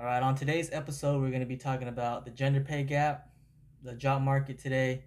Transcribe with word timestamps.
All 0.00 0.06
right, 0.06 0.22
on 0.22 0.34
today's 0.34 0.70
episode, 0.72 1.20
we're 1.20 1.28
going 1.28 1.40
to 1.40 1.46
be 1.46 1.58
talking 1.58 1.86
about 1.86 2.24
the 2.24 2.30
gender 2.30 2.62
pay 2.62 2.84
gap, 2.84 3.28
the 3.82 3.92
job 3.92 4.22
market 4.22 4.58
today, 4.58 5.04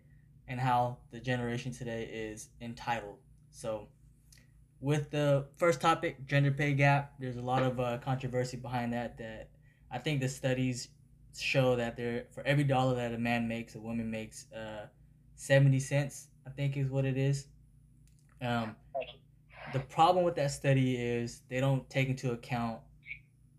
and 0.48 0.60
how 0.60 0.98
the 1.10 1.20
generation 1.20 1.72
today 1.72 2.04
is 2.04 2.50
entitled. 2.62 3.18
So, 3.50 3.88
with 4.82 5.10
the 5.10 5.48
first 5.58 5.82
topic, 5.82 6.28
gender 6.28 6.52
pay 6.52 6.74
gap, 6.74 7.14
there's 7.18 7.38
a 7.38 7.42
lot 7.42 7.64
of 7.64 7.80
uh, 7.80 7.98
controversy 8.06 8.56
behind 8.56 8.94
that. 8.94 9.18
That 9.18 9.50
I 9.90 9.98
think 9.98 10.22
the 10.22 10.30
studies 10.30 10.90
show 11.36 11.76
that 11.76 11.98
there, 11.98 12.26
for 12.30 12.44
every 12.46 12.64
dollar 12.64 12.94
that 12.94 13.16
a 13.16 13.18
man 13.18 13.48
makes, 13.48 13.74
a 13.74 13.80
woman 13.80 14.12
makes 14.12 14.46
uh, 14.54 14.86
70 15.38 15.80
cents, 15.80 16.28
I 16.46 16.52
think 16.52 16.78
is 16.78 16.92
what 16.92 17.06
it 17.06 17.18
is. 17.18 17.48
Um, 18.44 18.76
the 19.74 19.80
problem 19.80 20.24
with 20.24 20.36
that 20.36 20.52
study 20.52 20.98
is 20.98 21.42
they 21.50 21.60
don't 21.60 21.90
take 21.90 22.10
into 22.10 22.32
account 22.32 22.80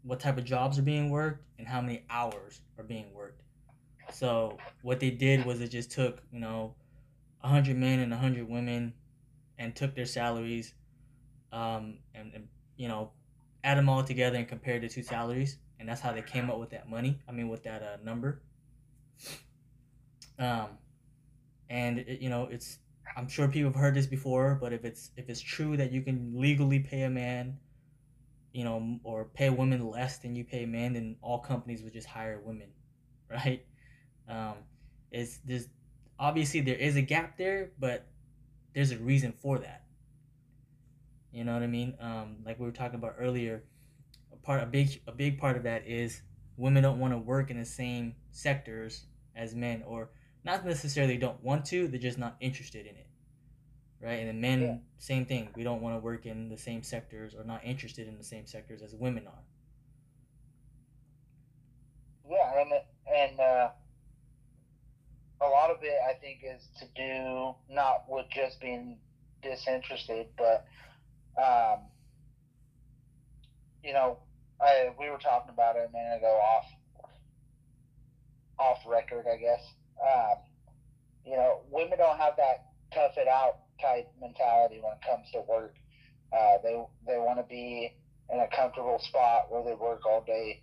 what 0.04 0.20
type 0.20 0.38
of 0.38 0.44
jobs 0.44 0.78
are 0.78 0.82
being 0.82 1.10
worked 1.10 1.42
and 1.58 1.66
how 1.66 1.80
many 1.80 2.04
hours 2.10 2.60
are 2.78 2.84
being 2.84 3.12
worked. 3.14 3.42
So 4.12 4.58
what 4.82 5.00
they 5.00 5.10
did 5.10 5.44
was 5.44 5.60
it 5.60 5.68
just 5.68 5.90
took 5.90 6.22
you 6.30 6.38
know, 6.38 6.74
hundred 7.40 7.76
men 7.76 8.00
and 8.00 8.12
hundred 8.12 8.48
women, 8.48 8.92
and 9.58 9.74
took 9.74 9.94
their 9.94 10.06
salaries, 10.06 10.74
um, 11.52 11.98
and, 12.14 12.32
and 12.34 12.48
you 12.76 12.88
know, 12.88 13.10
add 13.62 13.78
them 13.78 13.88
all 13.88 14.04
together 14.04 14.36
and 14.36 14.46
compared 14.46 14.82
the 14.82 14.88
two 14.88 15.02
salaries, 15.02 15.58
and 15.80 15.88
that's 15.88 16.00
how 16.00 16.12
they 16.12 16.22
came 16.22 16.50
up 16.50 16.58
with 16.58 16.70
that 16.70 16.88
money. 16.88 17.18
I 17.28 17.32
mean, 17.32 17.48
with 17.48 17.62
that 17.64 17.82
uh, 17.82 17.96
number. 18.04 18.42
Um, 20.38 20.68
and 21.70 22.00
it, 22.00 22.20
you 22.20 22.28
know, 22.28 22.48
it's 22.50 22.78
I'm 23.16 23.28
sure 23.28 23.48
people 23.48 23.70
have 23.70 23.80
heard 23.80 23.94
this 23.94 24.06
before, 24.06 24.58
but 24.60 24.72
if 24.72 24.84
it's 24.84 25.12
if 25.16 25.28
it's 25.28 25.40
true 25.40 25.76
that 25.76 25.92
you 25.92 26.02
can 26.02 26.32
legally 26.34 26.80
pay 26.80 27.02
a 27.02 27.10
man 27.10 27.58
you 28.54 28.62
know, 28.62 29.00
or 29.02 29.24
pay 29.24 29.50
women 29.50 29.90
less 29.90 30.18
than 30.18 30.36
you 30.36 30.44
pay 30.44 30.64
men, 30.64 30.92
then 30.92 31.16
all 31.20 31.40
companies 31.40 31.82
would 31.82 31.92
just 31.92 32.06
hire 32.06 32.40
women, 32.42 32.68
right? 33.30 33.66
Um, 34.28 34.54
it's 35.10 35.38
there's 35.44 35.68
obviously 36.18 36.60
there 36.60 36.76
is 36.76 36.96
a 36.96 37.02
gap 37.02 37.36
there, 37.36 37.72
but 37.78 38.06
there's 38.72 38.92
a 38.92 38.96
reason 38.96 39.32
for 39.32 39.58
that. 39.58 39.82
You 41.32 41.42
know 41.42 41.52
what 41.52 41.64
I 41.64 41.66
mean? 41.66 41.94
Um, 42.00 42.36
like 42.46 42.60
we 42.60 42.64
were 42.64 42.72
talking 42.72 42.94
about 42.94 43.16
earlier, 43.18 43.64
a 44.32 44.36
part 44.36 44.62
a 44.62 44.66
big 44.66 45.00
a 45.08 45.12
big 45.12 45.38
part 45.38 45.56
of 45.56 45.64
that 45.64 45.86
is 45.88 46.22
women 46.56 46.84
don't 46.84 47.00
want 47.00 47.12
to 47.12 47.18
work 47.18 47.50
in 47.50 47.58
the 47.58 47.64
same 47.64 48.14
sectors 48.30 49.06
as 49.34 49.52
men, 49.56 49.82
or 49.84 50.10
not 50.44 50.64
necessarily 50.64 51.16
don't 51.16 51.42
want 51.42 51.64
to, 51.64 51.88
they're 51.88 51.98
just 51.98 52.18
not 52.18 52.36
interested 52.40 52.86
in 52.86 52.94
it 52.94 53.08
right? 54.04 54.20
And 54.20 54.28
the 54.28 54.34
men, 54.34 54.60
yeah. 54.60 54.76
same 54.98 55.24
thing. 55.24 55.48
We 55.56 55.64
don't 55.64 55.80
want 55.80 55.96
to 55.96 56.00
work 56.00 56.26
in 56.26 56.50
the 56.50 56.58
same 56.58 56.82
sectors 56.82 57.34
or 57.34 57.42
not 57.42 57.62
interested 57.64 58.06
in 58.06 58.18
the 58.18 58.24
same 58.24 58.46
sectors 58.46 58.82
as 58.82 58.94
women 58.94 59.26
are. 59.26 59.42
Yeah, 62.30 62.60
and 62.60 62.72
and 63.06 63.40
uh, 63.40 63.68
a 65.40 65.48
lot 65.48 65.70
of 65.70 65.78
it, 65.82 65.98
I 66.08 66.14
think, 66.14 66.40
is 66.44 66.68
to 66.80 66.86
do 66.94 67.54
not 67.74 68.04
with 68.08 68.26
just 68.30 68.60
being 68.60 68.98
disinterested, 69.42 70.26
but 70.36 70.66
um, 71.42 71.80
you 73.82 73.92
know, 73.92 74.18
I 74.60 74.90
we 74.98 75.08
were 75.08 75.18
talking 75.18 75.50
about 75.50 75.76
it 75.76 75.88
a 75.88 75.92
minute 75.92 76.18
ago 76.18 76.38
off 76.42 76.66
off 78.58 78.78
record, 78.86 79.24
I 79.32 79.36
guess. 79.36 79.62
Um, 80.02 80.34
you 81.26 81.36
know, 81.36 81.60
women 81.70 81.96
don't 81.98 82.18
have 82.18 82.36
that 82.36 82.66
tough 82.92 83.16
it 83.16 83.28
out 83.28 83.63
type 83.84 84.08
mentality 84.20 84.80
when 84.82 84.92
it 84.92 85.04
comes 85.04 85.28
to 85.32 85.42
work. 85.48 85.74
Uh, 86.32 86.56
they 86.62 86.74
they 87.06 87.18
want 87.18 87.38
to 87.38 87.44
be 87.48 87.92
in 88.32 88.40
a 88.40 88.48
comfortable 88.56 88.98
spot 89.08 89.50
where 89.50 89.62
they 89.62 89.74
work 89.74 90.06
all 90.06 90.24
day, 90.26 90.62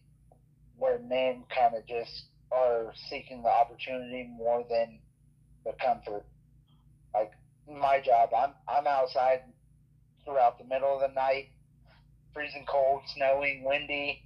where 0.77 0.99
men 0.99 1.43
kind 1.55 1.75
of 1.75 1.85
just 1.85 2.25
are 2.51 2.93
seeking 3.09 3.43
the 3.43 3.49
opportunity 3.49 4.27
more 4.35 4.65
than 4.69 4.99
the 5.65 5.73
comfort. 5.81 6.25
Like 7.13 7.31
my 7.69 8.01
job, 8.01 8.29
I'm 8.35 8.53
I'm 8.67 8.87
outside 8.87 9.41
throughout 10.25 10.57
the 10.57 10.65
middle 10.65 10.95
of 10.95 11.01
the 11.01 11.13
night, 11.13 11.49
freezing 12.33 12.65
cold, 12.69 13.01
snowing, 13.15 13.63
windy, 13.63 14.23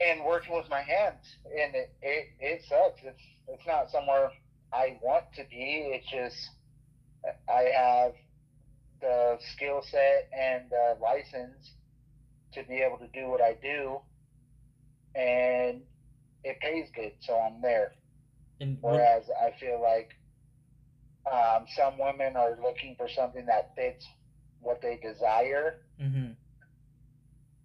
and 0.00 0.24
working 0.24 0.54
with 0.54 0.68
my 0.68 0.82
hands, 0.82 1.24
and 1.44 1.74
it 1.74 1.94
it, 2.02 2.26
it 2.40 2.62
sucks. 2.68 3.00
It's 3.04 3.22
it's 3.48 3.66
not 3.66 3.90
somewhere 3.90 4.30
I 4.72 4.98
want 5.02 5.24
to 5.36 5.44
be. 5.48 5.90
It's 5.94 6.10
just 6.10 6.50
I 7.48 7.70
have 7.76 8.12
the 9.00 9.38
skill 9.54 9.82
set 9.82 10.28
and 10.36 10.64
the 10.70 10.96
license 11.00 11.72
to 12.52 12.62
be 12.64 12.76
able 12.76 12.98
to 12.98 13.06
do 13.08 13.28
what 13.28 13.40
I 13.40 13.54
do, 13.62 13.98
and 15.14 15.82
it 16.44 16.58
pays 16.60 16.88
good, 16.94 17.12
so 17.20 17.38
I'm 17.38 17.60
there. 17.60 17.92
And 18.60 18.78
Whereas 18.80 19.24
I 19.40 19.52
feel 19.58 19.80
like 19.80 20.10
um, 21.30 21.66
some 21.76 21.98
women 21.98 22.36
are 22.36 22.58
looking 22.62 22.96
for 22.96 23.08
something 23.08 23.46
that 23.46 23.74
fits 23.76 24.06
what 24.60 24.80
they 24.82 24.98
desire 25.02 25.80
mm-hmm. 26.00 26.30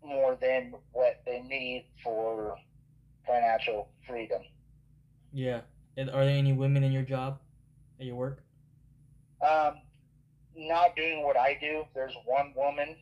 more 0.07 0.37
than 0.39 0.73
what 0.91 1.21
they 1.25 1.41
need 1.41 1.85
for 2.03 2.55
financial 3.25 3.89
freedom. 4.07 4.41
Yeah. 5.31 5.61
And 5.97 6.09
are 6.09 6.25
there 6.25 6.35
any 6.35 6.53
women 6.53 6.83
in 6.83 6.91
your 6.91 7.03
job, 7.03 7.39
at 7.99 8.05
your 8.05 8.15
work? 8.15 8.43
Um, 9.43 9.75
not 10.55 10.95
doing 10.95 11.23
what 11.23 11.37
I 11.37 11.57
do. 11.59 11.83
There's 11.93 12.15
one 12.25 12.53
woman. 12.55 12.95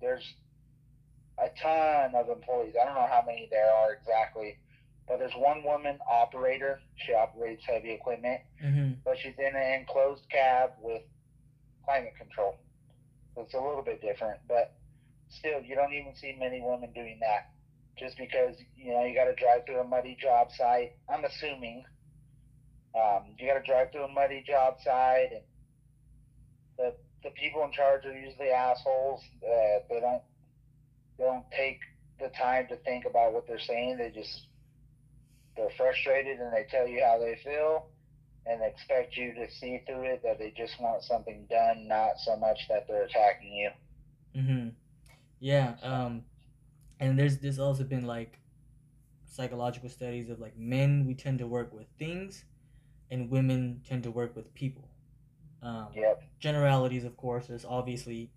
There's 0.00 0.24
a 1.38 1.48
ton 1.62 2.14
of 2.14 2.28
employees. 2.28 2.74
I 2.80 2.84
don't 2.84 2.94
know 2.94 3.08
how 3.10 3.22
many 3.26 3.48
there 3.50 3.72
are 3.72 3.92
exactly, 3.92 4.58
but 5.06 5.18
there's 5.18 5.34
one 5.36 5.62
woman 5.62 5.98
operator. 6.10 6.80
She 6.96 7.14
operates 7.14 7.64
heavy 7.64 7.92
equipment, 7.92 8.40
mm-hmm. 8.62 8.92
but 9.04 9.16
she's 9.18 9.38
in 9.38 9.54
an 9.54 9.80
enclosed 9.80 10.22
cab 10.30 10.70
with 10.82 11.02
climate 11.84 12.14
control. 12.18 12.56
So 13.34 13.42
it's 13.42 13.54
a 13.54 13.60
little 13.60 13.82
bit 13.82 14.02
different, 14.02 14.40
but 14.48 14.74
still, 15.30 15.62
you 15.62 15.74
don't 15.74 15.92
even 15.92 16.14
see 16.16 16.36
many 16.38 16.60
women 16.60 16.92
doing 16.92 17.18
that. 17.20 17.50
Just 17.96 18.16
because 18.16 18.54
you 18.76 18.92
know 18.92 19.04
you 19.04 19.14
got 19.14 19.24
to 19.24 19.34
drive 19.34 19.66
through 19.66 19.80
a 19.80 19.84
muddy 19.84 20.16
job 20.20 20.48
site. 20.56 20.92
I'm 21.08 21.24
assuming 21.24 21.84
um, 22.94 23.34
you 23.38 23.48
got 23.48 23.58
to 23.58 23.66
drive 23.66 23.90
through 23.90 24.04
a 24.04 24.08
muddy 24.08 24.44
job 24.46 24.74
site 24.84 25.32
and 25.32 25.42
the 26.78 26.94
the 27.24 27.30
people 27.30 27.64
in 27.64 27.72
charge 27.72 28.06
are 28.06 28.12
usually 28.18 28.50
assholes. 28.50 29.22
Uh, 29.44 29.80
they 29.90 30.00
don't 30.00 30.22
they 31.18 31.24
don't 31.24 31.50
take 31.50 31.80
the 32.20 32.28
time 32.30 32.66
to 32.68 32.76
think 32.76 33.04
about 33.04 33.32
what 33.32 33.46
they're 33.46 33.58
saying. 33.58 33.98
They 33.98 34.10
just 34.10 34.46
they're 35.56 35.70
frustrated 35.76 36.38
and 36.38 36.52
they 36.54 36.64
tell 36.70 36.86
you 36.86 37.02
how 37.02 37.18
they 37.18 37.36
feel 37.44 37.86
and 38.46 38.62
expect 38.62 39.16
you 39.16 39.34
to 39.34 39.50
see 39.50 39.82
through 39.86 40.04
it 40.04 40.22
that 40.22 40.38
they 40.38 40.50
just 40.56 40.80
want 40.80 41.02
something 41.02 41.46
done, 41.50 41.86
not 41.88 42.18
so 42.18 42.36
much 42.36 42.66
that 42.68 42.86
they're 42.88 43.02
attacking 43.04 43.52
you. 43.52 43.70
Mhm. 44.34 44.74
Yeah. 45.40 45.76
Um. 45.82 46.24
And 47.00 47.18
there's 47.18 47.38
there's 47.38 47.58
also 47.58 47.84
been 47.84 48.06
like 48.06 48.38
psychological 49.26 49.88
studies 49.88 50.28
of 50.30 50.40
like 50.40 50.56
men 50.56 51.06
we 51.06 51.14
tend 51.14 51.38
to 51.40 51.46
work 51.46 51.72
with 51.72 51.86
things, 51.98 52.44
and 53.10 53.30
women 53.30 53.82
tend 53.84 54.02
to 54.04 54.10
work 54.10 54.34
with 54.36 54.54
people. 54.54 54.87
Um, 55.62 55.88
yep. 55.94 56.22
Generalities, 56.40 57.04
of 57.04 57.16
course, 57.16 57.46
there's 57.46 57.64
obviously, 57.64 58.30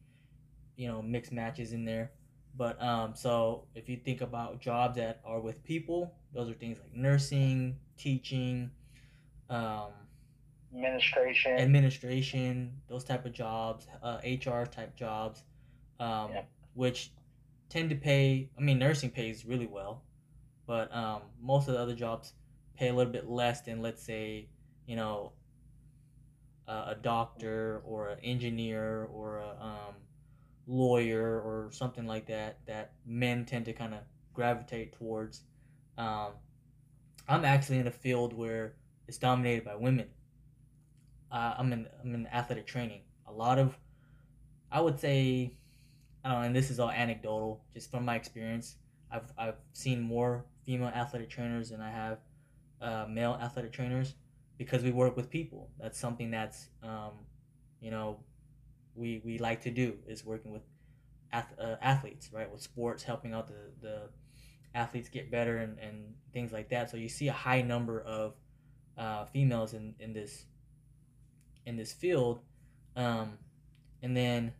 you 0.76 0.88
know, 0.88 1.02
mixed 1.02 1.32
matches 1.32 1.74
in 1.74 1.86
there. 1.86 2.12
But 2.58 2.82
um, 2.82 3.14
so 3.16 3.66
if 3.76 3.88
you 3.88 3.98
think 3.98 4.22
about 4.22 4.60
jobs 4.60 4.98
that 4.98 5.22
are 5.26 5.40
with 5.40 5.64
people, 5.64 6.14
those 6.34 6.50
are 6.50 6.54
things 6.54 6.80
like 6.80 6.94
nursing, 6.94 7.78
teaching, 7.98 8.72
um, 9.50 9.92
administration, 10.74 11.58
administration, 11.58 12.74
those 12.88 13.04
type 13.04 13.26
of 13.26 13.34
jobs, 13.34 13.88
uh, 14.04 14.20
HR 14.24 14.66
type 14.66 14.96
jobs, 14.96 15.44
um, 16.00 16.32
which 16.74 17.12
tend 17.70 17.90
to 17.90 17.96
pay. 17.96 18.50
I 18.58 18.62
mean, 18.62 18.80
nursing 18.80 19.12
pays 19.12 19.46
really 19.46 19.68
well, 19.68 20.04
but 20.68 20.94
um, 20.94 21.22
most 21.42 21.68
of 21.68 21.76
the 21.76 21.80
other 21.80 21.96
jobs 21.96 22.34
pay 22.76 22.90
a 22.90 22.94
little 22.94 23.14
bit 23.14 23.30
less 23.30 23.62
than, 23.62 23.82
let's 23.82 24.04
say, 24.04 24.50
you 24.88 24.96
know, 24.96 25.32
a 26.72 26.98
doctor 27.02 27.82
or 27.86 28.10
an 28.10 28.20
engineer 28.24 29.08
or 29.14 29.40
a 29.40 29.58
um, 29.62 29.96
lawyer 30.68 31.40
or 31.42 31.70
something 31.72 32.06
like 32.06 32.28
that 32.28 32.60
that 32.66 32.94
men 33.06 33.46
tend 33.46 33.66
to 33.66 33.74
kind 33.74 33.94
of 33.94 34.00
gravitate 34.34 34.94
towards. 34.94 35.42
Um, 35.98 36.32
I'm 37.28 37.46
actually 37.46 37.80
in 37.80 37.88
a 37.88 37.92
field 37.92 38.34
where 38.34 38.76
it's 39.08 39.18
dominated 39.18 39.66
by 39.66 39.76
women. 39.76 40.08
Uh, 41.32 41.56
I'm 41.58 41.72
in 41.74 41.88
I'm 42.02 42.14
in 42.14 42.28
athletic 42.28 42.68
training. 42.68 43.02
A 43.28 43.32
lot 43.32 43.60
of, 43.60 43.78
I 44.72 44.82
would 44.82 45.00
say, 45.00 45.54
I 46.24 46.32
don't 46.32 46.42
know, 46.42 46.48
and 46.48 46.56
this 46.56 46.70
is 46.70 46.80
all 46.80 46.90
anecdotal, 46.90 47.64
just 47.74 47.90
from 47.92 48.06
my 48.06 48.16
experience. 48.16 48.76
I've 49.12 49.32
I've 49.38 49.60
seen 49.74 50.02
more 50.02 50.46
female 50.66 50.90
athletic 50.90 51.30
trainers 51.30 51.70
than 51.70 51.82
I 51.82 51.92
have 51.92 52.20
uh, 52.82 53.06
male 53.10 53.38
athletic 53.42 53.72
trainers 53.72 54.16
because 54.62 54.84
we 54.84 54.92
work 54.92 55.18
with 55.18 55.32
people. 55.32 55.72
That's 55.80 55.98
something 55.98 56.30
that's, 56.30 56.70
um, 56.84 57.14
you 57.80 57.90
know, 57.90 58.20
we, 58.94 59.20
we 59.26 59.40
like 59.40 59.62
to 59.62 59.72
do 59.72 59.96
is 60.08 60.24
working 60.24 60.52
with 60.52 60.62
ath- 61.34 61.58
uh, 61.60 61.78
athletes, 61.82 62.30
right? 62.32 62.52
With 62.52 62.62
sports, 62.62 63.02
helping 63.02 63.34
out 63.34 63.48
the, 63.48 63.72
the 63.82 64.10
athletes 64.76 65.10
get 65.10 65.32
better 65.32 65.58
and, 65.58 65.80
and 65.80 66.14
things 66.32 66.52
like 66.52 66.70
that. 66.70 66.92
So 66.92 66.98
you 66.98 67.10
see 67.10 67.28
a 67.28 67.34
high 67.34 67.64
number 67.64 68.02
of 68.02 68.36
uh, 69.00 69.26
females 69.26 69.74
in, 69.74 69.96
in 70.00 70.14
this 70.14 70.46
in 71.66 71.76
this 71.76 71.92
field, 71.92 72.42
um, 72.96 73.38
and 74.04 74.16
then, 74.16 74.54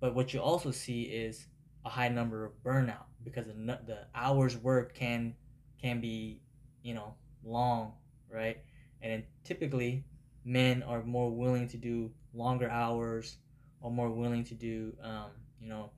but 0.00 0.14
what 0.14 0.32
you 0.32 0.40
also 0.40 0.70
see 0.70 1.02
is 1.02 1.48
a 1.84 1.88
high 1.88 2.08
number 2.08 2.44
of 2.44 2.52
burnout 2.64 3.06
because 3.24 3.46
the, 3.46 3.52
the 3.86 3.98
hours 4.14 4.56
worked 4.56 4.94
can 4.94 5.34
can 5.82 6.00
be 6.00 6.40
you 6.82 6.94
know 6.94 7.14
long, 7.44 7.92
right? 8.32 8.58
And 9.02 9.12
then 9.12 9.24
typically 9.44 10.04
men 10.44 10.82
are 10.82 11.02
more 11.02 11.30
willing 11.30 11.68
to 11.68 11.76
do 11.76 12.10
longer 12.34 12.70
hours 12.70 13.36
or 13.80 13.90
more 13.90 14.10
willing 14.10 14.44
to 14.44 14.54
do 14.54 14.92
um, 15.02 15.30
you 15.60 15.68
know 15.68 15.90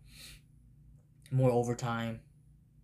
more 1.30 1.50
overtime 1.50 2.20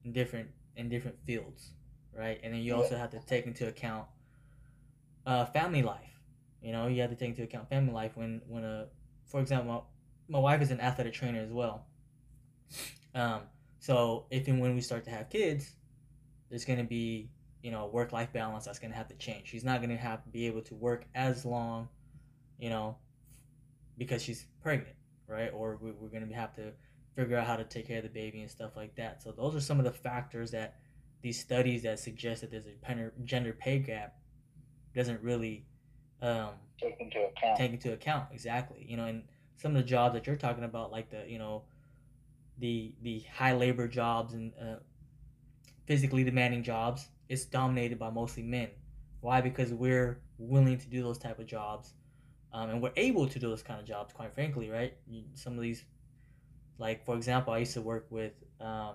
in 0.05 0.13
different 0.13 0.49
in 0.77 0.89
different 0.89 1.17
fields, 1.25 1.71
right? 2.17 2.41
And 2.43 2.53
then 2.53 2.61
you 2.61 2.75
also 2.75 2.97
have 2.97 3.11
to 3.11 3.21
take 3.21 3.47
into 3.47 3.69
account 3.69 4.07
uh, 5.27 5.45
family 5.47 5.83
life. 5.83 6.21
You 6.63 6.73
know, 6.73 6.87
you 6.87 7.01
have 7.03 7.11
to 7.11 7.17
take 7.17 7.31
into 7.31 7.43
account 7.43 7.69
family 7.69 7.93
life 7.93 8.17
when 8.17 8.41
when 8.49 8.65
a, 8.65 8.87
for 9.27 9.41
example, 9.41 9.87
my, 10.29 10.39
my 10.39 10.43
wife 10.43 10.63
is 10.63 10.71
an 10.71 10.81
athletic 10.81 11.13
trainer 11.15 11.41
as 11.41 11.51
well. 11.51 11.87
Um, 13.15 13.43
so 13.79 14.27
if 14.31 14.49
and 14.49 14.61
when 14.61 14.75
we 14.75 14.81
start 14.81 15.05
to 15.05 15.11
have 15.11 15.31
kids, 15.31 15.71
there's 16.49 16.65
gonna 16.65 16.85
be 16.85 17.31
you 17.65 17.71
know 17.71 17.87
work 17.87 18.13
life 18.13 18.31
balance 18.31 18.67
that's 18.67 18.79
gonna 18.79 18.95
have 18.95 19.09
to 19.09 19.15
change. 19.15 19.49
She's 19.49 19.65
not 19.65 19.81
gonna 19.81 19.97
have 19.97 20.23
to 20.23 20.29
be 20.29 20.47
able 20.47 20.61
to 20.63 20.75
work 20.75 21.07
as 21.15 21.47
long, 21.47 21.89
you 22.59 22.69
know, 22.69 22.99
because 23.97 24.23
she's 24.23 24.45
pregnant, 24.63 24.95
right? 25.27 25.51
Or 25.51 25.79
we, 25.81 25.93
we're 25.93 26.09
gonna 26.09 26.33
have 26.35 26.55
to 26.57 26.73
figure 27.17 27.39
out 27.39 27.47
how 27.47 27.57
to 27.57 27.65
take 27.65 27.89
care 27.89 27.99
of 27.99 28.03
the 28.05 28.11
baby 28.11 28.43
and 28.43 28.51
stuff 28.51 28.77
like 28.77 28.95
that. 28.97 29.23
So 29.23 29.33
those 29.33 29.55
are 29.55 29.61
some 29.61 29.79
of 29.79 29.87
the 29.87 29.93
factors 29.93 30.51
that 30.51 30.77
these 31.23 31.41
studies 31.41 31.83
that 31.85 31.99
suggest 31.99 32.43
that 32.43 32.51
there's 32.51 32.67
a 32.67 33.11
gender 33.25 33.55
pay 33.55 33.79
gap 33.79 34.19
doesn't 34.95 35.23
really 35.23 35.65
um, 36.21 36.51
take 36.79 37.01
into 37.01 37.19
account. 37.19 37.57
Take 37.57 37.73
into 37.73 37.95
account 37.95 38.29
exactly. 38.31 38.85
You 38.87 38.99
know, 38.99 39.07
and 39.07 39.23
some 39.57 39.75
of 39.75 39.83
the 39.83 39.89
jobs 39.89 40.13
that 40.13 40.27
you're 40.27 40.37
talking 40.37 40.65
about, 40.65 40.93
like 40.93 41.09
the 41.09 41.25
you 41.27 41.39
know, 41.39 41.63
the 42.59 42.93
the 43.01 43.25
high 43.35 43.55
labor 43.55 43.89
jobs 43.89 44.35
and 44.35 44.53
uh, 44.61 44.77
physically 45.87 46.25
demanding 46.25 46.63
jobs, 46.63 47.09
it's 47.29 47.45
dominated 47.45 47.99
by 47.99 48.11
mostly 48.11 48.43
men. 48.43 48.69
Why? 49.21 49.41
Because 49.41 49.73
we're 49.73 50.21
willing 50.39 50.79
to 50.79 50.87
do 50.87 51.03
those 51.03 51.19
type 51.19 51.39
of 51.39 51.47
jobs, 51.47 51.95
um, 52.53 52.71
and 52.71 52.83
we're 52.83 52.93
able 52.97 53.27
to 53.27 53.39
do 53.39 53.49
those 53.49 53.63
kind 53.63 53.81
of 53.81 53.87
jobs. 53.87 54.13
Quite 54.13 54.35
frankly, 54.35 54.71
right? 54.71 54.95
Some 55.35 55.55
of 55.55 55.61
these 55.61 55.85
like 56.79 57.05
for 57.05 57.17
example, 57.17 57.53
I 57.53 57.59
used 57.59 57.75
to 57.75 57.83
work 57.83 58.07
with 58.11 58.33
um, 58.61 58.95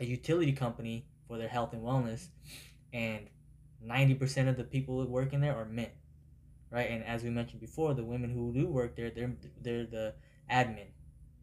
a 0.00 0.04
utility 0.04 0.52
company 0.52 1.06
for 1.28 1.38
their 1.38 1.48
health 1.48 1.72
and 1.72 1.82
wellness, 1.82 2.28
and 2.92 3.26
ninety 3.80 4.14
percent 4.14 4.48
of 4.48 4.56
the 4.56 4.64
people 4.64 5.00
that 5.00 5.08
working 5.08 5.40
there 5.40 5.56
are 5.56 5.64
men, 5.64 5.90
right? 6.70 6.90
And 6.90 7.04
as 7.04 7.22
we 7.22 7.30
mentioned 7.30 7.60
before, 7.60 7.94
the 7.94 8.04
women 8.04 8.30
who 8.30 8.52
do 8.52 8.66
work 8.68 8.96
there, 8.96 9.10
they're 9.10 9.32
they're 9.60 9.86
the 9.86 10.14
admin, 10.50 10.88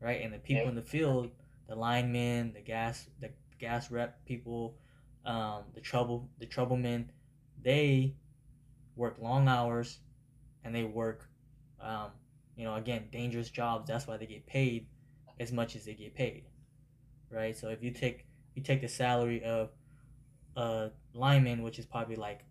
right? 0.01 0.21
And 0.21 0.33
the 0.33 0.39
people 0.39 0.67
in 0.67 0.75
the 0.75 0.81
field, 0.81 1.31
the 1.67 1.75
linemen, 1.75 2.53
the 2.53 2.61
gas 2.61 3.07
the 3.21 3.29
gas 3.59 3.91
rep 3.91 4.25
people, 4.25 4.75
um, 5.25 5.63
the 5.73 5.81
trouble 5.81 6.29
the 6.39 6.45
troublemen, 6.45 7.05
they 7.61 8.15
work 8.95 9.17
long 9.19 9.47
hours, 9.47 9.99
and 10.63 10.73
they 10.73 10.83
work, 10.83 11.27
um, 11.81 12.11
you 12.55 12.65
know, 12.65 12.75
again 12.75 13.07
dangerous 13.11 13.49
jobs. 13.49 13.87
That's 13.87 14.07
why 14.07 14.17
they 14.17 14.25
get 14.25 14.45
paid 14.45 14.87
as 15.39 15.51
much 15.51 15.75
as 15.75 15.85
they 15.85 15.93
get 15.93 16.15
paid, 16.15 16.45
right? 17.29 17.55
So 17.55 17.69
if 17.69 17.83
you 17.83 17.91
take 17.91 18.25
you 18.55 18.63
take 18.63 18.81
the 18.81 18.87
salary 18.87 19.43
of 19.43 19.69
a 20.55 20.91
lineman, 21.13 21.63
which 21.63 21.79
is 21.79 21.85
probably 21.85 22.15
like 22.15 22.41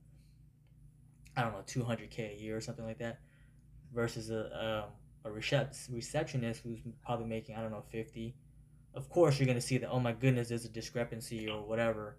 I 1.37 1.43
don't 1.43 1.53
know 1.53 1.63
200k 1.67 2.37
a 2.37 2.41
year 2.41 2.57
or 2.57 2.61
something 2.61 2.85
like 2.85 2.99
that, 2.99 3.21
versus 3.95 4.31
a 4.31 4.85
um, 4.85 4.91
a 5.25 5.31
receptionist 5.31 6.63
who's 6.63 6.79
probably 7.05 7.27
making 7.27 7.57
I 7.57 7.61
don't 7.61 7.71
know 7.71 7.85
50. 7.91 8.35
Of 8.95 9.09
course, 9.11 9.39
you're 9.39 9.47
gonna 9.47 9.61
see 9.61 9.79
that. 9.79 9.91
Oh 9.91 10.01
my 10.01 10.13
goodness, 10.13 10.49
there's 10.49 10.65
a 10.65 10.71
discrepancy 10.71 11.49
or 11.49 11.67
whatever, 11.67 12.17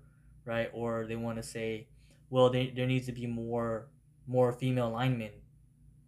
right? 0.49 0.69
Or 0.73 1.05
they 1.07 1.15
want 1.15 1.37
to 1.37 1.43
say, 1.43 1.87
well, 2.31 2.49
they, 2.49 2.73
there 2.75 2.87
needs 2.87 3.05
to 3.05 3.11
be 3.11 3.27
more 3.27 3.87
more 4.27 4.51
female 4.51 4.89
linemen, 4.89 5.31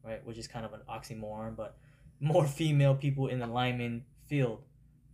right? 0.04 0.26
Which 0.26 0.38
is 0.38 0.48
kind 0.48 0.66
of 0.66 0.74
an 0.74 0.82
oxymoron, 0.90 1.56
but 1.56 1.78
more 2.20 2.46
female 2.46 2.96
people 2.96 3.28
in 3.28 3.40
the 3.40 3.48
lineman 3.48 4.04
field, 4.28 4.64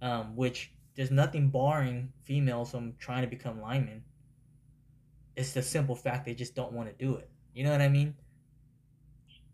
um, 0.02 0.36
which 0.36 0.72
there's 0.96 1.12
nothing 1.12 1.50
barring 1.50 2.12
females 2.24 2.72
from 2.72 2.94
trying 3.00 3.22
to 3.22 3.28
become 3.28 3.62
linemen. 3.62 4.04
It's 5.36 5.52
the 5.54 5.62
simple 5.62 5.96
fact 5.96 6.26
they 6.26 6.34
just 6.34 6.56
don't 6.56 6.74
want 6.74 6.90
to 6.90 7.06
do 7.06 7.16
it. 7.16 7.30
You 7.54 7.64
know 7.64 7.72
what 7.72 7.82
I 7.82 7.90
mean? 7.90 8.16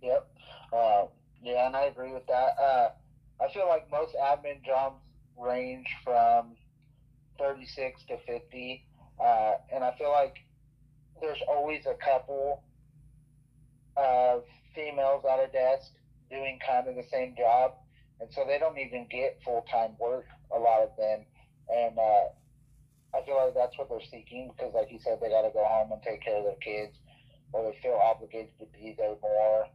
Yep. 0.02 0.30
Uh, 0.72 1.06
yeah, 1.44 1.68
and 1.68 1.75
I 1.75 1.84
agree 1.84 2.14
with 2.14 2.25
that. 2.28 2.56
Uh, 2.60 2.90
I 3.44 3.52
feel 3.52 3.68
like 3.68 3.92
most 3.92 4.16
admin 4.16 4.64
jobs 4.66 5.02
range 5.38 5.88
from 6.04 6.56
36 7.38 8.04
to 8.06 8.18
50. 8.25 8.86
Uh, 9.19 9.56
and 9.74 9.83
I 9.83 9.95
feel 9.98 10.12
like 10.12 10.38
there's 11.21 11.42
always 11.48 11.86
a 11.86 11.95
couple 12.04 12.63
of 13.95 14.44
females 14.75 15.24
at 15.30 15.39
a 15.39 15.48
desk 15.51 15.92
doing 16.30 16.60
kind 16.65 16.88
of 16.88 16.95
the 16.95 17.04
same 17.12 17.36
job 17.38 17.74
and 18.24 18.31
so 18.33 18.45
they 18.48 18.57
don't 18.57 18.77
even 18.77 19.06
get 19.10 19.39
full 19.44 19.65
time 19.69 19.92
work. 20.00 20.25
A 20.56 20.57
lot 20.57 20.81
of 20.81 20.89
them, 20.98 21.25
and 21.69 21.98
uh, 21.98 22.25
I 23.13 23.25
feel 23.25 23.36
like 23.36 23.54
that's 23.54 23.77
what 23.77 23.89
they're 23.89 24.06
seeking 24.10 24.51
because, 24.56 24.74
like 24.74 24.92
you 24.92 25.00
said, 25.04 25.19
they 25.21 25.30
got 25.30 25.42
to 25.42 25.50
go 25.50 25.65
home 25.65 25.92
and 25.92 26.01
take 26.01 26.24
care 26.24 26.38
of 26.38 26.45
their 26.45 26.62
kids, 26.62 26.95
or 27.51 27.69
they 27.69 27.77
feel 27.81 28.00
obligated 28.01 28.57
to 28.60 28.65
be 28.68 28.95
there 28.98 29.15
more, 29.21 29.68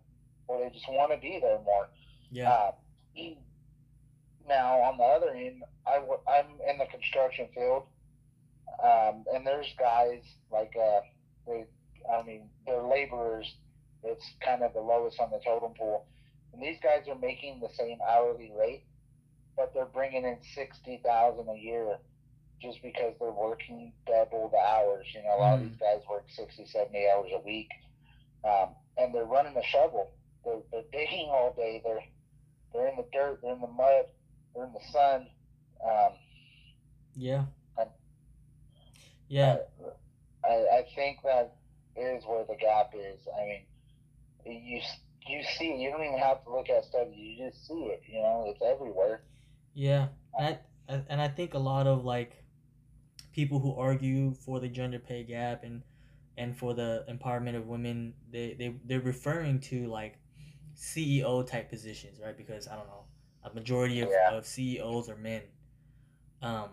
or 0.46 0.64
they 0.64 0.70
just 0.70 0.88
want 0.88 1.12
to 1.12 1.18
be 1.18 1.38
there 1.42 1.58
more. 1.64 1.88
Yeah. 2.30 2.50
Uh, 2.50 2.72
now, 4.48 4.80
on 4.80 4.96
the 4.96 5.04
other 5.04 5.30
end, 5.30 5.62
I 5.86 5.96
w- 5.96 6.20
I'm 6.26 6.46
in 6.66 6.78
the 6.78 6.86
construction 6.86 7.48
field, 7.54 7.82
um, 8.82 9.24
and 9.34 9.46
there's 9.46 9.72
guys 9.78 10.22
like 10.50 10.72
uh, 10.80 11.00
they, 11.46 11.64
I 12.12 12.22
mean, 12.24 12.48
they're 12.66 12.82
laborers. 12.82 13.54
It's 14.04 14.24
kind 14.44 14.62
of 14.62 14.72
the 14.74 14.80
lowest 14.80 15.18
on 15.20 15.30
the 15.30 15.40
totem 15.44 15.74
pole 15.76 16.06
and 16.52 16.62
these 16.62 16.78
guys 16.82 17.08
are 17.08 17.18
making 17.18 17.60
the 17.60 17.68
same 17.76 17.98
hourly 18.06 18.52
rate, 18.58 18.84
but 19.56 19.72
they're 19.74 19.86
bringing 19.86 20.24
in 20.24 20.38
sixty 20.54 21.00
thousand 21.04 21.48
a 21.48 21.56
year 21.56 21.96
just 22.60 22.82
because 22.82 23.14
they're 23.20 23.30
working 23.30 23.92
double 24.06 24.48
the 24.48 24.58
hours. 24.58 25.06
You 25.14 25.22
know, 25.22 25.36
a 25.36 25.38
lot 25.38 25.58
mm. 25.58 25.62
of 25.62 25.68
these 25.68 25.78
guys 25.78 26.00
work 26.10 26.24
60, 26.34 26.66
70 26.66 27.06
hours 27.06 27.30
a 27.32 27.38
week, 27.46 27.70
um, 28.44 28.70
and 28.96 29.14
they're 29.14 29.24
running 29.24 29.56
a 29.56 29.62
shovel. 29.62 30.10
They're, 30.44 30.58
they're 30.72 30.82
digging 30.90 31.28
all 31.30 31.54
day. 31.56 31.80
They're 31.84 32.02
they're 32.72 32.88
in 32.88 32.96
the 32.96 33.06
dirt. 33.12 33.40
They're 33.42 33.54
in 33.54 33.60
the 33.60 33.68
mud. 33.68 34.06
They're 34.54 34.64
in 34.64 34.72
the 34.72 34.92
sun. 34.92 35.26
Um, 35.84 36.10
yeah. 37.14 37.44
Yeah. 39.28 39.58
I, 40.44 40.78
I 40.78 40.84
think 40.94 41.18
that 41.24 41.56
is 41.96 42.24
where 42.24 42.44
the 42.44 42.56
gap 42.56 42.92
is. 42.94 43.20
I 43.36 43.44
mean, 43.44 43.62
you 44.46 44.80
you 45.28 45.42
see. 45.58 45.74
You 45.76 45.90
don't 45.90 46.02
even 46.02 46.18
have 46.18 46.44
to 46.44 46.50
look 46.50 46.70
at 46.70 46.84
stuff. 46.84 47.08
You 47.14 47.46
just 47.46 47.66
see 47.66 47.74
it. 47.74 48.02
You 48.06 48.22
know, 48.22 48.46
it's 48.48 48.62
everywhere. 48.62 49.22
Yeah, 49.74 50.08
and 50.38 50.58
I, 50.88 51.02
and 51.08 51.20
I 51.20 51.28
think 51.28 51.54
a 51.54 51.58
lot 51.58 51.86
of 51.86 52.04
like 52.04 52.42
people 53.32 53.58
who 53.58 53.74
argue 53.74 54.32
for 54.34 54.58
the 54.58 54.68
gender 54.68 54.98
pay 54.98 55.22
gap 55.22 55.64
and 55.64 55.82
and 56.36 56.56
for 56.56 56.72
the 56.72 57.04
empowerment 57.10 57.56
of 57.56 57.66
women, 57.66 58.14
they 58.30 58.54
they 58.58 58.74
they're 58.84 59.00
referring 59.00 59.60
to 59.60 59.86
like 59.88 60.18
CEO 60.76 61.46
type 61.46 61.68
positions, 61.68 62.20
right? 62.24 62.36
Because 62.36 62.68
I 62.68 62.76
don't 62.76 62.86
know, 62.86 63.04
a 63.44 63.52
majority 63.52 64.00
of, 64.00 64.08
yeah. 64.10 64.36
of 64.36 64.46
CEOs 64.46 65.08
are 65.08 65.16
men. 65.16 65.42
Um, 66.40 66.70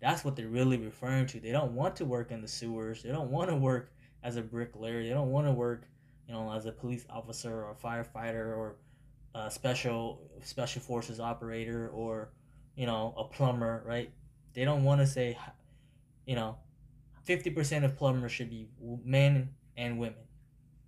that's 0.00 0.24
what 0.24 0.36
they're 0.36 0.48
really 0.48 0.78
referring 0.78 1.26
to. 1.26 1.40
They 1.40 1.52
don't 1.52 1.72
want 1.72 1.96
to 1.96 2.04
work 2.04 2.30
in 2.30 2.40
the 2.40 2.48
sewers. 2.48 3.02
They 3.02 3.10
don't 3.10 3.30
want 3.30 3.50
to 3.50 3.56
work 3.56 3.92
as 4.22 4.36
a 4.36 4.42
bricklayer. 4.42 5.02
They 5.02 5.10
don't 5.10 5.30
want 5.30 5.46
to 5.46 5.52
work 5.52 5.86
you 6.30 6.36
know, 6.36 6.52
as 6.52 6.64
a 6.64 6.70
police 6.70 7.04
officer 7.10 7.52
or 7.52 7.72
a 7.72 7.74
firefighter 7.74 8.56
or 8.56 8.76
a 9.34 9.50
special 9.50 10.30
special 10.44 10.80
forces 10.80 11.18
operator 11.18 11.88
or 11.88 12.30
you 12.76 12.86
know 12.86 13.12
a 13.18 13.24
plumber, 13.24 13.82
right? 13.84 14.12
They 14.54 14.64
don't 14.64 14.84
want 14.84 15.00
to 15.00 15.08
say, 15.08 15.36
you 16.26 16.36
know, 16.36 16.56
fifty 17.24 17.50
percent 17.50 17.84
of 17.84 17.96
plumbers 17.96 18.30
should 18.30 18.48
be 18.48 18.68
men 19.04 19.48
and 19.76 19.98
women. 19.98 20.22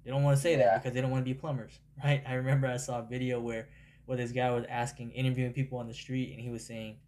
They 0.04 0.12
don't 0.12 0.22
want 0.22 0.36
to 0.36 0.42
say 0.42 0.52
yeah. 0.52 0.58
that 0.58 0.82
because 0.82 0.94
they 0.94 1.00
don't 1.00 1.10
want 1.10 1.24
to 1.24 1.28
be 1.28 1.34
plumbers, 1.34 1.80
right? 2.04 2.22
I 2.24 2.34
remember 2.34 2.68
I 2.68 2.76
saw 2.76 3.00
a 3.00 3.02
video 3.02 3.40
where 3.40 3.68
where 4.06 4.16
this 4.16 4.30
guy 4.30 4.48
was 4.52 4.64
asking, 4.68 5.10
interviewing 5.10 5.52
people 5.52 5.78
on 5.78 5.88
the 5.88 5.94
street, 5.94 6.30
and 6.30 6.40
he 6.40 6.50
was 6.50 6.64
saying, 6.64 6.98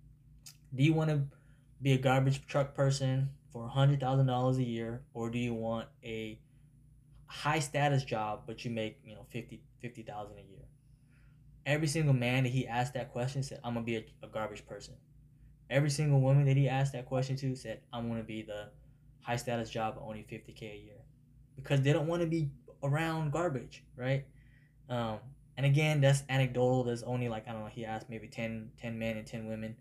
"Do 0.75 0.82
you 0.82 0.92
want 0.92 1.11
to 1.11 1.23
be 1.84 1.92
a 1.92 1.98
garbage 1.98 2.46
truck 2.48 2.74
person 2.74 3.30
for 3.52 3.66
a 3.66 3.68
hundred 3.68 4.00
thousand 4.00 4.26
dollars 4.26 4.58
a 4.58 4.64
year, 4.64 5.02
or 5.14 5.30
do 5.30 5.38
you 5.38 5.54
want 5.54 5.88
a 6.04 6.40
high 7.26 7.60
status 7.60 8.04
job, 8.04 8.42
but 8.46 8.64
you 8.64 8.72
make 8.72 8.98
you 9.04 9.14
know 9.14 9.26
50 9.30 9.62
50,000 9.80 10.32
a 10.32 10.40
year. 10.40 10.64
Every 11.66 11.86
single 11.86 12.14
man 12.14 12.44
that 12.44 12.50
he 12.50 12.66
asked 12.66 12.94
that 12.94 13.12
question 13.12 13.44
said, 13.44 13.60
"I'm 13.64 13.74
gonna 13.74 13.86
be 13.86 13.96
a, 13.96 14.04
a 14.24 14.28
garbage 14.28 14.66
person." 14.66 14.96
every 15.70 15.90
single 15.90 16.20
woman 16.20 16.46
that 16.46 16.56
he 16.56 16.68
asked 16.68 16.92
that 16.92 17.06
question 17.06 17.36
to 17.36 17.56
said, 17.56 17.80
"I'm 17.92 18.08
going 18.08 18.20
to 18.20 18.26
be 18.26 18.42
the 18.42 18.68
high 19.22 19.36
status 19.36 19.70
job, 19.70 19.98
only 20.00 20.26
50k 20.30 20.62
a 20.62 20.76
year," 20.76 21.00
because 21.56 21.82
they 21.82 21.92
don't 21.92 22.06
want 22.06 22.22
to 22.22 22.28
be 22.28 22.50
around 22.82 23.32
garbage, 23.32 23.84
right? 23.96 24.26
Um, 24.88 25.18
and 25.56 25.64
again, 25.66 26.00
that's 26.00 26.22
anecdotal. 26.28 26.84
There's 26.84 27.02
only 27.02 27.28
like 27.28 27.48
I 27.48 27.52
don't 27.52 27.62
know. 27.62 27.70
He 27.70 27.84
asked 27.84 28.10
maybe 28.10 28.28
10, 28.28 28.72
10 28.80 28.98
men 28.98 29.16
and 29.16 29.26
ten 29.26 29.46
women, 29.46 29.76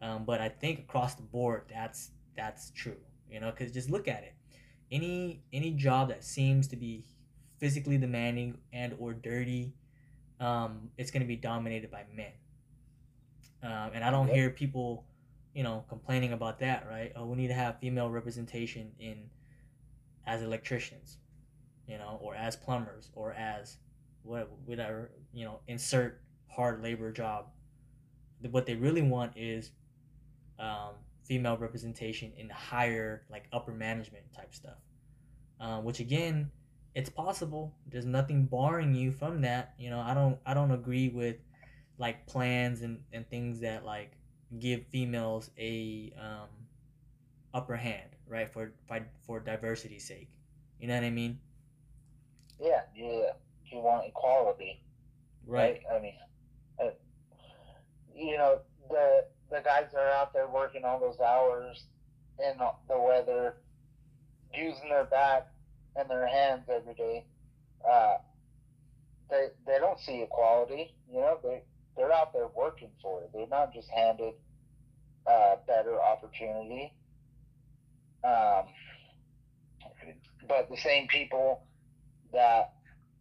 um, 0.00 0.24
but 0.24 0.40
I 0.40 0.48
think 0.48 0.80
across 0.80 1.14
the 1.14 1.22
board, 1.22 1.62
that's 1.68 2.10
that's 2.36 2.70
true. 2.70 2.96
You 3.30 3.40
know, 3.40 3.50
because 3.50 3.72
just 3.72 3.90
look 3.90 4.08
at 4.08 4.22
it. 4.22 4.34
Any 4.90 5.42
any 5.52 5.72
job 5.72 6.08
that 6.08 6.24
seems 6.24 6.68
to 6.68 6.76
be 6.76 7.04
physically 7.58 7.98
demanding 7.98 8.58
and 8.72 8.94
or 8.98 9.12
dirty, 9.12 9.74
um, 10.40 10.90
it's 10.96 11.10
going 11.10 11.22
to 11.22 11.26
be 11.26 11.36
dominated 11.36 11.90
by 11.90 12.04
men. 12.14 12.32
Um, 13.62 13.90
and 13.92 14.04
I 14.04 14.10
don't 14.10 14.28
yep. 14.28 14.36
hear 14.36 14.50
people, 14.50 15.04
you 15.52 15.64
know, 15.64 15.84
complaining 15.88 16.32
about 16.32 16.60
that, 16.60 16.86
right? 16.88 17.12
Oh, 17.16 17.26
we 17.26 17.36
need 17.36 17.48
to 17.48 17.54
have 17.54 17.80
female 17.80 18.08
representation 18.08 18.92
in 19.00 19.18
as 20.26 20.42
electricians, 20.42 21.18
you 21.88 21.98
know, 21.98 22.18
or 22.22 22.34
as 22.36 22.54
plumbers, 22.54 23.10
or 23.14 23.32
as 23.32 23.78
whatever, 24.22 25.10
you 25.32 25.44
know, 25.44 25.60
insert 25.66 26.20
hard 26.48 26.82
labor 26.82 27.10
job. 27.10 27.46
What 28.50 28.66
they 28.66 28.76
really 28.76 29.02
want 29.02 29.32
is 29.36 29.72
um, 30.58 30.94
female 31.24 31.56
representation 31.56 32.32
in 32.36 32.48
higher, 32.50 33.24
like 33.30 33.44
upper 33.52 33.72
management 33.72 34.24
type 34.34 34.54
stuff. 34.54 34.78
Uh, 35.60 35.80
which 35.80 36.00
again, 36.00 36.50
it's 36.94 37.10
possible. 37.10 37.74
There's 37.86 38.06
nothing 38.06 38.44
barring 38.46 38.94
you 38.94 39.12
from 39.12 39.42
that. 39.42 39.74
You 39.78 39.90
know, 39.90 40.00
I 40.00 40.14
don't, 40.14 40.38
I 40.46 40.54
don't 40.54 40.70
agree 40.70 41.08
with 41.08 41.36
like 41.98 42.26
plans 42.26 42.82
and, 42.82 43.00
and 43.12 43.28
things 43.28 43.60
that 43.60 43.84
like 43.84 44.12
give 44.58 44.86
females 44.86 45.50
a 45.58 46.12
um, 46.18 46.48
upper 47.52 47.76
hand, 47.76 48.10
right? 48.26 48.52
For 48.52 48.72
for 49.26 49.40
diversity's 49.40 50.06
sake. 50.06 50.30
You 50.80 50.88
know 50.88 50.94
what 50.94 51.04
I 51.04 51.10
mean? 51.10 51.38
Yeah, 52.60 52.82
yeah 52.94 53.32
you 53.72 53.78
want 53.78 54.06
equality, 54.06 54.82
right? 55.46 55.80
right? 55.90 55.96
I 55.98 56.02
mean, 56.02 56.14
uh, 56.82 56.90
you 58.14 58.36
know, 58.36 58.60
the 58.88 59.24
the 59.50 59.60
guys 59.64 59.86
that 59.92 59.98
are 59.98 60.10
out 60.10 60.32
there 60.32 60.48
working 60.48 60.84
all 60.84 61.00
those 61.00 61.20
hours 61.20 61.82
in 62.38 62.58
the 62.88 62.98
weather, 62.98 63.54
using 64.54 64.88
their 64.88 65.04
back 65.04 65.48
and 65.96 66.08
their 66.08 66.26
hands 66.26 66.62
every 66.68 66.94
day, 66.94 67.24
uh, 67.88 68.16
they 69.30 69.48
they 69.66 69.78
don't 69.78 69.98
see 70.00 70.22
equality. 70.22 70.94
You 71.10 71.20
know, 71.20 71.38
they 71.42 71.62
they're 71.96 72.12
out 72.12 72.32
there 72.32 72.48
working 72.56 72.90
for 73.02 73.22
it. 73.22 73.30
They're 73.32 73.46
not 73.48 73.72
just 73.72 73.88
handed 73.88 74.34
uh, 75.26 75.56
better 75.66 76.00
opportunity. 76.00 76.92
Um, 78.24 78.64
but 80.48 80.68
the 80.70 80.76
same 80.76 81.06
people 81.08 81.62
that 82.32 82.72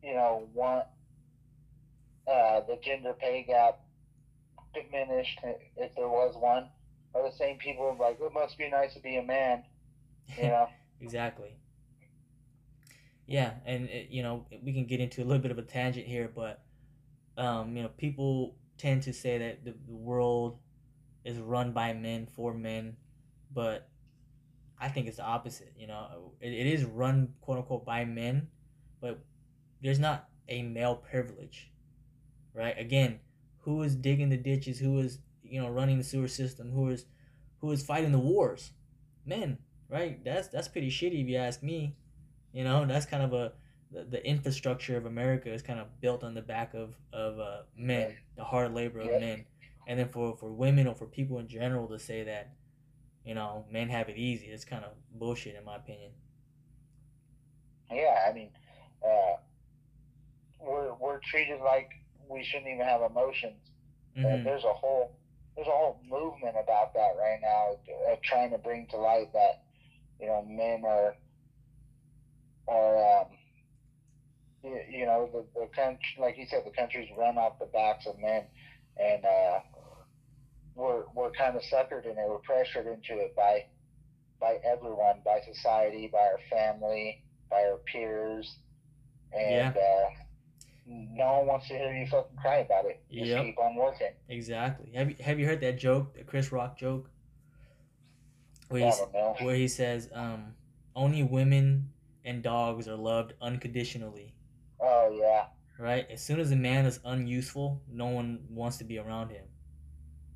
you 0.04 0.14
know, 0.14 0.48
want 0.54 0.86
uh, 2.32 2.62
the 2.68 2.78
gender 2.84 3.14
pay 3.14 3.44
gap 3.48 3.80
diminished 4.74 5.40
if 5.78 5.96
there 5.96 6.08
was 6.08 6.36
one, 6.38 6.70
are 7.16 7.30
the 7.30 7.36
same 7.36 7.58
people 7.58 7.96
like 8.00 8.20
it 8.20 8.34
must 8.34 8.58
be 8.58 8.70
nice 8.70 8.94
to 8.94 9.00
be 9.00 9.18
a 9.18 9.24
man, 9.24 9.64
you 10.38 10.44
know. 10.48 10.68
exactly. 11.02 11.58
Yeah, 13.26 13.54
and 13.66 13.90
it, 13.90 14.10
you 14.10 14.24
know 14.24 14.46
we 14.64 14.74
can 14.74 14.86
get 14.86 15.00
into 15.00 15.22
a 15.22 15.26
little 15.26 15.42
bit 15.42 15.52
of 15.52 15.58
a 15.58 15.64
tangent 15.64 16.08
here, 16.08 16.32
but 16.34 16.64
um, 17.38 17.76
you 17.76 17.84
know 17.84 17.90
people 17.98 18.56
tend 18.78 19.04
to 19.04 19.14
say 19.14 19.38
that 19.38 19.66
the, 19.66 19.74
the 19.88 19.96
world 19.96 20.60
is 21.26 21.38
run 21.40 21.74
by 21.74 21.94
men 21.94 22.26
for 22.26 22.54
men, 22.54 22.96
but 23.54 23.90
I 24.80 24.88
think 24.88 25.08
it's 25.08 25.18
the 25.18 25.26
opposite. 25.26 25.74
You 25.78 25.88
know, 25.88 26.32
it, 26.40 26.54
it 26.54 26.68
is 26.68 26.86
run 26.86 27.34
quote 27.42 27.58
unquote 27.58 27.86
by 27.86 28.06
men, 28.06 28.48
but 29.02 29.20
there's 29.82 30.00
not 30.00 30.30
a 30.48 30.62
male 30.62 30.96
privilege, 30.96 31.72
right? 32.54 32.78
Again, 32.80 33.20
who 33.68 33.84
is 33.84 33.98
digging 33.98 34.30
the 34.30 34.38
ditches? 34.38 34.80
Who 34.80 34.98
is 35.00 35.20
you 35.44 35.62
know 35.62 35.68
running 35.68 35.98
the 35.98 36.04
sewer 36.04 36.30
system? 36.30 36.72
Who 36.72 36.88
is 36.88 37.06
who 37.60 37.70
is 37.72 37.86
fighting 37.86 38.14
the 38.14 38.18
wars? 38.18 38.72
Men, 39.26 39.58
right? 39.90 40.24
That's 40.24 40.48
that's 40.48 40.70
pretty 40.70 40.90
shitty 40.90 41.22
if 41.22 41.28
you 41.28 41.36
ask 41.36 41.62
me. 41.62 41.94
You 42.54 42.64
know, 42.64 42.86
that's 42.86 43.06
kind 43.06 43.24
of 43.24 43.34
a 43.34 43.52
the, 43.92 44.06
the 44.06 44.26
infrastructure 44.26 44.96
of 44.96 45.06
America 45.06 45.52
is 45.52 45.62
kind 45.62 45.82
of 45.82 46.00
built 46.00 46.24
on 46.24 46.34
the 46.34 46.42
back 46.42 46.74
of 46.76 46.96
of 47.12 47.42
uh, 47.42 47.64
men, 47.78 48.16
the 48.38 48.44
hard 48.46 48.74
labor 48.74 49.02
of 49.02 49.20
men, 49.20 49.44
and 49.86 50.00
then 50.00 50.08
for 50.08 50.38
for 50.38 50.50
women 50.54 50.88
or 50.88 50.96
for 50.96 51.06
people 51.06 51.40
in 51.40 51.50
general 51.50 51.90
to 51.90 52.00
say 52.00 52.24
that, 52.24 52.54
you 53.26 53.36
know, 53.36 53.66
men 53.70 53.90
have 53.90 54.08
it 54.08 54.16
easy, 54.16 54.46
it's 54.46 54.64
kind 54.64 54.86
of 54.86 54.92
bullshit 55.20 55.58
in 55.58 55.66
my 55.66 55.76
opinion. 55.76 56.12
Yeah, 57.92 58.30
I 58.30 58.32
mean, 58.32 58.50
uh, 59.06 59.36
we're 60.62 60.94
we're 60.94 61.20
treated 61.20 61.60
like 61.60 61.90
we 62.30 62.44
shouldn't 62.44 62.68
even 62.68 62.86
have 62.86 63.02
emotions. 63.02 63.60
Mm-hmm. 64.18 64.26
And 64.26 64.46
there's 64.46 64.64
a 64.64 64.74
whole 64.74 65.18
there's 65.56 65.68
a 65.68 65.72
whole 65.72 66.00
movement 66.08 66.56
about 66.62 66.94
that 66.94 67.18
right 67.18 67.40
now, 67.42 67.78
uh, 68.12 68.16
trying 68.24 68.52
to 68.52 68.58
bring 68.60 68.88
to 68.92 68.98
light 68.98 69.34
that 69.34 69.64
you 70.20 70.28
know 70.28 70.46
men 70.48 70.84
are 70.86 71.16
are 72.68 73.22
um, 73.22 73.28
you, 74.64 74.80
you 75.00 75.06
know 75.06 75.30
the 75.32 75.60
the 75.60 75.68
country 75.76 76.18
like 76.20 76.38
you 76.38 76.46
said 76.50 76.64
the 76.66 76.72
country's 76.72 77.10
run 77.18 77.38
off 77.38 77.60
the 77.60 77.66
backs 77.66 78.06
of 78.06 78.20
men, 78.20 78.44
and 78.98 79.26
uh, 79.26 79.60
we're 80.76 81.04
we're 81.16 81.32
kind 81.32 81.56
of 81.56 81.62
suckered 81.74 82.06
in 82.06 82.12
it. 82.12 82.26
We're 82.28 82.38
pressured 82.40 82.88
into 82.88 83.22
it 83.22 83.36
by 83.36 83.66
by 84.40 84.58
everyone, 84.64 85.22
by 85.26 85.40
society, 85.52 86.10
by 86.12 86.20
our 86.20 86.40
family, 86.50 87.24
by 87.50 87.64
our 87.64 87.80
peers, 87.92 88.58
and 89.34 89.74
yeah. 89.76 89.82
uh, 89.82 90.10
no 90.88 91.40
one 91.40 91.48
wants 91.48 91.68
to 91.68 91.74
hear 91.74 91.94
you 91.94 92.08
fucking 92.08 92.38
cry 92.38 92.58
about 92.58 92.86
it. 92.86 93.02
Just 93.12 93.26
yep. 93.26 93.44
keep 93.44 93.58
on 93.60 93.76
working. 93.76 94.12
Exactly. 94.30 94.92
Have 94.96 95.10
you 95.10 95.16
have 95.20 95.40
you 95.40 95.46
heard 95.46 95.62
that 95.62 95.78
joke, 95.78 96.16
the 96.16 96.24
Chris 96.24 96.52
Rock 96.52 96.78
joke? 96.78 97.10
Where, 98.70 98.92
where 99.40 99.56
he 99.56 99.70
says, 99.70 100.10
um, 100.14 100.54
only 100.94 101.24
women 101.24 101.90
and 102.26 102.44
dogs 102.44 102.88
are 102.90 102.98
loved 102.98 103.34
unconditionally. 103.42 104.34
Oh 104.80 105.18
yeah. 105.18 105.46
Right? 105.80 106.06
As 106.12 106.22
soon 106.22 106.40
as 106.40 106.52
a 106.52 106.56
man 106.56 106.86
is 106.86 107.00
unuseful, 107.06 107.82
no 107.90 108.08
one 108.08 108.40
wants 108.50 108.78
to 108.78 108.84
be 108.84 108.98
around 108.98 109.30
him. 109.30 109.46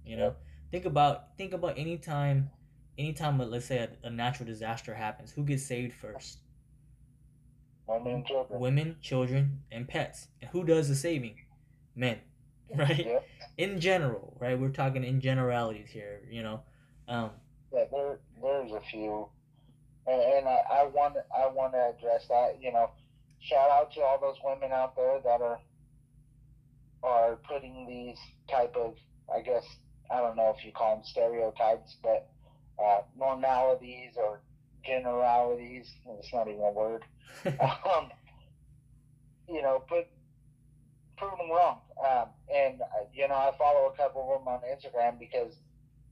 You 0.05 0.17
know? 0.17 0.23
Yep. 0.23 0.41
Think 0.71 0.85
about 0.85 1.37
think 1.37 1.53
about 1.53 1.77
any 1.77 1.97
time 1.97 2.49
anytime 2.97 3.37
let's 3.39 3.65
say 3.65 3.79
a, 3.79 4.07
a 4.07 4.09
natural 4.09 4.47
disaster 4.47 4.93
happens, 4.93 5.31
who 5.31 5.43
gets 5.43 5.65
saved 5.65 5.93
first? 5.93 6.39
Women 7.91 8.13
and 8.13 8.25
children. 8.25 8.59
Women, 8.59 8.95
children, 9.01 9.63
and 9.71 9.87
pets. 9.87 10.27
And 10.41 10.49
who 10.51 10.63
does 10.63 10.87
the 10.87 10.95
saving? 10.95 11.35
Men, 11.95 12.19
right? 12.75 13.21
In 13.57 13.79
general, 13.79 14.37
right? 14.39 14.59
We're 14.59 14.69
talking 14.69 15.03
in 15.03 15.19
generalities 15.19 15.89
here, 15.89 16.21
you 16.29 16.41
know. 16.43 16.61
Um, 17.07 17.31
yeah, 17.73 17.85
there, 17.91 18.19
there's 18.41 18.71
a 18.71 18.81
few, 18.89 19.27
and, 20.07 20.21
and 20.21 20.47
I, 20.47 20.59
I 20.71 20.83
want, 20.85 21.15
I 21.35 21.47
want 21.47 21.73
to 21.73 21.93
address 21.97 22.27
that. 22.29 22.57
You 22.61 22.71
know, 22.71 22.91
shout 23.39 23.69
out 23.69 23.91
to 23.93 24.01
all 24.01 24.19
those 24.19 24.37
women 24.43 24.71
out 24.71 24.95
there 24.95 25.19
that 25.23 25.41
are, 25.41 25.59
are 27.03 27.35
putting 27.47 27.85
these 27.87 28.17
type 28.49 28.75
of, 28.75 28.95
I 29.33 29.41
guess, 29.41 29.65
I 30.09 30.19
don't 30.19 30.35
know 30.37 30.53
if 30.57 30.63
you 30.65 30.71
call 30.71 30.95
them 30.95 31.05
stereotypes, 31.05 31.97
but 32.01 32.29
uh, 32.83 33.01
normalities 33.17 34.13
or 34.17 34.41
generalities. 34.85 35.91
It's 36.19 36.33
not 36.33 36.47
even 36.47 36.61
a 36.61 36.71
word. 36.71 37.03
um, 37.45 38.09
you 39.47 39.61
know, 39.61 39.83
put 39.87 40.07
prove 41.17 41.37
them 41.37 41.51
wrong. 41.51 41.79
Um, 41.99 42.29
and 42.53 42.81
uh, 42.81 43.05
you 43.13 43.27
know, 43.27 43.35
I 43.35 43.51
follow 43.57 43.91
a 43.93 43.97
couple 43.97 44.33
of 44.33 44.41
them 44.41 44.47
on 44.47 44.61
Instagram 44.61 45.19
because 45.19 45.55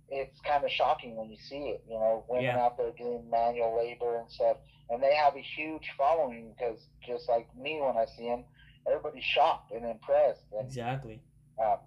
it's 0.09 0.39
kind 0.41 0.63
of 0.63 0.71
shocking 0.71 1.15
when 1.15 1.29
you 1.29 1.37
see 1.37 1.73
it. 1.73 1.83
You 1.87 1.95
know, 1.95 2.25
women 2.27 2.45
yeah. 2.45 2.59
out 2.59 2.77
there 2.77 2.91
doing 2.97 3.29
manual 3.29 3.77
labor 3.77 4.19
and 4.19 4.29
stuff, 4.31 4.57
and 4.89 5.01
they 5.01 5.15
have 5.15 5.35
a 5.35 5.41
huge 5.41 5.89
following 5.97 6.53
because 6.57 6.79
just 7.05 7.27
like 7.29 7.47
me, 7.57 7.79
when 7.81 7.97
I 7.97 8.05
see 8.17 8.27
them, 8.27 8.43
everybody's 8.87 9.23
shocked 9.23 9.71
and 9.71 9.85
impressed. 9.85 10.41
And, 10.51 10.65
exactly. 10.65 11.21
Um, 11.63 11.77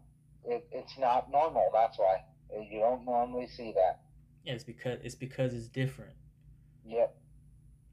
it, 0.45 0.67
it's 0.73 0.99
not 0.99 1.31
normal. 1.31 1.71
That's 1.73 1.99
why 1.99 2.17
you 2.71 2.81
don't 2.81 3.05
normally 3.05 3.47
see 3.47 3.73
that. 3.73 4.01
Yeah, 4.45 4.55
it's 4.55 4.65
because 4.65 4.99
it's 5.03 5.15
because 5.15 5.55
it's 5.55 5.69
different. 5.69 6.15
Yep. 6.85 7.15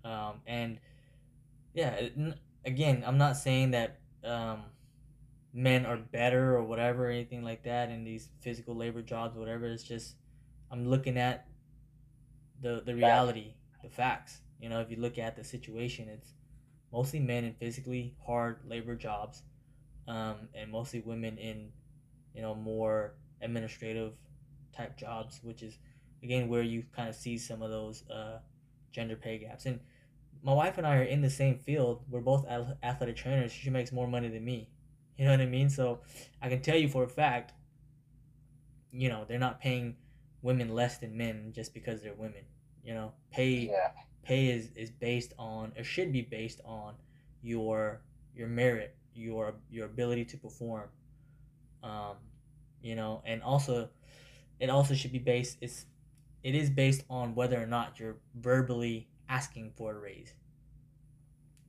Um, 0.03 0.41
and 0.47 0.79
yeah, 1.73 2.09
again, 2.65 3.03
I'm 3.05 3.17
not 3.17 3.37
saying 3.37 3.71
that 3.71 3.99
um, 4.23 4.63
men 5.53 5.85
are 5.85 5.97
better 5.97 6.55
or 6.55 6.63
whatever, 6.63 7.07
or 7.07 7.11
anything 7.11 7.43
like 7.43 7.63
that 7.63 7.89
in 7.89 8.03
these 8.03 8.29
physical 8.41 8.75
labor 8.75 9.01
jobs, 9.01 9.37
whatever. 9.37 9.65
It's 9.67 9.83
just 9.83 10.15
I'm 10.71 10.87
looking 10.89 11.17
at 11.17 11.47
the 12.61 12.81
the 12.85 12.95
reality, 12.95 13.53
the 13.83 13.89
facts. 13.89 14.41
You 14.59 14.69
know, 14.69 14.81
if 14.81 14.91
you 14.91 14.97
look 14.97 15.17
at 15.17 15.35
the 15.35 15.43
situation, 15.43 16.09
it's 16.09 16.33
mostly 16.91 17.19
men 17.19 17.43
in 17.45 17.53
physically 17.53 18.15
hard 18.25 18.59
labor 18.65 18.95
jobs, 18.95 19.43
um, 20.07 20.49
and 20.53 20.71
mostly 20.71 21.01
women 21.01 21.37
in 21.37 21.69
you 22.33 22.41
know 22.41 22.55
more 22.55 23.15
administrative 23.41 24.13
type 24.75 24.97
jobs, 24.97 25.39
which 25.43 25.63
is 25.63 25.77
again 26.23 26.49
where 26.49 26.63
you 26.63 26.83
kind 26.95 27.09
of 27.09 27.15
see 27.15 27.37
some 27.37 27.61
of 27.61 27.69
those 27.71 28.03
uh, 28.09 28.39
gender 28.91 29.15
pay 29.15 29.37
gaps. 29.37 29.65
And 29.65 29.79
my 30.43 30.53
wife 30.53 30.77
and 30.77 30.87
I 30.87 30.97
are 30.97 31.03
in 31.03 31.21
the 31.21 31.29
same 31.29 31.57
field. 31.57 32.03
We're 32.09 32.21
both 32.21 32.45
athletic 32.47 33.15
trainers. 33.15 33.51
She 33.51 33.69
makes 33.69 33.91
more 33.91 34.07
money 34.07 34.29
than 34.29 34.45
me. 34.45 34.69
You 35.17 35.25
know 35.25 35.31
what 35.31 35.41
I 35.41 35.47
mean? 35.47 35.69
So 35.69 35.99
I 36.41 36.47
can 36.47 36.61
tell 36.61 36.77
you 36.77 36.87
for 36.87 37.03
a 37.03 37.07
fact, 37.07 37.53
you 38.91 39.09
know, 39.09 39.25
they're 39.27 39.37
not 39.39 39.59
paying 39.59 39.97
women 40.41 40.73
less 40.73 40.97
than 40.97 41.17
men 41.17 41.51
just 41.53 41.73
because 41.73 42.01
they're 42.01 42.13
women. 42.13 42.43
You 42.83 42.93
know, 42.93 43.11
pay 43.31 43.69
yeah. 43.69 43.91
pay 44.23 44.47
is, 44.47 44.71
is 44.75 44.89
based 44.89 45.33
on 45.37 45.73
or 45.77 45.83
should 45.83 46.13
be 46.13 46.21
based 46.21 46.61
on 46.63 46.93
your 47.41 48.01
your 48.33 48.47
merit, 48.47 48.95
your 49.13 49.55
your 49.69 49.85
ability 49.85 50.25
to 50.25 50.37
perform. 50.37 50.87
Um, 51.83 52.15
you 52.81 52.95
know, 52.95 53.21
and 53.25 53.43
also 53.43 53.89
it 54.59 54.69
also 54.69 54.93
should 54.93 55.11
be 55.11 55.19
based 55.19 55.57
it's 55.61 55.85
it 56.43 56.55
is 56.55 56.69
based 56.69 57.03
on 57.09 57.35
whether 57.35 57.61
or 57.61 57.65
not 57.65 57.99
you're 57.99 58.17
verbally 58.35 59.07
asking 59.27 59.71
for 59.75 59.95
a 59.95 59.99
raise. 59.99 60.33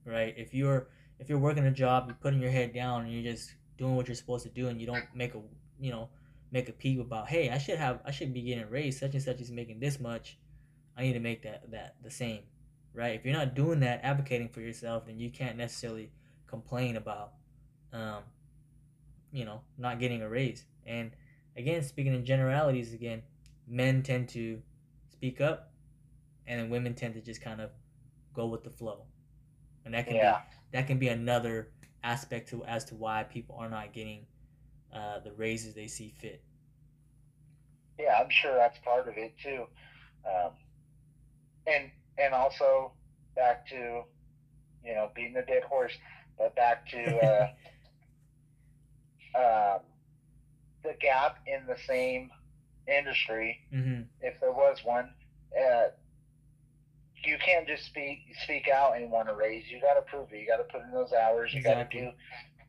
Right? 0.05 0.35
If 0.37 0.55
you're 0.55 0.89
if 1.19 1.29
you're 1.29 1.39
working 1.39 1.67
a 1.67 1.71
job, 1.71 2.05
you're 2.07 2.17
putting 2.17 2.41
your 2.41 2.50
head 2.50 2.73
down 2.73 3.03
and 3.03 3.12
you're 3.12 3.33
just 3.33 3.55
doing 3.77 3.97
what 3.97 4.09
you're 4.09 4.15
supposed 4.15 4.45
to 4.45 4.50
do 4.50 4.69
and 4.69 4.81
you 4.81 4.87
don't 4.87 5.05
make 5.15 5.35
a 5.35 5.41
you 5.79 5.91
know, 5.91 6.11
make 6.53 6.69
a 6.69 6.73
peep 6.73 7.00
about, 7.00 7.29
hey, 7.29 7.50
I 7.50 7.59
should 7.59 7.79
have 7.79 8.00
I 8.05 8.11
should 8.11 8.33
be 8.33 8.43
getting 8.43 8.69
raised, 8.71 9.00
such 9.00 9.15
and 9.15 9.23
such 9.23 9.41
is 9.41 9.50
making 9.50 9.81
this 9.81 9.99
much. 10.00 10.39
I 10.97 11.03
need 11.03 11.15
to 11.15 11.21
make 11.21 11.43
that 11.43 11.71
that 11.71 11.97
the 12.03 12.11
same. 12.11 12.41
Right? 12.93 13.15
If 13.15 13.25
you're 13.25 13.35
not 13.35 13.55
doing 13.55 13.81
that, 13.81 14.00
advocating 14.03 14.49
for 14.49 14.61
yourself, 14.61 15.07
then 15.07 15.19
you 15.19 15.31
can't 15.31 15.57
necessarily 15.57 16.11
complain 16.47 16.97
about 16.97 17.35
um, 17.93 18.23
you 19.33 19.45
know, 19.45 19.61
not 19.79 20.00
getting 20.00 20.23
a 20.23 20.29
raise. 20.29 20.65
And 20.87 21.12
again, 21.57 21.83
speaking 21.83 22.15
in 22.15 22.25
generalities 22.25 22.93
again, 22.93 23.23
men 23.71 24.03
tend 24.03 24.29
to 24.31 24.61
speak 25.11 25.41
up, 25.41 25.73
and 26.47 26.61
then 26.61 26.69
women 26.69 26.95
tend 26.95 27.15
to 27.15 27.21
just 27.21 27.41
kind 27.41 27.61
of 27.61 27.71
go 28.35 28.47
with 28.47 28.65
the 28.65 28.71
flow, 28.71 29.05
and 29.85 29.95
that 29.95 30.07
can 30.07 30.17
yeah. 30.17 30.39
be 30.39 30.57
that 30.73 30.87
can 30.87 30.99
be 30.99 31.09
another 31.09 31.69
aspect 32.03 32.50
to 32.50 32.65
as 32.65 32.85
to 32.87 32.95
why 32.95 33.23
people 33.23 33.57
are 33.57 33.71
not 33.71 33.93
getting 33.93 34.27
uh, 34.93 35.21
the 35.21 35.33
raises 35.33 35.75
they 35.75 35.87
see 35.87 36.12
fit. 36.19 36.43
Yeah, 37.99 38.19
I'm 38.21 38.31
sure 38.31 38.55
that's 38.57 38.79
part 38.79 39.09
of 39.09 39.17
it 39.17 39.35
too, 39.43 39.65
um, 40.27 40.50
and 41.67 41.91
and 42.19 42.35
also 42.35 42.93
back 43.37 43.67
to 43.69 44.03
you 44.85 44.95
know 44.95 45.11
beating 45.15 45.35
the 45.35 45.43
dead 45.43 45.62
horse, 45.62 45.93
but 46.37 46.57
back 46.57 46.89
to 46.91 47.53
uh, 49.37 49.77
um, 49.77 49.81
the 50.83 50.95
gap 51.00 51.39
in 51.47 51.67
the 51.67 51.77
same 51.87 52.31
industry, 52.90 53.59
mm-hmm. 53.73 54.02
if 54.20 54.40
there 54.40 54.52
was 54.52 54.78
one, 54.85 55.11
uh, 55.56 55.88
you 57.25 57.37
can't 57.44 57.66
just 57.66 57.85
speak 57.87 58.20
speak 58.44 58.68
out 58.68 58.97
and 58.97 59.11
want 59.11 59.28
to 59.28 59.35
raise. 59.35 59.64
You 59.70 59.80
got 59.80 59.94
to 59.94 60.02
prove 60.02 60.28
it. 60.32 60.40
You 60.40 60.47
got 60.47 60.56
to 60.56 60.64
put 60.64 60.82
in 60.82 60.90
those 60.92 61.12
hours. 61.12 61.52
You 61.52 61.59
exactly. 61.59 62.00
got 62.00 62.06
to 62.06 62.12
do 62.12 62.16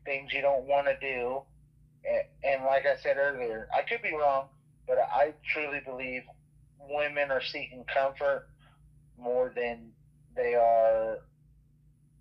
things 0.04 0.32
you 0.32 0.42
don't 0.42 0.66
want 0.66 0.86
to 0.86 0.96
do. 1.00 1.42
And, 2.04 2.54
and 2.54 2.64
like 2.64 2.84
I 2.86 3.00
said 3.02 3.16
earlier, 3.16 3.68
I 3.74 3.82
could 3.82 4.02
be 4.02 4.12
wrong, 4.12 4.46
but 4.86 4.98
I 4.98 5.32
truly 5.52 5.80
believe 5.84 6.22
women 6.80 7.30
are 7.30 7.42
seeking 7.42 7.84
comfort 7.92 8.48
more 9.18 9.52
than 9.54 9.92
they 10.34 10.54
are 10.54 11.18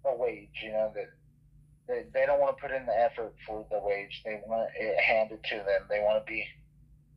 a 0.05 0.15
wage. 0.15 0.49
You 0.63 0.71
know 0.71 0.91
that 0.95 1.09
they, 1.87 2.05
they 2.13 2.25
don't 2.25 2.39
want 2.39 2.57
to 2.57 2.61
put 2.61 2.71
in 2.71 2.85
the 2.85 2.97
effort 2.97 3.33
for 3.45 3.65
the 3.71 3.79
wage. 3.81 4.21
They 4.23 4.39
want 4.45 4.69
it 4.79 4.99
handed 4.99 5.43
to 5.49 5.55
them. 5.55 5.87
They 5.89 5.99
want 5.99 6.25
to 6.25 6.31
be 6.31 6.45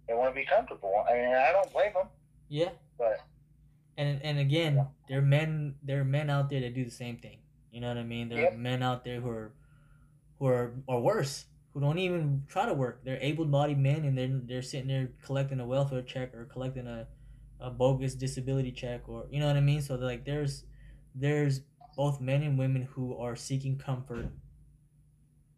they 0.07 0.15
want 0.15 0.35
to 0.35 0.41
be 0.41 0.47
comfortable. 0.47 1.05
I 1.09 1.15
mean, 1.15 1.35
I 1.35 1.53
don't 1.53 1.73
blame 1.73 1.93
them. 1.95 2.09
Yeah. 2.49 2.71
But 2.99 3.21
and 3.97 4.21
and 4.23 4.39
again, 4.39 4.77
yeah. 4.77 4.85
there 5.09 5.19
are 5.19 5.23
men 5.23 5.77
there 5.83 6.01
are 6.01 6.05
men 6.05 6.31
out 6.31 6.51
there 6.51 6.61
that 6.61 6.75
do 6.75 6.85
the 6.85 6.91
same 6.91 7.17
thing. 7.17 7.39
You 7.73 7.81
know 7.81 7.89
what 7.89 7.99
I 7.99 8.05
mean? 8.05 8.29
There 8.29 8.41
yep. 8.41 8.55
are 8.55 8.57
men 8.57 8.83
out 8.83 9.05
there 9.05 9.21
who 9.21 9.31
are 9.31 9.53
who 10.39 10.47
are 10.47 10.75
or 10.87 11.01
worse, 11.01 11.47
who 11.73 11.81
don't 11.81 11.99
even 11.99 12.45
try 12.49 12.67
to 12.67 12.75
work. 12.75 13.05
They're 13.05 13.19
able-bodied 13.21 13.79
men, 13.79 14.05
and 14.05 14.17
they're 14.17 14.41
they're 14.45 14.63
sitting 14.63 14.89
there 14.89 15.11
collecting 15.25 15.61
a 15.61 15.67
welfare 15.67 16.03
check 16.03 16.35
or 16.35 16.45
collecting 16.45 16.87
a, 16.87 17.07
a 17.61 17.71
bogus 17.71 18.15
disability 18.15 18.73
check, 18.73 19.09
or 19.09 19.27
you 19.31 19.41
know 19.41 19.47
what 19.47 19.57
I 19.57 19.61
mean. 19.61 19.83
So 19.83 19.95
like, 19.97 20.25
there's 20.25 20.65
there's 21.15 21.63
both 21.97 22.21
men 22.21 22.43
and 22.43 22.59
women 22.59 22.83
who 22.83 23.17
are 23.17 23.37
seeking 23.37 23.79
comfort 23.79 24.29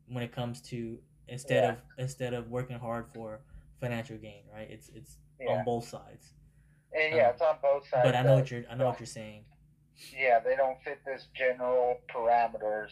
when 0.08 0.22
it 0.22 0.32
comes 0.32 0.60
to 0.60 0.98
instead 1.28 1.64
yeah. 1.64 1.70
of 1.70 1.76
instead 1.98 2.34
of 2.34 2.48
working 2.48 2.78
hard 2.78 3.06
for 3.12 3.40
financial 3.80 4.16
gain, 4.16 4.42
right? 4.52 4.68
It's 4.70 4.90
it's 4.94 5.18
yeah. 5.40 5.58
on 5.58 5.64
both 5.64 5.88
sides. 5.88 6.32
And 6.92 7.14
yeah, 7.14 7.28
um, 7.28 7.32
it's 7.34 7.42
on 7.42 7.56
both 7.62 7.88
sides. 7.88 8.02
But 8.04 8.14
I 8.16 8.22
know 8.22 8.34
what 8.34 8.50
you're 8.50 8.64
I 8.70 8.74
know 8.74 8.86
what 8.86 9.00
you're 9.00 9.06
saying. 9.06 9.44
Yeah, 10.16 10.40
they 10.40 10.56
don't 10.56 10.76
fit 10.84 11.00
this 11.06 11.28
general 11.36 11.98
parameters. 12.14 12.90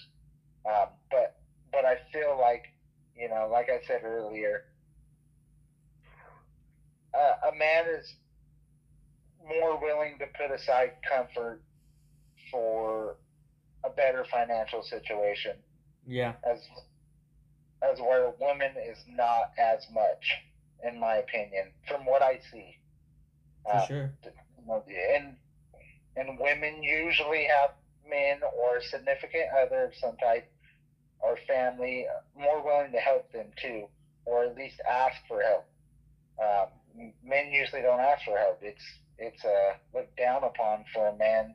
Um, 0.66 0.88
but 1.10 1.36
but 1.72 1.84
I 1.84 1.96
feel 2.12 2.38
like 2.40 2.64
you 3.16 3.28
know, 3.28 3.48
like 3.50 3.68
I 3.68 3.84
said 3.86 4.02
earlier, 4.04 4.64
uh, 7.14 7.50
a 7.52 7.56
man 7.56 7.84
is 7.98 8.16
more 9.46 9.80
willing 9.80 10.18
to 10.18 10.26
put 10.38 10.54
aside 10.54 10.92
comfort 11.08 11.62
for 12.50 13.16
a 13.84 13.90
better 13.90 14.24
financial 14.30 14.82
situation. 14.82 15.56
Yeah. 16.06 16.34
As 16.48 16.60
as 17.82 18.00
where 18.00 18.24
a 18.24 18.32
woman 18.40 18.72
is 18.88 18.98
not 19.08 19.52
as 19.58 19.86
much, 19.92 20.38
in 20.86 21.00
my 21.00 21.16
opinion, 21.16 21.72
from 21.88 22.04
what 22.04 22.22
I 22.22 22.40
see. 22.50 22.76
For 23.64 23.74
uh, 23.74 23.86
sure. 23.86 24.12
And 25.14 25.36
and 26.16 26.38
women 26.38 26.82
usually 26.82 27.46
have 27.46 27.70
men 28.08 28.40
or 28.56 28.76
a 28.76 28.82
significant 28.82 29.46
other 29.60 29.86
of 29.86 29.94
some 30.00 30.16
type 30.16 30.50
or 31.20 31.36
family 31.46 32.06
more 32.38 32.62
willing 32.64 32.92
to 32.92 32.98
help 32.98 33.32
them 33.32 33.46
too, 33.60 33.86
or 34.24 34.44
at 34.44 34.56
least 34.56 34.80
ask 34.88 35.16
for 35.26 35.42
help. 35.42 35.66
Um, 36.38 37.12
men 37.24 37.50
usually 37.52 37.82
don't 37.82 38.00
ask 38.00 38.24
for 38.24 38.38
help. 38.38 38.58
It's 38.62 38.84
it's 39.18 39.44
uh, 39.44 39.74
looked 39.94 40.16
down 40.16 40.44
upon 40.44 40.84
for 40.92 41.08
a 41.08 41.16
man 41.16 41.54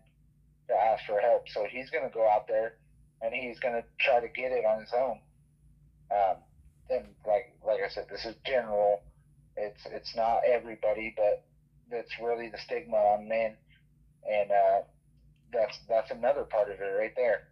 to 0.70 0.74
ask 0.74 1.06
for 1.06 1.20
help. 1.20 1.48
So 1.50 1.66
he's 1.70 1.90
going 1.90 2.08
to 2.08 2.14
go 2.14 2.28
out 2.28 2.48
there 2.48 2.76
and 3.22 3.34
he's 3.34 3.60
going 3.60 3.76
to 3.76 3.84
try 4.00 4.20
to 4.20 4.28
get 4.28 4.52
it 4.52 4.66
on 4.66 4.82
his 4.82 4.94
own. 4.94 5.20
Um, 6.12 6.38
and 6.90 7.06
like 7.28 7.56
like 7.66 7.82
I 7.86 7.90
said, 7.90 8.08
this 8.10 8.26
is 8.26 8.36
general. 8.46 9.02
It's 9.60 9.86
it's 9.86 10.16
not 10.16 10.40
everybody, 10.48 11.14
but 11.16 11.46
that's 11.92 12.12
really 12.22 12.50
the 12.50 12.58
stigma 12.58 12.96
on 12.96 13.28
men, 13.28 13.56
and 14.30 14.52
uh, 14.52 14.82
that's 15.52 15.80
that's 15.88 16.12
another 16.12 16.44
part 16.44 16.72
of 16.72 16.80
it 16.80 16.98
right 16.98 17.14
there. 17.16 17.48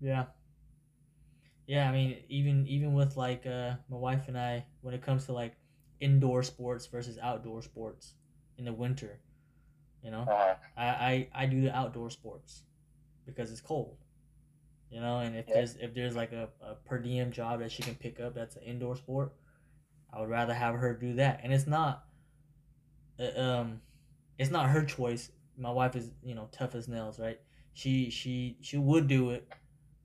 Yeah. 0.00 0.24
Yeah, 1.66 1.88
I 1.88 1.92
mean, 1.92 2.16
even 2.28 2.66
even 2.66 2.92
with 2.92 3.16
like 3.16 3.46
uh, 3.46 3.74
my 3.88 3.96
wife 3.96 4.28
and 4.28 4.36
I, 4.36 4.64
when 4.80 4.94
it 4.94 5.02
comes 5.02 5.26
to 5.26 5.32
like 5.32 5.54
indoor 6.00 6.42
sports 6.42 6.86
versus 6.86 7.18
outdoor 7.22 7.62
sports 7.62 8.14
in 8.58 8.64
the 8.64 8.72
winter, 8.72 9.20
you 10.02 10.10
know, 10.10 10.22
uh-huh. 10.22 10.54
I, 10.76 10.86
I 10.86 11.28
I 11.34 11.46
do 11.46 11.62
the 11.62 11.74
outdoor 11.74 12.10
sports 12.10 12.62
because 13.24 13.52
it's 13.52 13.60
cold 13.60 13.96
you 14.92 15.00
know 15.00 15.18
and 15.18 15.34
if 15.34 15.48
yeah. 15.48 15.54
there's 15.54 15.76
if 15.76 15.94
there's 15.94 16.14
like 16.14 16.32
a, 16.32 16.48
a 16.60 16.74
per 16.84 16.98
diem 16.98 17.32
job 17.32 17.60
that 17.60 17.72
she 17.72 17.82
can 17.82 17.94
pick 17.94 18.20
up 18.20 18.34
that's 18.34 18.56
an 18.56 18.62
indoor 18.62 18.94
sport 18.94 19.32
i 20.12 20.20
would 20.20 20.28
rather 20.28 20.54
have 20.54 20.74
her 20.74 20.94
do 20.94 21.14
that. 21.14 21.40
And 21.42 21.52
it's 21.52 21.66
not 21.66 22.04
uh, 23.18 23.40
um 23.40 23.80
it's 24.38 24.50
not 24.50 24.70
her 24.70 24.84
choice. 24.84 25.30
My 25.56 25.70
wife 25.70 25.96
is 25.96 26.10
you 26.22 26.34
know 26.34 26.48
tough 26.52 26.74
as 26.74 26.88
nails 26.88 27.18
right? 27.18 27.38
She 27.74 28.10
she 28.10 28.56
she 28.60 28.78
would 28.78 29.08
do 29.08 29.30
it 29.30 29.48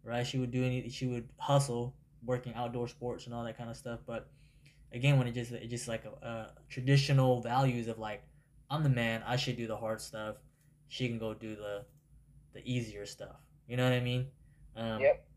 right? 0.03 0.25
She 0.25 0.37
would 0.37 0.51
do 0.51 0.63
any 0.63 0.89
she 0.89 1.07
would 1.07 1.29
hustle 1.37 1.95
working 2.25 2.53
outdoor 2.55 2.87
sports 2.87 3.25
and 3.25 3.33
all 3.33 3.43
that 3.43 3.57
kind 3.57 3.69
of 3.69 3.77
stuff. 3.77 3.99
But 4.05 4.29
again 4.93 5.17
when 5.17 5.27
it 5.27 5.33
just 5.33 5.51
it 5.51 5.67
just 5.67 5.87
like 5.87 6.05
a, 6.05 6.25
a 6.25 6.51
traditional 6.69 7.41
values 7.41 7.89
of 7.89 7.99
like 7.99 8.23
i'm 8.69 8.83
the 8.83 8.89
man 8.89 9.21
i 9.27 9.35
should 9.35 9.57
do 9.57 9.67
the 9.67 9.77
hard 9.77 10.01
stuff. 10.01 10.37
She 10.87 11.07
can 11.09 11.19
go 11.19 11.33
do 11.33 11.55
the 11.55 11.85
the 12.53 12.61
easier 12.63 13.05
stuff. 13.05 13.35
You 13.67 13.75
know 13.77 13.83
what 13.83 13.93
i 13.93 13.99
mean? 13.99 14.27
Um, 14.77 15.01
yep. 15.01 15.27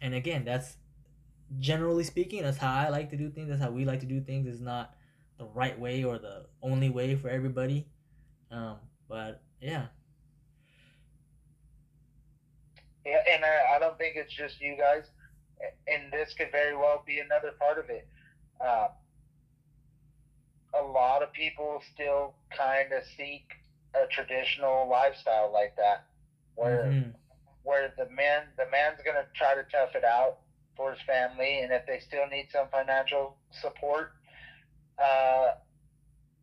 And 0.00 0.14
again, 0.14 0.44
that's 0.44 0.76
generally 1.58 2.04
speaking, 2.04 2.42
that's 2.42 2.58
how 2.58 2.72
I 2.72 2.88
like 2.88 3.10
to 3.10 3.16
do 3.16 3.30
things. 3.30 3.48
That's 3.48 3.60
how 3.60 3.70
we 3.70 3.84
like 3.84 4.00
to 4.00 4.06
do 4.06 4.20
things. 4.20 4.46
It's 4.46 4.60
not 4.60 4.94
the 5.38 5.46
right 5.46 5.78
way 5.78 6.04
or 6.04 6.18
the 6.18 6.46
only 6.62 6.90
way 6.90 7.16
for 7.16 7.28
everybody. 7.28 7.86
Um, 8.50 8.76
but 9.08 9.42
yeah. 9.60 9.86
Yeah, 13.04 13.18
and 13.32 13.44
I, 13.44 13.76
I 13.76 13.78
don't 13.78 13.96
think 13.96 14.16
it's 14.16 14.32
just 14.32 14.60
you 14.60 14.76
guys, 14.76 15.04
and 15.88 16.12
this 16.12 16.34
could 16.34 16.52
very 16.52 16.76
well 16.76 17.02
be 17.06 17.18
another 17.20 17.52
part 17.58 17.78
of 17.78 17.88
it. 17.88 18.06
Uh, 18.60 18.88
a 20.78 20.82
lot 20.82 21.22
of 21.22 21.32
people 21.32 21.82
still 21.94 22.34
kind 22.56 22.92
of 22.92 23.02
seek 23.16 23.44
a 23.94 24.06
traditional 24.06 24.88
lifestyle 24.88 25.50
like 25.52 25.74
that, 25.76 26.04
where 26.54 26.84
mm-hmm 26.84 27.10
where 27.62 27.92
the 27.96 28.08
man 28.10 28.42
the 28.56 28.64
man's 28.70 29.00
gonna 29.04 29.26
try 29.34 29.54
to 29.54 29.64
tough 29.70 29.94
it 29.94 30.04
out 30.04 30.38
for 30.80 30.92
his 30.92 31.00
family, 31.06 31.60
and 31.60 31.70
if 31.72 31.84
they 31.86 32.00
still 32.00 32.26
need 32.30 32.48
some 32.50 32.66
financial 32.72 33.36
support, 33.60 34.12
uh, 34.98 35.48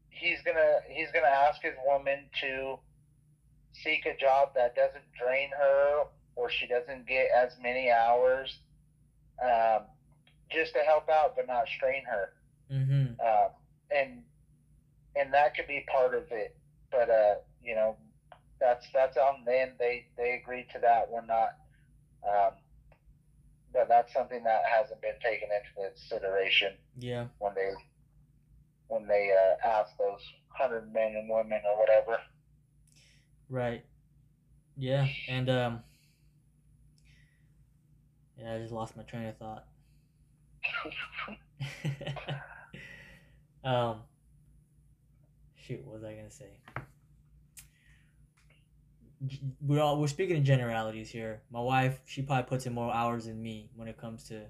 he's 0.09 0.37
gonna 0.45 0.77
he's 0.87 1.07
gonna 1.11 1.25
ask 1.25 1.59
his 1.63 1.73
woman 1.83 2.19
to 2.41 2.77
seek 3.73 4.05
a 4.05 4.15
job 4.15 4.49
that 4.53 4.75
doesn't 4.75 5.03
drain 5.19 5.49
her 5.57 6.03
or 6.35 6.51
she 6.51 6.67
doesn't 6.67 7.07
get 7.07 7.29
as 7.35 7.53
many 7.63 7.89
hours, 7.89 8.59
um, 9.43 9.81
just 10.51 10.73
to 10.73 10.81
help 10.81 11.09
out 11.09 11.35
but 11.35 11.47
not 11.47 11.65
strain 11.75 12.03
her. 12.05 12.33
Mm-hmm. 12.71 13.13
Uh, 13.19 13.49
and 13.89 14.21
and 15.15 15.33
that 15.33 15.55
could 15.55 15.67
be 15.67 15.83
part 15.91 16.13
of 16.13 16.25
it. 16.29 16.55
But 16.91 17.09
uh, 17.09 17.35
you 17.63 17.73
know, 17.73 17.97
that's 18.59 18.85
that's 18.93 19.17
on 19.17 19.45
them. 19.45 19.69
They 19.79 20.05
they 20.15 20.39
agreed 20.43 20.67
to 20.73 20.79
that. 20.81 21.09
We're 21.09 21.25
not. 21.25 21.55
Um, 22.23 22.51
but 23.73 23.87
that's 23.87 24.13
something 24.13 24.43
that 24.43 24.61
hasn't 24.65 25.01
been 25.01 25.19
taken 25.23 25.49
into 25.51 25.89
consideration. 25.91 26.73
Yeah. 26.97 27.27
When 27.39 27.53
they 27.55 27.71
when 28.87 29.07
they 29.07 29.31
uh, 29.31 29.67
ask 29.67 29.97
those 29.97 30.21
hundred 30.49 30.91
men 30.93 31.15
and 31.15 31.29
women 31.29 31.61
or 31.69 31.79
whatever. 31.79 32.19
Right. 33.49 33.83
Yeah, 34.77 35.07
and 35.27 35.49
um. 35.49 35.79
Yeah, 38.39 38.53
I 38.53 38.59
just 38.59 38.71
lost 38.71 38.95
my 38.95 39.03
train 39.03 39.27
of 39.27 39.37
thought. 39.37 39.65
um. 43.63 44.01
Shoot, 45.55 45.83
what 45.83 45.95
was 45.95 46.03
I 46.03 46.13
gonna 46.13 46.31
say? 46.31 46.59
We're 49.61 49.81
all 49.81 49.99
we're 49.99 50.07
speaking 50.07 50.37
in 50.37 50.45
generalities 50.45 51.09
here. 51.09 51.41
My 51.51 51.59
wife, 51.59 51.99
she 52.05 52.21
probably 52.21 52.43
puts 52.43 52.65
in 52.65 52.73
more 52.73 52.93
hours 52.93 53.25
than 53.25 53.41
me 53.41 53.69
when 53.75 53.87
it 53.87 53.97
comes 53.97 54.23
to, 54.25 54.43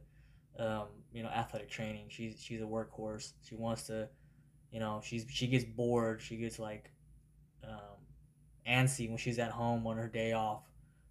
um, 0.59 0.87
you 1.13 1.23
know, 1.23 1.29
athletic 1.29 1.69
training. 1.69 2.07
She's 2.09 2.41
she's 2.41 2.61
a 2.61 2.65
workhorse. 2.65 3.33
She 3.43 3.55
wants 3.55 3.83
to, 3.83 4.09
you 4.71 4.79
know, 4.79 5.01
she's 5.03 5.25
she 5.29 5.47
gets 5.47 5.63
bored. 5.63 6.21
She 6.21 6.37
gets 6.37 6.59
like, 6.59 6.91
um, 7.63 7.97
antsy 8.67 9.07
when 9.07 9.17
she's 9.17 9.39
at 9.39 9.51
home 9.51 9.87
on 9.87 9.97
her 9.97 10.07
day 10.07 10.33
off. 10.33 10.63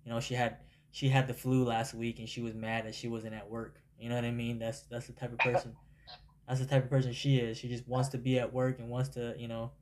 You 0.04 0.12
know, 0.12 0.20
she 0.20 0.34
had 0.34 0.58
she 0.90 1.08
had 1.08 1.26
the 1.26 1.34
flu 1.34 1.64
last 1.64 1.94
week 1.94 2.18
and 2.18 2.28
she 2.28 2.42
was 2.42 2.54
mad 2.54 2.86
that 2.86 2.94
she 2.94 3.08
wasn't 3.08 3.34
at 3.34 3.48
work. 3.48 3.80
You 3.98 4.08
know 4.08 4.14
what 4.14 4.24
I 4.24 4.30
mean? 4.30 4.58
That's 4.58 4.82
that's 4.82 5.06
the 5.06 5.12
type 5.14 5.32
of 5.32 5.38
person. 5.38 5.74
That's 6.46 6.60
the 6.60 6.66
type 6.66 6.84
of 6.84 6.90
person 6.90 7.12
she 7.12 7.38
is. 7.38 7.58
She 7.58 7.68
just 7.68 7.88
wants 7.88 8.10
to 8.10 8.18
be 8.18 8.38
at 8.38 8.52
work 8.52 8.78
and 8.78 8.88
wants 8.88 9.08
to, 9.10 9.34
you 9.36 9.48
know, 9.48 9.72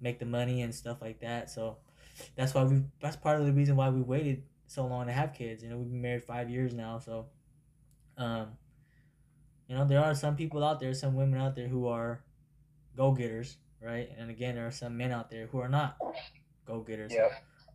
make 0.00 0.18
the 0.18 0.26
money 0.26 0.62
and 0.62 0.74
stuff 0.74 0.98
like 1.00 1.20
that. 1.20 1.50
So 1.50 1.78
that's 2.36 2.54
why 2.54 2.64
we 2.64 2.82
that's 3.00 3.16
part 3.16 3.40
of 3.40 3.46
the 3.46 3.52
reason 3.52 3.76
why 3.76 3.88
we 3.90 4.00
waited 4.00 4.42
so 4.66 4.86
long 4.86 5.06
to 5.06 5.12
have 5.12 5.34
kids. 5.34 5.62
You 5.62 5.70
know, 5.70 5.78
we've 5.78 5.90
been 5.90 6.02
married 6.02 6.24
five 6.24 6.50
years 6.50 6.74
now, 6.74 6.98
so 6.98 7.26
um, 8.16 8.48
you 9.68 9.76
know, 9.76 9.84
there 9.84 10.02
are 10.02 10.14
some 10.14 10.36
people 10.36 10.64
out 10.64 10.80
there, 10.80 10.92
some 10.94 11.14
women 11.14 11.40
out 11.40 11.54
there 11.54 11.68
who 11.68 11.86
are 11.86 12.22
go 12.96 13.12
getters, 13.12 13.56
right? 13.80 14.08
And 14.18 14.30
again, 14.30 14.56
there 14.56 14.66
are 14.66 14.72
some 14.72 14.96
men 14.96 15.12
out 15.12 15.30
there 15.30 15.46
who 15.46 15.58
are 15.60 15.68
not 15.68 15.96
go 16.66 16.80
getters. 16.80 17.12
Yeah. 17.14 17.28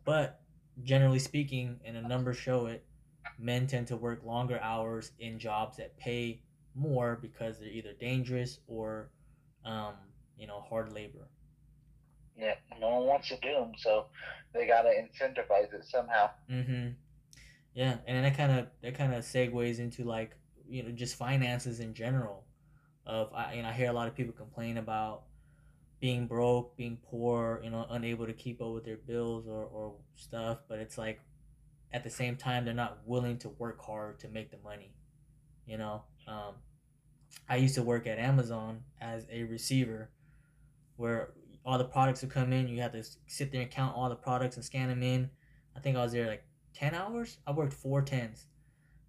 But 0.04 0.40
generally 0.84 1.18
speaking, 1.18 1.80
and 1.84 1.96
the 1.96 2.02
numbers 2.02 2.36
show 2.36 2.66
it, 2.66 2.84
men 3.38 3.66
tend 3.66 3.88
to 3.88 3.96
work 3.96 4.24
longer 4.24 4.60
hours 4.62 5.12
in 5.18 5.38
jobs 5.38 5.78
that 5.78 5.96
pay 5.96 6.42
more 6.74 7.18
because 7.20 7.58
they're 7.58 7.68
either 7.68 7.92
dangerous 7.98 8.60
or, 8.66 9.10
um, 9.64 9.94
you 10.38 10.46
know, 10.46 10.60
hard 10.60 10.92
labor. 10.92 11.28
Yeah, 12.38 12.54
no 12.80 12.88
one 12.88 13.06
wants 13.06 13.28
to 13.28 13.36
do 13.40 13.52
them, 13.52 13.72
so 13.78 14.06
they 14.52 14.66
gotta 14.66 14.88
incentivize 14.90 15.72
it 15.72 15.84
somehow. 15.84 16.30
Mm-hmm. 16.50 16.88
Yeah, 17.74 17.96
and 18.06 18.24
that 18.24 18.36
kind 18.36 18.52
of 18.52 18.66
that 18.82 18.96
kind 18.96 19.14
of 19.14 19.24
segues 19.24 19.78
into 19.78 20.04
like 20.04 20.36
you 20.68 20.82
know 20.82 20.90
just 20.90 21.16
finances 21.16 21.80
in 21.80 21.94
general. 21.94 22.44
Of 23.06 23.32
I 23.34 23.60
know 23.60 23.68
I 23.68 23.72
hear 23.72 23.90
a 23.90 23.92
lot 23.92 24.08
of 24.08 24.14
people 24.14 24.32
complain 24.32 24.78
about 24.78 25.22
being 26.00 26.26
broke, 26.26 26.76
being 26.76 26.98
poor, 27.02 27.60
you 27.64 27.70
know, 27.70 27.86
unable 27.90 28.26
to 28.26 28.32
keep 28.32 28.60
up 28.60 28.72
with 28.72 28.84
their 28.84 28.96
bills 28.96 29.46
or 29.46 29.64
or 29.64 29.94
stuff, 30.14 30.58
but 30.68 30.78
it's 30.78 30.98
like 30.98 31.20
at 31.92 32.04
the 32.04 32.10
same 32.10 32.36
time 32.36 32.64
they're 32.64 32.74
not 32.74 32.98
willing 33.06 33.38
to 33.38 33.48
work 33.50 33.80
hard 33.84 34.18
to 34.20 34.28
make 34.28 34.50
the 34.50 34.58
money. 34.62 34.92
You 35.66 35.78
know, 35.78 36.04
um, 36.28 36.54
I 37.48 37.56
used 37.56 37.74
to 37.76 37.82
work 37.82 38.06
at 38.06 38.18
Amazon 38.18 38.82
as 39.00 39.26
a 39.30 39.44
receiver, 39.44 40.10
where 40.96 41.30
all 41.66 41.78
the 41.78 41.84
products 41.84 42.22
would 42.22 42.30
come 42.30 42.52
in. 42.52 42.68
You 42.68 42.80
have 42.80 42.92
to 42.92 43.04
sit 43.26 43.50
there 43.50 43.60
and 43.60 43.70
count 43.70 43.96
all 43.96 44.08
the 44.08 44.14
products 44.14 44.56
and 44.56 44.64
scan 44.64 44.88
them 44.88 45.02
in. 45.02 45.28
I 45.76 45.80
think 45.80 45.96
I 45.96 46.02
was 46.02 46.12
there 46.12 46.28
like 46.28 46.44
ten 46.72 46.94
hours. 46.94 47.38
I 47.46 47.50
worked 47.50 47.72
four 47.72 48.00
tens, 48.02 48.46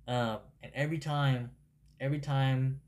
um, 0.08 0.40
and 0.64 0.72
every 0.74 0.98
time, 0.98 1.52
every 2.00 2.20
time 2.20 2.82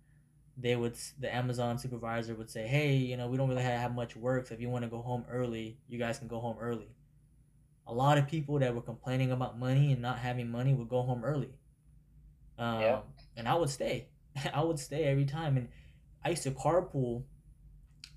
they 0.57 0.75
would 0.75 0.97
the 1.19 1.33
Amazon 1.33 1.77
supervisor 1.77 2.33
would 2.33 2.49
say, 2.49 2.67
"Hey, 2.67 2.95
you 2.95 3.15
know, 3.15 3.27
we 3.27 3.37
don't 3.37 3.47
really 3.47 3.61
have 3.61 3.93
much 3.93 4.15
work, 4.15 4.47
so 4.47 4.55
if 4.55 4.59
you 4.59 4.69
want 4.69 4.83
to 4.83 4.89
go 4.89 5.01
home 5.01 5.23
early, 5.29 5.77
you 5.87 5.99
guys 5.99 6.17
can 6.17 6.27
go 6.27 6.39
home 6.39 6.57
early." 6.59 6.89
A 7.85 7.93
lot 7.93 8.17
of 8.17 8.27
people 8.27 8.59
that 8.59 8.73
were 8.73 8.81
complaining 8.81 9.31
about 9.31 9.57
money 9.57 9.93
and 9.93 10.01
not 10.01 10.19
having 10.19 10.49
money 10.49 10.73
would 10.73 10.89
go 10.89 11.03
home 11.03 11.23
early. 11.23 11.53
Um, 12.57 12.81
yeah. 12.81 12.99
And 13.37 13.47
I 13.47 13.55
would 13.55 13.69
stay. 13.69 14.09
I 14.53 14.63
would 14.63 14.79
stay 14.79 15.03
every 15.03 15.25
time, 15.25 15.57
and 15.57 15.69
I 16.25 16.31
used 16.31 16.43
to 16.43 16.51
carpool 16.51 17.23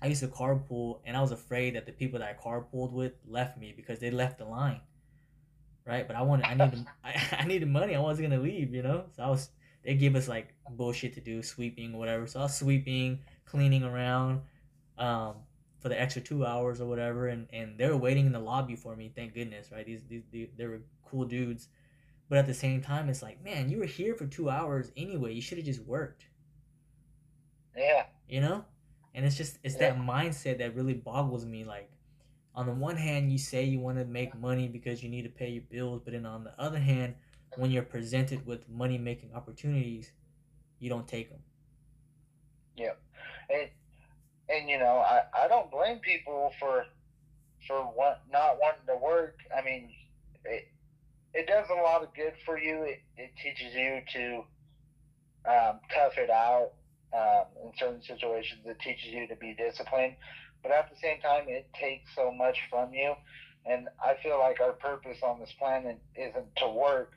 I 0.03 0.07
used 0.07 0.19
to 0.19 0.27
carpool, 0.27 0.99
and 1.05 1.15
I 1.15 1.21
was 1.21 1.31
afraid 1.31 1.75
that 1.75 1.85
the 1.85 1.93
people 1.93 2.19
that 2.19 2.27
I 2.27 2.33
carpooled 2.33 2.91
with 2.91 3.13
left 3.25 3.57
me 3.57 3.73
because 3.73 3.99
they 3.99 4.11
left 4.11 4.37
the 4.37 4.43
line, 4.43 4.81
right? 5.87 6.05
But 6.05 6.17
I 6.17 6.23
wanted, 6.23 6.45
I 6.45 6.55
needed, 6.55 6.85
I, 7.05 7.37
I 7.39 7.45
needed 7.45 7.69
money. 7.69 7.95
I 7.95 8.01
wasn't 8.01 8.29
gonna 8.29 8.41
leave, 8.41 8.75
you 8.75 8.83
know. 8.83 9.05
So 9.15 9.23
I 9.23 9.29
was, 9.29 9.49
they 9.85 9.95
gave 9.95 10.17
us 10.17 10.27
like 10.27 10.55
bullshit 10.71 11.13
to 11.13 11.21
do, 11.21 11.41
sweeping 11.41 11.95
or 11.95 11.99
whatever. 11.99 12.27
So 12.27 12.41
I 12.41 12.43
was 12.43 12.53
sweeping, 12.53 13.19
cleaning 13.45 13.85
around, 13.85 14.41
um, 14.97 15.35
for 15.79 15.87
the 15.87 15.99
extra 15.99 16.21
two 16.21 16.45
hours 16.45 16.81
or 16.81 16.85
whatever, 16.85 17.29
and 17.29 17.47
and 17.53 17.77
they 17.77 17.87
were 17.87 17.95
waiting 17.95 18.25
in 18.25 18.33
the 18.33 18.39
lobby 18.39 18.75
for 18.75 18.97
me. 18.97 19.09
Thank 19.15 19.33
goodness, 19.33 19.71
right? 19.71 19.85
These 19.85 20.03
these 20.09 20.23
they, 20.33 20.49
they 20.57 20.67
were 20.67 20.81
cool 21.05 21.23
dudes, 21.23 21.69
but 22.27 22.39
at 22.39 22.45
the 22.45 22.53
same 22.53 22.81
time, 22.81 23.07
it's 23.07 23.21
like, 23.21 23.41
man, 23.41 23.69
you 23.69 23.77
were 23.77 23.85
here 23.85 24.15
for 24.15 24.27
two 24.27 24.49
hours 24.49 24.91
anyway. 24.97 25.31
You 25.31 25.41
should 25.41 25.59
have 25.59 25.65
just 25.65 25.81
worked. 25.85 26.25
Yeah. 27.77 28.03
You 28.27 28.41
know 28.41 28.65
and 29.13 29.25
it's 29.25 29.35
just 29.35 29.57
it's 29.63 29.75
yeah. 29.75 29.91
that 29.91 29.99
mindset 29.99 30.57
that 30.59 30.75
really 30.75 30.93
boggles 30.93 31.45
me 31.45 31.63
like 31.63 31.89
on 32.55 32.65
the 32.65 32.71
one 32.71 32.95
hand 32.95 33.31
you 33.31 33.37
say 33.37 33.63
you 33.63 33.79
want 33.79 33.97
to 33.97 34.05
make 34.05 34.37
money 34.39 34.67
because 34.67 35.03
you 35.03 35.09
need 35.09 35.23
to 35.23 35.29
pay 35.29 35.49
your 35.49 35.63
bills 35.69 36.01
but 36.03 36.13
then 36.13 36.25
on 36.25 36.43
the 36.43 36.53
other 36.59 36.79
hand 36.79 37.15
when 37.57 37.71
you're 37.71 37.83
presented 37.83 38.45
with 38.45 38.67
money 38.69 38.97
making 38.97 39.33
opportunities 39.33 40.11
you 40.79 40.89
don't 40.89 41.07
take 41.07 41.29
them 41.29 41.39
yeah 42.75 42.93
and 43.49 43.69
and 44.49 44.69
you 44.69 44.77
know 44.77 44.97
i 44.97 45.21
i 45.37 45.47
don't 45.47 45.69
blame 45.71 45.99
people 45.99 46.51
for 46.59 46.85
for 47.67 47.83
want, 47.95 48.17
not 48.31 48.57
wanting 48.59 48.85
to 48.87 48.97
work. 48.97 49.37
I 49.55 49.63
mean 49.63 49.91
it 50.45 50.67
it 51.33 51.47
does 51.47 51.65
a 51.69 51.81
lot 51.81 52.03
of 52.03 52.13
good 52.13 52.33
for 52.45 52.59
you. 52.59 52.83
It, 52.83 53.01
it 53.17 53.31
teaches 53.41 53.73
you 53.73 54.01
to 54.13 54.43
um, 55.49 55.79
tough 55.93 56.17
it 56.17 56.29
out 56.29 56.73
um, 57.13 57.45
in 57.63 57.71
certain 57.77 58.01
situations. 58.01 58.61
It 58.65 58.79
teaches 58.79 59.05
you 59.05 59.27
to 59.27 59.35
be 59.35 59.53
disciplined, 59.53 60.15
but 60.61 60.71
at 60.71 60.89
the 60.89 60.97
same 61.01 61.21
time, 61.21 61.45
it 61.47 61.69
takes 61.79 62.09
so 62.15 62.31
much 62.31 62.57
from 62.69 62.93
you. 62.93 63.13
And 63.65 63.87
I 64.03 64.15
feel 64.21 64.39
like 64.39 64.59
our 64.59 64.73
purpose 64.73 65.19
on 65.23 65.39
this 65.39 65.53
planet 65.57 65.99
isn't 66.15 66.55
to 66.57 66.67
work, 66.69 67.13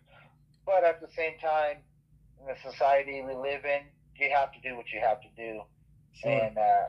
but 0.65 0.85
at 0.85 1.01
the 1.01 1.09
same 1.17 1.39
time, 1.41 1.79
in 2.41 2.47
the 2.47 2.71
society 2.71 3.23
we 3.27 3.35
live 3.35 3.65
in, 3.65 3.83
you 4.19 4.31
have 4.35 4.53
to 4.53 4.61
do 4.61 4.77
what 4.77 4.87
you 4.93 5.01
have 5.01 5.21
to 5.23 5.29
do. 5.37 5.63
Sure. 6.23 6.31
And 6.31 6.57
uh, 6.57 6.87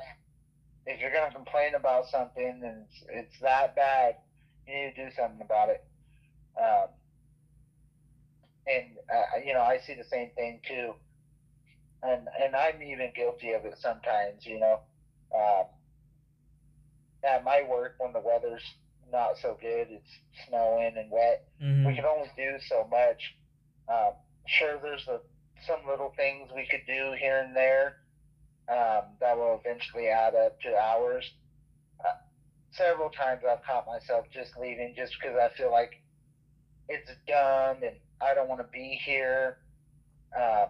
if 0.86 1.00
you're 1.02 1.12
going 1.12 1.30
to 1.30 1.36
complain 1.36 1.76
about 1.76 2.06
something 2.12 2.62
and 2.64 2.86
it's, 2.86 3.04
it's, 3.10 3.42
that 3.42 3.76
bad, 3.76 4.16
you 4.68 4.74
need 4.76 4.96
to 4.96 5.06
do 5.06 5.12
something 5.18 5.42
about 5.42 5.70
it. 5.70 5.84
Um, 6.60 6.88
and 8.68 8.86
uh, 9.10 9.40
you 9.46 9.54
know, 9.54 9.62
I 9.62 9.80
see 9.86 9.96
the 9.96 10.04
same 10.04 10.32
thing 10.36 10.60
too 10.68 10.94
and 12.04 12.28
and 12.42 12.56
I'm 12.56 12.82
even 12.82 13.12
guilty 13.16 13.54
of 13.54 13.66
it 13.66 13.78
sometimes. 13.80 14.46
You 14.46 14.60
know, 14.60 14.80
um, 15.36 15.66
at 17.24 17.44
my 17.44 17.64
work 17.68 17.96
when 17.98 18.14
the 18.14 18.20
weather's 18.20 18.64
not 19.12 19.38
so 19.42 19.58
good, 19.60 19.88
it's 19.90 20.10
snowing 20.48 20.94
and 20.98 21.10
wet. 21.12 21.48
Mm-hmm. 21.64 21.88
We 21.88 21.96
can 21.96 22.06
only 22.06 22.30
do 22.36 22.58
so 22.68 22.88
much. 22.90 23.36
Um, 23.88 24.14
sure, 24.48 24.80
there's 24.82 25.08
a, 25.08 25.20
some 25.66 25.80
little 25.90 26.14
things 26.16 26.50
we 26.54 26.68
could 26.70 26.86
do 26.86 27.16
here 27.20 27.40
and 27.40 27.56
there 27.56 27.98
um, 28.70 29.04
that 29.20 29.38
will 29.38 29.62
eventually 29.64 30.08
add 30.08 30.36
up 30.36 30.60
to 30.62 30.76
hours. 30.78 31.24
Uh, 32.02 32.20
several 32.72 33.10
times 33.10 33.42
I've 33.50 33.64
caught 33.64 33.88
myself 33.88 34.26
just 34.34 34.52
leaving 34.60 34.94
just 34.96 35.14
because 35.20 35.38
I 35.38 35.56
feel 35.58 35.72
like 35.72 35.92
it's 36.90 37.10
done 37.28 37.78
and 37.84 37.96
I 38.22 38.34
don't 38.34 38.50
want 38.50 38.62
to 38.62 38.68
be 38.72 39.00
here. 39.06 39.58
Um, 40.36 40.68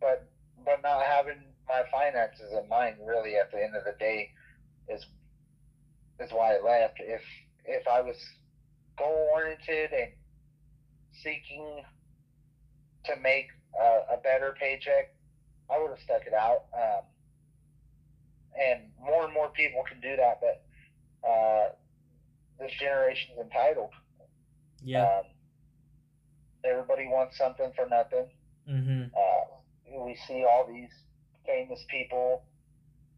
but 0.00 0.28
but 0.64 0.82
not 0.82 1.02
having 1.02 1.42
my 1.68 1.82
finances 1.90 2.52
in 2.52 2.68
mind 2.68 2.96
really 3.06 3.36
at 3.36 3.50
the 3.50 3.62
end 3.62 3.74
of 3.74 3.84
the 3.84 3.94
day 3.98 4.30
is 4.88 5.04
is 6.20 6.30
why 6.30 6.56
I 6.56 6.60
left. 6.62 6.94
If 7.00 7.22
if 7.64 7.86
I 7.88 8.00
was 8.00 8.16
goal 8.98 9.28
oriented 9.32 9.92
and 9.92 10.12
seeking 11.22 11.82
to 13.04 13.16
make 13.22 13.46
a, 13.78 14.14
a, 14.14 14.16
better 14.22 14.54
paycheck, 14.58 15.14
I 15.70 15.78
would 15.78 15.90
have 15.90 15.98
stuck 16.04 16.26
it 16.26 16.34
out. 16.34 16.64
Um, 16.72 17.04
and 18.60 18.80
more 19.00 19.24
and 19.24 19.34
more 19.34 19.48
people 19.48 19.82
can 19.88 20.00
do 20.00 20.16
that, 20.16 20.40
but 20.40 21.28
uh, 21.28 21.68
this 22.58 22.70
generation's 22.78 23.38
entitled. 23.38 23.90
Yeah. 24.82 25.02
Um, 25.02 25.24
everybody 26.64 27.06
wants 27.06 27.36
something 27.36 27.72
for 27.74 27.86
nothing. 27.88 28.26
Mm-hmm. 28.70 29.04
Uh, 29.16 29.58
we 29.98 30.16
see 30.26 30.44
all 30.44 30.66
these 30.66 30.90
famous 31.46 31.84
people 31.90 32.42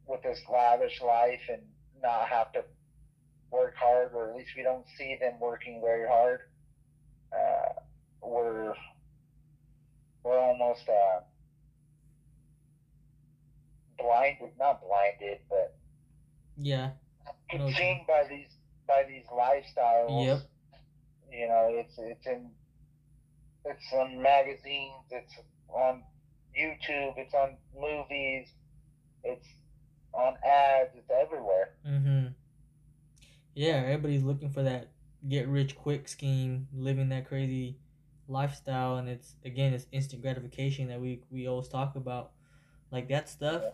with 0.06 0.22
this 0.22 0.40
lavish 0.50 1.00
life 1.00 1.40
and 1.48 1.62
not 2.02 2.28
have 2.28 2.52
to 2.52 2.64
work 3.50 3.74
hard, 3.76 4.12
or 4.14 4.30
at 4.30 4.36
least 4.36 4.50
we 4.56 4.62
don't 4.62 4.86
see 4.98 5.16
them 5.20 5.38
working 5.40 5.80
very 5.82 6.06
hard. 6.08 6.40
Uh, 7.32 7.72
we're 8.22 8.74
we're 10.24 10.38
almost 10.38 10.88
uh, 10.88 11.20
blinded, 13.98 14.50
not 14.58 14.80
blinded, 14.82 15.38
but 15.48 15.74
Yeah. 16.56 16.92
consumed 17.50 18.06
by 18.06 18.24
these 18.28 18.48
by 18.86 19.04
these 19.04 19.26
lifestyles. 19.26 20.26
Yep. 20.26 20.38
You 21.30 21.48
know, 21.48 21.68
it's 21.72 21.94
it's 21.98 22.26
in 22.26 22.50
it's 23.64 23.92
on 23.92 24.20
magazines, 24.22 25.04
it's 25.10 25.34
on 25.68 26.04
YouTube, 26.58 27.14
it's 27.16 27.34
on 27.34 27.56
movies, 27.78 28.48
it's 29.22 29.46
on 30.12 30.34
ads, 30.44 30.90
it's 30.96 31.10
everywhere. 31.10 31.70
Mm-hmm. 31.86 32.26
Yeah, 33.54 33.82
everybody's 33.84 34.22
looking 34.22 34.50
for 34.50 34.62
that 34.62 34.90
get 35.28 35.48
rich 35.48 35.76
quick 35.76 36.08
scheme, 36.08 36.68
living 36.74 37.08
that 37.10 37.26
crazy 37.26 37.78
lifestyle, 38.28 38.96
and 38.96 39.08
it's 39.08 39.34
again 39.44 39.72
it's 39.72 39.86
instant 39.92 40.22
gratification 40.22 40.88
that 40.88 41.00
we 41.00 41.22
we 41.30 41.46
always 41.46 41.68
talk 41.68 41.96
about, 41.96 42.32
like 42.90 43.08
that 43.08 43.28
stuff. 43.28 43.62
Yeah. 43.62 43.70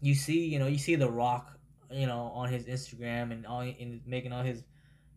You 0.00 0.14
see, 0.14 0.46
you 0.46 0.58
know, 0.58 0.66
you 0.66 0.78
see 0.78 0.94
the 0.94 1.10
Rock, 1.10 1.58
you 1.90 2.06
know, 2.06 2.30
on 2.34 2.48
his 2.48 2.66
Instagram 2.66 3.32
and 3.32 3.46
all 3.46 3.60
and 3.60 4.00
making 4.06 4.32
all 4.32 4.42
his 4.42 4.62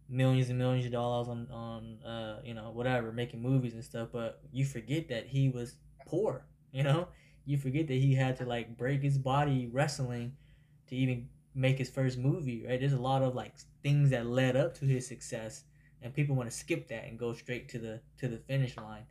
millions 0.09 0.49
and 0.49 0.57
millions 0.57 0.85
of 0.85 0.91
dollars 0.91 1.29
on 1.29 1.47
on 1.51 2.03
uh 2.05 2.41
you 2.43 2.53
know 2.53 2.71
whatever 2.71 3.11
making 3.11 3.41
movies 3.41 3.73
and 3.73 3.83
stuff, 3.83 4.09
but 4.11 4.41
you 4.51 4.65
forget 4.65 5.07
that 5.09 5.27
he 5.27 5.49
was 5.49 5.75
poor. 6.05 6.45
You 6.71 6.83
know, 6.83 7.07
you 7.45 7.57
forget 7.57 7.87
that 7.87 7.93
he 7.95 8.15
had 8.15 8.37
to 8.37 8.45
like 8.45 8.77
break 8.77 9.01
his 9.01 9.17
body 9.17 9.69
wrestling 9.71 10.33
to 10.87 10.95
even 10.95 11.29
make 11.53 11.77
his 11.77 11.89
first 11.89 12.17
movie, 12.17 12.65
right? 12.67 12.79
There's 12.79 12.93
a 12.93 13.01
lot 13.01 13.23
of 13.23 13.35
like 13.35 13.53
things 13.83 14.11
that 14.11 14.25
led 14.25 14.55
up 14.55 14.75
to 14.79 14.85
his 14.85 15.07
success, 15.07 15.63
and 16.01 16.13
people 16.13 16.35
want 16.35 16.49
to 16.49 16.55
skip 16.55 16.87
that 16.89 17.05
and 17.05 17.19
go 17.19 17.33
straight 17.33 17.69
to 17.69 17.79
the 17.79 18.01
to 18.19 18.27
the 18.27 18.37
finish 18.37 18.77
line. 18.77 19.05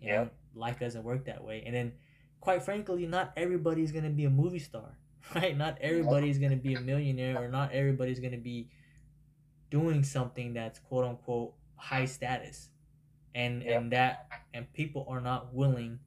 You 0.00 0.08
Yeah. 0.08 0.24
know, 0.24 0.30
life 0.54 0.78
doesn't 0.80 1.04
work 1.04 1.24
that 1.26 1.44
way. 1.44 1.62
And 1.66 1.74
then, 1.74 1.92
quite 2.40 2.62
frankly, 2.62 3.06
not 3.06 3.32
everybody's 3.36 3.92
gonna 3.92 4.10
be 4.10 4.24
a 4.24 4.30
movie 4.30 4.58
star, 4.58 4.98
right? 5.34 5.56
Not 5.56 5.78
everybody's 5.80 6.38
gonna 6.38 6.56
be 6.56 6.74
a 6.74 6.80
millionaire, 6.80 7.42
or 7.42 7.48
not 7.48 7.72
everybody's 7.72 8.20
gonna 8.20 8.38
be 8.38 8.70
doing 9.70 10.02
something 10.02 10.54
that's 10.54 10.78
quote 10.78 11.04
unquote 11.04 11.54
high 11.76 12.04
status, 12.04 12.68
and 13.34 13.62
Yeah. 13.62 13.78
and 13.78 13.92
that 13.92 14.28
and 14.54 14.72
people 14.72 15.06
are 15.08 15.20
not 15.20 15.54
willing, 15.54 16.00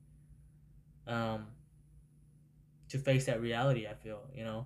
um, 1.07 1.47
to 2.89 2.97
face 2.97 3.25
that 3.25 3.41
reality. 3.41 3.87
I 3.87 3.93
feel 3.93 4.21
you 4.35 4.43
know. 4.43 4.65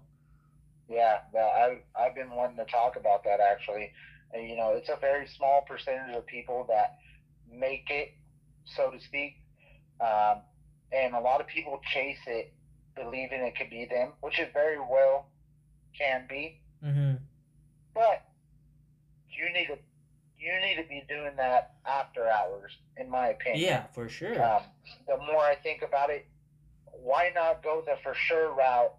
Yeah, 0.90 1.20
no, 1.34 1.40
I 1.40 1.80
I've 2.00 2.16
been 2.16 2.32
wanting 2.32 2.58
to 2.58 2.66
talk 2.66 2.96
about 2.96 3.24
that 3.26 3.40
actually. 3.40 3.92
And, 4.34 4.50
you 4.50 4.56
know, 4.56 4.74
it's 4.74 4.90
a 4.90 4.98
very 5.00 5.28
small 5.28 5.62
percentage 5.68 6.16
of 6.16 6.26
people 6.26 6.66
that 6.70 6.98
make 7.52 7.90
it, 7.90 8.14
so 8.66 8.92
to 8.92 9.00
speak. 9.00 9.36
Um, 10.02 10.42
and 10.92 11.16
a 11.16 11.20
lot 11.20 11.42
of 11.42 11.48
people 11.48 11.80
chase 11.94 12.20
it, 12.28 12.54
believing 12.96 13.42
it 13.42 13.56
could 13.58 13.70
be 13.70 13.86
them, 13.90 14.14
which 14.22 14.40
it 14.40 14.52
very 14.54 14.80
well 14.80 15.28
can 15.98 16.26
be. 16.30 16.62
Mm-hmm. 16.84 17.16
But 17.94 18.24
you 19.30 19.54
need 19.54 19.68
to 19.68 19.78
you 20.40 20.52
need 20.62 20.82
to 20.82 20.88
be 20.88 21.04
doing 21.08 21.36
that 21.38 21.76
after 21.86 22.28
hours, 22.30 22.72
in 22.98 23.10
my 23.10 23.30
opinion. 23.30 23.64
Yeah, 23.64 23.84
for 23.94 24.08
sure. 24.08 24.42
Um, 24.44 24.62
the 25.08 25.18
more 25.18 25.42
I 25.44 25.56
think 25.56 25.82
about 25.82 26.10
it, 26.10 26.26
why 26.92 27.32
not 27.34 27.64
go 27.64 27.82
the 27.86 27.96
for 28.04 28.14
sure 28.14 28.54
route 28.54 28.94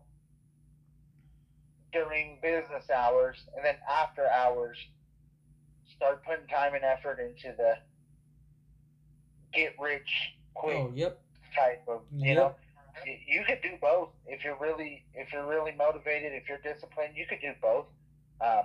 during 1.93 2.39
business 2.43 2.91
hours 2.91 3.37
and 3.57 3.65
then 3.65 3.77
after 3.91 4.29
hours 4.29 4.77
start 5.97 6.25
putting 6.25 6.47
time 6.47 6.75
and 6.75 6.85
effort 6.85 7.19
into 7.19 7.55
the 7.57 7.75
get 9.53 9.75
rich 9.81 10.35
quick 10.55 10.77
oh, 10.77 10.93
yep. 10.95 11.21
type 11.57 11.83
of 11.89 12.03
you 12.15 12.35
Yep. 12.35 12.37
know 12.37 12.55
you 13.27 13.43
could 13.47 13.63
do 13.63 13.71
both 13.81 14.11
if 14.27 14.45
you're 14.45 14.59
really 14.61 15.05
if 15.15 15.33
you're 15.33 15.47
really 15.47 15.73
motivated 15.73 16.33
if 16.35 16.49
you're 16.49 16.59
disciplined 16.59 17.17
you 17.17 17.27
could 17.27 17.41
do 17.41 17.53
both 17.63 17.87
um, 18.41 18.65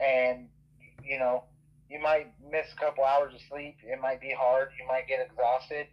and 0.00 0.48
you 1.04 1.18
know 1.18 1.44
you 1.88 2.00
might 2.00 2.32
miss 2.50 2.66
a 2.72 2.76
couple 2.76 3.04
hours 3.04 3.32
of 3.34 3.40
sleep 3.48 3.76
it 3.84 4.00
might 4.00 4.20
be 4.20 4.32
hard 4.36 4.68
you 4.80 4.86
might 4.86 5.06
get 5.06 5.20
exhausted 5.24 5.86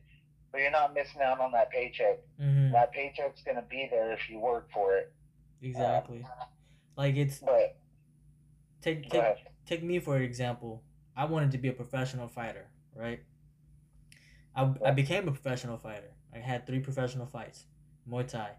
but 0.52 0.62
you're 0.62 0.72
not 0.72 0.94
missing 0.94 1.22
out 1.22 1.40
on 1.40 1.52
that 1.52 1.70
paycheck 1.72 2.20
Mm-hmm. 2.42 2.72
that 2.74 2.92
paycheck's 2.92 3.44
going 3.44 3.58
to 3.58 3.64
be 3.70 3.88
there 3.92 4.12
if 4.14 4.28
you 4.30 4.40
work 4.40 4.68
for 4.74 4.98
it 4.98 5.14
Exactly. 5.62 6.26
Like 6.98 7.16
it's 7.16 7.40
but 7.40 7.78
take 8.82 9.10
take 9.10 9.24
take 9.66 9.84
me 9.84 10.00
for 10.00 10.18
example. 10.18 10.84
I 11.16 11.26
wanted 11.26 11.52
to 11.52 11.58
be 11.58 11.68
a 11.68 11.74
professional 11.74 12.28
fighter, 12.28 12.68
right? 12.96 13.22
I, 14.56 14.74
I 14.84 14.92
became 14.92 15.28
a 15.28 15.32
professional 15.32 15.78
fighter. 15.78 16.12
I 16.34 16.40
had 16.40 16.66
three 16.66 16.80
professional 16.80 17.26
fights. 17.26 17.66
Muay 18.10 18.28
Thai 18.28 18.52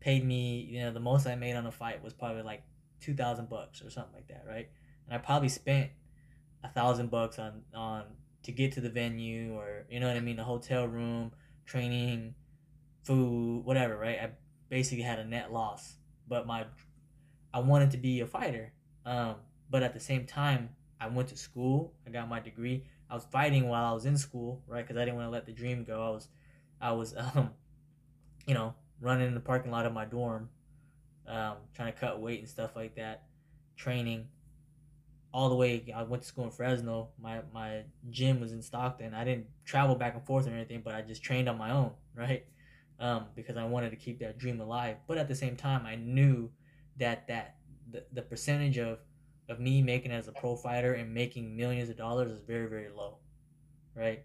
paid 0.00 0.24
me, 0.24 0.60
you 0.70 0.80
know, 0.80 0.92
the 0.92 1.00
most 1.00 1.26
I 1.26 1.36
made 1.36 1.54
on 1.54 1.66
a 1.66 1.72
fight 1.72 2.02
was 2.02 2.12
probably 2.12 2.42
like 2.42 2.62
two 3.00 3.14
thousand 3.14 3.48
bucks 3.48 3.82
or 3.82 3.90
something 3.90 4.14
like 4.14 4.28
that, 4.28 4.44
right? 4.46 4.68
And 5.06 5.14
I 5.14 5.18
probably 5.18 5.48
spent 5.48 5.90
a 6.66 6.72
thousand 6.72 7.10
bucks 7.10 7.38
on 7.38 7.62
on 7.74 8.04
to 8.42 8.52
get 8.52 8.72
to 8.72 8.80
the 8.80 8.90
venue 8.90 9.54
or 9.54 9.86
you 9.90 10.00
know 10.00 10.06
what 10.06 10.16
I 10.16 10.20
mean, 10.20 10.36
the 10.36 10.44
hotel 10.44 10.86
room, 10.86 11.32
training, 11.64 12.34
food, 13.02 13.64
whatever, 13.64 13.96
right? 13.96 14.18
I 14.20 14.30
basically 14.68 15.02
had 15.02 15.18
a 15.18 15.24
net 15.24 15.52
loss, 15.52 15.96
but 16.28 16.46
my 16.46 16.66
I 17.52 17.60
wanted 17.60 17.90
to 17.92 17.96
be 17.96 18.20
a 18.20 18.26
fighter. 18.26 18.72
Um, 19.04 19.36
but 19.70 19.82
at 19.82 19.94
the 19.94 20.00
same 20.00 20.26
time, 20.26 20.70
I 21.00 21.08
went 21.08 21.28
to 21.28 21.36
school. 21.36 21.94
I 22.06 22.10
got 22.10 22.28
my 22.28 22.40
degree. 22.40 22.84
I 23.08 23.14
was 23.14 23.24
fighting 23.24 23.68
while 23.68 23.84
I 23.84 23.92
was 23.92 24.04
in 24.04 24.18
school, 24.18 24.62
right? 24.66 24.84
Because 24.86 25.00
I 25.00 25.04
didn't 25.04 25.16
want 25.16 25.26
to 25.26 25.30
let 25.30 25.46
the 25.46 25.52
dream 25.52 25.84
go. 25.84 26.02
I 26.02 26.10
was, 26.10 26.28
I 26.80 26.92
was, 26.92 27.14
um, 27.34 27.50
you 28.46 28.54
know, 28.54 28.74
running 29.00 29.28
in 29.28 29.34
the 29.34 29.40
parking 29.40 29.70
lot 29.70 29.86
of 29.86 29.92
my 29.92 30.04
dorm, 30.04 30.48
um, 31.26 31.56
trying 31.74 31.92
to 31.92 31.98
cut 31.98 32.20
weight 32.20 32.40
and 32.40 32.48
stuff 32.48 32.74
like 32.76 32.96
that, 32.96 33.24
training. 33.76 34.28
All 35.36 35.50
the 35.50 35.56
way, 35.56 35.92
I 35.94 36.02
went 36.04 36.22
to 36.22 36.28
school 36.28 36.44
in 36.44 36.50
Fresno. 36.50 37.10
My 37.20 37.42
my 37.52 37.84
gym 38.10 38.40
was 38.40 38.52
in 38.52 38.62
Stockton. 38.62 39.14
I 39.14 39.24
didn't 39.24 39.46
travel 39.66 39.94
back 39.96 40.14
and 40.14 40.24
forth 40.26 40.46
or 40.48 40.52
anything, 40.52 40.82
but 40.84 40.94
I 40.94 41.02
just 41.02 41.22
trained 41.22 41.48
on 41.48 41.58
my 41.58 41.70
own, 41.72 41.92
right? 42.16 42.46
Um, 42.98 43.26
because 43.36 43.56
I 43.58 43.64
wanted 43.64 43.90
to 43.90 43.96
keep 43.96 44.20
that 44.20 44.38
dream 44.38 44.60
alive. 44.60 44.96
But 45.08 45.18
at 45.18 45.28
the 45.28 45.34
same 45.34 45.56
time, 45.56 45.86
I 45.86 45.96
knew 45.96 46.50
that 46.98 47.28
that 47.28 47.56
the, 47.92 48.04
the 48.12 48.22
percentage 48.22 48.78
of 48.78 49.00
of 49.48 49.60
me 49.60 49.82
making 49.82 50.12
as 50.12 50.28
a 50.28 50.32
pro 50.32 50.56
fighter 50.56 50.94
and 50.94 51.14
making 51.14 51.56
millions 51.56 51.90
of 51.90 51.98
dollars 51.98 52.30
is 52.30 52.40
very 52.40 52.68
very 52.68 52.88
low 52.88 53.18
right 53.96 54.24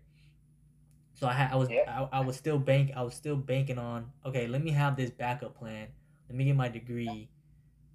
so 1.13 1.27
i 1.27 1.33
had 1.33 1.51
i 1.51 1.55
was 1.55 1.69
Yeah. 1.69 1.83
I, 1.87 2.17
I 2.17 2.19
was 2.21 2.35
still 2.35 2.57
bank 2.59 2.91
i 2.95 3.03
was 3.03 3.13
still 3.15 3.35
banking 3.35 3.77
on 3.77 4.11
okay 4.25 4.47
let 4.47 4.63
me 4.63 4.71
have 4.71 4.95
this 4.95 5.11
backup 5.11 5.55
plan 5.57 5.87
let 6.29 6.37
me 6.37 6.45
get 6.45 6.55
my 6.55 6.69
degree 6.69 7.29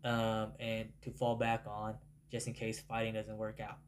um 0.04 0.52
and 0.60 0.88
to 1.02 1.10
fall 1.10 1.36
back 1.36 1.64
on 1.66 1.96
just 2.30 2.46
in 2.46 2.52
case 2.52 2.80
fighting 2.80 3.14
doesn't 3.14 3.36
work 3.36 3.60
out. 3.60 3.78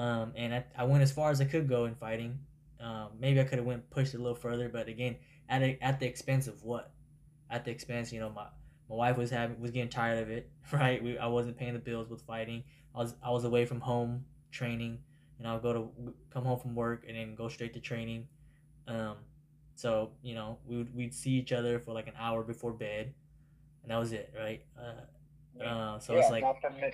Um 0.00 0.32
and 0.36 0.54
i, 0.54 0.64
I 0.76 0.84
went 0.84 1.02
as 1.02 1.12
far 1.12 1.30
as 1.30 1.40
i 1.40 1.44
could 1.44 1.68
go 1.68 1.84
in 1.86 1.94
fighting. 1.94 2.38
Um 2.80 3.08
maybe 3.18 3.40
i 3.40 3.44
could 3.44 3.58
have 3.58 3.66
went 3.66 3.88
pushed 3.90 4.14
it 4.14 4.18
a 4.18 4.22
little 4.22 4.36
further 4.36 4.68
but 4.68 4.88
again 4.88 5.16
at 5.48 5.62
a, 5.62 5.78
at 5.80 5.98
the 6.00 6.06
expense 6.06 6.46
of 6.46 6.62
what? 6.62 6.92
At 7.50 7.64
the 7.64 7.70
expense 7.70 8.12
you 8.12 8.20
know 8.20 8.30
my 8.30 8.46
my 8.88 8.96
wife 8.96 9.16
was 9.16 9.30
having 9.30 9.60
was 9.60 9.70
getting 9.70 9.90
tired 9.90 10.22
of 10.22 10.30
it 10.30 10.50
right? 10.72 11.02
We, 11.02 11.18
i 11.18 11.26
wasn't 11.26 11.56
paying 11.56 11.74
the 11.74 11.80
bills 11.80 12.08
with 12.08 12.22
fighting. 12.22 12.64
I 12.94 12.98
was 12.98 13.14
i 13.22 13.30
was 13.30 13.44
away 13.44 13.64
from 13.66 13.80
home 13.80 14.24
training 14.50 14.98
and 15.38 15.46
i'll 15.46 15.60
go 15.60 15.72
to 15.72 16.14
come 16.30 16.44
home 16.44 16.58
from 16.58 16.74
work 16.74 17.04
and 17.06 17.16
then 17.16 17.34
go 17.34 17.48
straight 17.48 17.74
to 17.74 17.80
training. 17.80 18.26
Um 18.86 19.16
so 19.74 20.10
you 20.22 20.34
know 20.34 20.58
we 20.66 20.76
would, 20.78 20.94
we'd 20.94 21.14
see 21.14 21.30
each 21.30 21.52
other 21.52 21.78
for 21.78 21.92
like 21.92 22.08
an 22.08 22.14
hour 22.18 22.42
before 22.42 22.72
bed 22.72 23.14
and 23.82 23.90
that 23.90 23.98
was 23.98 24.12
it 24.12 24.32
right? 24.38 24.62
Uh, 24.78 25.64
uh 25.64 25.98
so 25.98 26.12
yeah, 26.12 26.20
it's 26.20 26.30
like 26.30 26.42
not 26.42 26.60
to, 26.60 26.70
men- 26.70 26.92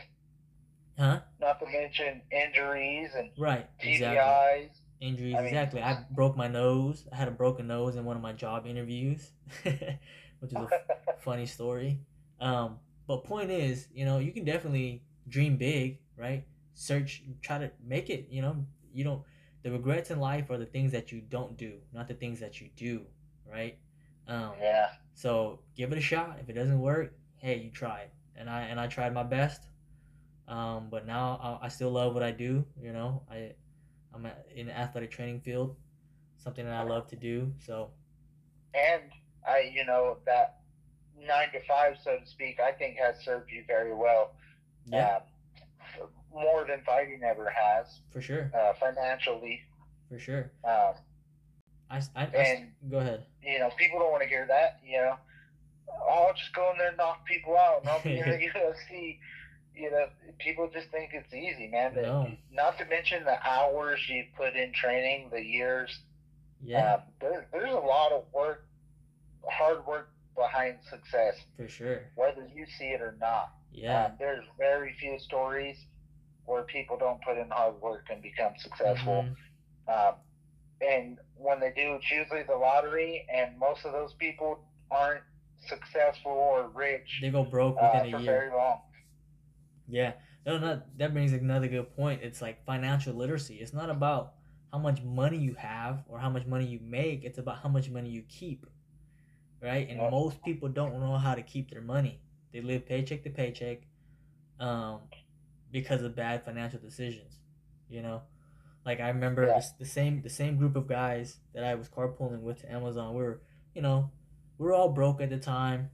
huh 0.98 1.20
not 1.40 1.58
to 1.60 1.66
mention 1.66 2.20
injuries 2.30 3.10
and 3.16 3.30
right 3.38 3.68
exactly 3.80 4.16
TBIs. 4.18 4.70
injuries 5.00 5.34
I 5.34 5.38
mean- 5.38 5.46
exactly 5.48 5.82
i 5.82 5.98
broke 6.12 6.36
my 6.36 6.48
nose 6.48 7.06
i 7.12 7.16
had 7.16 7.28
a 7.28 7.32
broken 7.32 7.66
nose 7.66 7.96
in 7.96 8.04
one 8.04 8.16
of 8.16 8.22
my 8.22 8.32
job 8.32 8.66
interviews 8.66 9.32
which 9.64 10.52
is 10.52 10.58
a 10.58 10.68
funny 11.20 11.46
story. 11.46 11.98
Um, 12.40 12.76
but 13.06 13.24
point 13.24 13.50
is, 13.50 13.88
you 13.94 14.04
know, 14.04 14.18
you 14.18 14.32
can 14.32 14.44
definitely 14.44 15.02
dream 15.28 15.56
big, 15.56 15.98
right? 16.16 16.44
Search, 16.74 17.22
try 17.42 17.58
to 17.58 17.70
make 17.84 18.10
it. 18.10 18.26
You 18.30 18.42
know, 18.42 18.66
you 18.92 19.04
don't. 19.04 19.22
The 19.62 19.72
regrets 19.72 20.10
in 20.10 20.20
life 20.20 20.50
are 20.50 20.58
the 20.58 20.66
things 20.66 20.92
that 20.92 21.10
you 21.10 21.22
don't 21.22 21.56
do, 21.56 21.78
not 21.92 22.08
the 22.08 22.14
things 22.14 22.38
that 22.40 22.60
you 22.60 22.68
do, 22.76 23.02
right? 23.50 23.78
Um, 24.28 24.52
yeah, 24.60 24.88
so 25.14 25.60
give 25.74 25.92
it 25.92 25.98
a 25.98 26.02
shot. 26.02 26.38
If 26.40 26.48
it 26.50 26.52
doesn't 26.54 26.78
work, 26.80 27.14
hey, 27.38 27.58
you 27.58 27.70
tried, 27.70 28.10
and 28.36 28.50
I 28.50 28.62
and 28.62 28.78
I 28.78 28.86
tried 28.86 29.14
my 29.14 29.22
best. 29.22 29.68
Um, 30.46 30.88
but 30.90 31.06
now 31.06 31.58
I, 31.62 31.66
I 31.66 31.68
still 31.68 31.90
love 31.90 32.14
what 32.14 32.22
I 32.22 32.30
do. 32.30 32.64
You 32.80 32.92
know, 32.92 33.22
I 33.30 33.52
I'm 34.14 34.26
in 34.54 34.66
the 34.66 34.78
athletic 34.78 35.10
training 35.10 35.40
field, 35.40 35.76
something 36.36 36.64
that 36.64 36.74
I 36.74 36.82
love 36.82 37.08
to 37.08 37.16
do. 37.16 37.52
So, 37.64 37.90
and 38.74 39.02
I, 39.46 39.70
you 39.74 39.84
know, 39.84 40.18
that 40.26 40.60
nine 41.20 41.50
to 41.52 41.60
five, 41.66 41.96
so 42.02 42.18
to 42.18 42.26
speak, 42.26 42.60
I 42.60 42.72
think 42.72 42.96
has 42.96 43.16
served 43.24 43.50
you 43.50 43.64
very 43.66 43.94
well. 43.94 44.32
Yeah. 44.86 45.16
Um, 46.00 46.08
more 46.32 46.66
than 46.68 46.80
fighting 46.84 47.20
ever 47.24 47.48
has. 47.50 48.00
For 48.12 48.20
sure. 48.20 48.50
Uh, 48.54 48.72
financially. 48.74 49.60
For 50.08 50.18
sure. 50.18 50.50
Um, 50.64 50.94
I, 51.90 51.98
I, 52.16 52.22
I, 52.22 52.24
and, 52.24 52.68
go 52.90 52.98
ahead. 52.98 53.24
You 53.42 53.60
know, 53.60 53.70
people 53.78 54.00
don't 54.00 54.10
want 54.10 54.22
to 54.22 54.28
hear 54.28 54.46
that. 54.48 54.80
You 54.84 54.98
know, 54.98 55.16
I'll 56.10 56.34
just 56.34 56.52
go 56.54 56.70
in 56.72 56.78
there 56.78 56.88
and 56.88 56.96
knock 56.96 57.24
people 57.26 57.56
out, 57.56 57.80
and 57.82 57.88
I'll 57.88 58.02
be 58.02 58.18
in 58.18 58.28
the 58.28 58.36
UFC. 58.54 59.18
You 59.74 59.90
know, 59.90 60.06
people 60.38 60.70
just 60.72 60.88
think 60.90 61.10
it's 61.12 61.32
easy, 61.34 61.68
man. 61.68 61.94
No. 61.96 62.30
Not 62.52 62.78
to 62.78 62.84
mention 62.84 63.24
the 63.24 63.36
hours 63.46 64.00
you 64.08 64.24
put 64.36 64.54
in 64.54 64.72
training, 64.72 65.30
the 65.32 65.42
years. 65.42 65.98
Yeah. 66.62 66.94
Um, 66.94 67.00
there, 67.20 67.46
there's 67.52 67.72
a 67.72 67.78
lot 67.78 68.12
of 68.12 68.24
work, 68.32 68.66
hard 69.50 69.84
work 69.86 70.10
behind 70.36 70.76
success. 70.88 71.34
For 71.56 71.68
sure. 71.68 72.02
Whether 72.14 72.48
you 72.54 72.66
see 72.78 72.86
it 72.86 73.00
or 73.00 73.16
not. 73.20 73.52
Yeah. 73.72 74.06
Um, 74.06 74.12
there's 74.18 74.44
very 74.58 74.94
few 75.00 75.18
stories 75.18 75.76
where 76.46 76.62
people 76.62 76.96
don't 76.96 77.20
put 77.22 77.36
in 77.36 77.50
hard 77.50 77.80
work 77.80 78.06
and 78.10 78.22
become 78.22 78.52
successful. 78.58 79.26
Mm-hmm. 79.88 80.08
Um, 80.08 80.14
and 80.80 81.18
when 81.36 81.60
they 81.60 81.70
do, 81.70 81.94
it's 81.94 82.10
usually 82.10 82.42
the 82.42 82.56
lottery, 82.56 83.26
and 83.32 83.58
most 83.58 83.84
of 83.84 83.92
those 83.92 84.12
people 84.14 84.60
aren't 84.90 85.22
successful 85.66 86.32
or 86.32 86.68
rich. 86.74 87.18
They 87.20 87.30
go 87.30 87.44
broke 87.44 87.76
within 87.80 88.14
uh, 88.14 88.18
a 88.18 88.20
year. 88.20 88.32
very 88.32 88.50
long. 88.50 88.80
Yeah. 89.88 90.12
No, 90.46 90.58
no, 90.58 90.82
that 90.98 91.12
brings 91.12 91.32
another 91.32 91.68
good 91.68 91.94
point. 91.96 92.22
It's 92.22 92.42
like 92.42 92.64
financial 92.64 93.14
literacy. 93.14 93.56
It's 93.56 93.72
not 93.72 93.90
about 93.90 94.34
how 94.72 94.78
much 94.78 95.02
money 95.02 95.38
you 95.38 95.54
have 95.54 96.04
or 96.08 96.18
how 96.18 96.28
much 96.28 96.46
money 96.46 96.66
you 96.66 96.80
make. 96.82 97.24
It's 97.24 97.38
about 97.38 97.58
how 97.62 97.68
much 97.68 97.88
money 97.88 98.10
you 98.10 98.22
keep, 98.28 98.66
right? 99.62 99.88
And 99.88 99.98
most 100.10 100.42
people 100.42 100.68
don't 100.68 101.00
know 101.00 101.16
how 101.16 101.34
to 101.34 101.42
keep 101.42 101.70
their 101.70 101.80
money. 101.80 102.20
They 102.52 102.60
live 102.60 102.86
paycheck 102.86 103.22
to 103.24 103.30
paycheck, 103.30 103.82
um, 104.60 105.00
because 105.70 106.02
of 106.02 106.14
bad 106.14 106.44
financial 106.44 106.78
decisions. 106.78 107.38
You 107.88 108.02
know, 108.02 108.22
like 108.84 109.00
I 109.00 109.08
remember 109.08 109.46
yeah. 109.46 109.60
the, 109.60 109.84
the 109.84 109.86
same 109.86 110.22
the 110.22 110.30
same 110.30 110.56
group 110.56 110.76
of 110.76 110.86
guys 110.88 111.38
that 111.54 111.64
I 111.64 111.74
was 111.74 111.88
carpooling 111.88 112.40
with 112.40 112.60
to 112.62 112.72
Amazon. 112.72 113.14
We 113.14 113.22
were, 113.22 113.40
you 113.74 113.82
know, 113.82 114.10
we 114.58 114.66
were 114.66 114.72
all 114.72 114.90
broke 114.90 115.20
at 115.20 115.30
the 115.30 115.38
time. 115.38 115.90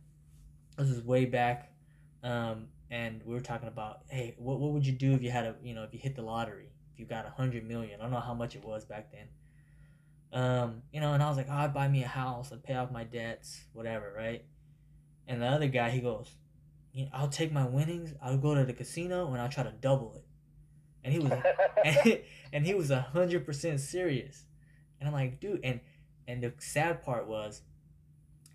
This 0.78 0.88
was 0.88 1.02
way 1.02 1.24
back, 1.26 1.72
um, 2.22 2.68
and 2.90 3.22
we 3.24 3.34
were 3.34 3.40
talking 3.40 3.68
about, 3.68 4.00
hey, 4.08 4.34
what 4.38 4.58
what 4.60 4.72
would 4.72 4.86
you 4.86 4.92
do 4.92 5.12
if 5.14 5.22
you 5.22 5.30
had 5.30 5.44
a, 5.44 5.54
you 5.62 5.74
know, 5.74 5.84
if 5.84 5.92
you 5.92 6.00
hit 6.00 6.16
the 6.16 6.22
lottery, 6.22 6.70
if 6.92 6.98
you 6.98 7.06
got 7.06 7.26
a 7.26 7.30
hundred 7.30 7.66
million? 7.66 8.00
I 8.00 8.02
don't 8.04 8.12
know 8.12 8.20
how 8.20 8.34
much 8.34 8.56
it 8.56 8.64
was 8.64 8.84
back 8.84 9.12
then. 9.12 9.28
Um, 10.32 10.82
you 10.92 11.00
know, 11.00 11.12
and 11.12 11.22
I 11.22 11.28
was 11.28 11.36
like, 11.36 11.48
oh, 11.50 11.54
I'd 11.54 11.74
buy 11.74 11.88
me 11.88 12.04
a 12.04 12.08
house, 12.08 12.52
I'd 12.52 12.62
pay 12.62 12.74
off 12.74 12.92
my 12.92 13.04
debts, 13.04 13.64
whatever, 13.72 14.12
right? 14.16 14.44
And 15.26 15.42
the 15.42 15.46
other 15.46 15.66
guy, 15.66 15.90
he 15.90 16.00
goes, 16.00 16.30
you 16.92 17.04
know, 17.04 17.10
I'll 17.12 17.28
take 17.28 17.52
my 17.52 17.66
winnings, 17.66 18.14
I'll 18.22 18.38
go 18.38 18.54
to 18.54 18.64
the 18.64 18.72
casino, 18.72 19.32
and 19.32 19.40
I'll 19.40 19.48
try 19.48 19.64
to 19.64 19.72
double 19.72 20.14
it 20.14 20.24
and 21.04 21.12
he 21.12 21.18
was 21.18 21.32
and, 21.84 22.20
and 22.52 22.66
he 22.66 22.74
was 22.74 22.90
a 22.90 23.00
hundred 23.00 23.44
percent 23.44 23.80
serious 23.80 24.44
and 24.98 25.08
i'm 25.08 25.14
like 25.14 25.40
dude 25.40 25.60
and 25.64 25.80
and 26.28 26.42
the 26.42 26.52
sad 26.58 27.02
part 27.02 27.26
was 27.26 27.62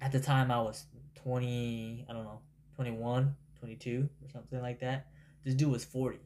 at 0.02 0.12
the 0.12 0.20
time 0.20 0.52
i 0.52 0.62
was 0.62 0.86
20 1.16 2.06
i 2.10 2.14
don't 2.14 2.24
know 2.24 2.40
21 2.76 3.36
22 3.66 4.10
or 4.24 4.30
something 4.30 4.62
like 4.62 4.80
that 4.80 5.08
this 5.44 5.54
dude 5.54 5.72
was 5.72 5.84
40 5.84 6.20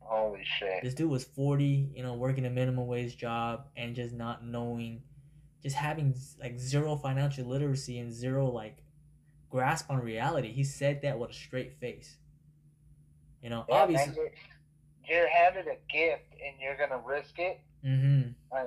holy 0.00 0.44
shit 0.44 0.82
this 0.82 0.94
dude 0.94 1.10
was 1.10 1.24
40 1.24 1.92
you 1.94 2.02
know 2.02 2.14
working 2.14 2.44
a 2.46 2.50
minimum 2.50 2.86
wage 2.86 3.16
job 3.16 3.66
and 3.76 3.94
just 3.94 4.14
not 4.14 4.44
knowing 4.44 5.02
just 5.62 5.76
having 5.76 6.14
like 6.40 6.58
zero 6.58 6.96
financial 6.96 7.46
literacy 7.46 7.98
and 7.98 8.12
zero 8.12 8.50
like 8.50 8.78
grasp 9.50 9.90
on 9.90 10.00
reality 10.00 10.52
he 10.52 10.64
said 10.64 11.02
that 11.02 11.18
with 11.18 11.30
a 11.30 11.34
straight 11.34 11.74
face 11.78 12.16
you 13.42 13.50
know 13.50 13.64
yeah, 13.68 13.74
obviously 13.76 14.30
you're 15.08 15.28
handed 15.28 15.66
a 15.66 15.76
gift 15.92 16.32
and 16.44 16.54
you're 16.60 16.76
gonna 16.76 17.02
risk 17.04 17.38
it. 17.38 17.60
Mm-hmm. 17.84 18.30
I, 18.54 18.66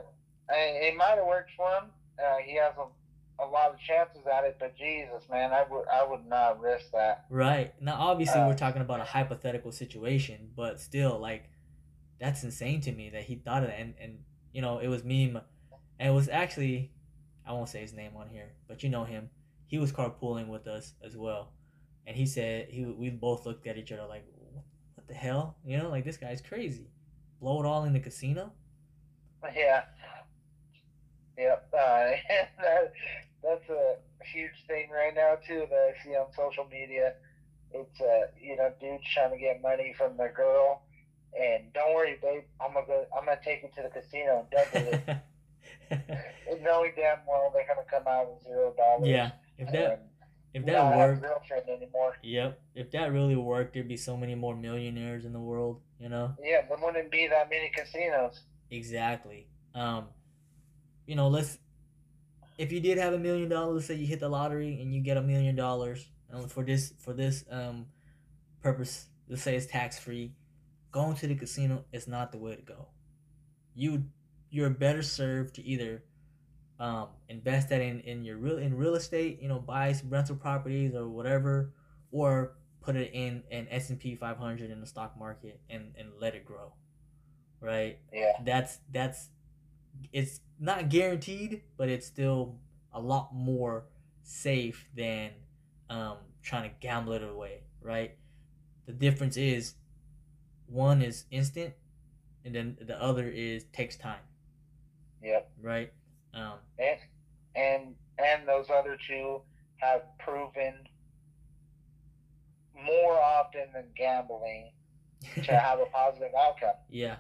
I, 0.50 0.58
it 0.88 0.98
might 0.98 1.16
have 1.16 1.26
worked 1.26 1.52
for 1.56 1.68
him. 1.70 1.86
Uh, 2.20 2.38
he 2.46 2.56
has 2.58 2.74
a, 2.78 2.86
a 3.40 3.46
lot 3.46 3.72
of 3.72 3.80
chances 3.80 4.22
at 4.32 4.44
it, 4.46 4.58
but 4.60 4.78
Jesus, 4.78 5.28
man, 5.30 5.52
I 5.52 5.66
would 5.70 5.86
I 5.88 6.06
would 6.08 6.26
not 6.26 6.60
risk 6.60 6.92
that. 6.94 7.26
Right 7.30 7.74
now, 7.82 7.96
obviously, 8.00 8.40
uh, 8.40 8.48
we're 8.48 8.56
talking 8.56 8.82
about 8.82 9.00
a 9.00 9.04
hypothetical 9.04 9.72
situation, 9.72 10.50
but 10.56 10.80
still, 10.80 11.20
like, 11.20 11.50
that's 12.20 12.44
insane 12.44 12.82
to 12.82 12.92
me 12.92 13.10
that 13.10 13.24
he 13.24 13.36
thought 13.36 13.64
of 13.64 13.70
that, 13.70 13.80
and 13.80 13.94
and 14.00 14.20
you 14.54 14.62
know, 14.62 14.80
it 14.80 14.88
was 14.88 15.04
me, 15.04 15.36
and 16.00 16.10
it 16.10 16.14
was 16.14 16.30
actually, 16.30 16.92
I 17.46 17.52
won't 17.54 17.70
say 17.70 17.82
his 17.82 17.94
name 17.94 18.12
on 18.16 18.30
here, 18.30 18.54
but 18.68 18.84
you 18.84 18.90
know 18.90 19.04
him. 19.04 19.30
He 19.68 19.80
was 19.80 19.92
carpooling 19.92 20.48
with 20.48 20.68
us 20.68 20.94
as 21.04 21.18
well, 21.18 21.54
and 22.08 22.16
he 22.16 22.26
said 22.26 22.68
he 22.70 22.86
we 22.86 23.10
both 23.10 23.46
looked 23.46 23.68
at 23.68 23.78
each 23.78 23.92
other 23.92 24.06
like, 24.06 24.26
what 24.94 25.08
the 25.08 25.14
hell? 25.14 25.58
You 25.66 25.78
know, 25.78 25.90
like 25.90 26.06
this 26.06 26.18
guy's 26.18 26.42
crazy. 26.42 26.90
Blow 27.42 27.62
it 27.62 27.66
all 27.66 27.84
in 27.84 27.94
the 27.94 28.00
casino. 28.00 28.52
Yeah. 29.56 29.84
Yep. 31.38 31.70
Uh, 31.74 31.78
that, 32.62 32.94
that's 33.44 33.70
a 33.70 33.96
huge 34.24 34.66
thing 34.68 34.90
right 34.90 35.14
now 35.14 35.36
too 35.48 35.66
that 35.70 35.94
I 35.94 36.04
see 36.04 36.16
on 36.16 36.28
social 36.36 36.66
media. 36.66 37.14
It's 37.72 38.02
uh, 38.02 38.28
you 38.40 38.56
know, 38.56 38.72
dudes 38.80 39.04
trying 39.14 39.32
to 39.32 39.38
get 39.38 39.62
money 39.62 39.94
from 39.98 40.18
their 40.18 40.32
girl, 40.32 40.84
and 41.38 41.74
don't 41.74 41.94
worry, 41.94 42.18
babe, 42.22 42.44
I'm 42.62 42.74
gonna 42.74 42.86
go, 42.86 43.06
I'm 43.18 43.26
gonna 43.26 43.40
take 43.44 43.64
you 43.64 43.70
to 43.76 43.84
the 43.84 43.90
casino 43.90 44.46
and 44.46 44.50
double 44.50 44.88
it. 44.94 45.18
and 45.92 46.64
knowing 46.64 46.94
damn 46.96 47.20
well 47.28 47.52
they're 47.54 47.68
gonna 47.68 47.86
come 47.90 48.08
out 48.08 48.32
with 48.32 48.44
zero 48.44 48.74
dollars. 48.78 49.08
Yeah, 49.08 49.32
if 49.58 49.72
that 49.72 50.08
if 50.54 50.66
that 50.68 50.98
worked, 50.98 51.22
Yep. 52.24 52.60
If 52.76 52.92
that 52.92 53.12
really 53.12 53.36
worked, 53.36 53.74
there'd 53.74 53.90
be 53.90 53.98
so 53.98 54.16
many 54.16 54.36
more 54.36 54.56
millionaires 54.56 55.26
in 55.26 55.34
the 55.34 55.40
world. 55.40 55.82
You 56.00 56.08
know. 56.10 56.34
Yeah, 56.42 56.62
there 56.68 56.78
wouldn't 56.82 57.12
be 57.12 57.28
that 57.28 57.50
many 57.50 57.70
casinos. 57.76 58.42
Exactly. 58.72 59.48
Um, 59.74 60.06
you 61.06 61.16
know, 61.16 61.28
let's. 61.28 61.58
If 62.58 62.72
you 62.72 62.80
did 62.80 62.98
have 62.98 63.14
a 63.14 63.18
million 63.18 63.50
dollars, 63.50 63.86
say 63.86 63.96
you 63.96 64.08
hit 64.08 64.22
the 64.22 64.30
lottery 64.30 64.80
and 64.82 64.94
you 64.94 65.02
get 65.02 65.18
a 65.18 65.22
million 65.22 65.56
dollars, 65.56 66.08
and 66.30 66.50
for 66.50 66.64
this 66.64 66.94
for 67.00 67.14
this 67.14 67.44
um 67.52 67.88
purpose, 68.62 69.08
let's 69.28 69.42
say 69.42 69.56
it's 69.56 69.66
tax 69.66 70.00
free, 70.00 70.34
going 70.92 71.16
to 71.18 71.28
the 71.28 71.36
casino 71.36 71.84
is 71.92 72.08
not 72.08 72.32
the 72.32 72.38
way 72.38 72.56
to 72.56 72.62
go. 72.62 72.88
You 73.74 74.06
you're 74.50 74.70
better 74.70 75.02
served 75.02 75.56
to 75.56 75.66
either 75.66 76.04
um, 76.80 77.08
invest 77.30 77.70
that 77.70 77.82
in, 77.82 78.02
in 78.02 78.24
your 78.24 78.38
real 78.38 78.58
in 78.58 78.76
real 78.76 78.96
estate, 78.96 79.42
you 79.42 79.48
know, 79.48 79.60
buy 79.60 79.92
some 79.94 80.10
rental 80.10 80.36
properties 80.36 80.94
or 80.94 81.08
whatever, 81.08 81.74
or 82.12 82.54
put 82.82 82.96
it 82.96 83.12
in 83.14 83.44
an 83.52 83.68
S 83.72 83.90
and 83.90 84.00
P 84.00 84.16
500 84.16 84.70
in 84.70 84.80
the 84.80 84.88
stock 84.88 85.18
market 85.18 85.60
and 85.70 85.94
and 85.98 86.10
let 86.20 86.36
it 86.36 86.46
grow, 86.46 86.74
right? 87.62 88.00
Yeah. 88.14 88.34
That's 88.44 88.80
that's 88.92 89.30
it's 90.12 90.42
not 90.60 90.90
guaranteed, 90.90 91.62
but 91.78 91.90
it's 91.90 92.06
still 92.08 92.56
a 92.94 93.00
lot 93.00 93.34
more 93.34 93.86
safe 94.24 94.90
than 94.96 95.32
um, 95.90 96.18
trying 96.42 96.70
to 96.70 96.76
gamble 96.80 97.14
it 97.14 97.24
away, 97.24 97.62
right? 97.82 98.16
The 98.86 98.94
difference 98.94 99.38
is 99.38 99.76
one 100.68 101.02
is 101.02 101.26
instant, 101.32 101.74
and 102.44 102.56
then 102.56 102.78
the 102.82 103.02
other 103.02 103.28
is 103.30 103.66
takes 103.74 103.96
time. 103.98 104.20
Yep. 105.22 105.52
Right. 105.62 105.92
Um, 106.34 106.60
and 106.78 107.00
and 107.56 107.96
and 108.18 108.48
those 108.48 108.68
other 108.70 108.98
two 109.08 109.42
have 109.78 110.02
proven 110.20 110.74
more 112.76 113.20
often 113.20 113.68
than 113.74 113.86
gambling 113.96 114.72
to 115.44 115.58
have 115.58 115.80
a 115.80 115.86
positive 115.86 116.32
outcome. 116.38 116.76
Yeah. 116.90 117.18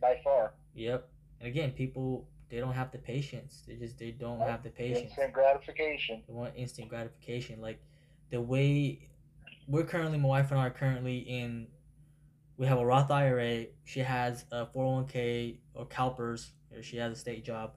By 0.00 0.20
far. 0.24 0.54
Yep. 0.74 1.08
And 1.44 1.50
again, 1.50 1.72
people 1.72 2.26
they 2.48 2.56
don't 2.56 2.72
have 2.72 2.90
the 2.90 2.96
patience. 2.96 3.64
They 3.68 3.74
just 3.74 3.98
they 3.98 4.12
don't 4.12 4.40
have 4.40 4.62
the 4.62 4.70
patience. 4.70 5.10
Instant 5.10 5.34
gratification. 5.34 6.22
They 6.26 6.32
want 6.32 6.54
instant 6.56 6.88
gratification. 6.88 7.60
Like 7.60 7.82
the 8.30 8.40
way 8.40 9.10
we're 9.68 9.84
currently, 9.84 10.16
my 10.16 10.28
wife 10.28 10.50
and 10.52 10.58
I 10.58 10.68
are 10.68 10.70
currently 10.70 11.18
in. 11.18 11.66
We 12.56 12.66
have 12.66 12.78
a 12.78 12.86
Roth 12.86 13.10
IRA. 13.10 13.66
She 13.84 14.00
has 14.00 14.46
a 14.52 14.64
401k 14.64 15.58
or 15.74 15.84
CalPERS. 15.84 16.52
She 16.80 16.96
has 16.96 17.12
a 17.12 17.16
state 17.16 17.44
job. 17.44 17.72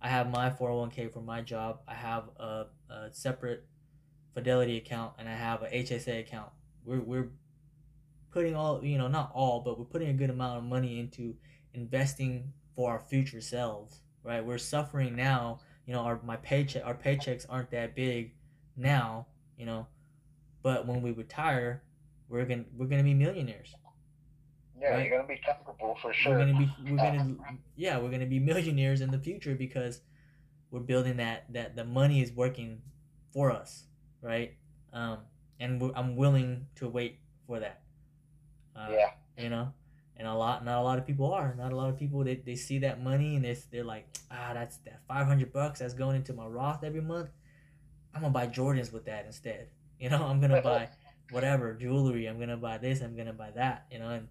I 0.00 0.08
have 0.08 0.28
my 0.28 0.50
401k 0.50 1.12
for 1.12 1.20
my 1.20 1.42
job. 1.42 1.78
I 1.86 1.94
have 1.94 2.24
a, 2.40 2.64
a 2.90 3.08
separate 3.12 3.66
Fidelity 4.34 4.78
account 4.78 5.12
and 5.18 5.28
I 5.28 5.34
have 5.34 5.62
a 5.62 5.66
HSA 5.66 6.18
account. 6.18 6.50
We're, 6.84 7.02
we're 7.02 7.28
putting 8.32 8.56
all, 8.56 8.82
you 8.82 8.98
know, 8.98 9.06
not 9.06 9.30
all, 9.32 9.60
but 9.60 9.78
we're 9.78 9.84
putting 9.84 10.08
a 10.08 10.14
good 10.14 10.30
amount 10.30 10.58
of 10.58 10.64
money 10.64 10.98
into 10.98 11.36
investing 11.74 12.52
for 12.74 12.90
our 12.90 13.00
future 13.00 13.40
selves, 13.40 14.00
right? 14.24 14.44
We're 14.44 14.58
suffering 14.58 15.16
now, 15.16 15.60
you 15.86 15.92
know, 15.92 16.00
our, 16.00 16.20
my 16.24 16.36
paycheck, 16.36 16.84
our 16.84 16.94
paychecks 16.94 17.46
aren't 17.48 17.70
that 17.70 17.94
big 17.94 18.34
now, 18.76 19.26
you 19.56 19.66
know, 19.66 19.86
but 20.62 20.86
when 20.86 21.02
we 21.02 21.10
retire, 21.10 21.82
we're 22.28 22.44
gonna 22.44 22.64
we're 22.76 22.86
gonna 22.86 23.02
be 23.02 23.14
millionaires. 23.14 23.74
Yeah, 24.80 24.90
right? 24.90 25.06
you're 25.06 25.16
gonna 25.16 25.28
be 25.28 25.40
comfortable 25.44 25.96
for 26.00 26.12
sure. 26.12 26.32
We're 26.32 26.46
gonna 26.46 26.58
be 26.58 26.70
we're 26.90 26.96
gonna 26.96 27.36
yeah 27.76 27.98
we're 27.98 28.10
gonna 28.10 28.26
be 28.26 28.38
millionaires 28.38 29.00
in 29.00 29.10
the 29.10 29.18
future 29.18 29.54
because 29.54 30.00
we're 30.70 30.80
building 30.80 31.18
that 31.18 31.52
that 31.52 31.76
the 31.76 31.84
money 31.84 32.22
is 32.22 32.32
working 32.32 32.80
for 33.32 33.50
us, 33.50 33.84
right? 34.22 34.54
Um, 34.92 35.18
and 35.60 35.92
I'm 35.94 36.16
willing 36.16 36.66
to 36.76 36.88
wait 36.88 37.18
for 37.46 37.60
that. 37.60 37.82
Uh, 38.74 38.88
yeah. 38.90 39.10
You 39.38 39.50
know, 39.50 39.72
and 40.22 40.30
a 40.30 40.34
lot 40.34 40.64
not 40.64 40.78
a 40.78 40.82
lot 40.82 40.98
of 40.98 41.04
people 41.06 41.32
are. 41.34 41.52
Not 41.58 41.72
a 41.72 41.76
lot 41.76 41.88
of 41.88 41.98
people 41.98 42.22
they, 42.22 42.36
they 42.36 42.54
see 42.54 42.78
that 42.78 43.02
money 43.02 43.34
and 43.34 43.44
they 43.44 43.56
they're 43.72 43.82
like 43.82 44.06
ah 44.30 44.52
that's 44.54 44.76
that 44.86 45.00
five 45.08 45.26
hundred 45.26 45.52
bucks 45.52 45.80
that's 45.80 45.94
going 45.94 46.14
into 46.14 46.32
my 46.32 46.46
Roth 46.46 46.84
every 46.84 47.00
month. 47.00 47.30
I'm 48.14 48.20
gonna 48.20 48.32
buy 48.32 48.46
Jordans 48.46 48.92
with 48.92 49.04
that 49.06 49.26
instead. 49.26 49.66
You 49.98 50.10
know, 50.10 50.24
I'm 50.24 50.40
gonna 50.40 50.62
buy 50.62 50.90
whatever 51.32 51.74
jewelry. 51.74 52.26
I'm 52.26 52.38
gonna 52.38 52.56
buy 52.56 52.78
this. 52.78 53.00
I'm 53.00 53.16
gonna 53.16 53.32
buy 53.32 53.50
that. 53.56 53.86
You 53.90 53.98
know, 53.98 54.10
and 54.10 54.28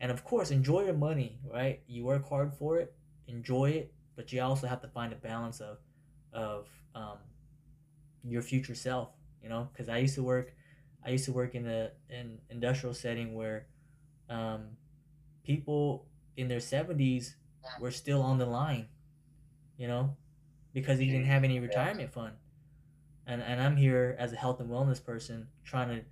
and 0.00 0.12
of 0.12 0.22
course 0.22 0.52
enjoy 0.52 0.84
your 0.84 0.94
money. 0.94 1.40
Right, 1.52 1.80
you 1.88 2.04
work 2.04 2.28
hard 2.28 2.54
for 2.54 2.78
it. 2.78 2.94
Enjoy 3.26 3.70
it, 3.70 3.92
but 4.14 4.32
you 4.32 4.42
also 4.42 4.68
have 4.68 4.80
to 4.82 4.88
find 4.88 5.12
a 5.12 5.16
balance 5.16 5.60
of 5.60 5.78
of 6.32 6.68
um, 6.94 7.18
your 8.22 8.42
future 8.42 8.76
self. 8.76 9.08
You 9.42 9.48
know, 9.48 9.68
because 9.72 9.88
I 9.88 9.98
used 9.98 10.14
to 10.14 10.22
work, 10.22 10.54
I 11.04 11.10
used 11.10 11.24
to 11.24 11.32
work 11.32 11.56
in 11.56 11.66
a 11.66 11.90
an 12.10 12.38
industrial 12.48 12.94
setting 12.94 13.34
where 13.34 13.66
um, 14.30 14.76
people 15.44 16.06
in 16.36 16.48
their 16.48 16.60
seventies 16.60 17.36
were 17.80 17.90
still 17.90 18.22
on 18.22 18.38
the 18.38 18.46
line. 18.46 18.88
You 19.76 19.88
know, 19.88 20.16
because 20.72 20.98
he 20.98 21.06
didn't 21.06 21.22
mm-hmm. 21.22 21.30
have 21.30 21.44
any 21.44 21.60
retirement 21.60 22.12
fund. 22.12 22.34
And, 23.26 23.42
and 23.42 23.60
I'm 23.60 23.76
here 23.76 24.16
as 24.18 24.32
a 24.32 24.36
health 24.36 24.60
and 24.60 24.70
wellness 24.70 25.02
person 25.02 25.46
trying 25.64 25.88
to 25.88 26.04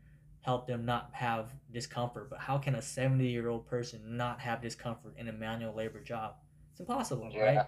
help 0.43 0.67
them 0.67 0.85
not 0.85 1.11
have 1.13 1.51
discomfort. 1.73 2.31
But 2.31 2.41
how 2.41 2.59
can 2.59 2.75
a 2.75 2.83
70 2.83 3.27
year 3.27 3.49
old 3.49 3.67
person 3.67 4.01
not 4.17 4.41
have 4.41 4.63
discomfort 4.63 5.15
in 5.17 5.29
a 5.29 5.33
manual 5.33 5.75
labor 5.75 6.01
job? 6.01 6.35
It's 6.73 6.81
impossible, 6.81 7.31
yeah. 7.33 7.43
right? 7.43 7.67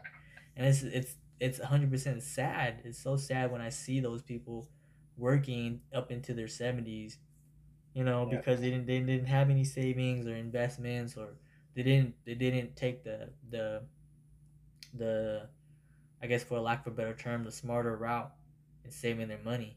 And 0.57 0.67
it's 0.67 0.83
it's 0.83 1.17
it's 1.41 1.59
100% 1.59 2.23
sad. 2.23 2.83
It's 2.85 3.03
so 3.03 3.17
sad 3.17 3.51
when 3.51 3.61
I 3.61 3.69
see 3.69 4.01
those 4.01 4.23
people 4.23 4.69
working 5.17 5.81
up 5.93 6.13
into 6.13 6.35
their 6.35 6.47
70s, 6.47 7.17
you 7.95 8.05
know, 8.05 8.29
yeah. 8.31 8.37
because 8.37 8.61
they 8.61 8.71
didn't 8.71 8.87
they 8.87 9.01
didn't 9.01 9.27
have 9.27 9.51
any 9.51 9.65
savings 9.65 10.27
or 10.27 10.37
investments 10.37 11.17
or 11.17 11.37
they 11.75 11.83
didn't 11.83 12.15
they 12.25 12.35
didn't 12.35 12.77
take 12.77 13.05
the 13.05 13.29
the 13.51 13.83
the 14.95 15.49
I 16.23 16.27
guess 16.27 16.45
for 16.45 16.61
lack 16.61 16.87
of 16.87 16.93
a 16.93 16.97
better 16.97 17.15
term, 17.15 17.45
the 17.45 17.53
smarter 17.53 17.97
route 17.97 18.33
in 18.85 18.91
saving 18.91 19.29
their 19.29 19.41
money. 19.45 19.77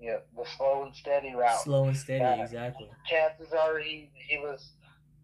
Yeah, 0.00 0.18
the 0.36 0.44
slow 0.56 0.84
and 0.84 0.94
steady 0.94 1.34
route. 1.34 1.60
Slow 1.60 1.84
and 1.84 1.96
steady, 1.96 2.40
exactly. 2.40 2.88
Chances 3.06 3.52
are 3.52 3.78
he 3.78 4.10
he 4.14 4.38
was 4.38 4.72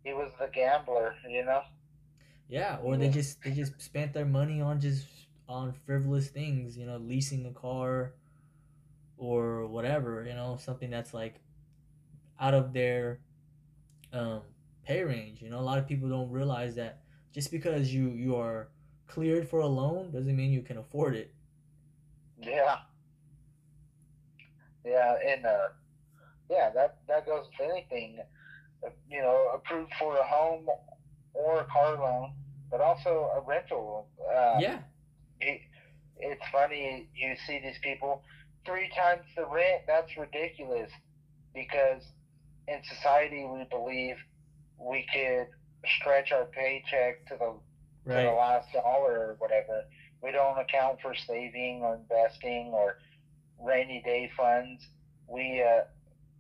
he 0.05 0.13
was 0.13 0.31
the 0.39 0.49
gambler, 0.49 1.15
you 1.29 1.45
know. 1.45 1.63
Yeah, 2.49 2.79
or 2.83 2.97
they 2.97 3.09
just 3.09 3.43
they 3.43 3.53
just 3.53 3.81
spent 3.81 4.13
their 4.13 4.27
money 4.27 4.61
on 4.61 4.81
just 4.81 5.07
on 5.49 5.73
frivolous 5.73 6.29
things, 6.29 6.77
you 6.77 6.87
know, 6.87 6.99
leasing 6.99 7.47
a 7.47 7.53
car 7.53 8.13
or 9.17 9.67
whatever, 9.67 10.25
you 10.25 10.35
know, 10.35 10.57
something 10.61 10.91
that's 10.91 11.15
like 11.15 11.41
out 12.39 12.55
of 12.55 12.73
their 12.73 13.21
um, 14.13 14.43
pay 14.87 15.03
range. 15.03 15.43
You 15.43 15.51
know, 15.51 15.59
a 15.59 15.61
lot 15.61 15.79
of 15.79 15.87
people 15.87 16.09
don't 16.09 16.31
realize 16.31 16.75
that 16.77 17.01
just 17.33 17.51
because 17.51 17.93
you 17.93 18.11
you 18.11 18.37
are 18.37 18.69
cleared 19.07 19.49
for 19.49 19.61
a 19.61 19.67
loan 19.67 20.11
doesn't 20.13 20.37
mean 20.37 20.53
you 20.53 20.63
can 20.63 20.79
afford 20.79 21.15
it. 21.15 21.35
Yeah. 22.41 22.79
Yeah, 24.85 25.17
and 25.27 25.45
uh, 25.45 25.69
yeah, 26.49 26.71
that 26.75 26.99
that 27.09 27.27
goes 27.27 27.47
with 27.59 27.69
anything. 27.71 28.19
You 29.11 29.21
know, 29.21 29.51
approved 29.55 29.93
for 29.99 30.17
a 30.17 30.23
home 30.23 30.67
or 31.35 31.61
a 31.61 31.65
car 31.65 31.99
loan, 31.99 32.33
but 32.71 32.81
also 32.81 33.31
a 33.37 33.41
rental. 33.41 34.07
Uh, 34.21 34.59
yeah. 34.61 34.79
It, 35.41 35.61
it's 36.19 36.43
funny 36.51 37.09
you 37.15 37.35
see 37.47 37.59
these 37.59 37.79
people 37.83 38.23
three 38.65 38.89
times 38.97 39.23
the 39.37 39.45
rent. 39.47 39.83
That's 39.87 40.17
ridiculous 40.17 40.91
because 41.55 42.03
in 42.69 42.81
society 42.85 43.45
we 43.45 43.65
believe 43.71 44.17
we 44.79 45.07
could 45.13 45.47
stretch 45.99 46.33
our 46.33 46.47
paycheck 46.47 47.27
to 47.29 47.37
the 47.37 47.55
right. 48.05 48.23
to 48.23 48.29
the 48.29 48.33
last 48.33 48.73
dollar 48.73 49.13
or 49.13 49.37
whatever. 49.39 49.85
We 50.23 50.33
don't 50.33 50.59
account 50.59 51.01
for 51.01 51.15
saving 51.15 51.83
or 51.83 51.97
investing 51.97 52.71
or 52.73 52.99
rainy 53.63 54.03
day 54.05 54.31
funds. 54.37 54.87
We 55.29 55.63
uh, 55.63 55.83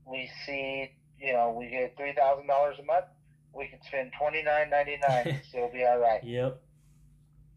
we 0.04 0.30
see 0.44 0.90
you 1.18 1.32
know 1.32 1.54
we 1.56 1.68
get 1.68 1.96
three 1.96 2.14
thousand 2.14 2.46
dollars 2.46 2.76
a 2.80 2.84
month. 2.84 3.06
We 3.52 3.68
can 3.68 3.78
spend 3.86 4.12
twenty 4.18 4.42
nine 4.42 4.70
ninety 4.70 4.98
nine 5.06 5.40
still 5.48 5.70
be 5.72 5.84
all 5.84 5.98
right. 5.98 6.22
Yep. 6.24 6.60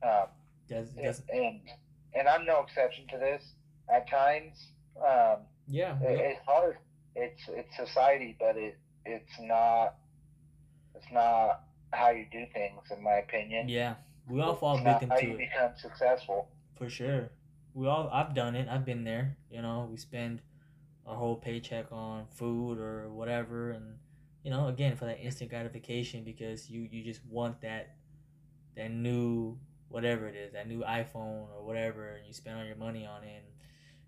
Um, 0.01 0.27
does, 0.69 0.89
does, 0.91 1.21
and 1.29 1.59
and 2.13 2.27
I'm 2.27 2.45
no 2.45 2.61
exception 2.61 3.05
to 3.11 3.17
this. 3.17 3.43
At 3.93 4.09
times, 4.09 4.53
um, 4.97 5.39
yeah, 5.67 5.97
it, 6.01 6.19
it's 6.19 6.45
hard. 6.45 6.77
It's 7.15 7.41
it's 7.49 7.75
society, 7.75 8.37
but 8.39 8.55
it 8.55 8.77
it's 9.05 9.31
not 9.41 9.95
it's 10.99 11.11
not 11.11 11.63
how 11.91 12.09
you 12.09 12.25
do 12.31 12.45
things, 12.53 12.81
in 12.95 13.03
my 13.03 13.15
opinion. 13.15 13.69
Yeah, 13.69 13.95
we 14.27 14.41
all 14.41 14.55
fall 14.55 14.77
victim 14.77 15.09
to 15.09 15.25
you 15.25 15.37
become 15.37 15.71
successful. 15.77 16.47
For 16.77 16.89
sure, 16.89 17.31
we 17.73 17.87
all. 17.87 18.09
I've 18.11 18.33
done 18.33 18.55
it. 18.55 18.67
I've 18.69 18.85
been 18.85 19.03
there. 19.03 19.37
You 19.51 19.61
know, 19.61 19.87
we 19.89 19.97
spend 19.97 20.41
our 21.05 21.15
whole 21.15 21.35
paycheck 21.35 21.91
on 21.91 22.25
food 22.35 22.77
or 22.77 23.09
whatever, 23.09 23.71
and 23.71 23.97
you 24.43 24.51
know, 24.51 24.67
again 24.67 24.95
for 24.95 25.05
that 25.05 25.19
instant 25.19 25.49
gratification 25.49 26.23
because 26.23 26.69
you 26.69 26.87
you 26.91 27.03
just 27.03 27.25
want 27.25 27.61
that 27.61 27.95
that 28.75 28.91
new 28.91 29.57
whatever 29.89 30.27
it 30.27 30.35
is, 30.35 30.53
that 30.53 30.67
new 30.67 30.81
iPhone 30.81 31.47
or 31.55 31.63
whatever, 31.65 32.15
and 32.15 32.27
you 32.27 32.33
spend 32.33 32.57
all 32.57 32.63
your 32.63 32.75
money 32.75 33.05
on 33.05 33.23
it. 33.23 33.37
And, 33.37 33.45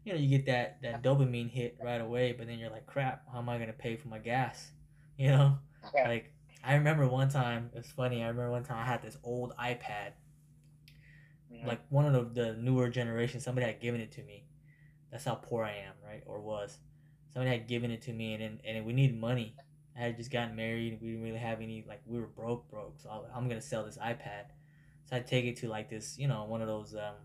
you 0.06 0.14
know, 0.14 0.20
you 0.20 0.30
get 0.30 0.46
that 0.46 0.82
that 0.84 1.02
dopamine 1.04 1.50
hit 1.50 1.78
right 1.84 2.02
away, 2.02 2.34
but 2.34 2.48
then 2.48 2.60
you're 2.60 2.70
like, 2.70 2.86
crap, 2.86 3.24
how 3.32 3.40
am 3.40 3.50
I 3.50 3.58
gonna 3.58 3.74
pay 3.74 3.96
for 3.96 4.08
my 4.08 4.20
gas? 4.20 4.72
You 5.18 5.28
know, 5.28 5.60
like 5.94 6.34
I 6.64 6.76
remember 6.76 7.08
one 7.08 7.30
time. 7.30 7.72
It's 7.74 7.92
funny. 7.92 8.24
I 8.24 8.28
remember 8.28 8.52
one 8.52 8.64
time 8.64 8.78
I 8.78 8.86
had 8.86 9.02
this 9.02 9.18
old 9.24 9.54
iPad, 9.58 10.14
mm-hmm. 11.52 11.68
like 11.68 11.82
one 11.90 12.06
of 12.06 12.14
the, 12.14 12.44
the 12.44 12.54
newer 12.54 12.90
generation. 12.90 13.40
Somebody 13.40 13.68
had 13.68 13.80
given 13.80 14.02
it 14.02 14.12
to 14.14 14.24
me. 14.24 14.46
That's 15.12 15.26
how 15.26 15.36
poor 15.36 15.64
I 15.64 15.72
am, 15.72 15.94
right? 16.06 16.24
Or 16.26 16.40
was. 16.40 16.78
Somebody 17.34 17.52
had 17.52 17.68
given 17.68 17.92
it 17.92 18.02
to 18.04 18.14
me, 18.14 18.34
and 18.36 18.60
and 18.66 18.86
we 18.86 18.94
needed 18.94 19.20
money. 19.20 19.56
I 19.98 20.02
had 20.02 20.18
just 20.18 20.32
gotten 20.32 20.56
married. 20.56 21.00
We 21.02 21.10
didn't 21.10 21.24
really 21.24 21.40
have 21.40 21.62
any. 21.62 21.84
Like 21.88 22.02
we 22.06 22.20
were 22.20 22.28
broke, 22.28 22.70
broke. 22.70 23.00
So 23.00 23.10
I'm 23.36 23.48
gonna 23.48 23.62
sell 23.62 23.86
this 23.86 23.98
iPad. 23.98 24.46
So 25.06 25.16
I 25.16 25.20
take 25.20 25.46
it 25.46 25.58
to 25.58 25.68
like 25.68 25.90
this, 25.90 26.18
you 26.18 26.28
know, 26.28 26.46
one 26.46 26.62
of 26.62 26.68
those 26.68 26.94
um, 26.96 27.16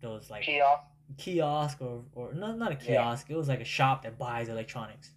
those 0.00 0.30
like 0.30 0.42
kiosk, 0.42 0.82
kiosk 1.16 1.80
or 1.80 2.04
or 2.14 2.34
no, 2.34 2.54
not 2.54 2.72
a 2.72 2.76
kiosk. 2.76 3.26
Yeah. 3.28 3.36
It 3.36 3.38
was 3.38 3.48
like 3.48 3.60
a 3.60 3.64
shop 3.64 4.02
that 4.02 4.18
buys 4.18 4.48
electronics. 4.48 5.10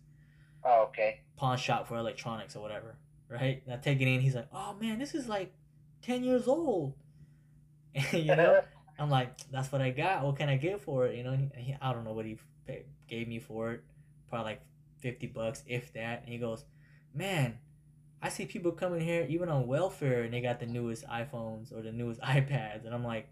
Oh, 0.64 0.86
okay. 0.90 1.22
Pawn 1.38 1.58
shop 1.58 1.88
for 1.88 1.98
electronics 1.98 2.56
or 2.56 2.62
whatever, 2.62 2.98
right? 3.30 3.62
And 3.66 3.74
I 3.74 3.78
take 3.78 4.02
it 4.02 4.08
in. 4.08 4.20
He's 4.20 4.36
like, 4.36 4.50
"Oh 4.52 4.76
man, 4.80 5.00
this 5.00 5.14
is 5.14 5.28
like 5.28 5.54
ten 6.02 6.24
years 6.24 6.48
old." 6.48 6.94
And, 7.96 8.26
you 8.26 8.36
know, 8.36 8.62
I'm 9.00 9.10
like, 9.10 9.38
"That's 9.52 9.72
what 9.72 9.82
I 9.82 9.92
got. 9.92 10.24
What 10.24 10.36
can 10.36 10.50
I 10.50 10.58
get 10.58 10.82
for 10.82 11.06
it?" 11.08 11.16
You 11.16 11.24
know, 11.24 11.38
he, 11.56 11.76
I 11.82 11.94
don't 11.94 12.04
know 12.04 12.14
what 12.14 12.26
he 12.26 12.38
paid, 12.66 12.86
gave 13.08 13.28
me 13.28 13.40
for 13.40 13.72
it. 13.72 13.84
Probably 14.30 14.52
like 14.52 14.62
fifty 15.00 15.28
bucks, 15.28 15.64
if 15.66 15.94
that. 15.94 16.24
And 16.24 16.30
he 16.30 16.38
goes, 16.38 16.66
"Man, 17.14 17.58
I 18.22 18.30
see 18.30 18.46
people 18.46 18.72
coming 18.72 19.02
here 19.02 19.26
even 19.30 19.50
on 19.50 19.68
welfare 19.68 20.24
and 20.24 20.34
they 20.34 20.42
got 20.42 20.60
the 20.60 20.66
newest 20.66 21.06
iPhones 21.08 21.72
or 21.72 21.82
the 21.82 21.92
newest 21.92 22.22
iPads, 22.36 22.86
and 22.86 22.94
I'm 22.94 23.04
like, 23.04 23.30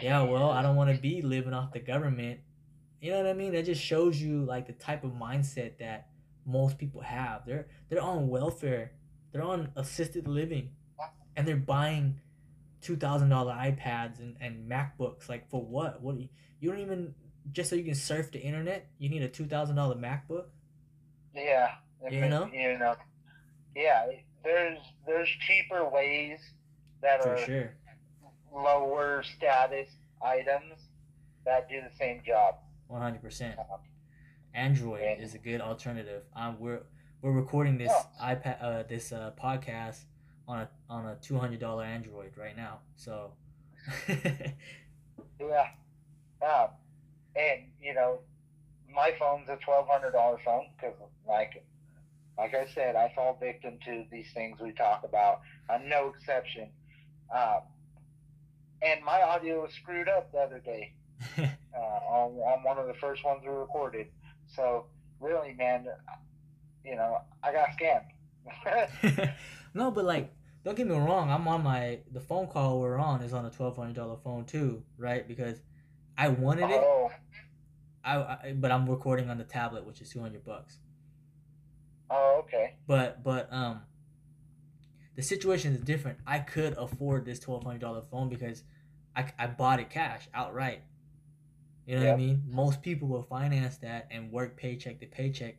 yeah, 0.00 0.22
well, 0.22 0.50
I 0.50 0.62
don't 0.62 0.76
want 0.76 0.94
to 0.94 1.00
be 1.00 1.22
living 1.22 1.52
off 1.52 1.72
the 1.72 1.80
government. 1.80 2.40
You 3.00 3.10
know 3.10 3.18
what 3.18 3.26
I 3.26 3.34
mean? 3.34 3.52
That 3.52 3.66
just 3.66 3.82
shows 3.82 4.20
you 4.20 4.44
like 4.44 4.66
the 4.66 4.72
type 4.72 5.04
of 5.04 5.12
mindset 5.12 5.78
that 5.78 6.08
most 6.46 6.78
people 6.78 7.00
have. 7.00 7.46
They're 7.46 7.66
they're 7.88 8.00
on 8.00 8.28
welfare, 8.28 8.92
they're 9.32 9.42
on 9.42 9.70
assisted 9.76 10.28
living, 10.28 10.70
and 11.36 11.46
they're 11.46 11.56
buying 11.56 12.20
two 12.80 12.96
thousand 12.96 13.28
dollar 13.28 13.52
iPads 13.52 14.18
and, 14.18 14.36
and 14.40 14.70
MacBooks. 14.70 15.28
Like 15.28 15.48
for 15.48 15.62
what? 15.64 16.02
What 16.02 16.18
you, 16.18 16.28
you 16.60 16.70
don't 16.70 16.80
even 16.80 17.14
just 17.50 17.70
so 17.70 17.76
you 17.76 17.84
can 17.84 17.94
surf 17.94 18.30
the 18.30 18.40
internet. 18.40 18.88
You 18.98 19.08
need 19.08 19.22
a 19.22 19.28
two 19.28 19.46
thousand 19.46 19.76
dollar 19.76 19.96
MacBook. 19.96 20.44
Yeah, 21.34 21.70
you 22.10 22.28
know. 22.28 22.50
You 22.52 22.78
know 22.78 22.94
yeah, 23.74 24.06
there's 24.44 24.78
there's 25.06 25.28
cheaper 25.46 25.88
ways 25.88 26.40
that 27.00 27.22
For 27.22 27.34
are 27.34 27.38
sure. 27.38 27.74
lower 28.54 29.22
status 29.22 29.90
items 30.24 30.88
that 31.44 31.68
do 31.68 31.80
the 31.80 31.96
same 31.96 32.22
job. 32.26 32.56
One 32.88 33.00
hundred 33.00 33.22
percent. 33.22 33.58
Um, 33.58 33.80
Android 34.54 35.18
is 35.20 35.34
a 35.34 35.38
good 35.38 35.60
alternative. 35.60 36.22
Um, 36.36 36.56
we're 36.58 36.80
we're 37.20 37.32
recording 37.32 37.78
this 37.78 37.92
iPad 38.22 38.62
uh, 38.62 38.82
this 38.88 39.12
uh, 39.12 39.32
podcast 39.40 40.00
on 40.48 40.60
a 40.60 40.68
on 40.88 41.06
a 41.06 41.16
two 41.22 41.38
hundred 41.38 41.60
dollar 41.60 41.84
Android 41.84 42.32
right 42.36 42.56
now. 42.56 42.78
So. 42.96 43.32
yeah. 44.08 45.66
Um, 46.42 46.68
and 47.36 47.62
you 47.80 47.94
know, 47.94 48.18
my 48.94 49.12
phone's 49.18 49.48
a 49.48 49.56
twelve 49.64 49.88
hundred 49.88 50.12
dollar 50.12 50.38
phone 50.44 50.66
because, 50.76 50.94
like, 51.26 51.64
like 52.36 52.54
I 52.54 52.66
said, 52.74 52.96
I 52.96 53.12
fall 53.14 53.38
victim 53.40 53.78
to 53.86 54.04
these 54.10 54.28
things 54.34 54.60
we 54.60 54.72
talk 54.72 55.02
about. 55.04 55.40
I'm 55.70 55.88
no 55.88 56.12
exception. 56.16 56.68
Um, 57.34 57.60
and 58.82 59.04
my 59.04 59.22
audio 59.22 59.62
was 59.62 59.72
screwed 59.72 60.08
up 60.08 60.32
the 60.32 60.38
other 60.38 60.58
day 60.58 60.92
uh, 61.38 61.78
on, 61.78 62.32
on 62.32 62.62
one 62.64 62.78
of 62.78 62.86
the 62.86 62.94
first 62.94 63.24
ones 63.24 63.42
we 63.42 63.48
recorded. 63.48 64.08
So 64.54 64.86
really, 65.20 65.54
man, 65.54 65.86
you 66.84 66.96
know, 66.96 67.18
I 67.42 67.52
got 67.52 67.68
scammed. 67.70 69.34
no, 69.74 69.90
but 69.90 70.04
like, 70.04 70.32
don't 70.64 70.76
get 70.76 70.86
me 70.86 70.96
wrong. 70.96 71.30
I'm 71.30 71.46
on 71.48 71.62
my 71.62 72.00
the 72.12 72.20
phone 72.20 72.46
call 72.46 72.80
we're 72.80 72.98
on 72.98 73.22
is 73.22 73.32
on 73.32 73.46
a 73.46 73.50
twelve 73.50 73.76
hundred 73.76 73.96
dollar 73.96 74.16
phone 74.22 74.44
too, 74.44 74.82
right? 74.96 75.26
Because 75.26 75.60
I 76.16 76.28
wanted 76.28 76.70
it. 76.70 76.80
Oh. 76.82 77.10
I, 78.04 78.16
I, 78.16 78.54
but 78.56 78.72
I'm 78.72 78.88
recording 78.88 79.30
on 79.30 79.38
the 79.38 79.44
tablet, 79.44 79.86
which 79.86 80.00
is 80.00 80.10
two 80.10 80.20
hundred 80.20 80.44
bucks. 80.44 80.78
Oh, 82.10 82.42
okay. 82.44 82.74
But 82.86 83.22
but 83.22 83.48
um, 83.52 83.82
the 85.16 85.22
situation 85.22 85.74
is 85.74 85.80
different. 85.80 86.18
I 86.26 86.40
could 86.40 86.74
afford 86.74 87.24
this 87.24 87.38
twelve 87.38 87.64
hundred 87.64 87.80
dollar 87.80 88.02
phone 88.10 88.28
because 88.28 88.64
I, 89.16 89.26
I 89.38 89.46
bought 89.46 89.80
it 89.80 89.90
cash 89.90 90.28
outright. 90.34 90.82
You 91.86 91.96
know 91.96 92.02
yep. 92.02 92.10
what 92.16 92.22
I 92.22 92.26
mean? 92.26 92.42
Most 92.48 92.82
people 92.82 93.08
will 93.08 93.22
finance 93.22 93.76
that 93.78 94.08
and 94.10 94.30
work 94.30 94.56
paycheck 94.56 95.00
to 95.00 95.06
paycheck 95.06 95.56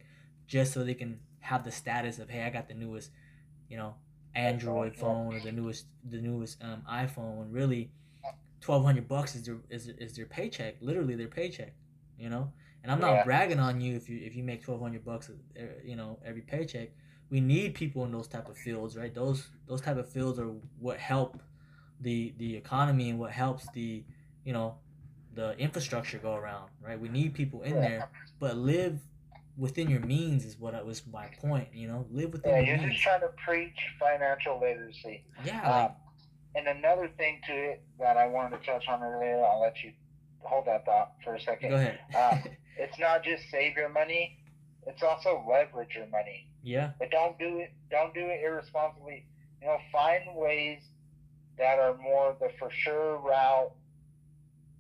just 0.47 0.74
so 0.74 0.84
they 0.84 0.93
can 0.93 1.19
have 1.39 1.63
the 1.63 1.71
status 1.71 2.19
of 2.19 2.30
hey, 2.30 2.43
I 2.43 2.49
got 2.49 2.67
the 2.67 2.74
newest, 2.74 3.11
you 3.69 3.78
know, 3.78 3.95
Android 4.36 4.95
phone 4.95 5.36
or 5.36 5.39
the 5.39 5.51
newest 5.51 5.86
the 6.09 6.21
newest 6.21 6.63
um, 6.63 6.84
iPhone. 6.89 7.43
And 7.43 7.53
really, 7.53 7.91
twelve 8.61 8.86
hundred 8.86 9.07
bucks 9.07 9.36
is 9.36 9.45
their 9.45 9.57
is, 9.69 9.89
is 9.89 10.15
their 10.15 10.26
paycheck. 10.26 10.76
Literally 10.80 11.15
their 11.15 11.28
paycheck. 11.28 11.74
You 12.17 12.30
know, 12.30 12.51
and 12.84 12.91
I'm 12.91 12.99
not 12.99 13.11
yeah. 13.13 13.24
bragging 13.24 13.59
on 13.59 13.82
you 13.82 13.95
if 13.95 14.07
you 14.09 14.19
if 14.24 14.36
you 14.36 14.43
make 14.43 14.63
twelve 14.63 14.82
hundred 14.82 15.03
bucks, 15.03 15.30
uh, 15.30 15.63
you 15.84 15.95
know, 15.95 16.19
every 16.26 16.41
paycheck. 16.41 16.89
We 17.30 17.41
need 17.41 17.74
people 17.74 18.05
in 18.05 18.11
those 18.11 18.28
type 18.28 18.47
of 18.47 18.57
fields, 18.57 18.95
right? 18.95 19.13
Those 19.13 19.49
those 19.67 19.82
type 19.82 19.97
of 19.97 20.07
fields 20.09 20.39
are 20.39 20.51
what 20.80 20.99
help 20.99 21.41
the 21.99 22.34
the 22.38 22.55
economy 22.55 23.09
and 23.09 23.19
what 23.19 23.32
helps 23.32 23.67
the 23.74 24.03
you 24.45 24.53
know 24.53 24.76
the 25.36 25.57
infrastructure 25.57 26.17
go 26.17 26.36
around, 26.36 26.69
right? 26.86 26.99
We 26.99 27.09
need 27.09 27.34
people 27.34 27.61
in 27.63 27.75
there, 27.75 28.09
but 28.39 28.57
live 28.57 28.99
within 29.57 29.89
your 29.89 29.99
means 30.01 30.45
is 30.45 30.59
what 30.59 30.75
I 30.75 30.81
was 30.81 31.03
my 31.11 31.27
point. 31.41 31.69
You 31.73 31.88
know, 31.88 32.05
live 32.11 32.34
within. 32.34 32.51
Yeah, 32.51 32.59
your 32.59 32.67
you're 32.67 32.77
means. 32.77 32.93
just 32.93 33.03
trying 33.03 33.21
to 33.21 33.31
preach 33.45 33.77
financial 33.99 34.59
literacy. 34.59 35.25
Yeah. 35.45 35.61
Um, 35.61 35.69
like, 35.69 35.95
and 36.55 36.67
another 36.67 37.09
thing 37.17 37.41
to 37.47 37.53
it 37.53 37.84
that 37.99 38.17
I 38.17 38.27
wanted 38.27 38.59
to 38.59 38.65
touch 38.65 38.88
on 38.88 39.01
earlier, 39.01 39.43
I'll 39.43 39.61
let 39.61 39.75
you 39.84 39.91
hold 40.39 40.65
that 40.67 40.86
thought 40.86 41.13
for 41.23 41.36
a 41.36 41.41
second. 41.41 41.69
Go 41.69 41.75
ahead. 41.75 41.99
um, 42.15 42.43
it's 42.77 42.99
not 42.99 43.23
just 43.23 43.43
save 43.49 43.75
your 43.75 43.89
money; 43.89 44.38
it's 44.86 45.01
also 45.01 45.43
leverage 45.49 45.95
your 45.95 46.07
money. 46.07 46.47
Yeah. 46.63 46.91
But 46.99 47.11
don't 47.11 47.38
do 47.39 47.59
it. 47.59 47.73
Don't 47.89 48.13
do 48.13 48.21
it 48.21 48.41
irresponsibly. 48.43 49.25
You 49.61 49.67
know, 49.67 49.77
find 49.91 50.23
ways 50.36 50.81
that 51.57 51.79
are 51.79 51.95
more 51.97 52.36
the 52.39 52.49
for 52.59 52.69
sure 52.71 53.17
route 53.17 53.71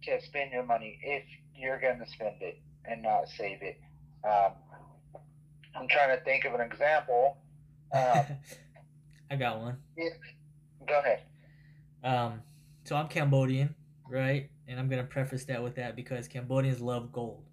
to 0.03 0.21
spend 0.21 0.51
your 0.51 0.63
money 0.63 0.99
if 1.01 1.23
you're 1.55 1.79
going 1.79 1.99
to 1.99 2.07
spend 2.07 2.41
it 2.41 2.59
and 2.85 3.01
not 3.01 3.27
save 3.27 3.61
it. 3.61 3.79
Um, 4.23 4.53
I'm 5.75 5.87
trying 5.87 6.17
to 6.17 6.23
think 6.23 6.45
of 6.45 6.53
an 6.53 6.61
example. 6.61 7.37
Um, 7.93 8.25
I 9.31 9.35
got 9.35 9.59
one. 9.59 9.77
Yeah, 9.97 10.09
go 10.87 10.99
ahead. 10.99 11.21
Um, 12.03 12.41
so 12.83 12.95
I'm 12.95 13.07
Cambodian, 13.07 13.75
right? 14.09 14.49
And 14.67 14.79
I'm 14.79 14.89
gonna 14.89 15.03
preface 15.03 15.45
that 15.45 15.63
with 15.63 15.75
that 15.75 15.95
because 15.95 16.27
Cambodians 16.27 16.79
love 16.79 17.11
gold, 17.11 17.43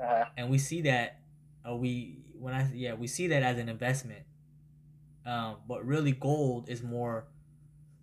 uh-huh. 0.00 0.26
and 0.36 0.50
we 0.50 0.58
see 0.58 0.82
that. 0.82 1.20
Uh, 1.68 1.74
we 1.74 2.18
when 2.38 2.54
I 2.54 2.70
yeah 2.72 2.94
we 2.94 3.06
see 3.06 3.26
that 3.28 3.42
as 3.42 3.58
an 3.58 3.68
investment, 3.68 4.22
um, 5.24 5.56
but 5.66 5.84
really 5.84 6.12
gold 6.12 6.68
is 6.68 6.82
more 6.82 7.26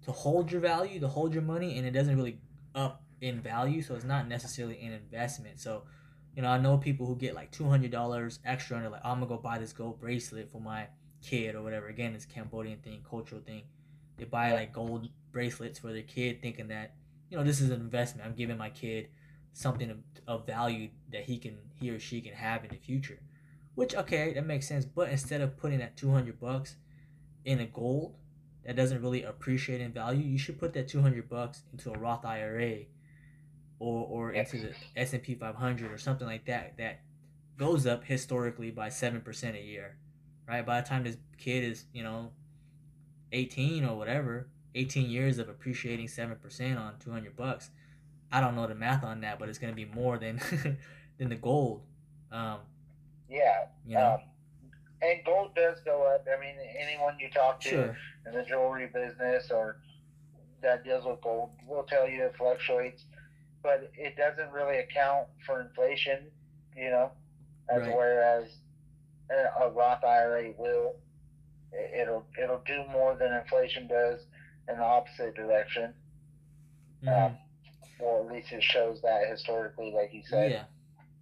to 0.06 0.12
hold 0.12 0.52
your 0.52 0.62
value, 0.62 1.00
to 1.00 1.08
hold 1.08 1.34
your 1.34 1.44
money, 1.44 1.78
and 1.78 1.88
it 1.88 1.92
doesn't 1.92 2.16
really 2.16 2.40
up 2.76 3.03
in 3.24 3.40
value, 3.40 3.82
so 3.82 3.96
it's 3.96 4.04
not 4.04 4.28
necessarily 4.28 4.80
an 4.82 4.92
investment. 4.92 5.58
So, 5.58 5.84
you 6.36 6.42
know, 6.42 6.50
I 6.50 6.58
know 6.58 6.78
people 6.78 7.06
who 7.06 7.16
get 7.16 7.34
like 7.34 7.52
two 7.52 7.68
hundred 7.68 7.92
dollars 7.92 8.40
extra, 8.46 8.76
and 8.76 8.84
they're 8.84 8.92
like, 8.92 9.06
I'm 9.06 9.20
gonna 9.20 9.28
go 9.28 9.38
buy 9.38 9.58
this 9.58 9.72
gold 9.72 10.02
bracelet 10.02 10.52
for 10.52 10.60
my 10.60 10.88
kid 11.22 11.56
or 11.56 11.64
whatever. 11.64 11.88
Again, 11.88 12.14
it's 12.14 12.26
Cambodian 12.26 12.80
thing, 12.80 13.02
cultural 13.10 13.42
thing. 13.42 13.64
They 14.18 14.26
buy 14.26 14.52
like 14.52 14.74
gold 14.74 15.08
bracelets 15.32 15.80
for 15.80 15.94
their 15.94 16.04
kid, 16.04 16.42
thinking 16.42 16.68
that 16.68 16.96
you 17.30 17.38
know 17.38 17.46
this 17.46 17.62
is 17.62 17.70
an 17.70 17.80
investment. 17.80 18.28
I'm 18.28 18.36
giving 18.36 18.58
my 18.58 18.70
kid 18.70 19.08
something 19.54 19.90
of, 19.90 19.98
of 20.28 20.46
value 20.46 20.90
that 21.12 21.24
he 21.24 21.38
can 21.38 21.58
he 21.80 21.90
or 21.92 22.00
she 22.00 22.20
can 22.20 22.34
have 22.34 22.66
in 22.66 22.72
the 22.72 22.78
future. 22.78 23.20
Which 23.76 23.96
okay, 23.96 24.34
that 24.34 24.46
makes 24.46 24.68
sense. 24.68 24.84
But 24.84 25.10
instead 25.10 25.40
of 25.40 25.56
putting 25.56 25.80
that 25.80 25.96
two 25.96 26.12
hundred 26.12 26.42
bucks 26.42 26.76
in 27.46 27.62
a 27.62 27.66
gold 27.66 28.16
that 28.66 28.76
doesn't 28.76 29.02
really 29.02 29.24
appreciate 29.24 29.80
in 29.80 29.94
value, 29.94 30.26
you 30.26 30.38
should 30.38 30.60
put 30.60 30.74
that 30.74 30.90
two 30.90 31.02
hundred 31.02 31.30
bucks 31.30 31.64
into 31.72 31.90
a 31.90 31.98
Roth 31.98 32.26
IRA 32.26 32.86
or 33.80 34.06
or 34.10 34.32
into 34.32 34.58
the 34.58 34.74
S 34.96 35.14
and 35.14 35.24
P 35.24 35.36
500 35.36 35.92
or 35.92 35.98
something 35.98 36.28
like 36.28 36.46
that 36.46 36.78
that 36.78 37.02
goes 37.58 37.86
up 37.86 38.04
historically 38.04 38.72
by 38.72 38.90
seven 38.90 39.22
percent 39.22 39.56
a 39.56 39.62
year, 39.62 39.98
right? 40.48 40.66
By 40.66 40.82
the 40.82 40.88
time 40.88 41.04
this 41.04 41.18
kid 41.38 41.64
is 41.64 41.86
you 41.94 42.04
know 42.04 42.32
18 43.32 43.86
or 43.86 43.98
whatever, 43.98 44.48
18 44.76 45.10
years 45.10 45.38
of 45.38 45.50
appreciating 45.50 46.08
seven 46.08 46.38
percent 46.38 46.78
on 46.78 46.94
200 47.00 47.36
bucks. 47.36 47.70
I 48.32 48.42
don't 48.42 48.56
know 48.56 48.68
the 48.68 48.76
math 48.76 49.04
on 49.04 49.22
that, 49.22 49.40
but 49.40 49.50
it's 49.50 49.60
gonna 49.60 49.74
be 49.74 49.86
more 49.86 50.18
than 50.18 50.40
than 51.18 51.30
the 51.30 51.36
gold. 51.36 51.82
Um, 52.32 52.60
yeah. 53.30 53.66
You 53.86 53.96
know. 53.96 54.14
Um, 54.14 54.20
and 55.02 55.20
gold 55.26 55.54
does 55.56 55.80
go 55.84 56.04
up. 56.14 56.26
I 56.28 56.40
mean, 56.40 56.56
anyone 56.80 57.18
you 57.20 57.30
talk 57.30 57.60
to 57.62 57.70
sure. 57.70 57.98
in 58.26 58.34
the 58.34 58.44
jewelry 58.44 58.90
business 58.94 59.52
or 59.52 59.78
that 60.62 60.84
deals 60.84 61.06
with 61.06 61.22
gold 61.22 61.50
will 61.68 61.84
tell 61.84 62.08
you 62.08 62.24
it 62.24 62.36
fluctuates 62.38 63.04
but 63.64 63.92
it 63.96 64.16
doesn't 64.18 64.52
really 64.52 64.78
account 64.78 65.28
for 65.46 65.62
inflation, 65.62 66.28
you 66.76 66.90
know, 66.90 67.12
as 67.70 67.82
right. 67.82 67.96
whereas 67.96 68.50
a 69.62 69.70
Roth 69.70 70.04
IRA 70.04 70.52
will. 70.58 70.96
It'll 72.00 72.24
it'll 72.40 72.62
do 72.68 72.84
more 72.92 73.16
than 73.16 73.34
inflation 73.34 73.88
does 73.88 74.20
in 74.70 74.78
the 74.78 74.84
opposite 74.84 75.34
direction. 75.34 75.94
Mm-hmm. 77.04 77.26
Um, 77.26 77.38
or 78.00 78.26
at 78.26 78.32
least 78.32 78.52
it 78.52 78.62
shows 78.62 79.02
that 79.02 79.28
historically, 79.28 79.92
like 79.92 80.14
you 80.14 80.22
said. 80.24 80.52
Yeah, 80.52 80.64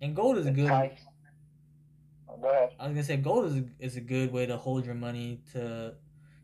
and 0.01 0.13
gold 0.13 0.37
is 0.37 0.47
a 0.47 0.51
good. 0.51 0.67
Go 0.67 2.49
ahead. 2.49 2.71
I 2.79 2.87
was 2.87 2.93
gonna 2.93 3.03
say 3.03 3.17
gold 3.17 3.45
is 3.45 3.55
a, 3.55 3.63
is 3.79 3.95
a 3.97 4.01
good 4.01 4.31
way 4.31 4.45
to 4.45 4.57
hold 4.57 4.85
your 4.85 4.95
money 4.95 5.39
to, 5.53 5.93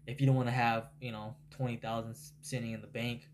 if 0.05 0.21
you 0.21 0.27
don't 0.27 0.35
want 0.35 0.47
to 0.47 0.53
have 0.53 0.87
you 1.01 1.11
know 1.11 1.35
twenty 1.49 1.77
thousand 1.77 2.15
sitting 2.41 2.71
in 2.71 2.81
the 2.81 2.87
bank 2.87 3.27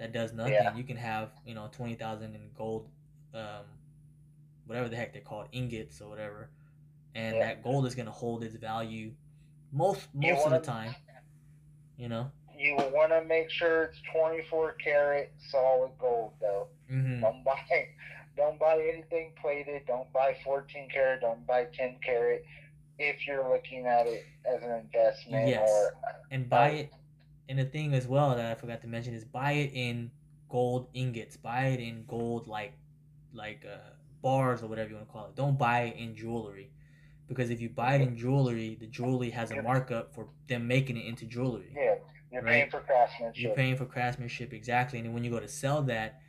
that 0.00 0.12
does 0.12 0.32
nothing, 0.32 0.54
yeah. 0.54 0.74
you 0.74 0.82
can 0.82 0.96
have 0.96 1.28
you 1.46 1.54
know 1.54 1.68
twenty 1.70 1.94
thousand 1.94 2.34
in 2.34 2.40
gold, 2.56 2.88
um, 3.34 3.64
whatever 4.66 4.88
the 4.88 4.96
heck 4.96 5.12
they're 5.12 5.22
called, 5.22 5.46
ingots 5.52 6.00
or 6.00 6.08
whatever, 6.08 6.48
and 7.14 7.36
yeah. 7.36 7.46
that 7.46 7.62
gold 7.62 7.86
is 7.86 7.94
gonna 7.94 8.10
hold 8.10 8.42
its 8.42 8.56
value 8.56 9.12
most 9.72 10.08
most 10.14 10.46
of 10.46 10.52
the 10.52 10.58
time. 10.58 10.94
You 11.98 12.08
know. 12.08 12.32
You 12.58 12.76
want 12.76 13.10
to 13.10 13.24
make 13.26 13.50
sure 13.50 13.84
it's 13.84 13.98
twenty 14.12 14.42
four 14.48 14.74
karat 14.82 15.32
solid 15.50 15.92
gold 15.98 16.32
though. 16.40 16.68
Mm-hmm. 16.90 17.20
Don't 17.20 17.44
buy 17.44 17.60
don't 18.36 18.58
buy 18.58 18.82
anything 18.92 19.32
plated. 19.40 19.82
Don't 19.86 20.10
buy 20.14 20.34
fourteen 20.42 20.88
karat. 20.90 21.20
Don't 21.20 21.46
buy 21.46 21.66
ten 21.74 21.96
karat. 22.04 22.42
If 22.98 23.26
you're 23.26 23.50
looking 23.50 23.86
at 23.86 24.06
it 24.06 24.24
as 24.46 24.62
an 24.62 24.72
investment, 24.72 25.48
yes. 25.48 25.68
or 25.68 25.94
and 26.30 26.48
buy 26.48 26.68
it 26.68 26.92
and 27.50 27.58
the 27.58 27.64
thing 27.64 27.92
as 27.94 28.06
well 28.06 28.36
that 28.36 28.46
I 28.46 28.54
forgot 28.54 28.80
to 28.82 28.86
mention 28.86 29.12
is 29.12 29.24
buy 29.24 29.52
it 29.52 29.72
in 29.74 30.12
gold 30.48 30.86
ingots. 30.94 31.36
Buy 31.36 31.66
it 31.66 31.80
in 31.80 32.04
gold 32.06 32.46
like 32.46 32.74
like 33.34 33.66
uh, 33.70 33.90
bars 34.22 34.62
or 34.62 34.68
whatever 34.68 34.88
you 34.88 34.94
want 34.94 35.08
to 35.08 35.12
call 35.12 35.26
it. 35.26 35.34
Don't 35.34 35.58
buy 35.58 35.80
it 35.82 35.96
in 35.96 36.14
jewelry. 36.14 36.70
Because 37.26 37.50
if 37.50 37.60
you 37.60 37.68
buy 37.68 37.96
it 37.96 38.02
in 38.02 38.16
jewelry, 38.16 38.76
the 38.80 38.86
jewelry 38.86 39.30
has 39.30 39.50
a 39.50 39.62
markup 39.62 40.14
for 40.14 40.28
them 40.48 40.66
making 40.66 40.96
it 40.96 41.06
into 41.06 41.26
jewelry. 41.26 41.72
Yeah, 41.74 41.94
you're 42.32 42.42
right? 42.42 42.52
paying 42.52 42.70
for 42.70 42.80
craftsmanship. 42.80 43.42
You're 43.42 43.54
paying 43.54 43.76
for 43.76 43.84
craftsmanship, 43.84 44.52
exactly. 44.52 44.98
And 44.98 45.06
then 45.06 45.14
when 45.14 45.22
you 45.22 45.30
go 45.30 45.38
to 45.38 45.46
sell 45.46 45.82
that, 45.82 46.20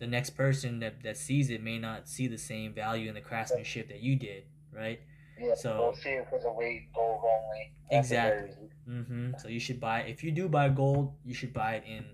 the 0.00 0.06
next 0.06 0.30
person 0.30 0.80
that, 0.80 1.02
that 1.04 1.16
sees 1.16 1.50
it 1.50 1.62
may 1.62 1.78
not 1.78 2.08
see 2.08 2.26
the 2.26 2.38
same 2.38 2.72
value 2.72 3.08
in 3.08 3.14
the 3.14 3.20
craftsmanship 3.20 3.88
that 3.88 4.00
you 4.00 4.16
did, 4.16 4.44
right? 4.72 5.00
Yeah, 5.40 5.54
so 5.54 5.68
they'll 5.74 6.02
see 6.02 6.10
it 6.10 6.26
because 6.30 6.44
of 6.44 6.54
weight 6.54 6.92
gold 6.94 7.20
only. 7.24 7.72
exactly. 7.90 8.50
Mm-hmm. 8.88 9.32
So 9.38 9.48
you 9.48 9.60
should 9.60 9.80
buy 9.80 10.00
if 10.00 10.24
you 10.24 10.30
do 10.30 10.48
buy 10.48 10.68
gold, 10.68 11.14
you 11.24 11.34
should 11.34 11.52
buy 11.52 11.74
it 11.74 11.84
in 11.86 12.04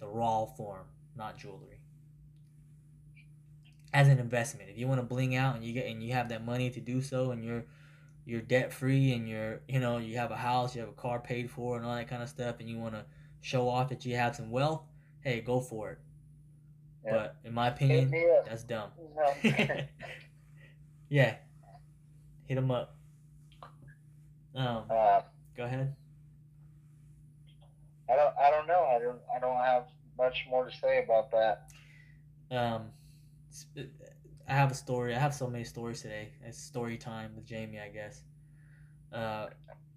the 0.00 0.06
raw 0.06 0.46
form, 0.46 0.86
not 1.16 1.38
jewelry. 1.38 1.80
As 3.92 4.08
an 4.08 4.18
investment, 4.18 4.70
if 4.70 4.76
you 4.76 4.88
want 4.88 5.00
to 5.00 5.06
bling 5.06 5.36
out 5.36 5.54
and 5.54 5.64
you 5.64 5.72
get 5.72 5.86
and 5.86 6.02
you 6.02 6.12
have 6.12 6.28
that 6.30 6.44
money 6.44 6.70
to 6.70 6.80
do 6.80 7.00
so, 7.00 7.30
and 7.30 7.44
you're 7.44 7.64
you're 8.26 8.40
debt 8.40 8.72
free 8.72 9.12
and 9.12 9.28
you're 9.28 9.60
you 9.68 9.78
know 9.78 9.98
you 9.98 10.18
have 10.18 10.32
a 10.32 10.36
house, 10.36 10.74
you 10.74 10.80
have 10.80 10.90
a 10.90 10.94
car 10.94 11.20
paid 11.20 11.50
for, 11.50 11.76
and 11.76 11.86
all 11.86 11.94
that 11.94 12.08
kind 12.08 12.22
of 12.22 12.28
stuff, 12.28 12.56
and 12.58 12.68
you 12.68 12.78
want 12.78 12.94
to 12.94 13.04
show 13.40 13.68
off 13.68 13.90
that 13.90 14.04
you 14.04 14.16
have 14.16 14.34
some 14.34 14.50
wealth, 14.50 14.82
hey, 15.20 15.40
go 15.40 15.60
for 15.60 15.92
it. 15.92 15.98
Yeah. 17.04 17.12
But 17.12 17.36
in 17.44 17.54
my 17.54 17.68
opinion, 17.68 18.10
that's 18.44 18.64
dumb. 18.64 18.90
Yeah. 21.08 21.36
Hit 22.46 22.58
him 22.58 22.70
up. 22.70 22.96
Um, 24.54 24.84
Uh, 24.90 25.22
go 25.56 25.64
ahead. 25.64 25.94
I 28.08 28.16
don't. 28.16 28.34
I 28.36 28.50
don't 28.50 28.66
know. 28.66 28.84
I 28.84 28.98
don't. 28.98 29.18
I 29.34 29.38
don't 29.40 29.56
have 29.56 29.86
much 30.16 30.46
more 30.48 30.68
to 30.68 30.76
say 30.76 31.02
about 31.02 31.30
that. 31.32 31.70
Um, 32.50 32.90
I 34.48 34.52
have 34.52 34.70
a 34.70 34.74
story. 34.74 35.14
I 35.14 35.18
have 35.18 35.34
so 35.34 35.48
many 35.48 35.64
stories 35.64 36.02
today. 36.02 36.32
It's 36.44 36.58
story 36.58 36.98
time 36.98 37.34
with 37.34 37.46
Jamie, 37.46 37.80
I 37.80 37.88
guess. 37.88 38.22
Uh, 39.12 39.46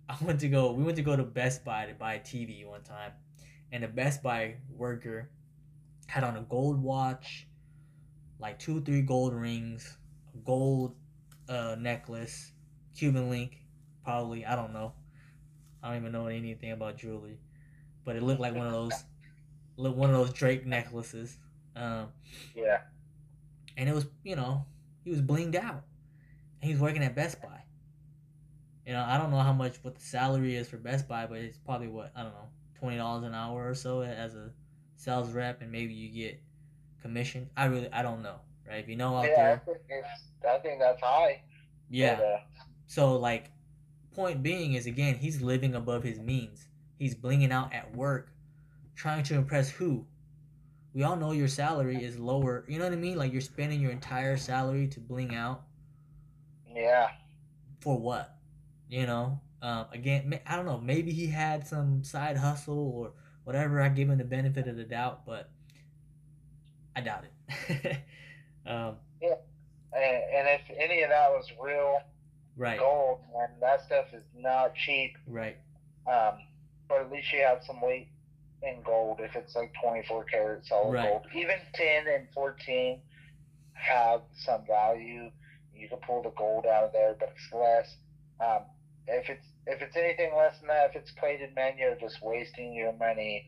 I 0.10 0.16
went 0.22 0.40
to 0.40 0.48
go. 0.50 0.72
We 0.72 0.84
went 0.84 0.96
to 0.98 1.04
go 1.04 1.16
to 1.16 1.24
Best 1.24 1.66
Buy 1.66 1.86
to 1.86 1.94
buy 1.94 2.16
a 2.16 2.20
TV 2.20 2.66
one 2.66 2.84
time, 2.84 3.12
and 3.72 3.84
the 3.84 3.88
Best 3.90 4.24
Buy 4.24 4.56
worker 4.70 5.30
had 6.08 6.24
on 6.24 6.38
a 6.38 6.42
gold 6.44 6.82
watch, 6.82 7.48
like 8.40 8.58
two, 8.58 8.82
three 8.82 9.02
gold 9.02 9.34
rings, 9.34 9.98
a 10.34 10.38
gold 10.38 10.96
uh, 11.50 11.76
necklace, 11.80 12.52
Cuban 12.96 13.30
link, 13.30 13.62
probably. 14.04 14.46
I 14.46 14.56
don't 14.56 14.74
know. 14.74 14.94
I 15.84 15.90
don't 15.90 15.98
even 15.98 16.12
know 16.12 16.28
anything 16.28 16.72
about 16.72 16.98
jewelry, 16.98 17.40
but 18.06 18.16
it 18.16 18.24
looked 18.24 18.42
like 18.42 18.56
one 18.56 18.68
of 18.68 18.74
those, 18.74 19.04
look 19.78 19.96
one 19.96 20.10
of 20.10 20.16
those 20.18 20.34
Drake 20.34 20.66
necklaces. 20.66 21.38
Um, 21.76 22.08
Yeah. 22.56 22.80
and 23.78 23.88
it 23.90 23.94
was 23.94 24.06
you 24.24 24.36
know 24.36 24.66
he 25.04 25.10
was 25.10 25.22
blinged 25.22 25.56
out 25.56 25.84
and 26.62 26.68
he 26.68 26.72
was 26.72 26.82
working 26.82 27.04
at 27.04 27.16
best 27.16 27.42
buy 27.42 27.64
you 28.86 28.94
know 28.94 29.04
i 29.08 29.18
don't 29.18 29.32
know 29.32 29.40
how 29.40 29.54
much 29.54 29.78
what 29.84 29.96
the 29.96 30.02
salary 30.02 30.56
is 30.56 30.68
for 30.68 30.78
best 30.78 31.08
buy 31.08 31.26
but 31.26 31.38
it's 31.40 31.58
probably 31.58 31.88
what 31.88 32.12
i 32.16 32.24
don't 32.24 32.34
know 32.34 32.50
$20 32.82 33.26
an 33.26 33.34
hour 33.34 33.70
or 33.70 33.74
so 33.74 34.02
as 34.02 34.36
a 34.36 34.52
sales 34.96 35.32
rep 35.32 35.62
and 35.62 35.72
maybe 35.72 35.94
you 35.94 36.10
get 36.10 36.40
commission 37.02 37.50
i 37.58 37.66
really 37.66 37.92
i 37.92 38.02
don't 38.02 38.22
know 38.22 38.38
right 38.68 38.80
if 38.84 38.90
you 38.90 38.96
know 38.96 39.16
out 39.16 39.26
Yeah. 39.26 39.32
I 39.32 39.36
there 39.36 39.62
think, 39.66 39.78
it's, 39.90 40.08
I 40.48 40.58
think 40.60 40.80
that's 40.80 41.02
high. 41.02 41.42
yeah 41.90 42.16
But, 42.16 42.24
uh, 42.24 42.38
so 42.88 43.18
like 43.18 43.52
point 44.14 44.42
being 44.44 44.74
is 44.74 44.86
again 44.86 45.16
he's 45.16 45.42
living 45.42 45.76
above 45.76 46.04
his 46.04 46.20
means 46.20 46.68
he's 46.98 47.16
blinging 47.16 47.52
out 47.52 47.74
at 47.74 47.96
work 47.96 48.32
trying 48.96 49.24
to 49.24 49.36
impress 49.36 49.70
who 49.70 50.06
we 50.94 51.04
all 51.04 51.16
know 51.16 51.32
your 51.32 51.48
salary 51.48 52.04
is 52.04 52.18
lower 52.18 52.66
you 52.68 52.80
know 52.80 52.86
what 52.86 52.94
i 52.94 52.98
mean 52.98 53.18
like 53.18 53.32
you're 53.32 53.42
spending 53.42 53.80
your 53.80 53.92
entire 53.92 54.36
salary 54.38 54.88
to 54.88 55.00
bling 55.00 55.36
out 55.36 55.64
yeah. 56.78 57.08
for 57.82 57.98
what? 58.00 58.36
You 58.90 59.06
know, 59.06 59.42
um, 59.62 59.86
again, 59.92 60.40
I 60.46 60.56
don't 60.56 60.66
know. 60.66 60.80
Maybe 60.80 61.12
he 61.12 61.28
had 61.28 61.68
some 61.68 62.04
side 62.04 62.38
hustle 62.38 62.92
or 62.96 63.14
whatever. 63.44 63.82
I 63.82 63.90
give 63.90 64.10
him 64.10 64.18
the 64.18 64.24
benefit 64.24 64.68
of 64.68 64.78
the 64.78 64.84
doubt, 64.84 65.26
but 65.26 65.50
I 66.96 67.02
doubt 67.02 67.26
it. 67.70 67.98
um, 68.68 68.96
And, 69.22 69.34
and 69.94 70.48
if 70.48 70.62
any 70.78 71.02
of 71.02 71.10
that 71.10 71.30
was 71.32 71.46
real 71.62 72.00
right, 72.56 72.78
gold, 72.80 73.20
man, 73.34 73.50
that 73.62 73.82
stuff 73.86 74.06
is 74.14 74.24
not 74.36 74.74
cheap. 74.76 75.18
right, 75.28 75.58
Um, 76.06 76.40
but 76.88 77.02
at 77.02 77.12
least 77.12 77.32
you 77.34 77.40
have 77.42 77.60
some 77.66 77.82
weight 77.82 78.10
in 78.62 78.82
gold 78.84 79.20
if 79.20 79.36
it's 79.36 79.56
like 79.56 79.72
24 79.82 80.24
karat 80.26 80.66
solid 80.66 80.94
Right. 80.94 81.10
gold. 81.10 81.22
Even 81.34 81.56
10 81.74 82.08
and 82.08 82.28
14 82.34 83.00
have 83.74 84.22
some 84.46 84.66
value. 84.66 85.32
You 85.74 85.88
can 85.88 86.00
pull 86.00 86.22
the 86.24 86.32
gold 86.32 86.66
out 86.66 86.84
of 86.84 86.92
there, 86.94 87.16
but 87.20 87.30
it's 87.36 87.54
less. 87.54 87.96
Um, 88.40 88.64
if 89.08 89.30
it's 89.30 89.46
if 89.68 89.82
it's 89.82 89.96
anything 89.96 90.34
less 90.36 90.58
than 90.60 90.68
that, 90.70 90.90
if 90.92 90.96
it's 90.96 91.12
plated, 91.12 91.54
man, 91.56 91.78
you're 91.78 91.96
just 91.96 92.22
wasting 92.22 92.74
your 92.74 92.94
money. 92.94 93.48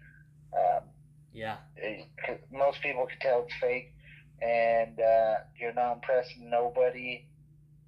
Um, 0.54 0.84
yeah, 1.32 1.58
it- 1.76 2.08
most 2.52 2.82
people 2.82 3.06
can 3.08 3.20
tell 3.20 3.44
it's 3.44 3.54
fake, 3.60 3.94
and 4.42 5.00
uh, 5.00 5.36
you're 5.60 5.74
not 5.74 5.94
impressing 5.94 6.50
nobody. 6.50 7.26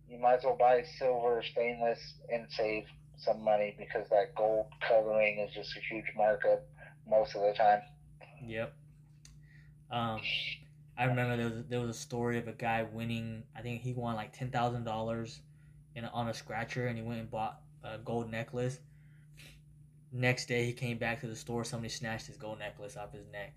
You 0.07 0.19
might 0.19 0.35
as 0.35 0.43
well 0.43 0.55
buy 0.57 0.83
silver 0.97 1.37
or 1.39 1.43
stainless 1.43 1.99
and 2.31 2.47
save 2.49 2.83
some 3.17 3.43
money 3.43 3.75
because 3.77 4.07
that 4.09 4.35
gold 4.35 4.67
coloring 4.87 5.39
is 5.39 5.53
just 5.53 5.75
a 5.77 5.79
huge 5.79 6.11
markup 6.15 6.63
most 7.07 7.35
of 7.35 7.41
the 7.41 7.53
time. 7.53 7.81
yep. 8.45 8.73
Um, 9.91 10.21
I 10.97 11.05
remember 11.05 11.35
there 11.37 11.45
was 11.49 11.65
there 11.69 11.79
was 11.79 11.89
a 11.89 11.99
story 11.99 12.37
of 12.37 12.47
a 12.47 12.53
guy 12.53 12.83
winning. 12.83 13.43
I 13.55 13.61
think 13.61 13.81
he 13.81 13.93
won 13.93 14.15
like 14.15 14.33
ten 14.33 14.49
thousand 14.51 14.83
dollars 14.83 15.41
in 15.95 16.05
on 16.05 16.27
a 16.27 16.33
scratcher, 16.33 16.87
and 16.87 16.97
he 16.97 17.03
went 17.03 17.19
and 17.19 17.29
bought 17.29 17.61
a 17.83 17.97
gold 17.97 18.29
necklace. 18.31 18.79
Next 20.11 20.47
day, 20.47 20.65
he 20.65 20.73
came 20.73 20.97
back 20.97 21.19
to 21.21 21.27
the 21.27 21.35
store. 21.35 21.63
Somebody 21.63 21.89
snatched 21.89 22.27
his 22.27 22.37
gold 22.37 22.59
necklace 22.59 22.95
off 22.97 23.13
his 23.13 23.25
neck. 23.27 23.55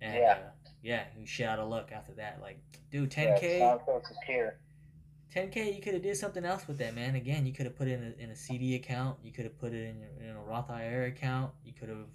And 0.00 0.20
Yeah. 0.20 0.36
uh, 0.38 0.50
yeah, 0.84 1.04
he 1.16 1.24
shit 1.24 1.46
out 1.46 1.58
of 1.58 1.70
luck 1.70 1.90
after 1.92 2.12
that. 2.12 2.38
Like, 2.42 2.60
dude, 2.90 3.10
ten 3.10 3.28
it's 3.28 3.40
k, 3.40 3.58
not 3.58 3.82
so 3.86 4.02
secure. 4.06 4.58
ten 5.32 5.50
k. 5.50 5.72
You 5.72 5.80
could 5.80 5.94
have 5.94 6.02
did 6.02 6.16
something 6.16 6.44
else 6.44 6.68
with 6.68 6.76
that, 6.78 6.94
man. 6.94 7.14
Again, 7.14 7.46
you 7.46 7.54
could 7.54 7.64
have 7.64 7.74
put 7.74 7.88
it 7.88 7.92
in 7.92 8.14
a, 8.18 8.22
in 8.22 8.30
a 8.30 8.36
CD 8.36 8.74
account. 8.74 9.16
You 9.24 9.32
could 9.32 9.44
have 9.44 9.58
put 9.58 9.72
it 9.72 9.88
in, 9.88 9.98
your, 9.98 10.10
in 10.20 10.36
a 10.36 10.42
Roth 10.42 10.70
IRA 10.70 11.08
account. 11.08 11.52
You 11.64 11.72
could 11.72 11.88
have 11.88 12.06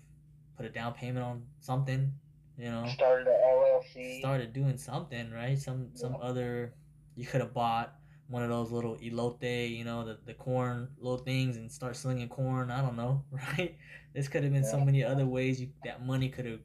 put 0.55 0.67
a 0.67 0.69
down 0.69 0.93
payment 0.93 1.25
on 1.25 1.43
something. 1.59 2.13
You 2.59 2.69
know, 2.69 2.85
Started 2.93 3.27
a 3.27 3.31
LLC. 3.31 4.19
started 4.19 4.53
doing 4.53 4.77
something, 4.77 5.31
right? 5.31 5.57
Some 5.57 5.89
some 5.95 6.15
other. 6.21 6.75
You 7.15 7.25
could 7.25 7.41
have 7.41 7.53
bought 7.55 7.95
one 8.27 8.43
of 8.43 8.49
those 8.49 8.71
little 8.71 8.95
elote, 8.97 9.75
you 9.75 9.83
know, 9.83 10.05
the, 10.05 10.19
the 10.27 10.35
corn 10.35 10.89
little 10.99 11.17
things, 11.17 11.57
and 11.57 11.71
start 11.71 11.95
slinging 11.95 12.29
corn. 12.29 12.69
I 12.69 12.81
don't 12.81 12.95
know, 12.95 13.23
right? 13.31 13.75
This 14.13 14.27
could 14.27 14.43
have 14.43 14.53
been 14.53 14.63
so 14.63 14.79
many 14.79 15.03
other 15.03 15.25
ways 15.25 15.59
you 15.59 15.69
that 15.83 16.05
money 16.05 16.29
could 16.29 16.45
have 16.45 16.59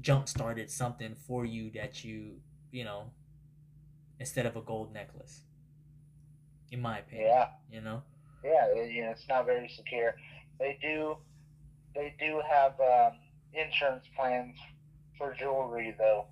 jump 0.00 0.28
started 0.28 0.70
something 0.70 1.14
for 1.14 1.44
you 1.44 1.70
that 1.70 2.04
you 2.04 2.40
you 2.70 2.84
know 2.84 3.10
instead 4.20 4.46
of 4.46 4.56
a 4.56 4.60
gold 4.60 4.92
necklace. 4.92 5.42
In 6.70 6.80
my 6.80 6.98
opinion, 6.98 7.28
yeah, 7.28 7.48
you 7.70 7.80
know. 7.80 8.02
yeah, 8.42 8.66
you 8.74 9.02
know, 9.02 9.10
it's 9.10 9.28
not 9.28 9.46
very 9.46 9.68
secure. 9.68 10.16
They 10.58 10.78
do, 10.80 11.16
they 11.94 12.14
do 12.18 12.40
have 12.48 12.72
um, 12.80 13.18
insurance 13.52 14.04
plans 14.16 14.56
for 15.18 15.34
jewelry, 15.38 15.94
though. 15.98 16.26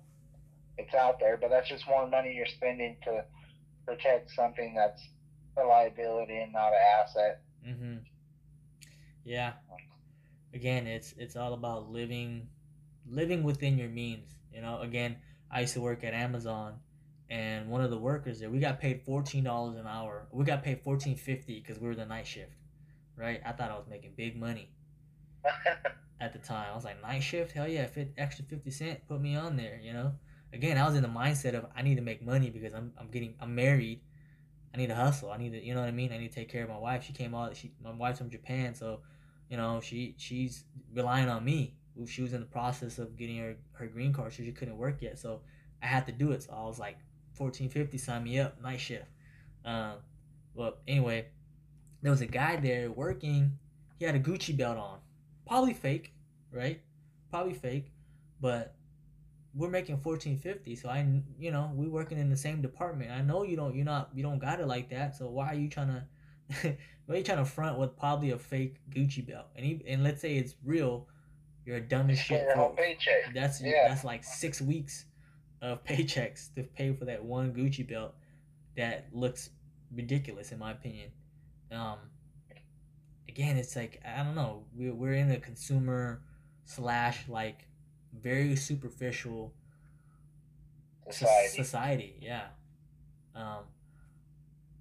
It's 0.77 0.93
out 0.93 1.19
there, 1.19 1.37
but 1.37 1.49
that's 1.49 1.69
just 1.69 1.87
more 1.87 2.07
money 2.09 2.33
you're 2.33 2.47
spending 2.47 2.97
to 3.03 3.23
protect 3.85 4.31
something 4.31 4.73
that's 4.75 5.01
a 5.55 5.63
liability 5.63 6.37
and 6.39 6.51
not 6.51 6.69
an 6.69 6.79
asset. 6.99 7.41
Mm-hmm. 7.65 7.97
Yeah. 9.23 9.53
Again, 10.53 10.87
it's 10.87 11.13
it's 11.17 11.35
all 11.35 11.53
about 11.53 11.89
living 11.89 12.47
living 13.09 13.43
within 13.43 13.77
your 13.77 13.89
means. 13.89 14.29
You 14.53 14.61
know, 14.61 14.81
again, 14.81 15.17
I 15.51 15.61
used 15.61 15.73
to 15.73 15.81
work 15.81 16.03
at 16.03 16.13
Amazon 16.13 16.79
and 17.33 17.67
one 17.67 17.81
of 17.81 17.89
the 17.89 17.97
workers 17.97 18.39
there, 18.39 18.51
we 18.51 18.59
got 18.59 18.79
paid 18.79 19.01
fourteen 19.01 19.43
dollars 19.43 19.75
an 19.75 19.87
hour. 19.87 20.27
We 20.31 20.45
got 20.45 20.61
paid 20.63 20.81
fourteen 20.81 21.15
fifty 21.15 21.59
because 21.59 21.79
we 21.79 21.87
were 21.87 21.95
the 21.95 22.05
night 22.05 22.27
shift. 22.27 22.51
Right? 23.15 23.41
I 23.43 23.53
thought 23.53 23.71
I 23.71 23.75
was 23.75 23.87
making 23.89 24.13
big 24.15 24.39
money 24.39 24.69
at 26.21 26.33
the 26.33 26.39
time. 26.39 26.67
I 26.71 26.75
was 26.75 26.83
like, 26.83 27.01
night 27.01 27.23
shift? 27.23 27.53
Hell 27.53 27.67
yeah, 27.67 27.87
fit 27.87 28.13
extra 28.19 28.45
fifty 28.45 28.69
cent, 28.69 29.07
put 29.07 29.19
me 29.19 29.35
on 29.35 29.55
there, 29.55 29.79
you 29.81 29.93
know? 29.93 30.13
Again, 30.51 30.77
I 30.77 30.85
was 30.85 30.95
in 30.95 31.01
the 31.01 31.09
mindset 31.09 31.55
of 31.55 31.65
I 31.75 31.81
need 31.81 31.95
to 31.95 32.03
make 32.03 32.23
money 32.23 32.51
because 32.51 32.73
I'm 32.73 32.93
I'm 32.99 33.09
getting 33.09 33.33
I'm 33.39 33.55
married. 33.55 34.01
I 34.73 34.77
need 34.77 34.87
to 34.87 34.95
hustle. 34.95 35.31
I 35.31 35.37
need 35.37 35.53
to 35.53 35.63
you 35.63 35.73
know 35.73 35.79
what 35.79 35.89
I 35.89 35.91
mean? 35.91 36.11
I 36.11 36.17
need 36.17 36.29
to 36.29 36.35
take 36.35 36.49
care 36.49 36.63
of 36.63 36.69
my 36.69 36.77
wife. 36.77 37.03
She 37.03 37.13
came 37.13 37.33
out 37.33 37.55
she 37.55 37.71
my 37.83 37.91
wife's 37.91 38.19
from 38.19 38.29
Japan, 38.29 38.75
so 38.75 38.99
you 39.49 39.57
know, 39.57 39.81
she 39.81 40.13
she's 40.17 40.65
relying 40.93 41.29
on 41.29 41.43
me. 41.43 41.77
She 42.07 42.21
was 42.21 42.33
in 42.33 42.39
the 42.39 42.45
process 42.45 42.97
of 42.99 43.15
getting 43.15 43.37
her, 43.37 43.55
her 43.73 43.87
green 43.87 44.13
card, 44.13 44.33
so 44.33 44.43
she 44.43 44.51
couldn't 44.51 44.77
work 44.77 45.01
yet. 45.01 45.19
So 45.19 45.41
I 45.81 45.87
had 45.87 46.05
to 46.07 46.11
do 46.11 46.31
it. 46.31 46.43
So 46.43 46.53
I 46.53 46.63
was 46.63 46.79
like, 46.79 46.97
fourteen 47.33 47.69
fifty, 47.69 47.97
sign 47.97 48.23
me 48.23 48.39
up, 48.39 48.61
night 48.61 48.79
shift. 48.79 49.05
Um, 49.65 49.95
but 50.55 50.81
anyway, 50.87 51.27
there 52.01 52.11
was 52.11 52.21
a 52.21 52.27
guy 52.27 52.55
there 52.57 52.91
working. 52.91 53.57
He 53.99 54.05
had 54.05 54.15
a 54.15 54.19
Gucci 54.19 54.55
belt 54.55 54.77
on, 54.77 54.99
probably 55.47 55.73
fake, 55.73 56.13
right? 56.51 56.81
Probably 57.29 57.53
fake, 57.53 57.91
but 58.41 58.75
we're 59.55 59.69
making 59.69 59.97
fourteen 59.97 60.37
fifty. 60.37 60.75
So 60.75 60.89
I, 60.89 61.05
you 61.39 61.51
know, 61.51 61.71
we 61.75 61.87
working 61.87 62.17
in 62.17 62.29
the 62.29 62.37
same 62.37 62.61
department. 62.61 63.11
I 63.11 63.21
know 63.21 63.43
you 63.43 63.55
don't, 63.55 63.75
you're 63.75 63.85
not, 63.85 64.09
you 64.13 64.23
don't 64.23 64.39
got 64.39 64.59
it 64.59 64.67
like 64.67 64.89
that. 64.89 65.15
So 65.15 65.27
why 65.27 65.47
are 65.49 65.55
you 65.55 65.69
trying 65.69 65.89
to? 66.61 66.77
why 67.05 67.15
are 67.15 67.17
you 67.17 67.23
trying 67.23 67.37
to 67.39 67.45
front 67.45 67.77
with 67.77 67.97
probably 67.97 68.31
a 68.31 68.37
fake 68.37 68.77
Gucci 68.89 69.25
belt? 69.27 69.47
And 69.55 69.65
he, 69.65 69.81
and 69.87 70.03
let's 70.03 70.21
say 70.21 70.35
it's 70.35 70.55
real, 70.63 71.07
you're 71.65 71.79
dumb 71.79 72.09
as 72.09 72.19
shit. 72.19 72.45
For, 72.53 72.75
that's 73.33 73.61
Yeah. 73.61 73.87
that's 73.87 74.03
like 74.03 74.23
six 74.23 74.61
weeks 74.61 75.05
of 75.61 75.83
paychecks 75.85 76.53
to 76.55 76.63
pay 76.63 76.93
for 76.93 77.05
that 77.05 77.23
one 77.23 77.53
Gucci 77.53 77.87
belt 77.87 78.15
that 78.77 79.07
looks 79.13 79.49
ridiculous 79.95 80.51
in 80.51 80.59
my 80.59 80.71
opinion. 80.71 81.09
Um, 81.71 81.97
again, 83.29 83.57
it's 83.57 83.75
like 83.75 84.01
I 84.05 84.23
don't 84.23 84.35
know. 84.35 84.65
We're 84.75 84.93
we're 84.93 85.13
in 85.13 85.31
a 85.31 85.39
consumer 85.39 86.21
slash 86.65 87.27
like 87.27 87.67
very 88.21 88.55
superficial 88.55 89.53
Society. 91.09 91.49
society. 91.63 92.15
Yeah. 92.21 92.43
Um. 93.35 93.63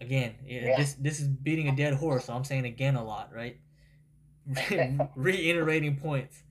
Again, 0.00 0.34
it, 0.46 0.62
Yeah. 0.62 0.76
this 0.76 0.94
this 0.94 1.20
is 1.20 1.28
beating 1.28 1.68
a 1.68 1.76
dead 1.76 1.94
horse. 1.94 2.26
So 2.26 2.32
I'm 2.34 2.44
saying 2.44 2.64
again 2.64 2.94
a 2.96 3.04
lot, 3.04 3.30
right? 3.34 3.58
Reiterating 5.16 5.96
points. 5.96 6.42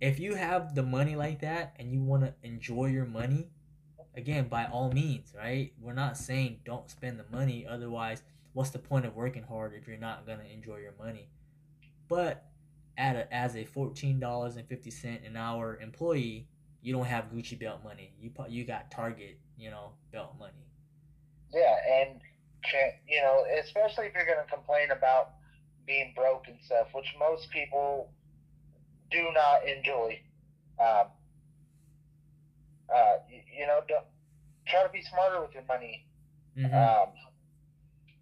If 0.00 0.20
you 0.20 0.34
have 0.34 0.74
the 0.74 0.82
money 0.82 1.16
like 1.16 1.40
that 1.40 1.74
and 1.78 1.92
you 1.92 2.02
want 2.02 2.22
to 2.22 2.34
enjoy 2.42 2.86
your 2.86 3.06
money, 3.06 3.48
again, 4.16 4.48
by 4.48 4.66
all 4.66 4.92
means, 4.92 5.32
right? 5.36 5.72
We're 5.80 5.92
not 5.92 6.16
saying 6.16 6.60
don't 6.64 6.88
spend 6.90 7.18
the 7.18 7.24
money. 7.36 7.66
Otherwise, 7.68 8.22
what's 8.52 8.70
the 8.70 8.78
point 8.78 9.06
of 9.06 9.16
working 9.16 9.42
hard 9.42 9.74
if 9.74 9.88
you're 9.88 9.96
not 9.96 10.26
gonna 10.26 10.44
enjoy 10.52 10.78
your 10.78 10.94
money? 10.98 11.28
But 12.08 12.44
at 12.96 13.16
a, 13.16 13.32
as 13.34 13.56
a 13.56 13.64
fourteen 13.64 14.20
dollars 14.20 14.56
and 14.56 14.68
fifty 14.68 14.90
cent 14.90 15.22
an 15.24 15.36
hour 15.36 15.78
employee, 15.80 16.48
you 16.82 16.92
don't 16.92 17.06
have 17.06 17.32
Gucci 17.32 17.58
belt 17.58 17.82
money. 17.84 18.12
You 18.20 18.30
you 18.48 18.64
got 18.64 18.90
Target, 18.90 19.38
you 19.56 19.70
know, 19.70 19.92
belt 20.12 20.34
money. 20.38 20.52
Yeah, 21.52 21.76
and 22.02 22.20
you 23.08 23.22
know, 23.22 23.44
especially 23.64 24.06
if 24.06 24.14
you're 24.14 24.26
gonna 24.26 24.46
complain 24.52 24.90
about 24.90 25.30
being 25.86 26.12
broke 26.14 26.48
and 26.48 26.58
stuff, 26.64 26.88
which 26.92 27.14
most 27.18 27.50
people 27.50 28.10
do 29.10 29.28
not 29.34 29.66
enjoy. 29.66 30.20
Um, 30.80 31.06
uh, 32.94 33.16
you, 33.30 33.40
you 33.60 33.66
know, 33.66 33.80
don't, 33.88 34.04
try 34.66 34.82
to 34.82 34.92
be 34.92 35.02
smarter 35.02 35.40
with 35.40 35.52
your 35.54 35.64
money. 35.66 36.04
Mm-hmm. 36.56 36.74
Um, 36.74 37.08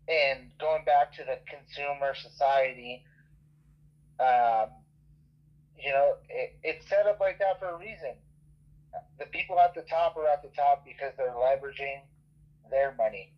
and 0.08 0.50
going 0.60 0.84
back 0.84 1.12
to 1.14 1.22
the 1.24 1.38
consumer 1.50 2.14
society, 2.14 3.02
um, 4.20 4.70
you 5.78 5.92
know, 5.92 6.14
it, 6.28 6.56
it's 6.62 6.88
set 6.88 7.06
up 7.06 7.20
like 7.20 7.38
that 7.38 7.58
for 7.58 7.70
a 7.70 7.78
reason. 7.78 8.14
The 9.18 9.26
people 9.26 9.58
at 9.60 9.74
the 9.74 9.82
top 9.82 10.16
are 10.16 10.26
at 10.26 10.42
the 10.42 10.48
top 10.56 10.84
because 10.84 11.12
they're 11.18 11.34
leveraging 11.34 12.00
their 12.70 12.94
money. 12.96 13.32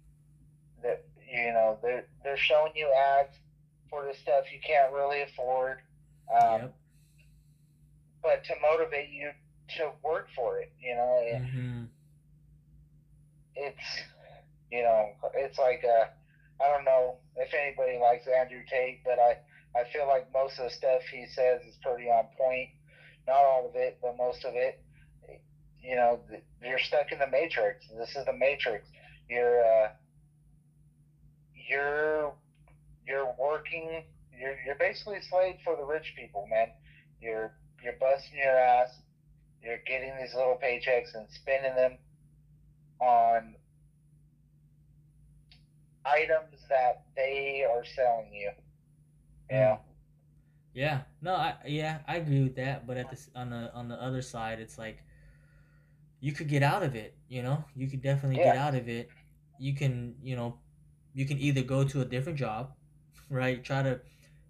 That 0.82 1.05
you 1.30 1.53
know, 1.53 1.78
they're 1.82 2.05
they're 2.22 2.36
showing 2.36 2.72
you 2.76 2.92
ads 2.92 3.34
for 3.90 4.05
the 4.05 4.14
stuff 4.22 4.44
you 4.53 4.61
can't 4.64 4.92
really 4.92 5.22
afford. 5.22 5.78
Um, 6.32 6.61
yep. 6.61 6.74
But 8.22 8.44
to 8.44 8.54
motivate 8.60 9.10
you 9.10 9.30
to 9.78 9.90
work 10.02 10.28
for 10.34 10.58
it, 10.58 10.72
you 10.80 10.94
know, 10.94 11.22
mm-hmm. 11.34 11.84
it's 13.54 14.02
you 14.70 14.82
know, 14.82 15.12
it's 15.34 15.58
like 15.58 15.82
uh, 15.84 16.06
I 16.62 16.68
don't 16.68 16.84
know 16.84 17.16
if 17.36 17.52
anybody 17.54 17.98
likes 17.98 18.26
Andrew 18.26 18.62
Tate, 18.68 19.02
but 19.04 19.18
I 19.18 19.38
I 19.78 19.84
feel 19.92 20.06
like 20.06 20.32
most 20.32 20.58
of 20.58 20.64
the 20.64 20.70
stuff 20.70 21.02
he 21.12 21.26
says 21.34 21.62
is 21.62 21.76
pretty 21.82 22.08
on 22.08 22.24
point. 22.36 22.70
Not 23.26 23.44
all 23.44 23.68
of 23.68 23.76
it, 23.76 23.98
but 24.02 24.16
most 24.16 24.44
of 24.44 24.54
it. 24.54 24.82
You 25.80 25.94
know, 25.94 26.20
you're 26.62 26.78
stuck 26.78 27.12
in 27.12 27.18
the 27.18 27.28
matrix. 27.28 27.86
This 27.96 28.16
is 28.16 28.26
the 28.26 28.32
matrix. 28.32 28.86
You're 29.28 29.64
uh, 29.64 29.88
you're 31.68 32.34
you're 33.06 33.34
working. 33.38 34.02
You're 34.38 34.56
you're 34.66 34.78
basically 34.78 35.18
a 35.18 35.22
slave 35.22 35.56
for 35.64 35.76
the 35.76 35.84
rich 35.84 36.14
people, 36.16 36.46
man. 36.50 36.68
You're 37.20 37.52
you're 37.82 37.94
busting 38.00 38.38
your 38.38 38.56
ass. 38.58 38.90
You're 39.62 39.78
getting 39.86 40.12
these 40.20 40.34
little 40.34 40.58
paychecks 40.62 41.14
and 41.14 41.26
spending 41.30 41.74
them 41.74 41.98
on 43.00 43.54
items 46.04 46.62
that 46.68 47.04
they 47.16 47.64
are 47.68 47.84
selling 47.84 48.32
you. 48.32 48.50
Yeah. 49.50 49.72
Mm. 49.72 49.78
Yeah. 50.74 51.00
No, 51.22 51.34
I 51.34 51.54
yeah, 51.66 51.98
I 52.06 52.16
agree 52.16 52.42
with 52.42 52.56
that, 52.56 52.86
but 52.86 52.96
at 52.96 53.10
this 53.10 53.30
on 53.34 53.50
the 53.50 53.72
on 53.74 53.88
the 53.88 54.00
other 54.00 54.22
side, 54.22 54.60
it's 54.60 54.78
like 54.78 55.02
you 56.20 56.32
could 56.32 56.48
get 56.48 56.62
out 56.62 56.82
of 56.82 56.94
it, 56.94 57.14
you 57.28 57.42
know? 57.42 57.64
You 57.76 57.88
could 57.88 58.02
definitely 58.02 58.38
yeah. 58.38 58.54
get 58.54 58.56
out 58.56 58.74
of 58.74 58.88
it. 58.88 59.08
You 59.58 59.74
can, 59.74 60.16
you 60.22 60.36
know, 60.36 60.58
you 61.14 61.26
can 61.26 61.38
either 61.38 61.62
go 61.62 61.84
to 61.84 62.00
a 62.00 62.04
different 62.04 62.38
job, 62.38 62.72
right? 63.30 63.62
Try 63.62 63.82
to 63.82 64.00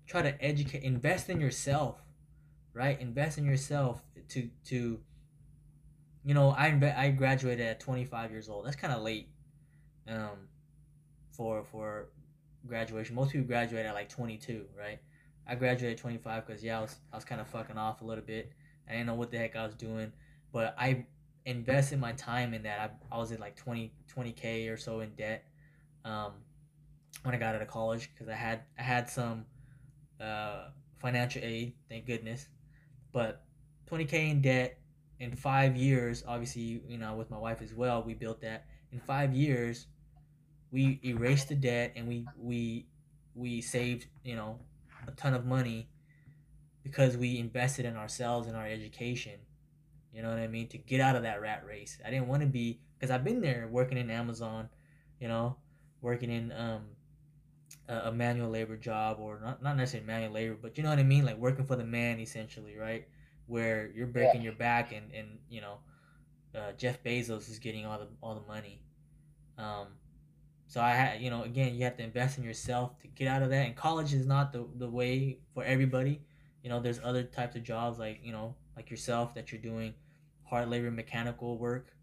try 0.07 0.23
to 0.23 0.43
educate 0.43 0.83
invest 0.83 1.29
in 1.29 1.41
yourself, 1.41 2.03
right? 2.79 3.01
Invest 3.01 3.39
in 3.39 3.45
yourself 3.45 4.03
to 4.29 4.49
to 4.67 5.01
you 6.25 6.35
know, 6.35 6.51
I 6.51 6.67
I 6.97 7.11
graduated 7.11 7.67
at 7.67 7.81
25 7.81 8.31
years 8.31 8.49
old. 8.49 8.67
That's 8.67 8.77
kind 8.77 8.93
of 8.93 9.03
late. 9.03 9.29
Um 10.09 10.49
for 11.33 11.65
for 11.65 12.09
graduation. 12.67 13.17
Most 13.17 13.33
people 13.33 13.47
graduate 13.47 13.85
at 13.85 13.95
like 13.95 14.09
22, 14.09 14.67
right? 14.79 15.01
I 15.47 15.55
graduated 15.55 15.99
25 15.99 16.47
because 16.47 16.63
yeah, 16.63 16.79
I 16.79 16.83
was 16.83 16.97
I 17.13 17.17
was 17.17 17.25
kind 17.25 17.41
of 17.41 17.49
fucking 17.49 17.77
off 17.77 18.01
a 18.01 18.05
little 18.05 18.25
bit. 18.25 18.53
I 18.89 18.93
didn't 18.93 19.07
know 19.07 19.15
what 19.15 19.31
the 19.31 19.39
heck 19.39 19.57
I 19.57 19.67
was 19.67 19.75
doing, 19.75 20.13
but 20.53 20.75
I 20.79 21.07
invested 21.47 21.99
my 21.99 22.13
time 22.13 22.55
in 22.55 22.63
that. 22.63 22.97
I, 23.11 23.15
I 23.15 23.19
was 23.19 23.33
in 23.33 23.41
like 23.41 23.57
20 23.57 23.93
20k 24.15 24.73
or 24.73 24.77
so 24.77 25.01
in 25.01 25.11
debt 25.17 25.45
um, 26.05 26.33
when 27.23 27.35
I 27.35 27.39
got 27.39 27.55
out 27.55 27.63
of 27.63 27.69
college 27.69 28.11
because 28.13 28.29
I 28.29 28.35
had 28.37 28.63
I 28.79 28.83
had 28.83 29.09
some 29.09 29.47
uh, 30.21 30.69
financial 30.99 31.43
aid, 31.45 31.75
thank 31.89 32.07
goodness, 32.07 32.49
but 33.13 33.45
20k 33.91 34.31
in 34.31 34.43
debt 34.43 34.79
in 35.21 35.35
five 35.35 35.77
years. 35.77 36.23
Obviously, 36.27 36.83
you 36.87 36.99
know, 36.99 37.15
with 37.17 37.31
my 37.31 37.39
wife 37.39 37.63
as 37.63 37.75
well, 37.75 38.03
we 38.03 38.15
built 38.15 38.41
that. 38.43 38.67
In 38.93 39.01
five 39.01 39.35
years 39.35 39.87
we 40.71 41.01
erased 41.05 41.49
the 41.49 41.55
debt 41.55 41.93
and 41.97 42.07
we 42.07 42.27
we 42.37 42.87
we 43.35 43.61
saved 43.61 44.07
you 44.23 44.37
know 44.37 44.59
a 45.07 45.11
ton 45.13 45.35
of 45.35 45.47
money 45.47 45.89
because 46.83 47.17
we 47.17 47.39
invested 47.39 47.85
in 47.85 47.97
ourselves 47.97 48.47
and 48.47 48.57
our 48.57 48.67
education. 48.67 49.39
You 50.13 50.23
know 50.23 50.31
what 50.31 50.39
i 50.39 50.49
mean? 50.49 50.69
To 50.69 50.79
get 50.79 51.01
out 51.01 51.17
of 51.17 51.23
that 51.23 51.41
rat 51.41 51.65
race. 51.67 51.99
I 52.05 52.11
didn't 52.11 52.29
want 52.29 52.43
to 52.43 52.49
be 52.49 52.81
because 52.99 53.11
i've 53.11 53.25
been 53.25 53.41
there 53.41 53.69
working 53.71 53.99
in 53.99 54.11
amazon 54.11 54.69
you 55.21 55.29
know 55.29 55.57
working 56.01 56.31
in 56.31 56.53
um 56.53 56.83
a, 57.89 58.09
a 58.09 58.13
manual 58.13 58.51
labor 58.51 58.77
job 58.77 59.19
or 59.21 59.41
not, 59.43 59.63
not 59.63 59.77
necessarily 59.77 60.07
manual 60.07 60.33
labor 60.33 60.57
but 60.61 60.77
you 60.77 60.83
know 60.83 60.91
what 60.91 60.99
i 60.99 61.03
mean 61.03 61.25
like 61.25 61.37
working 61.37 61.65
for 61.65 61.77
the 61.77 61.85
man 61.85 62.21
essentially 62.21 62.77
right 62.77 63.09
where 63.47 63.91
you're 63.95 64.07
breaking 64.07 64.41
yeah. 64.41 64.47
your 64.47 64.55
back 64.55 64.93
and 64.93 65.13
and 65.13 65.39
you 65.49 65.61
know 65.61 65.79
uh, 66.55 66.73
jeff 66.77 67.03
bezos 67.03 67.49
is 67.51 67.59
getting 67.59 67.87
all 67.87 67.99
the 67.99 68.09
all 68.23 68.35
the 68.35 68.47
money 68.53 68.81
um 69.59 69.89
so 70.69 70.83
I 70.83 70.91
had, 70.91 71.23
you 71.23 71.31
know, 71.31 71.45
again, 71.45 71.75
you 71.75 71.85
have 71.85 71.97
to 71.97 72.03
invest 72.03 72.37
in 72.37 72.45
yourself 72.45 72.99
to 72.99 73.09
get 73.09 73.27
out 73.27 73.43
of 73.43 73.49
that. 73.49 73.67
And 73.67 73.75
college 73.75 74.13
is 74.13 74.27
not 74.27 74.53
the, 74.53 74.67
the 74.77 74.89
way 74.89 75.39
for 75.55 75.65
everybody. 75.65 76.21
You 76.63 76.69
know, 76.69 76.79
there's 76.79 77.01
other 77.03 77.23
types 77.23 77.57
of 77.57 77.63
jobs 77.63 77.99
like, 77.99 78.21
you 78.23 78.33
know, 78.33 78.55
like 78.77 78.91
yourself 78.91 79.35
that 79.35 79.51
you're 79.51 79.63
doing 79.63 79.95
hard 80.45 80.69
labor 80.69 80.91
mechanical 80.91 81.57
work. 81.57 81.95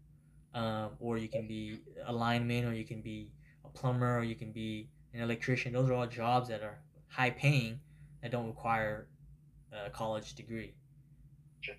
Um, 0.52 0.90
or 0.98 1.16
you 1.16 1.28
can 1.28 1.46
be 1.46 1.78
a 2.06 2.12
lineman 2.12 2.64
or 2.64 2.72
you 2.72 2.84
can 2.84 3.02
be 3.02 3.30
a 3.64 3.68
plumber 3.68 4.18
or 4.18 4.24
you 4.24 4.34
can 4.34 4.50
be 4.50 4.88
an 5.16 5.22
electrician. 5.22 5.72
Those 5.72 5.88
are 5.88 5.94
all 5.94 6.06
jobs 6.06 6.48
that 6.48 6.62
are 6.62 6.78
high 7.08 7.30
paying 7.30 7.80
that 8.22 8.30
don't 8.30 8.46
require 8.46 9.06
a 9.72 9.90
college 9.90 10.34
degree. 10.34 10.74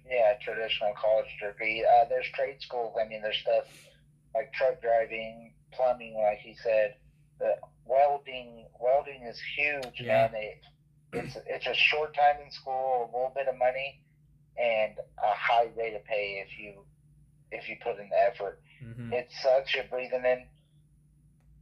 Yeah, 0.09 0.33
traditional 0.41 0.93
college 0.99 1.27
degree. 1.41 1.85
Uh, 1.85 2.05
there's 2.09 2.25
trade 2.33 2.57
schools. 2.59 2.95
I 2.99 3.07
mean, 3.07 3.21
there's 3.21 3.37
stuff 3.37 3.65
like 4.35 4.51
truck 4.53 4.81
driving, 4.81 5.53
plumbing, 5.71 6.15
like 6.15 6.39
he 6.39 6.55
said. 6.61 6.95
The 7.39 7.55
welding, 7.85 8.65
welding 8.79 9.23
is 9.23 9.39
huge, 9.55 10.01
yeah. 10.01 10.29
man. 10.31 10.41
It, 10.41 10.61
it's 11.13 11.37
it's 11.45 11.67
a 11.67 11.73
short 11.73 12.13
time 12.15 12.35
in 12.43 12.51
school, 12.51 13.09
a 13.13 13.15
little 13.15 13.31
bit 13.33 13.47
of 13.47 13.57
money, 13.57 14.01
and 14.59 14.93
a 15.23 15.33
high 15.33 15.69
rate 15.77 15.95
of 15.95 16.03
pay 16.03 16.43
if 16.45 16.59
you 16.59 16.73
if 17.51 17.69
you 17.69 17.77
put 17.81 17.99
in 17.99 18.09
the 18.09 18.17
effort. 18.17 18.59
Mm-hmm. 18.83 19.13
It 19.13 19.29
sucks. 19.41 19.73
You're 19.73 19.85
breathing 19.85 20.25
in, 20.25 20.45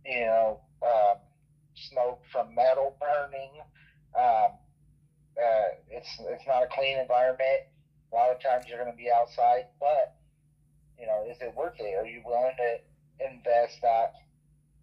you 0.05 0.25
know, 0.25 0.61
um, 0.81 1.17
smoke 1.91 2.21
from 2.31 2.55
metal 2.55 2.95
burning. 2.99 3.51
Um, 4.17 4.57
uh, 5.35 5.67
it's 5.91 6.09
it's 6.19 6.47
not 6.47 6.63
a 6.63 6.67
clean 6.71 6.97
environment. 6.97 7.67
A 8.11 8.15
lot 8.15 8.31
of 8.31 8.41
times 8.41 8.65
you're 8.67 8.79
going 8.79 8.91
to 8.91 8.97
be 8.97 9.11
outside, 9.11 9.67
but 9.79 10.15
you 10.99 11.05
know, 11.05 11.25
is 11.29 11.37
it 11.41 11.53
worth 11.55 11.79
it? 11.79 11.95
Are 11.99 12.07
you 12.07 12.21
willing 12.25 12.55
to 12.57 12.77
invest 13.19 13.79
that 13.81 14.13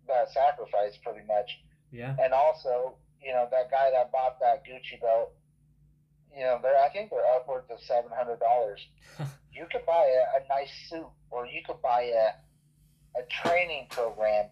that 0.08 0.30
sacrifice 0.32 0.96
pretty 1.02 1.26
much. 1.26 1.58
Yeah. 1.90 2.16
And 2.20 2.32
also, 2.32 2.96
you 3.22 3.32
know, 3.32 3.46
that 3.50 3.70
guy 3.70 3.90
that 3.92 4.10
bought 4.12 4.40
that 4.40 4.64
Gucci 4.64 5.00
belt, 5.00 5.32
you 6.34 6.42
know, 6.42 6.58
they're 6.62 6.78
I 6.78 6.88
think 6.92 7.10
they're 7.10 7.36
upwards 7.36 7.70
of 7.70 7.80
seven 7.80 8.10
hundred 8.10 8.40
dollars. 8.40 8.80
you 9.52 9.66
could 9.70 9.84
buy 9.86 10.06
a, 10.06 10.42
a, 10.42 10.48
nice 10.48 10.70
suit, 10.88 11.06
or 11.30 11.46
you 11.46 11.60
could 11.66 11.80
buy 11.82 12.02
a 12.02 13.20
a 13.20 13.22
training 13.44 13.86
program, 13.90 14.46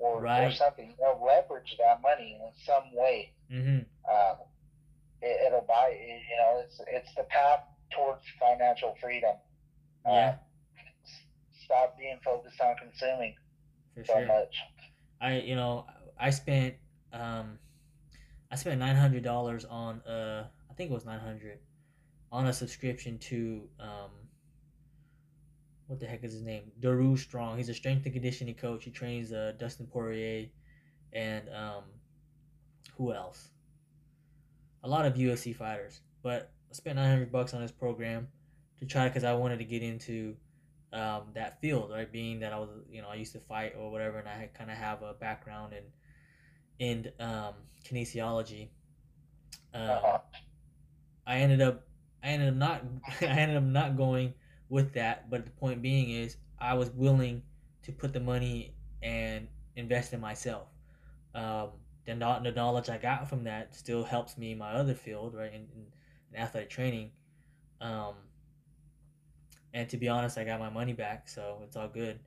or, 0.00 0.20
right. 0.20 0.44
or 0.44 0.50
something. 0.50 0.94
Know, 1.00 1.20
leverage 1.24 1.76
that 1.78 2.02
money 2.02 2.38
in 2.40 2.50
some 2.66 2.94
way. 2.94 3.32
Mm-hmm. 3.52 3.78
Uh, 4.10 4.34
it, 5.22 5.52
will 5.52 5.64
buy. 5.68 5.90
You 5.90 6.36
know, 6.36 6.62
it's 6.64 6.80
it's 6.88 7.14
the 7.14 7.24
path 7.24 7.60
towards 7.94 8.22
financial 8.40 8.96
freedom. 9.00 9.36
Uh, 10.06 10.12
yeah. 10.12 10.28
Uh, 10.28 10.34
stop 11.64 11.98
being 11.98 12.18
focused 12.24 12.60
on 12.60 12.74
consuming 12.76 13.34
For 13.94 14.04
so 14.04 14.12
sure. 14.14 14.26
much. 14.26 14.54
I 15.20 15.38
you 15.38 15.54
know 15.54 15.86
I 16.18 16.30
spent 16.30 16.74
um 17.12 17.58
I 18.50 18.56
spent 18.56 18.80
nine 18.80 18.96
hundred 18.96 19.22
dollars 19.22 19.64
on 19.64 20.00
uh 20.00 20.46
I 20.70 20.74
think 20.74 20.90
it 20.90 20.94
was 20.94 21.04
nine 21.04 21.20
hundred 21.20 21.58
on 22.32 22.46
a 22.46 22.52
subscription 22.52 23.18
to 23.18 23.68
um 23.78 24.10
what 25.90 25.98
the 25.98 26.06
heck 26.06 26.22
is 26.22 26.32
his 26.32 26.42
name 26.42 26.62
Daru 26.78 27.16
Strong. 27.16 27.58
He's 27.58 27.68
a 27.68 27.74
strength 27.74 28.04
and 28.04 28.14
conditioning 28.14 28.54
coach. 28.54 28.84
He 28.84 28.92
trains 28.92 29.32
uh, 29.32 29.54
Dustin 29.58 29.86
Poirier 29.86 30.46
and 31.12 31.48
um 31.48 31.82
who 32.96 33.12
else? 33.12 33.48
A 34.84 34.88
lot 34.88 35.04
of 35.04 35.14
UFC 35.14 35.54
fighters, 35.54 36.00
but 36.22 36.52
I 36.70 36.74
spent 36.74 36.96
nine 36.96 37.10
hundred 37.10 37.32
bucks 37.32 37.54
on 37.54 37.60
his 37.60 37.72
program 37.72 38.28
to 38.78 38.86
try 38.86 39.08
because 39.08 39.24
I 39.24 39.32
wanted 39.32 39.58
to 39.58 39.64
get 39.64 39.82
into 39.82 40.36
um, 40.92 41.22
that 41.34 41.60
field, 41.60 41.90
right? 41.90 42.10
Being 42.10 42.40
that 42.40 42.52
I 42.52 42.58
was, 42.58 42.68
you 42.88 43.02
know, 43.02 43.08
I 43.08 43.16
used 43.16 43.32
to 43.32 43.40
fight 43.40 43.74
or 43.76 43.90
whatever, 43.90 44.18
and 44.18 44.28
I 44.28 44.48
kind 44.56 44.70
of 44.70 44.76
have 44.76 45.02
a 45.02 45.14
background 45.14 45.72
in 45.72 45.84
in 46.78 47.12
um, 47.18 47.54
kinesiology. 47.84 48.68
Um, 49.74 49.82
uh-huh. 49.82 50.18
I 51.26 51.38
ended 51.38 51.60
up, 51.60 51.82
I 52.22 52.28
ended 52.28 52.48
up 52.50 52.54
not, 52.54 52.84
I 53.22 53.24
ended 53.24 53.56
up 53.56 53.64
not 53.64 53.96
going 53.96 54.34
with 54.70 54.94
that. 54.94 55.28
But 55.28 55.44
the 55.44 55.50
point 55.50 55.82
being 55.82 56.10
is, 56.10 56.38
I 56.58 56.74
was 56.74 56.90
willing 56.90 57.42
to 57.82 57.92
put 57.92 58.14
the 58.14 58.20
money 58.20 58.74
and 59.02 59.46
invest 59.76 60.14
in 60.14 60.20
myself. 60.20 60.68
Um, 61.34 61.70
the, 62.06 62.14
the 62.14 62.52
knowledge 62.52 62.88
I 62.88 62.96
got 62.96 63.28
from 63.28 63.44
that 63.44 63.76
still 63.76 64.04
helps 64.04 64.38
me 64.38 64.52
in 64.52 64.58
my 64.58 64.72
other 64.72 64.94
field, 64.94 65.34
right? 65.34 65.52
In, 65.52 65.66
in, 65.74 65.86
athletic 66.34 66.70
training. 66.70 67.10
Um, 67.80 68.14
and 69.74 69.88
to 69.88 69.96
be 69.96 70.08
honest, 70.08 70.38
I 70.38 70.44
got 70.44 70.60
my 70.60 70.70
money 70.70 70.92
back, 70.92 71.28
so 71.28 71.58
it's 71.64 71.76
all 71.76 71.88
good. 71.88 72.20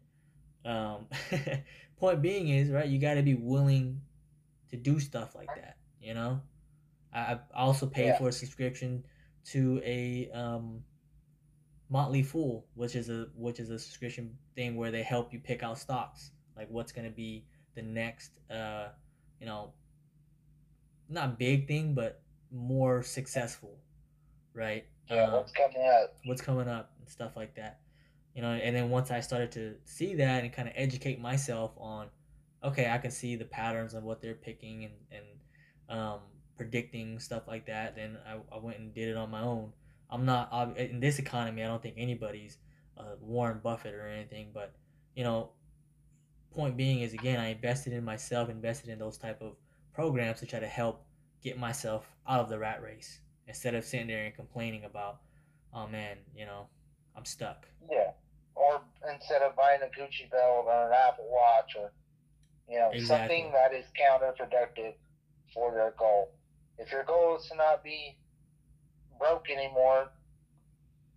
Um, 0.66 1.08
point 1.98 2.22
being 2.22 2.50
is, 2.50 2.70
right, 2.70 2.88
you 2.88 3.00
got 3.00 3.14
to 3.14 3.22
be 3.22 3.36
willing 3.36 4.02
to 4.72 4.78
do 4.78 5.00
stuff 5.00 5.36
like 5.36 5.48
that, 5.56 5.78
you 6.02 6.14
know? 6.14 6.42
I, 7.14 7.40
I 7.56 7.60
also 7.62 7.86
paid 7.86 8.08
yeah. 8.08 8.18
for 8.18 8.28
a 8.28 8.32
subscription 8.32 9.06
to 9.52 9.82
a 9.86 10.30
um, 10.34 10.84
Motley 11.94 12.24
Fool, 12.24 12.66
which 12.74 12.96
is 12.96 13.10
a 13.10 13.28
which 13.36 13.60
is 13.60 13.70
a 13.70 13.78
subscription 13.78 14.36
thing 14.56 14.76
where 14.76 14.90
they 14.90 15.04
help 15.04 15.32
you 15.32 15.40
pick 15.40 15.62
out 15.62 15.78
stocks, 15.78 16.32
like 16.58 16.68
what's 16.72 16.92
gonna 16.92 17.12
be 17.12 17.46
the 17.76 17.84
next, 17.84 18.32
uh, 18.50 18.88
you 19.40 19.46
know, 19.46 19.74
not 21.08 21.38
big 21.38 21.68
thing, 21.68 21.94
but 21.94 22.24
more 22.52 23.04
successful, 23.04 23.78
right? 24.56 24.86
Yeah, 25.08 25.26
um, 25.26 25.34
what's 25.34 25.52
coming 25.52 25.88
up? 25.88 26.18
What's 26.26 26.42
coming 26.42 26.68
up 26.68 26.94
and 27.00 27.08
stuff 27.08 27.34
like 27.36 27.54
that, 27.58 27.82
you 28.36 28.42
know. 28.42 28.50
And 28.50 28.76
then 28.76 28.90
once 28.90 29.12
I 29.12 29.20
started 29.20 29.52
to 29.52 29.76
see 29.86 30.16
that 30.16 30.44
and 30.44 30.52
kind 30.52 30.68
of 30.68 30.74
educate 30.76 31.22
myself 31.22 31.74
on, 31.78 32.08
okay, 32.64 32.90
I 32.90 32.98
can 32.98 33.12
see 33.12 33.36
the 33.36 33.46
patterns 33.46 33.94
of 33.94 34.02
what 34.02 34.20
they're 34.20 34.34
picking 34.34 34.86
and 34.86 34.94
and 35.12 36.00
um, 36.00 36.20
predicting 36.58 37.20
stuff 37.20 37.44
like 37.48 37.68
that. 37.68 37.96
Then 37.96 38.18
I, 38.28 38.38
I 38.52 38.58
went 38.58 38.80
and 38.80 38.92
did 38.96 39.10
it 39.10 39.16
on 39.16 39.30
my 39.30 39.42
own. 39.42 39.74
I'm 40.10 40.26
not 40.26 40.78
in 40.78 41.00
this 41.00 41.20
economy. 41.20 41.64
I 41.64 41.68
don't 41.68 41.82
think 41.82 41.96
anybody's 41.98 42.58
uh, 42.98 43.16
Warren 43.20 43.60
Buffett 43.64 43.96
or 43.96 44.08
anything, 44.08 44.50
but 44.54 44.74
you 45.16 45.24
know, 45.24 45.52
point 46.54 46.78
being 46.78 47.02
is 47.02 47.14
again, 47.14 47.40
I 47.40 47.50
invested 47.50 47.94
in 47.94 48.04
myself, 48.04 48.50
invested 48.50 48.90
in 48.90 49.00
those 49.00 49.18
type 49.18 49.42
of 49.42 49.56
programs 49.94 50.40
to 50.40 50.46
try 50.46 50.60
to 50.60 50.68
help 50.68 51.06
get 51.44 51.60
myself 51.60 52.06
out 52.28 52.40
of 52.40 52.50
the 52.50 52.58
rat 52.58 52.82
race 52.82 53.20
instead 53.48 53.76
of 53.76 53.84
sitting 53.84 54.08
there 54.08 54.26
and 54.26 54.36
complaining 54.36 54.86
about, 54.86 55.20
oh 55.74 55.88
man, 55.88 56.18
you 56.36 56.46
know, 56.46 56.68
I'm 57.16 57.26
stuck. 57.26 57.68
Yeah. 57.92 58.12
Or 58.56 58.82
instead 59.12 59.42
of 59.42 59.56
buying 59.56 59.82
a 59.82 60.00
Gucci 60.00 60.30
belt 60.32 60.66
or 60.68 60.88
an 60.88 60.94
Apple 60.94 61.28
Watch 61.30 61.76
or, 61.78 61.92
you 62.70 62.80
know, 62.80 62.92
exactly. 62.94 63.38
something 63.38 63.52
that 63.54 63.74
is 63.74 63.86
counterproductive 64.00 64.94
for 65.54 65.74
your 65.74 65.94
goal. 65.98 66.32
If 66.78 66.92
your 66.92 67.04
goal 67.04 67.38
is 67.38 67.48
to 67.50 67.56
not 67.56 67.84
be 67.84 68.18
broke 69.24 69.50
anymore, 69.50 70.12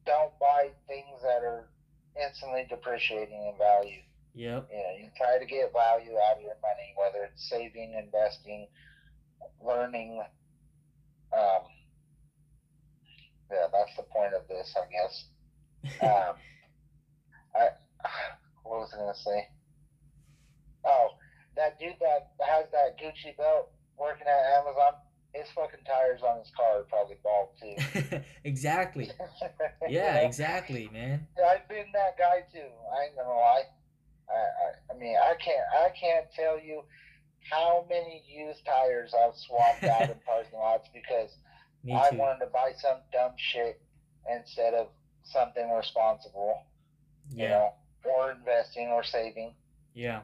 don't 0.06 0.30
buy 0.38 0.70
things 0.86 1.18
that 1.22 1.42
are 1.42 1.66
instantly 2.14 2.64
depreciating 2.70 3.50
in 3.50 3.58
value. 3.58 4.00
Yep. 4.34 4.68
You 4.70 4.78
know, 4.78 4.94
you 5.00 5.08
try 5.16 5.38
to 5.38 5.46
get 5.46 5.72
value 5.72 6.14
out 6.14 6.38
of 6.38 6.42
your 6.42 6.54
money, 6.62 6.94
whether 6.94 7.24
it's 7.24 7.50
saving, 7.50 7.98
investing, 7.98 8.68
learning. 9.64 10.22
Um, 11.32 11.66
yeah, 13.50 13.66
that's 13.72 13.96
the 13.96 14.04
point 14.04 14.34
of 14.34 14.46
this, 14.48 14.74
I 14.76 14.86
guess. 14.92 15.24
Um, 16.02 16.34
I 17.54 17.68
what 18.64 18.80
was 18.80 18.90
I 18.92 18.98
gonna 18.98 19.14
say? 19.14 19.46
Oh, 20.84 21.10
that 21.56 21.78
dude 21.78 21.94
that 22.00 22.34
has 22.42 22.66
that 22.72 22.98
Gucci 22.98 23.36
belt 23.36 23.70
working 23.96 24.26
at 24.26 24.58
Amazon, 24.58 24.98
his 25.38 25.48
fucking 25.54 25.84
tires 25.86 26.22
on 26.22 26.38
his 26.38 26.50
car 26.56 26.80
are 26.80 26.82
probably 26.84 27.16
bald 27.22 27.48
too. 27.60 28.20
exactly. 28.44 29.10
yeah, 29.88 30.16
exactly, 30.16 30.88
man. 30.92 31.26
Yeah, 31.38 31.46
I've 31.46 31.68
been 31.68 31.86
that 31.92 32.16
guy 32.18 32.44
too. 32.52 32.68
I 32.94 33.04
ain't 33.04 33.16
gonna 33.16 33.28
lie. 33.28 33.62
I, 34.28 34.34
I, 34.34 34.94
I 34.94 34.98
mean, 34.98 35.16
I 35.16 35.34
can't, 35.34 35.66
I 35.78 35.88
can't 35.98 36.26
tell 36.34 36.60
you 36.60 36.82
how 37.50 37.86
many 37.88 38.24
used 38.28 38.64
tires 38.64 39.12
I've 39.14 39.36
swapped 39.36 39.84
out 39.84 40.02
in 40.02 40.16
parking 40.26 40.58
lots 40.58 40.88
because 40.92 41.30
I 41.86 42.10
wanted 42.14 42.44
to 42.44 42.50
buy 42.52 42.72
some 42.80 42.98
dumb 43.12 43.32
shit 43.36 43.80
instead 44.28 44.74
of 44.74 44.88
something 45.22 45.70
responsible. 45.70 46.62
Yeah. 47.30 47.42
You 47.42 47.48
know, 47.50 47.72
or 48.04 48.32
investing 48.32 48.88
or 48.88 49.04
saving. 49.04 49.54
Yeah. 49.94 50.20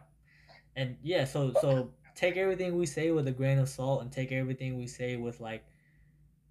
And 0.76 0.96
yeah, 1.02 1.24
so 1.24 1.52
so 1.60 1.90
take 2.14 2.36
everything 2.36 2.76
we 2.76 2.86
say 2.86 3.10
with 3.10 3.26
a 3.26 3.32
grain 3.32 3.58
of 3.58 3.68
salt 3.68 4.02
and 4.02 4.12
take 4.12 4.32
everything 4.32 4.76
we 4.76 4.86
say 4.86 5.16
with 5.16 5.40
like 5.40 5.64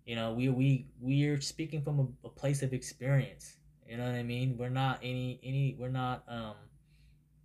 you 0.05 0.15
know 0.15 0.33
we 0.33 0.49
we 0.49 0.87
we're 0.99 1.41
speaking 1.41 1.81
from 1.81 1.99
a, 1.99 2.27
a, 2.27 2.29
place 2.29 2.63
of 2.63 2.73
experience. 2.73 3.57
You 3.87 3.97
know 3.97 4.05
what 4.05 4.15
i 4.15 4.23
mean? 4.23 4.57
We're 4.57 4.69
not 4.69 4.99
any 5.03 5.39
any 5.43 5.75
we're 5.77 5.89
not 5.89 6.23
um 6.27 6.55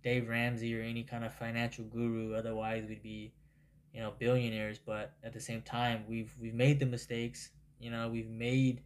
dave 0.03 0.27
ramsey 0.27 0.77
or 0.77 0.81
any 0.81 1.03
kind 1.03 1.23
of 1.23 1.33
financial 1.33 1.85
guru. 1.85 2.33
Otherwise 2.33 2.85
we'd 2.87 3.03
be 3.03 3.33
you 3.93 3.99
know 3.99 4.13
billionaires. 4.17 4.79
But 4.79 5.13
at 5.23 5.33
the 5.33 5.41
same 5.41 5.61
time 5.61 6.03
we've 6.07 6.33
we've 6.39 6.55
made 6.55 6.79
the 6.79 6.85
mistakes. 6.85 7.49
You 7.79 7.91
know 7.91 8.09
we've 8.09 8.29
made 8.29 8.81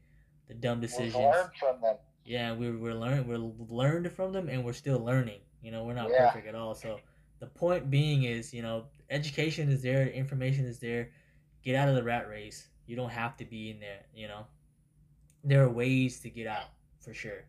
the 0.48 0.54
dumb 0.54 0.82
decisions 0.82 1.16
we've 1.16 1.24
learned 1.24 1.50
from 1.60 1.82
them. 1.82 1.96
Yeah 2.26 2.54
we're, 2.54 2.78
we're 2.78 2.94
learning 2.94 3.28
we're 3.28 3.52
learned 3.70 4.12
from 4.12 4.34
them 4.34 4.50
and 4.50 4.66
we're 4.66 4.74
still 4.74 5.00
learning. 5.00 5.40
You 5.62 5.72
know 5.72 5.84
we're 5.84 5.94
not 5.94 6.10
yeah. 6.10 6.28
perfect 6.30 6.48
at 6.48 6.56
all. 6.56 6.76
So 6.76 7.00
the 7.42 7.48
point 7.48 7.90
being 7.90 8.24
is, 8.24 8.54
you 8.54 8.62
know, 8.62 8.86
education 9.10 9.70
is 9.70 9.82
there, 9.82 10.08
information 10.08 10.66
is 10.66 10.78
there. 10.80 11.10
Get 11.64 11.76
out 11.76 11.90
of 11.90 11.96
the 11.96 12.04
rat 12.04 12.30
race. 12.30 12.68
You 12.86 12.96
don't 12.96 13.10
have 13.10 13.36
to 13.38 13.46
be 13.46 13.72
in 13.72 13.80
there, 13.80 14.06
you 14.16 14.28
know. 14.28 14.46
There 15.44 15.64
are 15.64 15.70
ways 15.70 16.20
to 16.22 16.30
get 16.30 16.46
out 16.46 16.70
for 17.00 17.16
sure. 17.16 17.46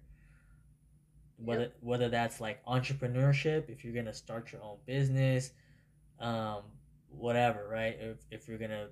Whether 1.37 1.63
yep. 1.63 1.77
whether 1.81 2.09
that's 2.09 2.41
like 2.41 2.65
entrepreneurship, 2.65 3.69
if 3.69 3.85
you're 3.85 3.95
gonna 3.95 4.15
start 4.15 4.51
your 4.51 4.63
own 4.63 4.79
business, 4.87 5.51
um, 6.21 6.63
whatever, 7.11 7.69
right? 7.71 7.97
If, 8.01 8.19
if 8.31 8.49
you're 8.49 8.59
gonna 8.59 8.89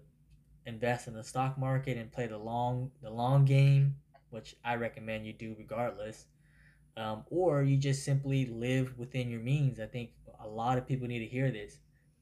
invest 0.66 1.08
in 1.08 1.14
the 1.14 1.24
stock 1.24 1.56
market 1.56 1.96
and 1.96 2.12
play 2.12 2.26
the 2.26 2.36
long 2.36 2.90
the 3.02 3.10
long 3.10 3.46
game, 3.46 3.94
which 4.28 4.54
I 4.62 4.74
recommend 4.74 5.26
you 5.26 5.32
do 5.32 5.54
regardless, 5.58 6.26
um, 6.98 7.24
or 7.30 7.62
you 7.62 7.78
just 7.78 8.04
simply 8.04 8.44
live 8.46 8.98
within 8.98 9.30
your 9.30 9.40
means. 9.40 9.80
I 9.80 9.86
think 9.86 10.10
a 10.42 10.48
lot 10.48 10.78
of 10.78 10.86
people 10.86 11.06
need 11.06 11.20
to 11.20 11.26
hear 11.26 11.50
this. 11.50 11.78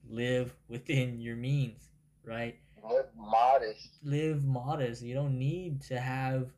Live 0.09 0.55
within 0.69 1.21
your 1.21 1.37
means, 1.37 1.89
right? 2.25 2.57
Live 2.89 3.07
modest. 3.17 3.99
Live 4.03 4.45
modest. 4.45 5.03
You 5.03 5.15
don't 5.15 5.39
need 5.39 5.83
to 5.83 6.01
have, 6.01 6.51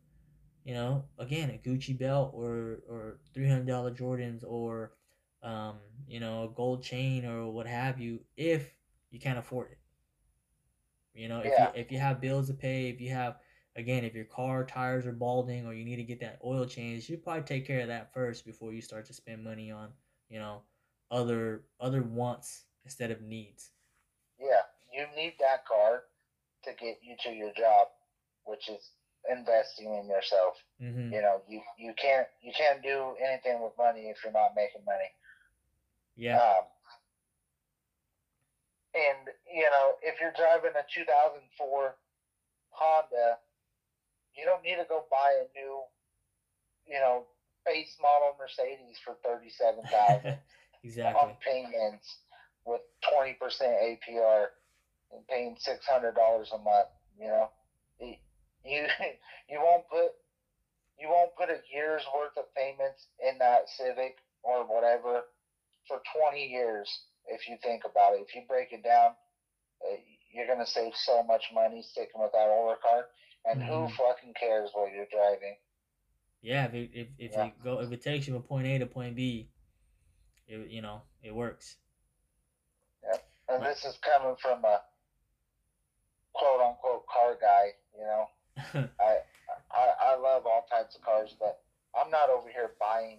you 0.64 0.74
know, 0.74 1.04
again, 1.18 1.50
a 1.50 1.68
Gucci 1.68 1.98
belt 1.98 2.32
or 2.34 2.80
or 2.88 3.18
three 3.34 3.48
hundred 3.48 3.66
dollar 3.66 3.90
Jordans 3.92 4.44
or, 4.46 4.92
um, 5.42 5.76
you 6.06 6.20
know, 6.20 6.44
a 6.44 6.48
gold 6.48 6.82
chain 6.82 7.24
or 7.24 7.50
what 7.50 7.66
have 7.66 7.98
you, 8.00 8.20
if 8.36 8.74
you 9.10 9.18
can't 9.18 9.38
afford 9.38 9.72
it. 9.72 9.78
You 11.14 11.28
know, 11.28 11.40
if 11.40 11.58
you 11.58 11.66
if 11.74 11.92
you 11.92 11.98
have 11.98 12.20
bills 12.20 12.46
to 12.48 12.54
pay, 12.54 12.88
if 12.88 13.00
you 13.00 13.10
have 13.10 13.38
again, 13.76 14.04
if 14.04 14.14
your 14.14 14.24
car 14.24 14.64
tires 14.64 15.06
are 15.06 15.12
balding 15.12 15.66
or 15.66 15.74
you 15.74 15.84
need 15.84 15.96
to 15.96 16.04
get 16.04 16.20
that 16.20 16.38
oil 16.44 16.64
change, 16.66 17.08
you 17.08 17.16
probably 17.16 17.42
take 17.42 17.66
care 17.66 17.80
of 17.80 17.88
that 17.88 18.12
first 18.14 18.44
before 18.46 18.72
you 18.72 18.80
start 18.80 19.06
to 19.06 19.12
spend 19.12 19.42
money 19.42 19.70
on, 19.70 19.90
you 20.28 20.38
know, 20.38 20.62
other 21.10 21.62
other 21.80 22.02
wants 22.02 22.64
instead 22.84 23.10
of 23.10 23.22
needs. 23.22 23.70
Yeah, 24.38 24.62
you 24.92 25.06
need 25.16 25.34
that 25.40 25.66
car 25.66 26.04
to 26.64 26.70
get 26.72 26.98
you 27.02 27.16
to 27.24 27.30
your 27.30 27.52
job, 27.56 27.88
which 28.44 28.68
is 28.68 28.90
investing 29.30 29.94
in 29.94 30.08
yourself. 30.08 30.54
Mm-hmm. 30.82 31.12
You 31.12 31.22
know, 31.22 31.42
you 31.48 31.60
you 31.78 31.94
can't 32.00 32.26
you 32.42 32.52
can't 32.56 32.82
do 32.82 33.14
anything 33.22 33.62
with 33.62 33.72
money 33.78 34.08
if 34.08 34.18
you're 34.24 34.32
not 34.32 34.52
making 34.56 34.84
money. 34.86 35.10
Yeah. 36.16 36.36
Um, 36.36 36.64
and 38.94 39.28
you 39.52 39.62
know, 39.70 39.92
if 40.02 40.20
you're 40.20 40.34
driving 40.36 40.74
a 40.74 40.84
2004 40.92 41.94
Honda, 42.70 43.38
you 44.36 44.44
don't 44.44 44.62
need 44.62 44.76
to 44.76 44.86
go 44.88 45.04
buy 45.10 45.42
a 45.42 45.46
new, 45.58 45.82
you 46.86 46.98
know, 46.98 47.26
base 47.66 47.96
model 48.00 48.36
Mercedes 48.38 48.98
for 49.04 49.16
thirty-seven 49.24 49.84
thousand. 49.84 50.38
exactly. 50.82 51.20
On 51.20 51.36
payments 51.44 52.16
with 52.66 52.80
twenty 53.12 53.34
percent 53.34 53.72
APR 53.72 54.46
and 55.12 55.26
paying 55.28 55.56
six 55.58 55.86
hundred 55.86 56.14
dollars 56.14 56.50
a 56.54 56.58
month. 56.58 56.88
You 57.18 57.28
know, 57.28 57.50
you 58.00 58.14
you 59.48 59.58
won't 59.60 59.84
put 59.88 60.12
you 60.98 61.08
won't 61.08 61.34
put 61.36 61.48
a 61.48 61.60
year's 61.72 62.02
worth 62.14 62.36
of 62.36 62.54
payments 62.54 63.06
in 63.20 63.38
that 63.38 63.68
Civic 63.68 64.16
or 64.42 64.64
whatever 64.64 65.22
for 65.88 66.00
twenty 66.14 66.46
years 66.46 66.88
if 67.26 67.48
you 67.48 67.56
think 67.62 67.82
about 67.84 68.14
it. 68.14 68.24
If 68.26 68.34
you 68.34 68.42
break 68.48 68.72
it 68.72 68.84
down, 68.84 69.12
uh, 69.84 69.96
you're 70.32 70.46
gonna 70.46 70.66
save 70.66 70.92
so 70.94 71.22
much 71.22 71.44
money 71.54 71.82
sticking 71.82 72.20
with 72.20 72.32
that 72.32 72.48
older 72.48 72.76
car. 72.80 73.06
And 73.46 73.62
mm-hmm. 73.62 73.72
who 73.72 73.88
fucking 73.88 74.34
cares 74.38 74.68
what 74.74 74.92
you're 74.92 75.08
driving? 75.10 75.56
Yeah, 76.42 76.66
if 76.66 76.74
it, 76.74 76.90
if, 76.92 77.08
if 77.18 77.32
yeah. 77.32 77.44
you 77.46 77.52
go 77.62 77.80
if 77.80 77.92
it 77.92 78.02
takes 78.02 78.26
you 78.26 78.34
from 78.34 78.42
point 78.42 78.66
A 78.66 78.78
to 78.78 78.86
point 78.86 79.16
B, 79.16 79.48
it 80.50 80.70
you 80.70 80.82
know 80.82 81.02
it 81.22 81.34
works. 81.34 81.76
Yeah, 83.04 83.54
and 83.54 83.64
this 83.64 83.84
is 83.84 83.98
coming 84.02 84.36
from 84.42 84.64
a 84.64 84.80
quote 86.34 86.60
unquote 86.60 87.06
car 87.06 87.38
guy. 87.40 87.72
You 87.96 88.04
know, 88.04 88.24
I, 89.00 89.16
I 89.70 90.12
I 90.12 90.16
love 90.16 90.44
all 90.46 90.66
types 90.70 90.96
of 90.96 91.02
cars, 91.02 91.34
but 91.38 91.60
I'm 91.94 92.10
not 92.10 92.30
over 92.30 92.48
here 92.48 92.72
buying 92.78 93.18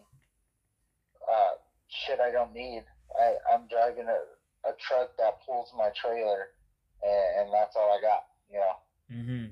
uh, 1.29 1.55
shit 1.89 2.19
I 2.19 2.31
don't 2.31 2.53
need. 2.53 2.83
I 3.19 3.35
I'm 3.53 3.67
driving 3.67 4.07
a, 4.07 4.69
a 4.69 4.73
truck 4.79 5.17
that 5.17 5.39
pulls 5.45 5.71
my 5.77 5.89
trailer, 5.95 6.49
and, 7.01 7.45
and 7.45 7.53
that's 7.53 7.75
all 7.75 7.97
I 7.97 8.01
got. 8.01 8.23
You 8.51 8.59
know. 8.59 8.75
Mm-hmm. 9.11 9.45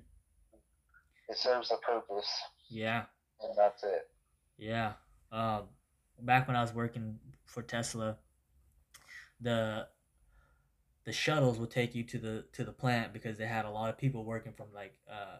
It 1.29 1.37
serves 1.37 1.71
a 1.71 1.77
purpose. 1.77 2.29
Yeah. 2.69 3.03
And 3.41 3.55
that's 3.55 3.83
it. 3.83 4.09
Yeah. 4.57 4.93
Um, 5.31 5.63
back 6.21 6.47
when 6.47 6.57
I 6.57 6.61
was 6.61 6.73
working 6.73 7.19
for 7.49 7.61
Tesla, 7.63 8.17
the 9.41 9.87
the 11.05 11.11
shuttles 11.11 11.59
would 11.59 11.71
take 11.71 11.95
you 11.95 12.03
to 12.03 12.17
the 12.19 12.45
to 12.53 12.63
the 12.63 12.71
plant 12.71 13.13
because 13.13 13.37
they 13.37 13.47
had 13.47 13.65
a 13.65 13.69
lot 13.69 13.89
of 13.89 13.97
people 13.97 14.23
working 14.23 14.53
from 14.53 14.67
like 14.73 14.95
uh, 15.11 15.37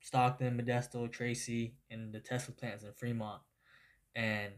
Stockton, 0.00 0.58
Modesto, 0.58 1.10
Tracy, 1.10 1.74
and 1.90 2.12
the 2.12 2.20
Tesla 2.20 2.54
plants 2.54 2.84
in 2.84 2.92
Fremont. 2.92 3.40
And 4.14 4.52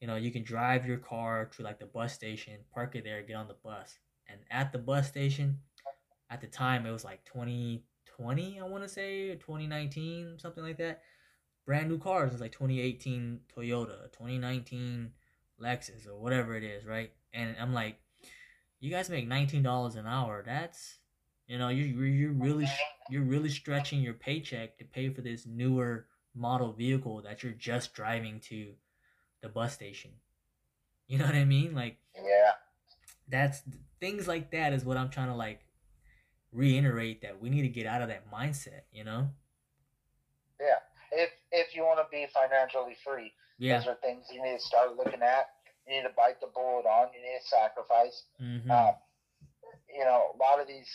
you 0.00 0.06
know, 0.06 0.16
you 0.16 0.30
can 0.30 0.42
drive 0.42 0.86
your 0.86 0.98
car 0.98 1.46
to 1.56 1.62
like 1.62 1.78
the 1.78 1.86
bus 1.86 2.14
station, 2.14 2.54
park 2.72 2.94
it 2.94 3.04
there, 3.04 3.22
get 3.22 3.36
on 3.36 3.48
the 3.48 3.56
bus. 3.62 3.98
And 4.28 4.40
at 4.50 4.72
the 4.72 4.78
bus 4.78 5.08
station, 5.08 5.58
at 6.30 6.40
the 6.40 6.46
time 6.46 6.86
it 6.86 6.92
was 6.92 7.04
like 7.04 7.24
2020, 7.24 8.60
I 8.60 8.64
want 8.64 8.82
to 8.84 8.88
say, 8.88 9.34
2019, 9.34 10.38
something 10.38 10.62
like 10.62 10.78
that 10.78 11.02
brand 11.66 11.88
new 11.88 11.98
cars. 11.98 12.32
It's 12.32 12.40
like 12.40 12.52
2018 12.52 13.40
Toyota, 13.54 14.10
2019 14.12 15.10
Lexus, 15.62 16.06
or 16.06 16.16
whatever 16.16 16.56
it 16.56 16.64
is, 16.64 16.84
right? 16.84 17.12
And 17.32 17.56
I'm 17.60 17.74
like, 17.74 17.98
you 18.80 18.90
guys 18.90 19.10
make 19.10 19.28
$19 19.28 19.96
an 19.96 20.06
hour. 20.06 20.42
That's, 20.44 20.98
you 21.46 21.58
know, 21.58 21.68
you're 21.68 22.06
you're 22.06 22.32
really 22.32 22.68
you're 23.10 23.24
really 23.24 23.48
stretching 23.48 24.00
your 24.00 24.14
paycheck 24.14 24.78
to 24.78 24.84
pay 24.84 25.08
for 25.10 25.20
this 25.20 25.46
newer 25.46 26.06
model 26.34 26.72
vehicle 26.72 27.22
that 27.22 27.42
you're 27.42 27.52
just 27.52 27.94
driving 27.94 28.40
to 28.40 28.72
the 29.42 29.48
bus 29.48 29.74
station. 29.74 30.10
You 31.06 31.18
know 31.18 31.24
what 31.24 31.34
I 31.34 31.44
mean? 31.44 31.74
Like, 31.74 31.96
yeah, 32.14 32.52
that's 33.28 33.62
things 33.98 34.28
like 34.28 34.50
that 34.52 34.72
is 34.72 34.84
what 34.84 34.96
I'm 34.96 35.10
trying 35.10 35.28
to 35.28 35.34
like 35.34 35.60
reiterate 36.52 37.22
that 37.22 37.40
we 37.40 37.50
need 37.50 37.62
to 37.62 37.68
get 37.68 37.86
out 37.86 38.02
of 38.02 38.08
that 38.08 38.30
mindset. 38.30 38.82
You 38.92 39.04
know? 39.04 39.30
Yeah 40.60 40.78
if 41.52 41.74
you 41.74 41.82
want 41.82 41.98
to 41.98 42.06
be 42.10 42.26
financially 42.32 42.96
free. 43.04 43.32
Yeah. 43.58 43.78
Those 43.78 43.88
are 43.88 43.98
things 44.02 44.26
you 44.32 44.42
need 44.42 44.58
to 44.58 44.62
start 44.62 44.96
looking 44.96 45.22
at. 45.22 45.50
You 45.86 45.96
need 45.96 46.06
to 46.06 46.14
bite 46.16 46.40
the 46.40 46.52
bullet 46.52 46.86
on. 46.86 47.08
You 47.16 47.20
need 47.22 47.40
to 47.40 47.48
sacrifice. 47.48 48.22
Mm-hmm. 48.40 48.70
Um, 48.70 48.94
you 49.88 50.04
know, 50.04 50.34
a 50.34 50.38
lot 50.38 50.60
of 50.60 50.68
these 50.68 50.88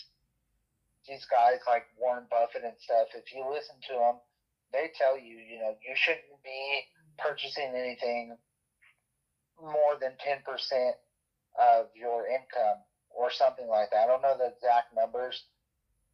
these 1.08 1.26
guys 1.28 1.60
like 1.68 1.84
Warren 2.00 2.24
Buffett 2.30 2.64
and 2.64 2.78
stuff. 2.80 3.12
If 3.12 3.34
you 3.36 3.44
listen 3.44 3.76
to 3.92 3.96
them, 4.00 4.16
they 4.72 4.92
tell 4.96 5.20
you, 5.20 5.36
you 5.36 5.60
know, 5.60 5.76
you 5.84 5.92
shouldn't 5.96 6.40
be 6.44 6.88
purchasing 7.18 7.76
anything 7.76 8.38
more 9.60 10.00
than 10.00 10.14
ten 10.24 10.40
percent 10.46 10.96
of 11.60 11.88
your 11.96 12.28
income 12.28 12.80
or 13.10 13.32
something 13.32 13.68
like 13.68 13.92
that. 13.92 14.06
I 14.06 14.08
don't 14.08 14.22
know 14.22 14.38
the 14.38 14.54
exact 14.56 14.96
numbers 14.96 15.44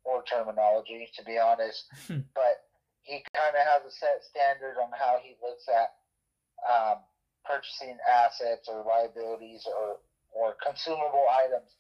or 0.04 0.24
terminology 0.24 1.10
to 1.16 1.24
be 1.24 1.38
honest, 1.38 1.84
but 2.08 2.69
he 3.10 3.26
kind 3.34 3.58
of 3.58 3.66
has 3.66 3.82
a 3.82 3.94
set 3.98 4.22
standard 4.22 4.78
on 4.78 4.94
how 4.94 5.18
he 5.18 5.34
looks 5.42 5.66
at 5.66 5.98
um, 6.62 7.02
purchasing 7.42 7.98
assets 8.06 8.70
or 8.70 8.86
liabilities 8.86 9.66
or 9.66 9.98
or 10.30 10.54
consumable 10.62 11.26
items. 11.34 11.74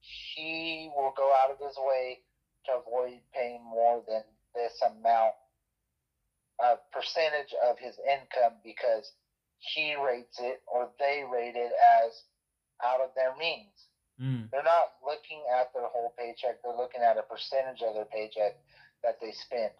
He 0.00 0.88
will 0.96 1.12
go 1.12 1.28
out 1.44 1.52
of 1.52 1.60
his 1.60 1.76
way 1.76 2.24
to 2.64 2.80
avoid 2.80 3.20
paying 3.36 3.60
more 3.62 4.02
than 4.08 4.24
this 4.56 4.72
amount 4.80 5.36
of 6.56 6.80
percentage 6.90 7.52
of 7.68 7.76
his 7.78 8.00
income 8.08 8.56
because 8.64 9.12
he 9.58 9.94
rates 9.94 10.40
it 10.40 10.62
or 10.66 10.88
they 10.98 11.22
rate 11.28 11.54
it 11.54 11.72
as 12.00 12.12
out 12.82 13.04
of 13.04 13.10
their 13.14 13.36
means. 13.36 13.76
Mm. 14.16 14.50
They're 14.50 14.64
not 14.64 14.96
looking 15.04 15.44
at 15.52 15.72
their 15.74 15.86
whole 15.86 16.14
paycheck, 16.18 16.62
they're 16.64 16.76
looking 16.76 17.02
at 17.02 17.18
a 17.18 17.22
percentage 17.28 17.82
of 17.82 17.94
their 17.94 18.08
paycheck 18.08 18.56
that 19.04 19.20
they 19.20 19.32
spend. 19.32 19.72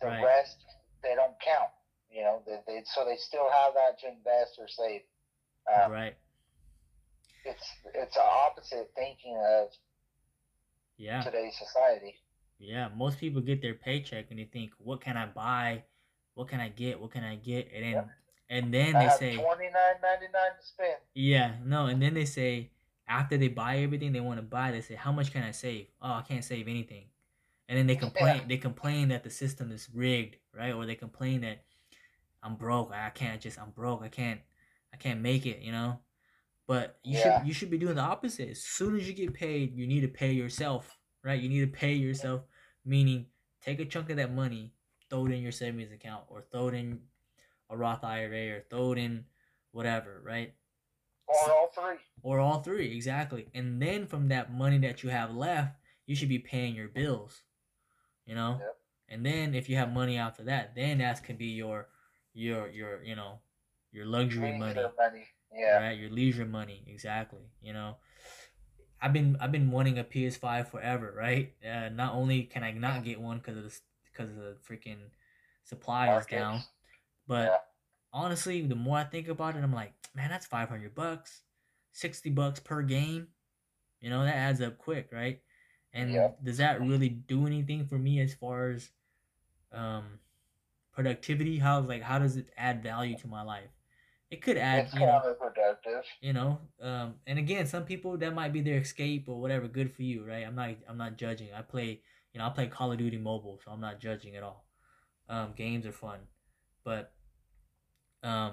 The 0.00 0.06
right. 0.06 0.24
rest 0.24 0.56
they 1.02 1.14
don't 1.14 1.34
count. 1.44 1.70
You 2.10 2.22
know, 2.22 2.42
they, 2.46 2.60
they 2.66 2.82
so 2.84 3.04
they 3.04 3.16
still 3.16 3.48
have 3.50 3.74
that 3.74 4.00
to 4.00 4.08
invest 4.08 4.58
or 4.58 4.66
save. 4.68 5.02
Um, 5.72 5.92
right. 5.92 6.16
It's 7.44 7.62
it's 7.94 8.14
the 8.14 8.22
opposite 8.22 8.90
thinking 8.96 9.36
of 9.36 9.68
yeah 10.96 11.22
today's 11.22 11.54
society. 11.58 12.16
Yeah, 12.58 12.88
most 12.94 13.18
people 13.18 13.40
get 13.40 13.62
their 13.62 13.74
paycheck 13.74 14.26
and 14.30 14.38
they 14.38 14.44
think, 14.44 14.72
"What 14.78 15.00
can 15.00 15.16
I 15.16 15.26
buy? 15.26 15.84
What 16.34 16.48
can 16.48 16.60
I 16.60 16.68
get? 16.68 17.00
What 17.00 17.12
can 17.12 17.24
I 17.24 17.36
get?" 17.36 17.70
And 17.74 17.84
then 17.84 17.92
yeah. 17.92 18.04
and 18.50 18.74
then 18.74 18.96
I 18.96 19.04
they 19.04 19.10
say 19.14 19.36
twenty 19.36 19.64
nine 19.64 19.96
ninety 20.02 20.26
nine 20.32 20.52
to 20.58 20.66
spend. 20.66 20.96
Yeah, 21.14 21.54
no, 21.64 21.86
and 21.86 22.02
then 22.02 22.14
they 22.14 22.26
say 22.26 22.70
after 23.08 23.38
they 23.38 23.48
buy 23.48 23.78
everything 23.78 24.12
they 24.12 24.20
want 24.20 24.38
to 24.38 24.42
buy, 24.42 24.72
they 24.72 24.82
say, 24.82 24.94
"How 24.94 25.12
much 25.12 25.32
can 25.32 25.42
I 25.42 25.52
save?" 25.52 25.86
Oh, 26.02 26.14
I 26.14 26.22
can't 26.22 26.44
save 26.44 26.68
anything 26.68 27.04
and 27.70 27.78
then 27.78 27.86
they 27.86 27.94
complain 27.94 28.36
yeah. 28.36 28.44
they 28.48 28.56
complain 28.56 29.08
that 29.08 29.22
the 29.22 29.30
system 29.30 29.70
is 29.70 29.88
rigged 29.94 30.36
right? 30.54 30.74
Or 30.74 30.84
they 30.84 30.96
complain 30.96 31.42
that 31.42 31.62
i'm 32.42 32.56
broke. 32.56 32.92
I 32.92 33.10
can't 33.10 33.40
just 33.40 33.58
i'm 33.58 33.70
broke. 33.70 34.02
I 34.02 34.08
can't 34.08 34.40
i 34.92 34.96
can't 34.96 35.20
make 35.20 35.46
it 35.46 35.60
you 35.62 35.72
know? 35.72 36.00
But 36.66 36.98
you 37.02 37.16
yeah. 37.16 37.38
should 37.38 37.48
you 37.48 37.54
should 37.54 37.70
be 37.70 37.78
doing 37.78 37.94
the 37.94 38.02
opposite. 38.02 38.50
As 38.50 38.62
soon 38.62 38.96
as 38.96 39.08
you 39.08 39.14
get 39.14 39.32
paid 39.32 39.74
you 39.74 39.86
need 39.86 40.00
to 40.00 40.08
pay 40.08 40.32
yourself 40.32 40.98
right? 41.24 41.40
You 41.40 41.48
need 41.48 41.60
to 41.60 41.78
pay 41.78 41.94
yourself 41.94 42.42
meaning 42.84 43.26
take 43.62 43.78
a 43.78 43.84
chunk 43.84 44.10
of 44.10 44.16
that 44.16 44.34
money 44.34 44.72
throw 45.08 45.26
it 45.26 45.32
in 45.32 45.40
your 45.42 45.52
savings 45.52 45.92
account 45.92 46.24
or 46.28 46.44
throw 46.50 46.68
it 46.68 46.74
in 46.74 46.98
a 47.70 47.76
roth 47.76 48.02
ira 48.02 48.56
or 48.56 48.64
throw 48.68 48.92
it 48.92 48.98
in 48.98 49.24
whatever 49.70 50.20
right? 50.24 50.54
Or 51.28 51.52
all 51.52 51.70
three. 51.72 51.98
or 52.24 52.40
all 52.40 52.60
three 52.62 52.96
exactly. 52.96 53.46
And 53.54 53.80
then 53.80 54.06
from 54.06 54.26
that 54.28 54.52
money 54.52 54.78
that 54.78 55.04
you 55.04 55.10
have 55.10 55.32
left 55.32 55.76
you 56.06 56.16
should 56.16 56.28
be 56.28 56.40
paying 56.40 56.74
your 56.74 56.88
bills 56.88 57.42
you 58.30 58.36
know. 58.36 58.58
Yep. 58.60 58.76
And 59.08 59.26
then 59.26 59.54
if 59.56 59.68
you 59.68 59.74
have 59.74 59.92
money 59.92 60.16
after 60.16 60.44
that, 60.44 60.76
then 60.76 60.98
that 60.98 61.22
can 61.24 61.36
be 61.36 61.46
your 61.46 61.88
your 62.32 62.68
your 62.68 63.02
you 63.02 63.16
know 63.16 63.40
your 63.90 64.06
luxury 64.06 64.56
money. 64.56 64.80
money. 64.96 65.26
Yeah. 65.52 65.78
Right, 65.78 65.98
your 65.98 66.10
leisure 66.10 66.44
money, 66.44 66.84
exactly. 66.86 67.50
You 67.60 67.72
know, 67.72 67.96
I've 69.02 69.12
been 69.12 69.36
I've 69.40 69.50
been 69.50 69.72
wanting 69.72 69.98
a 69.98 70.04
PS5 70.04 70.68
forever, 70.68 71.12
right? 71.16 71.52
Uh, 71.68 71.88
not 71.88 72.14
only 72.14 72.44
can 72.44 72.62
I 72.62 72.70
not 72.70 73.02
get 73.02 73.20
one 73.20 73.38
because 73.38 73.56
of 73.56 73.64
the 73.64 73.76
because 74.04 74.30
of 74.30 74.36
the 74.36 74.56
freaking 74.68 75.10
supply 75.64 76.16
is 76.16 76.26
down, 76.26 76.62
but 77.26 77.46
yeah. 77.46 77.56
honestly, 78.12 78.62
the 78.62 78.76
more 78.76 78.98
I 78.98 79.04
think 79.04 79.26
about 79.26 79.56
it, 79.56 79.64
I'm 79.64 79.74
like, 79.74 79.92
man, 80.14 80.30
that's 80.30 80.46
500 80.46 80.94
bucks, 80.94 81.42
60 81.94 82.30
bucks 82.30 82.60
per 82.60 82.82
game. 82.82 83.26
You 84.00 84.10
know, 84.10 84.22
that 84.22 84.36
adds 84.36 84.60
up 84.60 84.78
quick, 84.78 85.08
right? 85.12 85.40
And 85.92 86.12
yeah. 86.12 86.28
does 86.42 86.58
that 86.58 86.80
really 86.80 87.08
do 87.08 87.46
anything 87.46 87.86
for 87.86 87.98
me 87.98 88.20
as 88.20 88.34
far 88.34 88.70
as 88.70 88.90
um, 89.72 90.20
productivity? 90.92 91.58
How 91.58 91.80
like 91.80 92.02
how 92.02 92.18
does 92.18 92.36
it 92.36 92.48
add 92.56 92.82
value 92.82 93.16
to 93.18 93.26
my 93.26 93.42
life? 93.42 93.70
It 94.30 94.42
could 94.42 94.56
add, 94.56 94.84
it's 94.84 94.94
you 94.94 95.00
know, 95.00 95.34
productive. 95.40 96.04
You 96.20 96.32
know, 96.32 96.60
um, 96.80 97.14
and 97.26 97.38
again, 97.38 97.66
some 97.66 97.84
people 97.84 98.16
that 98.18 98.32
might 98.32 98.52
be 98.52 98.60
their 98.60 98.78
escape 98.78 99.28
or 99.28 99.40
whatever. 99.40 99.66
Good 99.66 99.92
for 99.92 100.02
you, 100.02 100.24
right? 100.24 100.46
I'm 100.46 100.54
not, 100.54 100.70
I'm 100.88 100.96
not 100.96 101.16
judging. 101.16 101.48
I 101.52 101.62
play, 101.62 102.00
you 102.32 102.38
know, 102.38 102.46
I 102.46 102.50
play 102.50 102.68
Call 102.68 102.92
of 102.92 102.98
Duty 102.98 103.18
mobile, 103.18 103.58
so 103.64 103.72
I'm 103.72 103.80
not 103.80 103.98
judging 103.98 104.36
at 104.36 104.44
all. 104.44 104.66
Um, 105.28 105.52
games 105.56 105.84
are 105.84 105.92
fun, 105.92 106.20
but 106.84 107.12
um, 108.22 108.52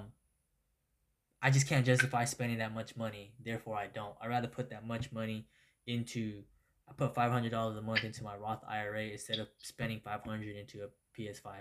I 1.43 1.51
just 1.51 1.67
can't 1.67 1.85
justify 1.85 2.25
spending 2.25 2.57
that 2.57 2.73
much 2.73 2.97
money. 2.97 3.33
Therefore, 3.43 3.77
I 3.77 3.85
don't. 3.85 4.15
I'd 4.19 4.29
rather 4.29 4.47
put 4.47 4.71
that 4.71 4.85
much 4.85 5.11
money 5.11 5.47
into 5.85 6.41
I 6.89 6.93
put 6.93 7.13
five 7.13 7.31
hundred 7.31 7.51
dollars 7.51 7.77
a 7.77 7.81
month 7.81 8.03
into 8.03 8.23
my 8.23 8.35
Roth 8.35 8.63
IRA 8.67 9.07
instead 9.07 9.39
of 9.39 9.47
spending 9.57 9.99
five 9.99 10.23
hundred 10.23 10.55
into 10.55 10.83
a 10.83 11.19
PS5. 11.19 11.51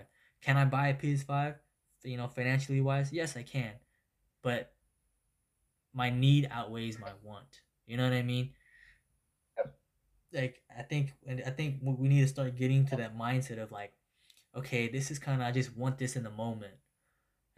Can 0.41 0.57
I 0.57 0.65
buy 0.65 0.89
a 0.89 0.93
PS5? 0.93 1.55
You 2.03 2.17
know, 2.17 2.27
financially 2.27 2.79
wise, 2.79 3.11
yes, 3.11 3.35
I 3.35 3.43
can, 3.43 3.71
but 4.41 4.71
my 5.93 6.09
need 6.09 6.47
outweighs 6.51 6.99
my 6.99 7.11
want. 7.23 7.61
You 7.85 7.97
know 7.97 8.03
what 8.03 8.13
I 8.13 8.21
mean? 8.21 8.51
Like 10.31 10.61
I 10.77 10.83
think, 10.83 11.13
and 11.25 11.41
I 11.45 11.49
think 11.49 11.77
we 11.81 12.07
need 12.07 12.21
to 12.21 12.27
start 12.27 12.55
getting 12.55 12.85
to 12.87 12.95
that 12.97 13.17
mindset 13.17 13.61
of 13.61 13.71
like, 13.71 13.93
okay, 14.55 14.87
this 14.87 15.09
is 15.11 15.19
kind 15.19 15.41
of 15.41 15.47
I 15.47 15.51
just 15.51 15.75
want 15.75 15.97
this 15.97 16.15
in 16.15 16.23
the 16.23 16.29
moment. 16.29 16.73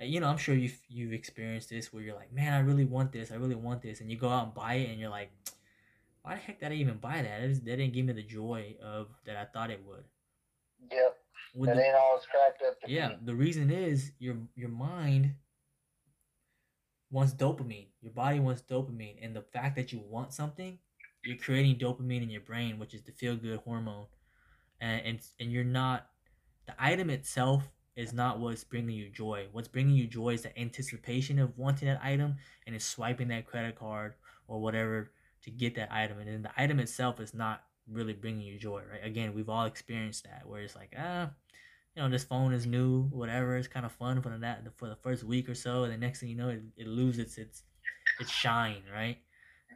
You 0.02 0.22
know, 0.22 0.28
I'm 0.28 0.38
sure 0.38 0.56
you've 0.56 0.80
you've 0.88 1.14
experienced 1.14 1.70
this 1.70 1.92
where 1.92 2.02
you're 2.02 2.16
like, 2.16 2.32
man, 2.32 2.54
I 2.54 2.60
really 2.60 2.86
want 2.86 3.12
this, 3.12 3.32
I 3.32 3.36
really 3.36 3.56
want 3.56 3.82
this, 3.82 4.00
and 4.00 4.10
you 4.10 4.18
go 4.18 4.30
out 4.30 4.46
and 4.46 4.54
buy 4.54 4.76
it, 4.76 4.90
and 4.90 5.00
you're 5.00 5.10
like 5.10 5.32
why 6.30 6.36
the 6.36 6.42
heck 6.42 6.60
did 6.60 6.72
I 6.72 6.76
even 6.76 6.98
buy 6.98 7.24
that? 7.24 7.42
That 7.42 7.66
didn't 7.66 7.94
give 7.94 8.06
me 8.06 8.14
the 8.14 8.22
joy 8.22 8.76
of 8.84 9.08
that 9.26 9.36
I 9.36 9.46
thought 9.46 9.72
it 9.72 9.82
would. 9.84 10.04
Yep. 10.92 11.18
it 11.56 11.76
the, 11.76 11.84
ain't 11.84 11.96
always 11.96 12.24
cracked 12.28 12.62
up. 12.62 12.76
yeah, 12.88 13.14
the 13.26 13.34
reason 13.34 13.72
is 13.72 14.12
your 14.20 14.38
your 14.56 14.70
mind 14.70 15.34
wants 17.10 17.34
dopamine. 17.34 17.88
Your 18.02 18.14
body 18.14 18.40
wants 18.40 18.62
dopamine, 18.62 19.16
and 19.24 19.36
the 19.36 19.42
fact 19.42 19.76
that 19.78 19.92
you 19.92 20.04
want 20.08 20.32
something, 20.32 20.78
you're 21.26 21.38
creating 21.38 21.78
dopamine 21.78 22.22
in 22.22 22.30
your 22.30 22.42
brain, 22.42 22.78
which 22.78 22.94
is 22.94 23.02
the 23.02 23.12
feel 23.12 23.36
good 23.36 23.60
hormone, 23.66 24.06
and 24.80 25.02
and 25.04 25.20
and 25.40 25.52
you're 25.52 25.64
not. 25.64 26.10
The 26.68 26.76
item 26.78 27.10
itself 27.10 27.68
is 27.96 28.14
not 28.14 28.40
what's 28.40 28.64
bringing 28.64 28.96
you 28.96 29.10
joy. 29.10 29.48
What's 29.52 29.68
bringing 29.68 29.96
you 29.96 30.06
joy 30.06 30.36
is 30.36 30.44
the 30.44 30.58
anticipation 30.60 31.40
of 31.40 31.58
wanting 31.58 31.88
that 31.88 32.00
item 32.04 32.36
and 32.68 32.76
is 32.76 32.84
swiping 32.84 33.30
that 33.30 33.48
credit 33.48 33.76
card 33.76 34.14
or 34.48 34.62
whatever 34.62 35.10
to 35.44 35.52
get 35.52 35.76
that 35.76 35.92
item. 35.92 36.20
And 36.20 36.28
then 36.28 36.42
the 36.44 36.52
item 36.58 36.80
itself 36.80 37.20
is 37.20 37.34
not 37.34 37.64
really 37.92 38.14
bringing 38.14 38.42
you 38.42 38.58
joy, 38.58 38.82
right? 38.90 39.04
Again, 39.04 39.34
we've 39.34 39.50
all 39.50 39.66
experienced 39.66 40.26
that 40.26 40.44
where 40.46 40.62
it's 40.62 40.76
like, 40.76 40.94
ah, 40.98 41.30
you 41.96 42.02
know, 42.02 42.10
this 42.10 42.24
phone 42.24 42.54
is 42.54 42.66
new, 42.66 43.04
whatever. 43.10 43.58
It's 43.58 43.68
kind 43.68 43.86
of 43.86 43.92
fun 43.92 44.22
for 44.22 44.30
the 44.30 44.72
for 44.78 44.88
the 44.88 44.96
first 44.96 45.24
week 45.24 45.50
or 45.50 45.56
so, 45.56 45.84
and 45.84 45.94
the 45.94 45.98
next 45.98 46.20
thing 46.20 46.30
you 46.30 46.36
know, 46.36 46.50
it, 46.50 46.62
it 46.78 46.88
loses 46.88 47.38
its 47.38 47.64
its 48.20 48.32
shine, 48.32 48.84
right? 48.94 49.18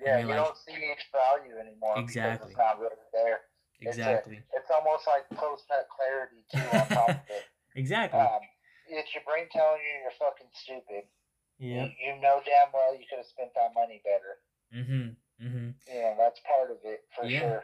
Yeah, 0.04 0.20
you 0.20 0.28
like, 0.28 0.38
don't 0.38 0.58
see 0.58 0.74
its 0.74 1.04
value 1.12 1.56
anymore. 1.60 1.98
Exactly. 1.98 2.50
it's 2.50 2.58
not 2.58 2.80
really 2.80 2.96
there. 3.14 3.40
Exactly. 3.82 4.40
It's, 4.40 4.54
a, 4.54 4.58
it's 4.60 4.72
almost 4.72 5.08
like 5.08 5.28
post 5.38 5.66
nut 5.70 5.88
clarity 5.92 6.44
too 6.52 6.78
on 6.78 6.88
top 6.88 7.10
of 7.10 7.30
it. 7.30 7.44
Exactly. 7.76 8.20
Um, 8.20 8.46
it's 8.86 9.10
your 9.18 9.26
brain 9.26 9.50
telling 9.50 9.82
you 9.82 10.06
you're 10.06 10.14
fucking 10.22 10.46
stupid. 10.54 11.10
Yeah. 11.58 11.90
You, 11.90 12.14
you 12.14 12.22
know 12.22 12.38
damn 12.46 12.70
well 12.70 12.94
you 12.94 13.02
could 13.10 13.18
have 13.18 13.26
spent 13.26 13.50
that 13.58 13.74
money 13.74 13.98
better. 14.06 14.38
Mm-hmm. 14.70 15.18
Mm-hmm. 15.44 15.70
Yeah, 15.94 16.16
that's 16.18 16.40
part 16.48 16.72
of 16.72 16.78
it 16.84 17.02
for 17.16 17.26
yeah. 17.26 17.40
sure. 17.40 17.64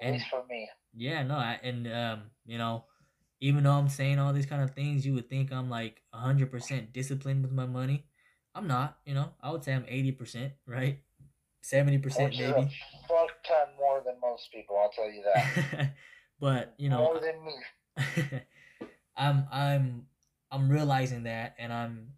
At 0.00 0.06
and, 0.06 0.12
least 0.14 0.26
for 0.28 0.44
me. 0.48 0.68
Yeah, 0.94 1.22
no, 1.22 1.34
I, 1.36 1.58
and 1.62 1.86
um, 1.92 2.22
you 2.44 2.58
know, 2.58 2.84
even 3.40 3.64
though 3.64 3.72
I'm 3.72 3.88
saying 3.88 4.18
all 4.18 4.32
these 4.32 4.46
kind 4.46 4.62
of 4.62 4.72
things, 4.72 5.06
you 5.06 5.14
would 5.14 5.28
think 5.28 5.52
I'm 5.52 5.70
like 5.70 6.02
hundred 6.12 6.50
percent 6.50 6.92
disciplined 6.92 7.42
with 7.42 7.52
my 7.52 7.66
money. 7.66 8.04
I'm 8.54 8.66
not. 8.66 8.98
You 9.06 9.14
know, 9.14 9.30
I 9.40 9.50
would 9.50 9.64
say 9.64 9.72
I'm 9.72 9.84
eighty 9.88 10.12
percent, 10.12 10.52
right? 10.66 10.98
Seventy 11.62 11.98
percent 11.98 12.34
maybe. 12.36 12.50
A 12.50 12.70
fuck 13.08 13.42
ton 13.46 13.68
more 13.78 14.02
than 14.04 14.14
most 14.20 14.52
people. 14.52 14.76
I'll 14.78 14.90
tell 14.90 15.10
you 15.10 15.22
that. 15.34 15.94
but 16.40 16.74
you 16.76 16.88
know, 16.88 16.98
more 16.98 17.20
than 17.20 17.44
me. 17.44 18.40
I'm 19.16 19.46
I'm 19.50 20.06
I'm 20.50 20.68
realizing 20.68 21.24
that 21.24 21.54
and 21.58 21.72
I'm 21.72 22.08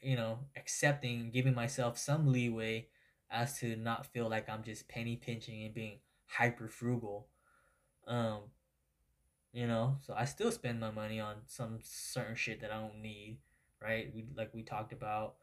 you 0.00 0.16
know 0.16 0.38
accepting 0.56 1.30
giving 1.32 1.54
myself 1.54 1.98
some 1.98 2.32
leeway 2.32 2.88
as 3.30 3.58
to 3.60 3.76
not 3.76 4.06
feel 4.06 4.28
like 4.28 4.48
I'm 4.48 4.62
just 4.62 4.88
penny 4.88 5.16
pinching 5.16 5.64
and 5.64 5.74
being 5.74 5.98
hyper 6.26 6.68
frugal. 6.68 7.28
Um 8.06 8.40
you 9.52 9.66
know, 9.66 9.96
so 10.02 10.14
I 10.16 10.26
still 10.26 10.52
spend 10.52 10.78
my 10.78 10.90
money 10.90 11.20
on 11.20 11.36
some 11.46 11.78
certain 11.82 12.36
shit 12.36 12.60
that 12.60 12.70
I 12.70 12.80
don't 12.80 13.00
need, 13.00 13.38
right? 13.82 14.10
We 14.14 14.26
like 14.36 14.52
we 14.54 14.62
talked 14.62 14.92
about 14.92 15.34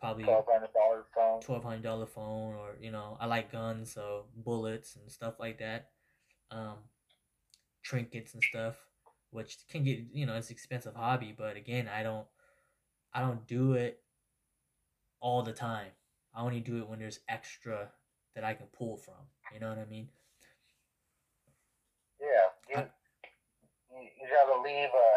probably 0.00 0.24
twelve 0.24 0.46
hundred 0.50 0.72
dollar 0.72 1.04
phone. 1.14 1.40
Twelve 1.40 1.64
hundred 1.64 1.82
dollar 1.82 2.06
phone 2.06 2.54
or, 2.54 2.76
you 2.80 2.90
know, 2.90 3.16
I 3.20 3.26
like 3.26 3.52
guns, 3.52 3.92
so 3.92 4.24
bullets 4.36 4.96
and 4.96 5.10
stuff 5.10 5.34
like 5.38 5.58
that. 5.58 5.90
Um 6.50 6.78
trinkets 7.82 8.34
and 8.34 8.42
stuff 8.42 8.74
which 9.30 9.58
can 9.70 9.84
get 9.84 10.00
you 10.12 10.26
know 10.26 10.34
it's 10.34 10.50
expensive 10.50 10.94
hobby 10.94 11.34
but 11.36 11.56
again 11.56 11.88
i 11.94 12.02
don't 12.02 12.26
i 13.14 13.20
don't 13.20 13.46
do 13.46 13.74
it 13.74 14.00
all 15.20 15.42
the 15.42 15.52
time 15.52 15.90
i 16.36 16.40
only 16.40 16.60
do 16.60 16.78
it 16.78 16.88
when 16.88 16.98
there's 16.98 17.20
extra 17.28 17.88
that 18.34 18.44
i 18.44 18.52
can 18.52 18.66
pull 18.76 18.96
from 18.96 19.18
you 19.52 19.58
know 19.58 19.68
what 19.68 19.78
i 19.78 19.88
mean 19.88 20.08
yeah 22.20 22.46
you, 22.68 22.76
I, 22.76 22.86
you 23.96 24.26
gotta 24.28 24.60
leave 24.60 24.92
a 24.92 25.08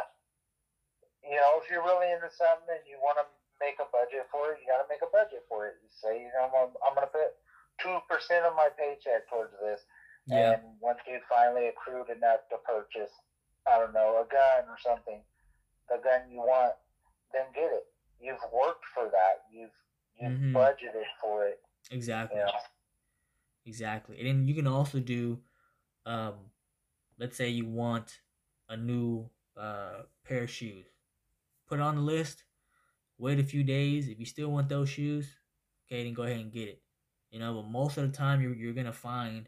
you 1.27 1.35
know 1.35 1.59
if 1.61 1.69
you're 1.69 1.83
really 1.83 2.09
into 2.09 2.31
something 2.31 2.71
and 2.71 2.87
you 2.87 2.97
want 3.03 3.19
to 3.19 3.27
make 3.59 3.75
a 3.83 3.91
budget 3.91 4.25
for 4.31 4.55
it 4.55 4.63
you 4.63 4.67
gotta 4.71 4.87
make 4.87 5.03
a 5.03 5.11
budget 5.11 5.43
for 5.51 5.67
it 5.67 5.75
you 5.83 5.91
say 5.91 6.23
you 6.23 6.31
know 6.31 6.47
i'm, 6.47 6.71
I'm 6.79 6.95
gonna 6.95 7.11
put 7.11 7.35
2% 7.83 7.95
of 8.43 8.59
my 8.59 8.67
paycheck 8.75 9.27
towards 9.31 9.55
this 9.63 9.79
yeah. 10.27 10.59
and 10.59 10.63
once 10.79 10.99
you 11.07 11.19
finally 11.31 11.71
accrued 11.71 12.11
enough 12.11 12.43
to 12.51 12.59
purchase 12.63 13.11
I 13.69 13.77
don't 13.77 13.93
know, 13.93 14.23
a 14.23 14.25
gun 14.25 14.65
or 14.65 14.77
something, 14.81 15.21
the 15.89 16.01
gun 16.01 16.25
you 16.31 16.39
want, 16.39 16.73
then 17.33 17.45
get 17.53 17.69
it. 17.69 17.85
You've 18.19 18.43
worked 18.53 18.85
for 18.93 19.09
that. 19.11 19.45
You've 19.51 19.75
you've 20.21 20.31
mm-hmm. 20.31 20.55
budgeted 20.55 21.05
for 21.21 21.45
it. 21.45 21.59
Exactly. 21.91 22.41
Exactly. 23.65 24.17
And 24.19 24.27
then 24.27 24.47
you 24.47 24.53
can 24.53 24.67
also 24.67 24.99
do 24.99 25.39
um 26.05 26.33
let's 27.19 27.37
say 27.37 27.49
you 27.49 27.65
want 27.65 28.21
a 28.69 28.77
new 28.77 29.29
uh 29.57 30.03
pair 30.25 30.43
of 30.43 30.49
shoes. 30.49 30.85
Put 31.67 31.79
it 31.79 31.83
on 31.83 31.95
the 31.95 32.01
list, 32.01 32.43
wait 33.17 33.39
a 33.39 33.43
few 33.43 33.63
days. 33.63 34.07
If 34.07 34.19
you 34.19 34.25
still 34.25 34.49
want 34.49 34.69
those 34.69 34.89
shoes, 34.89 35.27
okay, 35.85 36.03
then 36.03 36.13
go 36.13 36.23
ahead 36.23 36.39
and 36.39 36.51
get 36.51 36.67
it. 36.67 36.81
You 37.31 37.39
know, 37.39 37.53
but 37.53 37.69
most 37.69 37.97
of 37.97 38.09
the 38.09 38.17
time 38.17 38.41
you're 38.41 38.55
you're 38.55 38.73
gonna 38.73 38.93
find 38.93 39.47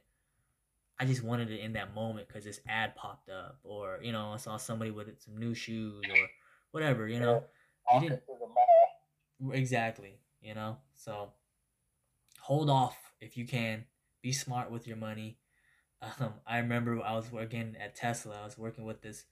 I 1.02 1.06
just 1.06 1.24
wanted 1.24 1.50
it 1.50 1.62
in 1.62 1.74
that 1.74 1.96
moment 1.96 2.28
because 2.28 2.44
this 2.44 2.60
ad 2.68 2.96
popped 2.96 3.28
up, 3.28 3.58
or 3.64 4.00
you 4.04 4.12
know, 4.12 4.34
I 4.34 4.38
saw 4.38 4.58
somebody 4.58 4.92
with 4.92 5.08
some 5.20 5.36
new 5.36 5.56
shoes 5.56 6.04
or 6.08 6.28
whatever. 6.70 7.08
You 7.08 7.20
know, 7.20 7.44
you 8.00 8.20
exactly. 9.52 10.21
You 10.42 10.56
know, 10.56 10.78
so 10.96 11.34
hold 12.40 12.70
off 12.70 12.98
if 13.20 13.38
you 13.38 13.46
can. 13.46 13.86
Be 14.22 14.32
smart 14.32 14.72
with 14.72 14.88
your 14.88 14.98
money. 14.98 15.38
Um, 16.20 16.34
I 16.48 16.58
remember 16.58 17.00
I 17.00 17.14
was 17.14 17.32
working 17.32 17.76
at 17.80 17.96
Tesla. 17.96 18.42
I 18.42 18.44
was 18.44 18.58
working 18.58 18.86
with 18.86 19.04
this 19.04 19.26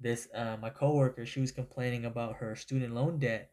this 0.00 0.26
uh, 0.34 0.56
my 0.60 0.68
coworker. 0.68 1.24
She 1.24 1.40
was 1.40 1.52
complaining 1.52 2.04
about 2.04 2.34
her 2.38 2.56
student 2.56 2.96
loan 2.96 3.20
debt, 3.20 3.52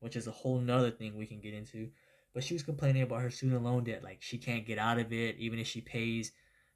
which 0.00 0.14
is 0.14 0.26
a 0.26 0.30
whole 0.30 0.58
nother 0.58 0.90
thing 0.90 1.16
we 1.16 1.24
can 1.24 1.40
get 1.40 1.54
into. 1.54 1.88
But 2.34 2.44
she 2.44 2.52
was 2.52 2.62
complaining 2.62 3.00
about 3.00 3.22
her 3.22 3.30
student 3.30 3.64
loan 3.64 3.84
debt, 3.84 4.04
like 4.04 4.18
she 4.20 4.36
can't 4.36 4.66
get 4.66 4.76
out 4.76 4.98
of 4.98 5.14
it, 5.14 5.36
even 5.38 5.58
if 5.58 5.66
she 5.66 5.80
pays 5.80 6.32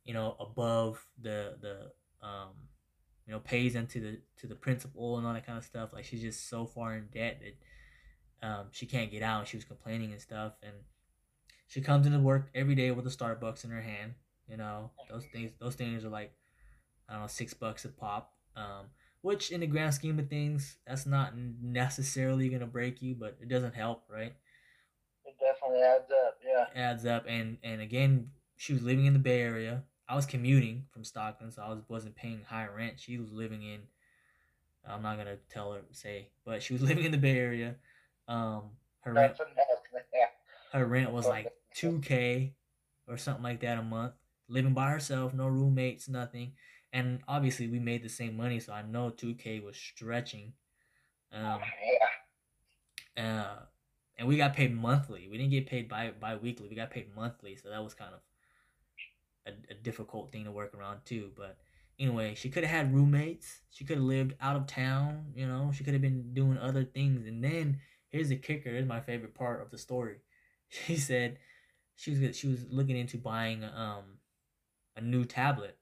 you 0.08 0.14
know 0.14 0.34
above 0.40 1.06
the 1.20 1.56
the 1.60 2.26
um 2.26 2.48
you 3.26 3.32
know 3.32 3.40
pays 3.40 3.74
into 3.74 4.00
the 4.00 4.18
to 4.38 4.46
the 4.46 4.54
principal 4.54 5.18
and 5.18 5.26
all 5.26 5.34
that 5.34 5.46
kind 5.46 5.58
of 5.58 5.64
stuff 5.64 5.90
like 5.92 6.04
she's 6.04 6.22
just 6.22 6.48
so 6.48 6.64
far 6.64 6.96
in 6.96 7.06
debt 7.12 7.38
that 7.42 7.54
um 8.42 8.66
she 8.70 8.86
can't 8.86 9.10
get 9.10 9.22
out 9.22 9.48
she 9.48 9.56
was 9.56 9.64
complaining 9.64 10.12
and 10.12 10.20
stuff. 10.20 10.52
And 10.62 10.72
she 11.66 11.80
comes 11.80 12.06
into 12.06 12.18
work 12.18 12.48
every 12.54 12.74
day 12.74 12.90
with 12.90 13.06
a 13.06 13.10
starbucks 13.10 13.64
in 13.64 13.70
her 13.70 13.82
hand 13.82 14.14
you 14.48 14.56
know? 14.56 14.90
Those 15.10 15.24
things 15.32 15.52
those 15.60 15.74
things 15.74 16.04
are 16.04 16.08
like 16.08 16.32
i 17.08 17.12
don't 17.12 17.22
know 17.22 17.28
six 17.28 17.54
bucks 17.54 17.84
a 17.84 17.88
pop. 17.88 18.32
Um 18.56 18.86
which 19.20 19.50
in 19.50 19.60
the 19.60 19.66
grand 19.66 19.94
scheme 19.94 20.18
of 20.18 20.28
things 20.28 20.78
that's 20.86 21.04
not 21.04 21.32
necessarily 21.36 22.48
gonna 22.48 22.66
break 22.66 23.02
you 23.02 23.14
but 23.14 23.36
it 23.40 23.48
doesn't 23.48 23.74
help 23.74 24.04
right? 24.10 24.34
It 25.24 25.36
definitely 25.38 25.82
adds 25.82 26.10
up 26.10 26.38
yeah. 26.44 26.66
Adds 26.74 27.06
up. 27.06 27.24
And 27.28 27.58
and 27.62 27.80
again 27.80 28.30
she 28.56 28.72
was 28.72 28.82
living 28.82 29.06
in 29.06 29.12
the 29.12 29.18
bay 29.18 29.40
area. 29.40 29.84
I 30.10 30.16
was 30.16 30.24
commuting 30.24 30.86
from 30.90 31.04
Stockton, 31.04 31.50
so 31.50 31.62
I 31.62 31.68
was 31.68 31.80
wasn't 31.88 32.16
paying 32.16 32.40
high 32.48 32.66
rent. 32.66 32.98
She 32.98 33.18
was 33.18 33.30
living 33.30 33.62
in 33.62 33.80
I'm 34.86 35.02
not 35.02 35.18
gonna 35.18 35.36
tell 35.50 35.72
her 35.72 35.80
say, 35.92 36.28
but 36.44 36.62
she 36.62 36.72
was 36.72 36.82
living 36.88 37.04
in 37.04 37.12
the 37.12 37.18
Bay 37.18 37.36
Area. 37.38 37.76
Um, 38.28 38.70
her 39.00 39.12
rent 39.12 39.36
her 40.72 40.86
rent 40.86 41.12
was 41.12 41.26
like 41.26 41.50
two 41.74 41.98
k 42.00 42.54
or 43.08 43.16
something 43.16 43.42
like 43.42 43.60
that 43.60 43.78
a 43.78 43.82
month. 43.82 44.12
Living 44.48 44.74
by 44.74 44.90
herself, 44.90 45.34
no 45.34 45.46
roommates, 45.46 46.08
nothing. 46.08 46.52
And 46.92 47.20
obviously, 47.28 47.68
we 47.68 47.78
made 47.78 48.02
the 48.02 48.08
same 48.08 48.36
money, 48.36 48.60
so 48.60 48.72
I 48.72 48.82
know 48.82 49.10
two 49.10 49.34
k 49.34 49.60
was 49.60 49.76
stretching. 49.76 50.52
Um, 51.32 51.60
yeah. 53.16 53.42
Uh, 53.42 53.62
and 54.18 54.26
we 54.26 54.36
got 54.36 54.54
paid 54.54 54.74
monthly. 54.74 55.28
We 55.30 55.36
didn't 55.36 55.50
get 55.50 55.66
paid 55.66 55.88
by 55.88 56.12
bi 56.18 56.36
weekly. 56.36 56.68
We 56.68 56.76
got 56.76 56.90
paid 56.90 57.14
monthly, 57.14 57.56
so 57.56 57.70
that 57.70 57.82
was 57.82 57.94
kind 57.94 58.12
of 58.14 58.20
a, 59.46 59.72
a 59.72 59.74
difficult 59.74 60.32
thing 60.32 60.44
to 60.44 60.52
work 60.52 60.74
around 60.74 61.00
too. 61.04 61.30
But 61.36 61.58
anyway, 61.98 62.34
she 62.34 62.48
could 62.48 62.64
have 62.64 62.72
had 62.72 62.94
roommates. 62.94 63.60
She 63.70 63.84
could 63.84 63.98
have 63.98 64.04
lived 64.04 64.34
out 64.40 64.56
of 64.56 64.66
town. 64.66 65.26
You 65.34 65.46
know, 65.46 65.70
she 65.74 65.84
could 65.84 65.92
have 65.92 66.02
been 66.02 66.32
doing 66.34 66.58
other 66.58 66.84
things. 66.84 67.26
And 67.26 67.44
then 67.44 67.80
here's 68.10 68.28
the 68.28 68.36
kicker. 68.36 68.70
Here's 68.70 68.86
my 68.86 69.00
favorite 69.00 69.34
part 69.34 69.62
of 69.62 69.70
the 69.70 69.78
story. 69.78 70.16
She 70.70 70.96
said 70.96 71.38
she 71.96 72.10
was 72.10 72.36
she 72.36 72.46
was 72.46 72.66
looking 72.68 72.98
into 72.98 73.16
buying 73.16 73.64
um 73.64 74.18
a 74.96 75.00
new 75.00 75.24
tablet. 75.24 75.78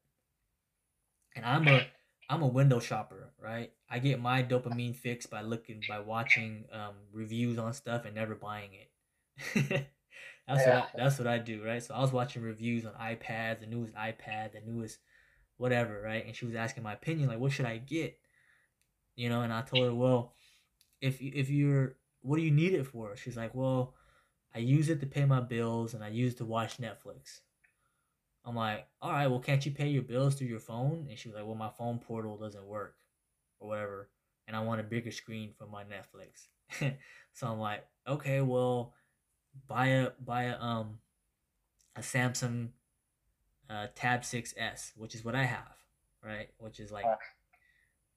And 1.34 1.44
I'm 1.44 1.66
a 1.66 1.86
I'm 2.28 2.42
a 2.42 2.46
window 2.46 2.78
shopper, 2.78 3.32
right? 3.42 3.72
I 3.90 3.98
get 3.98 4.20
my 4.20 4.42
dopamine 4.42 4.94
fix 4.94 5.26
by 5.26 5.42
looking 5.42 5.80
by 5.88 6.00
watching 6.00 6.64
um, 6.72 6.94
reviews 7.12 7.58
on 7.58 7.72
stuff 7.72 8.04
and 8.04 8.14
never 8.14 8.34
buying 8.34 8.70
it. 8.74 9.86
That's 10.48 10.64
yeah. 10.64 10.80
what 10.80 10.84
I, 10.84 10.88
that's 10.96 11.18
what 11.18 11.26
I 11.26 11.38
do, 11.38 11.64
right? 11.64 11.82
So 11.82 11.92
I 11.92 12.00
was 12.00 12.12
watching 12.12 12.42
reviews 12.42 12.86
on 12.86 12.92
iPads, 12.92 13.60
the 13.60 13.66
newest 13.66 13.94
iPad, 13.94 14.52
the 14.52 14.60
newest 14.64 14.98
whatever, 15.56 16.00
right? 16.00 16.24
And 16.24 16.36
she 16.36 16.46
was 16.46 16.54
asking 16.54 16.84
my 16.84 16.92
opinion, 16.92 17.28
like, 17.28 17.40
what 17.40 17.50
should 17.50 17.66
I 17.66 17.78
get? 17.78 18.16
You 19.16 19.28
know, 19.28 19.42
and 19.42 19.52
I 19.52 19.62
told 19.62 19.86
her, 19.86 19.94
well, 19.94 20.34
if 21.00 21.20
if 21.20 21.50
you're, 21.50 21.96
what 22.26 22.36
do 22.36 22.42
you 22.42 22.50
need 22.50 22.74
it 22.74 22.86
for? 22.86 23.16
She's 23.16 23.36
like, 23.36 23.54
well, 23.54 23.94
I 24.54 24.58
use 24.58 24.88
it 24.88 25.00
to 25.00 25.06
pay 25.06 25.24
my 25.24 25.40
bills 25.40 25.94
and 25.94 26.02
I 26.02 26.08
use 26.08 26.34
it 26.34 26.38
to 26.38 26.44
watch 26.44 26.78
Netflix. 26.78 27.40
I'm 28.44 28.54
like, 28.54 28.86
all 29.02 29.10
right, 29.12 29.26
well, 29.26 29.40
can't 29.40 29.64
you 29.66 29.72
pay 29.72 29.88
your 29.88 30.02
bills 30.02 30.34
through 30.34 30.48
your 30.48 30.60
phone? 30.60 31.06
And 31.08 31.18
she 31.18 31.28
was 31.28 31.36
like, 31.36 31.46
well, 31.46 31.56
my 31.56 31.70
phone 31.70 31.98
portal 31.98 32.36
doesn't 32.36 32.64
work. 32.64 32.96
or 33.60 33.68
whatever, 33.68 34.10
and 34.46 34.56
I 34.56 34.60
want 34.60 34.80
a 34.80 34.84
bigger 34.84 35.10
screen 35.10 35.52
for 35.56 35.66
my 35.66 35.84
Netflix. 35.84 36.48
so 37.32 37.46
I'm 37.46 37.58
like, 37.58 37.84
okay, 38.06 38.40
well, 38.40 38.94
buy 39.66 39.86
a 39.88 40.10
buy 40.24 40.44
a 40.44 40.60
um 40.60 40.98
a 41.96 42.00
Samsung 42.00 42.68
uh, 43.70 43.86
Tab 43.94 44.22
6S, 44.22 44.92
which 44.96 45.14
is 45.14 45.24
what 45.24 45.34
I 45.34 45.44
have, 45.44 45.76
right? 46.22 46.50
Which 46.58 46.78
is 46.78 46.92
like 46.92 47.06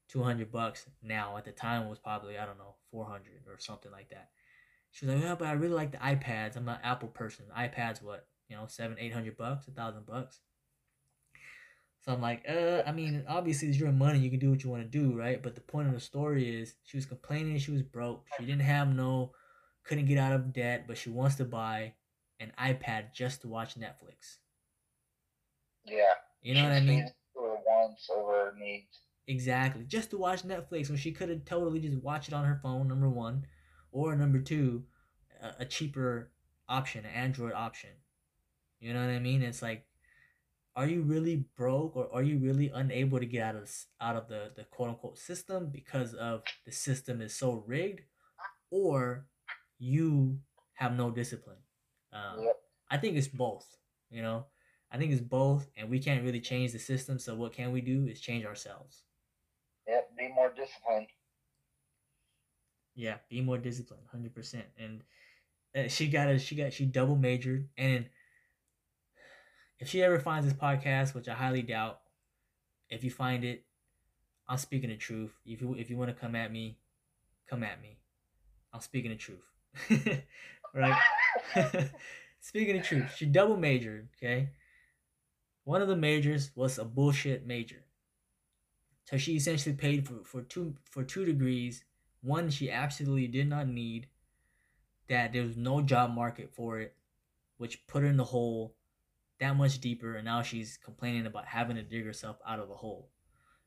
200 0.10 0.52
bucks 0.52 0.86
now. 1.02 1.38
At 1.38 1.46
the 1.46 1.52
time, 1.52 1.84
it 1.84 1.90
was 1.90 2.00
probably, 2.00 2.38
I 2.38 2.46
don't 2.46 2.58
know, 2.58 2.76
400 2.92 3.44
or 3.48 3.60
something 3.60 3.92
like 3.92 4.10
that. 4.10 4.30
She 4.92 5.06
was 5.06 5.16
like, 5.16 5.24
yeah, 5.24 5.36
but 5.36 5.48
I 5.48 5.54
really 5.54 5.76
like 5.76 5.92
the 5.92 5.98
iPads. 5.98 6.58
I'm 6.58 6.68
an 6.68 6.80
Apple 6.84 7.10
person. 7.10 7.46
iPads, 7.56 8.02
what, 8.02 8.28
you 8.48 8.56
know, 8.56 8.66
seven, 8.68 8.98
800 9.00 9.38
bucks, 9.38 9.68
a 9.68 9.72
thousand 9.72 10.06
bucks. 10.06 10.40
So 12.02 12.14
I'm 12.14 12.22
like, 12.22 12.46
uh, 12.50 12.82
I 12.88 12.92
mean, 12.92 13.24
obviously 13.28 13.68
it's 13.68 13.78
your 13.78 13.92
money. 13.92 14.20
You 14.20 14.30
can 14.30 14.40
do 14.40 14.50
what 14.50 14.64
you 14.64 14.70
want 14.70 14.84
to 14.84 14.90
do, 14.90 15.18
right? 15.18 15.42
But 15.42 15.56
the 15.56 15.62
point 15.62 15.90
of 15.90 15.94
the 15.94 16.00
story 16.00 16.62
is 16.62 16.76
she 16.84 16.98
was 16.98 17.06
complaining 17.06 17.58
she 17.60 17.72
was 17.72 17.84
broke. 17.84 18.26
She 18.38 18.46
didn't 18.46 18.62
have 18.62 18.88
no, 18.88 19.34
couldn't 19.84 20.06
get 20.06 20.18
out 20.18 20.34
of 20.34 20.54
debt, 20.54 20.86
but 20.88 20.98
she 20.98 21.10
wants 21.10 21.36
to 21.36 21.46
buy 21.46 21.94
an 22.40 22.54
iPad 22.58 23.14
just 23.14 23.42
to 23.42 23.48
watch 23.48 23.76
Netflix. 23.76 24.38
Yeah. 25.86 26.14
You 26.42 26.54
know 26.56 26.64
what 26.64 26.72
I 26.72 26.80
mean? 26.80 27.10
Wants 27.36 28.10
over 28.10 28.54
needs. 28.58 29.02
Exactly. 29.30 29.84
Just 29.86 30.10
to 30.10 30.18
watch 30.18 30.42
Netflix 30.42 30.90
when 30.90 30.98
she 30.98 31.12
could 31.12 31.30
have 31.30 31.46
totally 31.46 31.80
just 31.80 32.02
watched 32.02 32.30
it 32.30 32.34
on 32.34 32.46
her 32.46 32.60
phone, 32.64 32.88
number 32.88 33.08
one. 33.08 33.46
Or 33.92 34.16
number 34.16 34.40
two, 34.40 34.86
a, 35.60 35.66
cheaper 35.66 36.32
option, 36.68 37.06
an 37.06 37.12
Android 37.12 37.54
option. 37.54 37.92
You 38.80 38.92
know 38.92 39.06
what 39.06 39.14
I 39.14 39.20
mean? 39.20 39.44
It's 39.44 39.62
like, 39.62 39.86
are 40.76 40.88
you 40.88 41.04
really 41.04 41.46
broke 41.56 41.96
or 41.96 42.10
are 42.12 42.24
you 42.24 42.40
really 42.40 42.72
unable 42.74 43.20
to 43.20 43.26
get 43.28 43.44
out 43.44 43.56
of 43.56 43.72
out 44.02 44.16
of 44.16 44.28
the, 44.30 44.52
the 44.56 44.64
quote 44.64 44.90
unquote 44.90 45.20
system 45.20 45.70
because 45.72 46.16
of 46.16 46.42
the 46.66 46.72
system 46.72 47.22
is 47.22 47.36
so 47.36 47.64
rigged? 47.68 48.02
Or 48.72 49.28
you 49.78 50.40
have 50.74 50.98
no 50.98 51.12
discipline? 51.12 51.58
Um, 52.12 52.46
yep. 52.46 52.56
I 52.90 52.98
think 52.98 53.16
it's 53.16 53.28
both, 53.28 53.78
you 54.10 54.24
know? 54.24 54.46
I 54.92 54.98
think 54.98 55.12
it's 55.12 55.22
both, 55.22 55.68
and 55.78 55.88
we 55.88 56.00
can't 56.00 56.24
really 56.24 56.42
change 56.42 56.72
the 56.72 56.80
system. 56.80 57.20
So 57.20 57.36
what 57.36 57.54
can 57.54 57.72
we 57.72 57.82
do 57.82 58.08
is 58.08 58.20
change 58.20 58.44
ourselves. 58.44 59.04
Yep, 59.90 60.10
be 60.18 60.28
more 60.28 60.50
disciplined. 60.56 61.08
Yeah, 62.96 63.16
be 63.28 63.42
more 63.42 63.58
disciplined, 63.58 64.04
hundred 64.12 64.36
percent. 64.36 64.66
And 64.78 65.02
uh, 65.76 65.88
she 65.88 66.08
got 66.08 66.30
a 66.30 66.38
she 66.38 66.56
got 66.56 66.74
she 66.74 66.86
double 66.86 67.16
majored, 67.16 67.68
and 67.76 68.06
if 69.80 69.88
she 69.90 70.04
ever 70.04 70.20
finds 70.20 70.46
this 70.46 70.56
podcast, 70.56 71.16
which 71.16 71.28
I 71.28 71.34
highly 71.34 71.64
doubt, 71.64 72.02
if 72.90 73.04
you 73.04 73.10
find 73.10 73.44
it, 73.44 73.66
I'm 74.48 74.58
speaking 74.60 74.92
the 74.92 74.96
truth. 74.96 75.32
If 75.44 75.60
you 75.62 75.74
if 75.74 75.90
you 75.90 75.98
want 75.98 76.10
to 76.10 76.16
come 76.16 76.36
at 76.36 76.52
me, 76.52 76.78
come 77.50 77.64
at 77.64 77.82
me. 77.82 77.98
I'm 78.72 78.82
speaking 78.82 79.10
the 79.10 79.18
truth, 79.18 79.42
right? 80.76 81.02
speaking 82.42 82.78
the 82.78 82.84
truth, 82.84 83.16
she 83.16 83.26
double 83.26 83.58
majored. 83.58 84.10
Okay, 84.18 84.50
one 85.64 85.82
of 85.82 85.88
the 85.88 85.96
majors 85.96 86.52
was 86.56 86.78
a 86.78 86.86
bullshit 86.86 87.48
major. 87.48 87.86
So 89.10 89.18
she 89.18 89.36
essentially 89.36 89.76
paid 89.76 90.08
for, 90.08 90.24
for 90.24 90.42
two 90.42 90.76
for 90.84 91.04
two 91.04 91.26
degrees. 91.26 91.84
One 92.22 92.50
she 92.50 92.70
absolutely 92.70 93.28
did 93.28 93.48
not 93.48 93.68
need. 93.68 94.08
That 95.08 95.34
there 95.34 95.44
was 95.44 95.58
no 95.58 95.82
job 95.82 96.12
market 96.14 96.52
for 96.54 96.80
it, 96.80 96.96
which 97.58 97.88
put 97.88 98.04
her 98.04 98.10
in 98.10 98.18
the 98.18 98.24
hole 98.24 98.76
that 99.40 99.56
much 99.56 99.80
deeper, 99.80 100.16
and 100.16 100.26
now 100.26 100.42
she's 100.42 100.78
complaining 100.78 101.26
about 101.26 101.46
having 101.46 101.78
to 101.78 101.82
dig 101.82 102.06
herself 102.06 102.38
out 102.46 102.60
of 102.60 102.68
the 102.68 102.76
hole. 102.76 103.10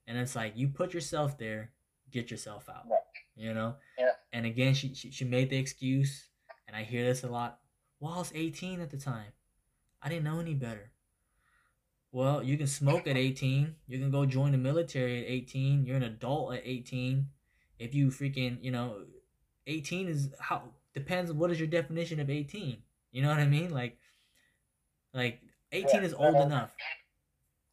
And 0.06 0.16
it's 0.16 0.36
like 0.36 0.52
you 0.54 0.68
put 0.68 0.94
yourself 0.94 1.38
there, 1.38 1.72
get 2.10 2.30
yourself 2.30 2.68
out. 2.68 2.86
You 3.34 3.54
know? 3.54 3.76
Yeah. 3.98 4.10
And 4.32 4.46
again, 4.46 4.74
she, 4.74 4.94
she 4.94 5.10
she 5.10 5.24
made 5.24 5.50
the 5.50 5.56
excuse, 5.56 6.28
and 6.68 6.76
I 6.76 6.84
hear 6.84 7.04
this 7.04 7.24
a 7.24 7.28
lot. 7.28 7.58
Well, 7.98 8.12
I 8.12 8.18
was 8.18 8.32
18 8.32 8.80
at 8.80 8.90
the 8.90 8.96
time. 8.96 9.32
I 10.00 10.08
didn't 10.08 10.24
know 10.24 10.38
any 10.38 10.54
better. 10.54 10.91
Well, 12.12 12.42
you 12.42 12.58
can 12.58 12.66
smoke 12.66 13.06
at 13.06 13.16
18. 13.16 13.74
You 13.88 13.98
can 13.98 14.10
go 14.10 14.26
join 14.26 14.52
the 14.52 14.58
military 14.58 15.24
at 15.24 15.30
18. 15.30 15.86
You're 15.86 15.96
an 15.96 16.02
adult 16.02 16.54
at 16.54 16.60
18. 16.62 17.26
If 17.78 17.94
you 17.94 18.08
freaking, 18.08 18.58
you 18.62 18.70
know, 18.70 18.98
18 19.66 20.08
is 20.08 20.28
how 20.38 20.62
depends 20.94 21.32
what 21.32 21.50
is 21.50 21.58
your 21.58 21.68
definition 21.68 22.20
of 22.20 22.28
18. 22.28 22.82
You 23.12 23.22
know 23.22 23.28
what 23.28 23.38
I 23.38 23.46
mean? 23.46 23.70
Like 23.70 23.98
like 25.14 25.40
18 25.72 25.88
yeah, 25.94 26.00
is 26.02 26.14
old 26.14 26.36
enough. 26.36 26.70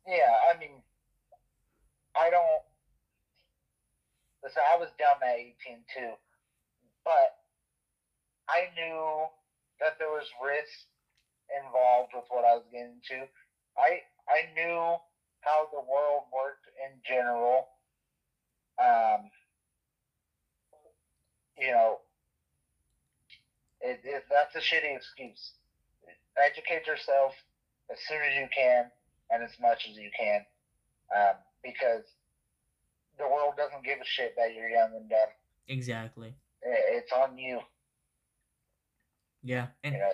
Yeah, 0.08 0.34
I 0.54 0.58
mean 0.60 0.82
I 2.16 2.30
don't 2.30 2.64
listen, 4.44 4.62
I 4.74 4.78
was 4.78 4.90
dumb 4.98 5.20
at 5.24 5.36
18 5.36 5.56
too. 5.94 6.14
But 7.04 7.36
I 8.48 8.70
knew 8.76 9.26
that 9.80 9.98
there 10.00 10.10
was 10.10 10.28
risk 10.44 10.88
involved 11.64 12.12
with 12.14 12.26
what 12.30 12.46
I 12.46 12.56
was 12.56 12.64
getting 12.72 13.02
into. 13.02 13.26
I 13.78 14.02
I 14.30 14.54
knew 14.54 14.96
how 15.42 15.68
the 15.72 15.80
world 15.80 16.24
worked 16.34 16.68
in 16.86 17.00
general. 17.08 17.68
Um, 18.80 19.30
you 21.58 21.72
know, 21.72 22.00
it, 23.82 24.00
it, 24.04 24.24
that's 24.30 24.56
a 24.56 24.60
shitty 24.60 24.96
excuse. 24.96 25.54
Educate 26.38 26.88
yourself 26.88 27.34
as 27.92 27.98
soon 28.08 28.20
as 28.22 28.36
you 28.38 28.48
can 28.56 28.86
and 29.32 29.44
as 29.44 29.52
much 29.60 29.88
as 29.90 29.98
you 29.98 30.10
can, 30.18 30.46
um, 31.16 31.36
because 31.64 32.04
the 33.18 33.26
world 33.28 33.54
doesn't 33.58 33.84
give 33.84 34.00
a 34.00 34.06
shit 34.06 34.34
that 34.38 34.54
you're 34.56 34.70
young 34.70 34.92
and 34.96 35.10
dumb. 35.10 35.30
Exactly. 35.68 36.36
It's 36.62 37.12
on 37.12 37.38
you. 37.38 37.60
Yeah, 39.44 39.68
and 39.84 39.94
you 39.94 40.00
know, 40.00 40.12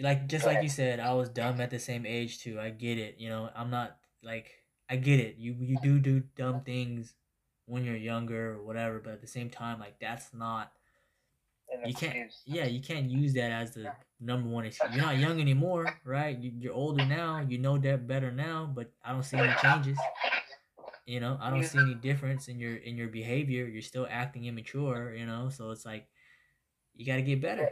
like 0.00 0.28
just 0.28 0.46
like 0.46 0.62
you 0.62 0.68
said, 0.68 1.00
I 1.00 1.14
was 1.14 1.28
dumb 1.28 1.60
at 1.60 1.70
the 1.70 1.78
same 1.78 2.06
age 2.06 2.40
too. 2.40 2.60
I 2.60 2.70
get 2.70 2.98
it. 2.98 3.16
You 3.18 3.28
know, 3.28 3.50
I'm 3.54 3.70
not 3.70 3.96
like 4.22 4.50
I 4.88 4.96
get 4.96 5.20
it. 5.20 5.36
You 5.38 5.56
you 5.58 5.76
do 5.82 5.98
do 5.98 6.22
dumb 6.36 6.60
things 6.60 7.14
when 7.66 7.84
you're 7.84 7.96
younger 7.96 8.54
or 8.54 8.62
whatever, 8.62 9.00
but 9.02 9.12
at 9.14 9.20
the 9.20 9.26
same 9.26 9.50
time, 9.50 9.78
like 9.78 9.98
that's 10.00 10.32
not. 10.32 10.72
You 11.86 11.94
can't. 11.94 12.32
Yeah, 12.46 12.64
you 12.66 12.80
can't 12.80 13.10
use 13.10 13.32
that 13.34 13.52
as 13.52 13.74
the 13.74 13.92
number 14.20 14.48
one 14.48 14.64
excuse. 14.64 14.94
You're 14.94 15.04
not 15.04 15.18
young 15.18 15.40
anymore, 15.46 15.92
right? 16.04 16.36
You're 16.40 16.74
older 16.74 17.06
now. 17.06 17.44
You 17.46 17.58
know 17.58 17.78
that 17.78 18.06
better 18.06 18.30
now, 18.32 18.70
but 18.74 18.90
I 19.04 19.12
don't 19.12 19.22
see 19.22 19.38
any 19.38 19.54
changes. 19.62 19.98
You 21.06 21.20
know, 21.20 21.38
I 21.40 21.50
don't 21.50 21.64
see 21.64 21.78
any 21.78 21.94
difference 21.94 22.48
in 22.48 22.58
your 22.58 22.76
in 22.76 22.96
your 22.96 23.08
behavior. 23.08 23.66
You're 23.66 23.82
still 23.82 24.06
acting 24.10 24.44
immature. 24.46 25.14
You 25.14 25.26
know, 25.26 25.48
so 25.48 25.70
it's 25.70 25.84
like 25.84 26.08
you 26.94 27.06
got 27.06 27.16
to 27.16 27.22
get 27.22 27.40
better 27.40 27.70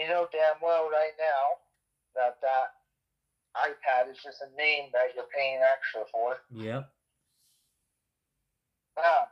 you 0.00 0.08
know 0.08 0.24
damn 0.32 0.56
well 0.64 0.88
right 0.88 1.12
now 1.20 1.60
that 2.16 2.40
that 2.40 2.80
iPad 3.52 4.10
is 4.10 4.16
just 4.24 4.40
a 4.40 4.48
name 4.56 4.88
that 4.92 5.12
you're 5.14 5.28
paying 5.36 5.60
extra 5.60 6.02
for. 6.10 6.40
Yeah. 6.50 6.88
Um, 8.96 9.26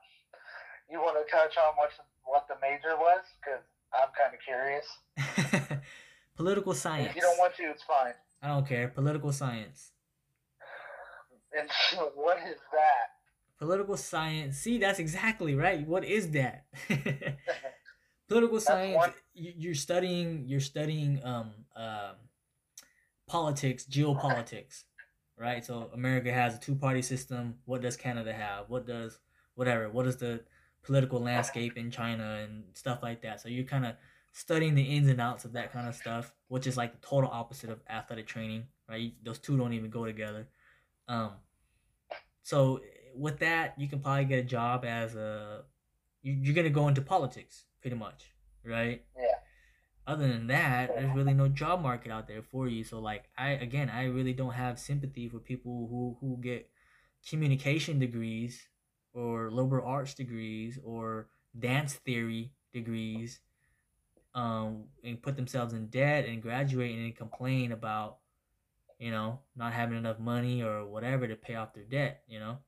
you 0.90 0.99
want 0.99 1.16
to 1.16 1.24
touch 1.31 1.57
on 1.57 1.73
what 1.77 1.90
what 2.24 2.47
the 2.49 2.55
major 2.61 2.97
was? 2.99 3.24
Because 3.40 3.65
I'm 3.97 4.12
kind 4.12 4.35
of 4.36 4.40
curious. 4.45 5.81
Political 6.36 6.74
science. 6.74 7.11
If 7.11 7.16
you 7.16 7.23
don't 7.23 7.39
want 7.39 7.55
to, 7.57 7.62
it's 7.70 7.82
fine. 7.82 8.12
I 8.43 8.49
don't 8.49 8.66
care. 8.66 8.89
Political 8.89 9.32
science. 9.32 9.93
And 11.59 11.69
what 12.15 12.39
is 12.39 12.59
that? 12.73 13.59
Political 13.59 13.97
science. 13.97 14.59
See, 14.59 14.78
that's 14.78 14.99
exactly 14.99 15.55
right. 15.55 15.86
What 15.86 16.05
is 16.05 16.31
that? 16.32 16.66
political 18.28 18.60
science 18.60 19.12
you're 19.34 19.74
studying 19.74 20.44
you're 20.46 20.60
studying 20.60 21.20
um, 21.24 21.50
um, 21.76 22.14
politics 23.26 23.86
geopolitics 23.90 24.84
right? 25.36 25.64
So 25.64 25.90
america 25.94 26.32
has 26.32 26.56
a 26.56 26.59
two-party 26.59 27.02
system. 27.02 27.56
What 27.64 27.80
does 27.82 27.96
canada 27.96 28.32
have? 28.32 28.68
What 28.68 28.86
does 28.86 29.18
whatever. 29.55 29.88
What 29.88 30.06
is 30.06 30.16
the 30.16 30.40
political 30.82 31.20
landscape 31.20 31.76
in 31.76 31.90
china 31.90 32.40
and 32.42 32.64
stuff 32.74 33.00
like 33.02 33.22
that? 33.22 33.40
So 33.40 33.48
you're 33.48 33.64
kind 33.64 33.86
of 33.86 33.94
studying 34.32 34.74
the 34.74 34.82
ins 34.82 35.09
and 35.09 35.20
outs 35.20 35.44
of 35.44 35.52
that 35.52 35.72
kind 35.72 35.88
of 35.88 35.94
stuff 35.94 36.34
which 36.48 36.66
is 36.66 36.76
like 36.76 36.92
the 36.92 37.06
total 37.06 37.30
opposite 37.32 37.70
of 37.70 37.80
athletic 37.88 38.26
training 38.26 38.64
right? 38.88 39.12
Those 39.22 39.38
two 39.38 39.56
don't 39.56 39.72
even 39.72 39.90
go 39.90 40.05
together. 40.05 40.48
Um, 41.09 41.32
so 42.42 42.80
with 43.14 43.38
that 43.38 43.74
you 43.78 43.88
can 43.88 44.00
probably 44.00 44.24
get 44.26 44.38
a 44.40 44.42
job 44.44 44.84
as 44.84 45.14
a 45.14 45.62
you're 46.22 46.55
gonna 46.55 46.70
go 46.70 46.88
into 46.88 47.00
politics 47.00 47.64
pretty 47.80 47.96
much, 47.96 48.32
right? 48.64 49.02
Yeah. 49.16 49.34
Other 50.06 50.26
than 50.26 50.46
that, 50.46 50.94
there's 50.94 51.14
really 51.14 51.34
no 51.34 51.48
job 51.48 51.82
market 51.82 52.10
out 52.10 52.26
there 52.28 52.42
for 52.42 52.66
you. 52.66 52.82
So 52.82 52.98
like 52.98 53.24
I 53.36 53.50
again, 53.50 53.90
I 53.90 54.05
really 54.05 54.32
don't 54.32 54.55
have 54.55 54.78
sympathy 54.78 55.28
for 55.28 55.38
people 55.38 55.86
who 55.90 56.16
who 56.20 56.40
get 56.40 56.70
communication 57.28 57.98
degrees 57.98 58.68
or 59.12 59.50
liberal 59.50 59.86
arts 59.86 60.14
degrees 60.14 60.78
or 60.84 61.28
dance 61.59 61.94
theory 61.94 62.52
degrees 62.72 63.40
um 64.34 64.84
and 65.02 65.20
put 65.22 65.34
themselves 65.34 65.72
in 65.72 65.86
debt 65.86 66.26
and 66.26 66.42
graduate 66.42 66.94
and 66.94 67.16
complain 67.16 67.72
about 67.72 68.18
you 68.98 69.10
know 69.10 69.40
not 69.56 69.72
having 69.72 69.96
enough 69.96 70.18
money 70.18 70.62
or 70.62 70.86
whatever 70.86 71.26
to 71.26 71.34
pay 71.34 71.55
off 71.55 71.72
their 71.72 71.84
debt 71.84 72.22
you 72.28 72.38
know 72.38 72.59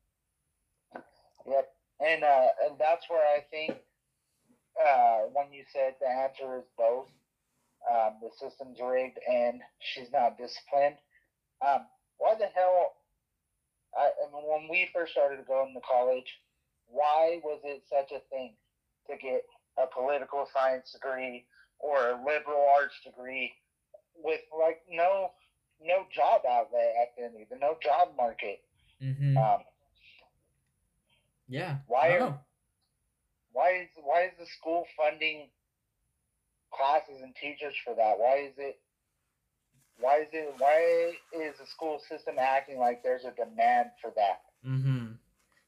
yep 1.46 1.70
and 2.00 2.24
uh, 2.24 2.46
and 2.64 2.78
that's 2.78 3.08
where 3.08 3.20
I 3.20 3.40
think 3.50 3.76
uh, 4.78 5.18
when 5.32 5.52
you 5.52 5.64
said 5.72 5.94
the 6.00 6.08
answer 6.08 6.58
is 6.58 6.64
both, 6.76 7.08
um, 7.90 8.14
the 8.20 8.30
system's 8.38 8.78
rigged 8.80 9.18
and 9.28 9.60
she's 9.80 10.12
not 10.12 10.36
disciplined. 10.36 10.96
Um, 11.66 11.86
why 12.18 12.34
the 12.38 12.46
hell? 12.54 12.92
I, 13.96 14.10
I 14.10 14.32
mean, 14.32 14.44
when 14.46 14.68
we 14.70 14.88
first 14.94 15.12
started 15.12 15.44
going 15.46 15.74
to 15.74 15.80
college, 15.80 16.38
why 16.88 17.40
was 17.42 17.60
it 17.64 17.82
such 17.88 18.12
a 18.12 18.20
thing 18.30 18.54
to 19.08 19.16
get 19.16 19.44
a 19.78 19.86
political 19.86 20.46
science 20.52 20.92
degree 20.92 21.46
or 21.78 22.10
a 22.10 22.16
liberal 22.16 22.66
arts 22.76 22.94
degree 23.04 23.52
with 24.22 24.40
like 24.58 24.82
no 24.90 25.30
no 25.82 26.04
job 26.14 26.42
outlet 26.48 26.94
at 27.00 27.16
the 27.16 27.24
end 27.24 27.34
of 27.34 27.40
it, 27.40 27.60
no 27.60 27.76
job 27.82 28.08
market? 28.16 28.60
Mm-hmm. 29.02 29.36
Um, 29.36 29.60
yeah. 31.48 31.78
why 31.86 32.18
are, 32.18 32.38
why 33.52 33.82
is 33.82 33.88
why 34.02 34.24
is 34.24 34.32
the 34.38 34.46
school 34.46 34.86
funding 34.96 35.48
classes 36.72 37.20
and 37.22 37.34
teachers 37.34 37.74
for 37.84 37.94
that? 37.94 38.18
Why 38.18 38.36
is 38.38 38.54
it 38.58 38.80
why 39.98 40.20
is 40.20 40.28
it 40.32 40.54
why 40.58 41.12
is 41.32 41.58
the 41.58 41.66
school 41.66 41.98
system 42.08 42.36
acting 42.38 42.78
like 42.78 43.02
there's 43.02 43.24
a 43.24 43.32
demand 43.32 43.90
for 44.00 44.12
that? 44.16 44.42
Mm-hmm. 44.66 45.12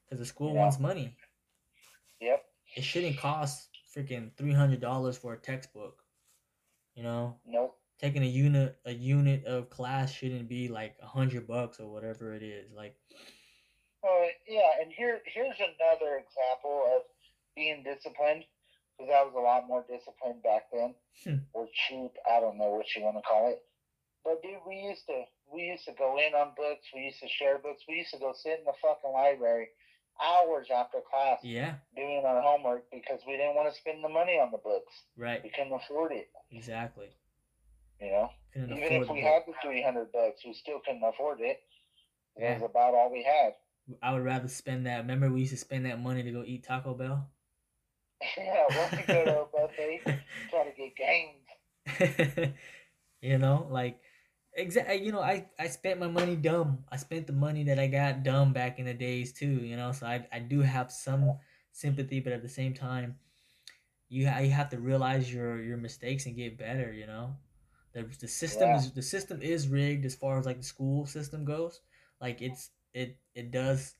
Because 0.05 0.19
the 0.19 0.25
school 0.25 0.53
Yeah. 0.53 0.61
wants 0.61 0.79
money. 0.79 1.15
Yep. 2.19 2.43
It 2.75 2.83
shouldn't 2.83 3.17
cost 3.17 3.69
freaking 3.95 4.31
three 4.37 4.53
hundred 4.53 4.81
dollars 4.81 5.17
for 5.17 5.33
a 5.33 5.37
textbook. 5.37 6.03
You 6.95 7.03
know, 7.03 7.39
Nope. 7.45 7.77
taking 7.99 8.23
a 8.23 8.27
unit 8.27 8.79
a 8.85 8.91
unit 8.91 9.45
of 9.45 9.69
class 9.69 10.11
shouldn't 10.11 10.47
be 10.47 10.67
like 10.67 10.95
a 11.01 11.07
hundred 11.07 11.47
bucks 11.47 11.79
or 11.79 11.91
whatever 11.91 12.33
it 12.33 12.43
is. 12.43 12.71
Like, 12.71 12.95
Oh 14.03 14.27
yeah, 14.47 14.81
and 14.81 14.91
here 14.91 15.21
here's 15.25 15.59
another 15.59 16.17
example 16.17 16.83
of 16.95 17.01
being 17.55 17.83
disciplined 17.83 18.45
because 18.97 19.11
I 19.13 19.23
was 19.23 19.33
a 19.35 19.39
lot 19.41 19.67
more 19.67 19.85
disciplined 19.89 20.43
back 20.43 20.69
then, 20.71 20.95
Hmm. 21.23 21.43
or 21.53 21.67
cheap. 21.73 22.11
I 22.29 22.39
don't 22.39 22.57
know 22.57 22.71
what 22.71 22.85
you 22.95 23.03
want 23.03 23.17
to 23.17 23.21
call 23.23 23.49
it. 23.49 23.63
But 24.23 24.41
dude, 24.41 24.59
we 24.67 24.75
used 24.75 25.05
to 25.07 25.25
we 25.51 25.63
used 25.63 25.85
to 25.85 25.93
go 25.93 26.17
in 26.17 26.33
on 26.33 26.53
books. 26.55 26.87
We 26.93 27.01
used 27.01 27.19
to 27.21 27.27
share 27.27 27.57
books. 27.59 27.83
We 27.87 27.95
used 27.95 28.11
to 28.13 28.19
go 28.19 28.33
sit 28.33 28.59
in 28.59 28.65
the 28.65 28.73
fucking 28.81 29.11
library 29.11 29.69
hours 30.21 30.67
after 30.73 30.99
class 31.01 31.39
yeah, 31.43 31.75
doing 31.95 32.23
our 32.25 32.41
homework 32.41 32.85
because 32.91 33.19
we 33.27 33.33
didn't 33.35 33.55
want 33.55 33.71
to 33.73 33.79
spend 33.79 34.03
the 34.03 34.09
money 34.09 34.39
on 34.39 34.51
the 34.51 34.59
books. 34.59 34.93
right, 35.17 35.43
We 35.43 35.49
couldn't 35.49 35.73
afford 35.73 36.11
it. 36.11 36.29
exactly. 36.51 37.09
You 37.99 38.11
know, 38.11 38.29
Couldn't 38.53 38.77
even 38.77 39.01
if 39.03 39.09
we 39.09 39.21
had 39.21 39.43
the 39.47 39.53
three 39.61 39.81
hundred 39.81 40.11
bucks, 40.11 40.43
we 40.45 40.53
still 40.53 40.79
couldn't 40.85 41.03
afford 41.03 41.41
it. 41.41 41.61
It 42.35 42.41
Yeah. 42.43 42.53
was 42.59 42.69
about 42.69 42.93
all 42.95 43.11
we 43.11 43.23
had. 43.23 43.55
I 44.01 44.13
would 44.13 44.23
rather 44.23 44.47
spend 44.47 44.85
that. 44.87 44.99
Remember, 44.99 45.29
we 45.31 45.41
used 45.41 45.51
to 45.53 45.57
spend 45.57 45.85
that 45.85 45.99
money 45.99 46.23
to 46.23 46.31
go 46.31 46.43
eat 46.45 46.63
Taco 46.63 46.93
Bell. 46.93 47.29
Yeah, 48.37 48.65
when 48.71 48.89
we 48.95 49.03
go 49.09 49.23
to 49.25 49.31
a 49.41 49.45
buffet, 49.45 50.01
try 50.49 50.63
to 50.63 50.71
get 50.75 50.95
games. 50.95 51.47
you 53.21 53.37
know, 53.37 53.67
like 53.69 53.99
exactly. 54.53 55.03
You 55.03 55.11
know, 55.11 55.21
I 55.21 55.45
I 55.59 55.67
spent 55.67 55.99
my 55.99 56.07
money 56.07 56.35
dumb. 56.35 56.85
I 56.91 56.97
spent 56.97 57.27
the 57.27 57.33
money 57.33 57.63
that 57.65 57.79
I 57.79 57.87
got 57.87 58.23
dumb 58.23 58.53
back 58.53 58.79
in 58.79 58.85
the 58.85 58.93
days 58.93 59.33
too. 59.33 59.63
You 59.63 59.75
know, 59.77 59.91
so 59.91 60.05
I 60.07 60.25
I 60.31 60.39
do 60.39 60.61
have 60.61 60.91
some 60.91 61.37
sympathy, 61.71 62.19
but 62.19 62.33
at 62.33 62.41
the 62.43 62.49
same 62.49 62.73
time, 62.73 63.17
you 64.09 64.27
ha- 64.29 64.39
you 64.39 64.51
have 64.51 64.69
to 64.71 64.79
realize 64.79 65.33
your 65.33 65.61
your 65.61 65.77
mistakes 65.77 66.25
and 66.25 66.35
get 66.35 66.57
better. 66.57 66.93
You 66.93 67.07
know, 67.07 67.35
the 67.93 68.03
the 68.19 68.27
system 68.27 68.73
Yeah. 68.73 68.75
is 68.75 68.91
the 68.93 69.01
system 69.03 69.41
is 69.41 69.67
rigged 69.67 70.05
as 70.05 70.15
far 70.15 70.39
as 70.39 70.45
like 70.45 70.57
the 70.59 70.63
school 70.63 71.05
system 71.05 71.45
goes. 71.45 71.81
Like 72.21 72.41
it's 72.41 72.71
it 72.93 73.17
it 73.35 73.51
does 73.51 73.95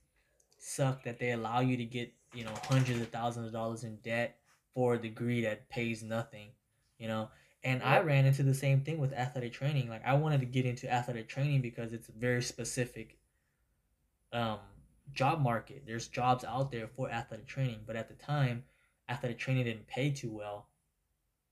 suck 0.59 1.03
that 1.03 1.19
they 1.19 1.31
allow 1.31 1.59
you 1.61 1.77
to 1.77 1.85
get 1.85 2.13
you 2.33 2.43
know 2.43 2.53
hundreds 2.63 3.01
of 3.01 3.09
thousands 3.09 3.47
of 3.47 3.53
dollars 3.53 3.83
in 3.83 3.97
debt 3.97 4.37
for 4.73 4.95
a 4.95 5.01
degree 5.01 5.41
that 5.41 5.69
pays 5.69 6.03
nothing. 6.03 6.49
You 6.97 7.07
know, 7.07 7.29
and 7.63 7.81
I 7.83 7.99
ran 7.99 8.25
into 8.25 8.43
the 8.43 8.53
same 8.53 8.81
thing 8.81 8.99
with 8.99 9.13
athletic 9.13 9.53
training. 9.53 9.89
Like 9.89 10.05
I 10.05 10.13
wanted 10.13 10.39
to 10.41 10.45
get 10.45 10.65
into 10.65 10.91
athletic 10.91 11.27
training 11.27 11.61
because 11.61 11.93
it's 11.93 12.09
a 12.09 12.13
very 12.13 12.41
specific 12.41 13.17
um 14.31 14.59
job 15.13 15.41
market. 15.41 15.83
There's 15.85 16.07
jobs 16.07 16.43
out 16.43 16.71
there 16.71 16.87
for 16.87 17.09
athletic 17.09 17.47
training, 17.47 17.81
but 17.85 17.95
at 17.95 18.07
the 18.07 18.15
time, 18.15 18.63
athletic 19.09 19.37
training 19.37 19.65
didn't 19.65 19.87
pay 19.87 20.11
too 20.11 20.31
well 20.31 20.67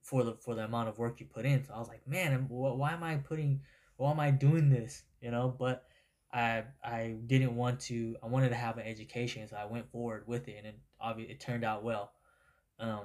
for 0.02 0.24
the 0.24 0.34
for 0.36 0.56
the 0.56 0.64
amount 0.64 0.90
of 0.90 0.98
work 0.98 1.20
you 1.20 1.26
put 1.26 1.46
in. 1.46 1.64
So 1.64 1.74
I 1.74 1.80
was 1.80 1.88
like, 1.88 2.08
man, 2.08 2.46
why 2.50 2.94
am 2.94 3.04
I 3.04 3.18
putting 3.18 3.62
why 3.98 4.12
am 4.12 4.20
I 4.20 4.32
doing 4.32 4.70
this? 4.70 5.04
You 5.22 5.32
know, 5.32 5.54
but 5.58 5.86
I 6.34 6.64
I 6.84 7.16
didn't 7.28 7.56
want 7.56 7.80
to. 7.82 8.16
I 8.24 8.28
wanted 8.28 8.50
to 8.50 8.56
have 8.56 8.78
an 8.78 8.86
education, 8.86 9.48
so 9.48 9.58
I 9.58 9.66
went 9.66 9.92
forward 9.92 10.24
with 10.28 10.48
it, 10.48 10.56
and 10.58 10.68
it 10.68 10.80
obviously 11.00 11.34
it 11.34 11.40
turned 11.40 11.64
out 11.64 11.84
well. 11.84 12.12
Um, 12.80 13.02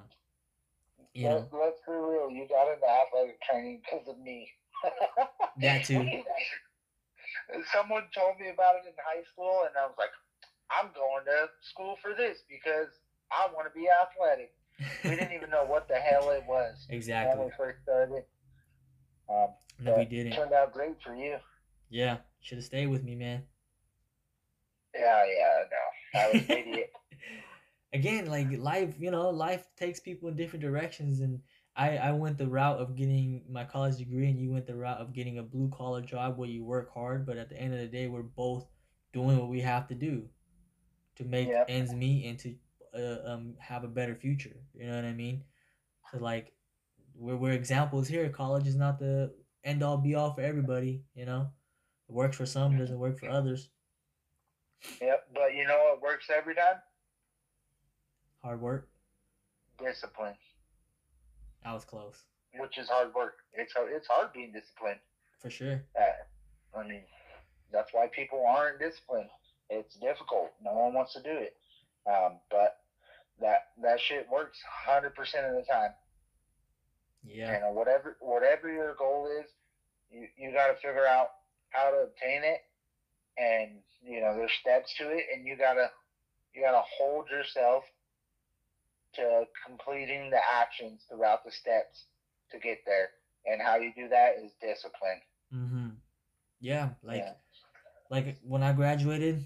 you 1.12 1.24
know, 1.24 1.48
Let, 1.52 1.60
let's 1.60 1.80
be 1.86 1.92
real. 1.92 2.30
You 2.30 2.46
got 2.48 2.72
into 2.72 2.86
athletic 2.86 3.40
training 3.42 3.82
because 3.84 4.06
of 4.08 4.18
me. 4.18 4.48
That 5.58 5.84
too. 5.84 6.04
Someone 7.72 8.02
told 8.14 8.38
me 8.38 8.50
about 8.52 8.76
it 8.76 8.88
in 8.88 8.92
high 9.00 9.24
school, 9.32 9.64
and 9.64 9.72
I 9.74 9.86
was 9.86 9.94
like, 9.96 10.10
I'm 10.70 10.90
going 10.92 11.24
to 11.24 11.48
school 11.62 11.96
for 12.02 12.12
this 12.14 12.44
because 12.48 12.88
I 13.32 13.48
want 13.54 13.72
to 13.72 13.78
be 13.78 13.88
athletic. 13.88 14.52
We 15.02 15.16
didn't 15.16 15.32
even 15.32 15.48
know 15.48 15.64
what 15.64 15.88
the 15.88 15.94
hell 15.94 16.30
it 16.30 16.44
was 16.46 16.86
exactly 16.90 17.38
when 17.38 17.46
we 17.46 17.52
first 17.56 17.78
started. 17.82 18.24
Um, 19.30 19.48
No, 19.80 19.96
we 19.96 20.04
didn't. 20.04 20.32
Turned 20.32 20.52
out 20.52 20.74
great 20.74 21.00
for 21.02 21.14
you. 21.14 21.36
Yeah, 21.88 22.18
should 22.40 22.58
have 22.58 22.64
stayed 22.64 22.86
with 22.86 23.02
me, 23.02 23.16
man. 23.16 23.46
Yeah, 24.94 25.24
yeah, 25.26 25.64
no. 25.70 26.20
I 26.20 26.28
was 26.28 26.40
an 26.48 26.50
idiot. 26.52 26.90
Again, 27.92 28.26
like 28.26 28.50
life, 28.58 28.94
you 28.98 29.10
know, 29.10 29.30
life 29.30 29.66
takes 29.76 30.00
people 30.00 30.28
in 30.28 30.36
different 30.36 30.62
directions, 30.62 31.20
and 31.20 31.40
I 31.76 31.96
I 31.96 32.12
went 32.12 32.36
the 32.38 32.46
route 32.48 32.78
of 32.78 32.96
getting 32.96 33.44
my 33.48 33.64
college 33.64 33.96
degree, 33.96 34.28
and 34.28 34.38
you 34.40 34.50
went 34.52 34.66
the 34.66 34.76
route 34.76 34.98
of 35.00 35.12
getting 35.12 35.38
a 35.38 35.42
blue 35.42 35.68
collar 35.70 36.02
job 36.02 36.36
where 36.36 36.48
you 36.48 36.64
work 36.64 36.92
hard, 36.92 37.24
but 37.26 37.38
at 37.38 37.48
the 37.48 37.56
end 37.60 37.72
of 37.74 37.80
the 37.80 37.86
day, 37.86 38.06
we're 38.08 38.22
both 38.22 38.66
doing 39.12 39.38
what 39.38 39.48
we 39.48 39.60
have 39.60 39.86
to 39.88 39.94
do 39.94 40.28
to 41.16 41.24
make 41.24 41.50
Yep. 41.50 41.68
ends 41.68 41.94
meet 41.94 42.26
and 42.26 42.38
to 42.40 42.56
uh, 42.94 43.32
um 43.32 43.54
have 43.60 43.84
a 43.84 43.88
better 43.88 44.14
future. 44.16 44.56
You 44.74 44.86
know 44.88 44.96
what 44.96 45.04
I 45.06 45.12
mean? 45.14 45.44
So 46.12 46.18
like, 46.18 46.52
we're 47.14 47.36
we're 47.36 47.52
examples 47.52 48.08
here. 48.08 48.28
College 48.30 48.66
is 48.66 48.76
not 48.76 48.98
the 48.98 49.34
end 49.64 49.82
all 49.82 49.98
be 49.98 50.14
all 50.14 50.32
for 50.34 50.42
everybody. 50.42 51.04
You 51.14 51.26
know, 51.26 51.50
it 52.08 52.14
works 52.14 52.36
for 52.36 52.46
some, 52.46 52.78
doesn't 52.78 52.98
work 52.98 53.18
for 53.18 53.28
others. 53.28 53.68
Yep, 55.00 55.28
but 55.34 55.54
you 55.54 55.66
know 55.66 55.78
what 55.90 56.02
works 56.02 56.26
every 56.34 56.54
time? 56.54 56.76
Hard 58.42 58.60
work. 58.60 58.88
Discipline, 59.78 60.34
I 61.64 61.74
was 61.74 61.84
close 61.84 62.22
which 62.58 62.78
is 62.78 62.88
hard 62.88 63.14
work. 63.14 63.34
It's 63.54 63.72
hard, 63.72 63.90
it's 63.92 64.08
hard 64.08 64.32
being 64.32 64.52
disciplined. 64.52 65.00
for 65.40 65.50
sure. 65.50 65.82
Uh, 65.98 66.78
I 66.78 66.86
mean, 66.86 67.02
that's 67.72 67.92
why 67.92 68.08
people 68.08 68.44
aren't 68.46 68.78
disciplined. 68.78 69.28
It's 69.70 69.96
difficult. 69.96 70.52
No 70.62 70.72
one 70.72 70.94
wants 70.94 71.12
to 71.14 71.22
do 71.22 71.30
it. 71.30 71.56
Um, 72.06 72.38
but 72.50 72.78
that 73.40 73.68
that 73.82 74.00
shit 74.00 74.28
works 74.30 74.58
hundred 74.86 75.14
percent 75.14 75.46
of 75.46 75.54
the 75.54 75.64
time. 75.70 75.90
Yeah. 77.24 77.66
And 77.66 77.74
whatever 77.74 78.16
whatever 78.20 78.72
your 78.72 78.94
goal 78.94 79.28
is, 79.40 79.50
you 80.10 80.28
you 80.38 80.52
got 80.52 80.68
to 80.68 80.74
figure 80.74 81.06
out 81.06 81.28
how 81.70 81.90
to 81.90 81.98
obtain 81.98 82.42
it, 82.44 82.60
and 83.38 83.82
you 84.02 84.20
know 84.20 84.34
there's 84.36 84.52
steps 84.60 84.94
to 84.98 85.08
it, 85.10 85.24
and 85.34 85.46
you 85.46 85.56
gotta 85.56 85.90
you 86.54 86.62
gotta 86.62 86.82
hold 86.98 87.28
yourself 87.30 87.84
to 89.14 89.44
completing 89.66 90.30
the 90.30 90.40
actions 90.54 91.04
throughout 91.08 91.44
the 91.44 91.50
steps 91.50 92.06
to 92.50 92.58
get 92.58 92.78
there. 92.86 93.10
And 93.46 93.60
how 93.62 93.76
you 93.76 93.92
do 93.94 94.08
that 94.08 94.36
is 94.42 94.52
discipline. 94.60 95.20
Mm-hmm. 95.54 95.88
Yeah, 96.60 96.90
like 97.02 97.22
Yeah. 97.22 97.34
like 98.10 98.38
when 98.42 98.62
I 98.62 98.72
graduated, 98.72 99.44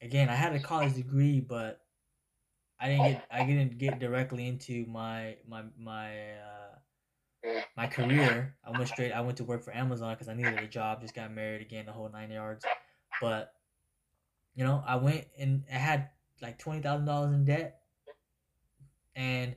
again, 0.00 0.28
I 0.28 0.34
had 0.34 0.54
a 0.54 0.60
college 0.60 0.94
degree, 0.94 1.40
but 1.40 1.80
I 2.78 2.88
didn't 2.88 3.04
get 3.06 3.26
I 3.30 3.44
didn't 3.44 3.78
get 3.78 3.98
directly 3.98 4.46
into 4.48 4.86
my 4.86 5.36
my 5.46 5.64
my 5.78 6.32
uh 6.32 6.59
my 7.76 7.86
career. 7.86 8.56
I 8.64 8.70
went 8.70 8.88
straight. 8.88 9.12
I 9.12 9.20
went 9.20 9.38
to 9.38 9.44
work 9.44 9.62
for 9.62 9.74
Amazon 9.74 10.14
because 10.14 10.28
I 10.28 10.34
needed 10.34 10.58
a 10.62 10.68
job. 10.68 11.00
Just 11.00 11.14
got 11.14 11.32
married 11.32 11.62
again, 11.62 11.86
the 11.86 11.92
whole 11.92 12.08
nine 12.08 12.30
yards. 12.30 12.64
But 13.20 13.52
you 14.54 14.64
know, 14.64 14.82
I 14.86 14.96
went 14.96 15.26
and 15.38 15.64
I 15.72 15.76
had 15.76 16.10
like 16.42 16.58
twenty 16.58 16.80
thousand 16.82 17.06
dollars 17.06 17.32
in 17.34 17.44
debt, 17.44 17.80
and 19.14 19.56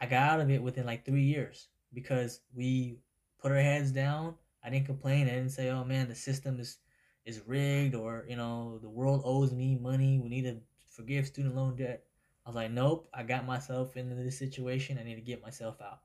I 0.00 0.06
got 0.06 0.30
out 0.30 0.40
of 0.40 0.50
it 0.50 0.62
within 0.62 0.86
like 0.86 1.04
three 1.04 1.22
years 1.24 1.68
because 1.92 2.40
we 2.54 3.00
put 3.40 3.52
our 3.52 3.60
heads 3.60 3.92
down. 3.92 4.34
I 4.62 4.70
didn't 4.70 4.86
complain. 4.86 5.26
I 5.26 5.30
didn't 5.30 5.50
say, 5.50 5.70
"Oh 5.70 5.84
man, 5.84 6.08
the 6.08 6.14
system 6.14 6.60
is 6.60 6.78
is 7.24 7.42
rigged," 7.46 7.94
or 7.94 8.24
you 8.28 8.36
know, 8.36 8.78
the 8.80 8.88
world 8.90 9.22
owes 9.24 9.52
me 9.52 9.76
money. 9.76 10.18
We 10.20 10.28
need 10.28 10.42
to 10.44 10.60
forgive 10.90 11.26
student 11.26 11.54
loan 11.56 11.76
debt. 11.76 12.04
I 12.44 12.50
was 12.50 12.56
like, 12.56 12.70
"Nope, 12.70 13.08
I 13.14 13.22
got 13.22 13.46
myself 13.46 13.96
into 13.96 14.14
this 14.16 14.38
situation. 14.38 14.98
I 14.98 15.04
need 15.04 15.16
to 15.16 15.20
get 15.20 15.42
myself 15.42 15.80
out." 15.80 16.00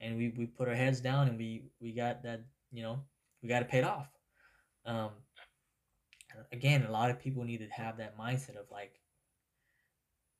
And 0.00 0.16
we, 0.16 0.32
we 0.36 0.46
put 0.46 0.68
our 0.68 0.74
heads 0.74 1.00
down 1.00 1.28
and 1.28 1.38
we 1.38 1.64
we 1.80 1.92
got 1.92 2.22
that 2.22 2.42
you 2.72 2.82
know 2.82 3.00
we 3.42 3.48
got 3.48 3.62
it 3.62 3.68
paid 3.68 3.84
off. 3.84 4.08
Um, 4.86 5.10
again, 6.52 6.86
a 6.86 6.90
lot 6.90 7.10
of 7.10 7.20
people 7.20 7.44
need 7.44 7.58
to 7.58 7.68
have 7.68 7.98
that 7.98 8.18
mindset 8.18 8.56
of 8.56 8.70
like 8.70 9.00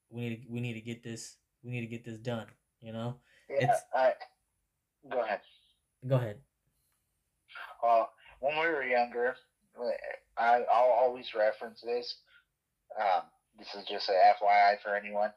we 0.08 0.20
need 0.20 0.42
to, 0.42 0.52
we 0.52 0.60
need 0.60 0.74
to 0.74 0.80
get 0.80 1.02
this 1.02 1.36
we 1.62 1.70
need 1.70 1.80
to 1.80 1.86
get 1.86 2.04
this 2.04 2.18
done. 2.18 2.46
You 2.80 2.92
know. 2.92 3.16
Yeah. 3.48 3.70
It's, 3.70 3.80
I, 3.94 4.12
go 5.10 5.22
ahead. 5.22 5.40
Go 6.08 6.16
ahead. 6.16 6.38
Uh, 7.86 8.04
when 8.40 8.58
we 8.58 8.66
were 8.66 8.84
younger, 8.84 9.34
I, 10.38 10.64
I'll 10.72 10.96
always 10.98 11.34
reference 11.34 11.80
this. 11.82 12.16
Um, 12.98 13.22
this 13.58 13.68
is 13.74 13.86
just 13.86 14.08
a 14.08 14.12
FYI 14.12 14.80
for 14.82 14.94
anyone, 14.96 15.30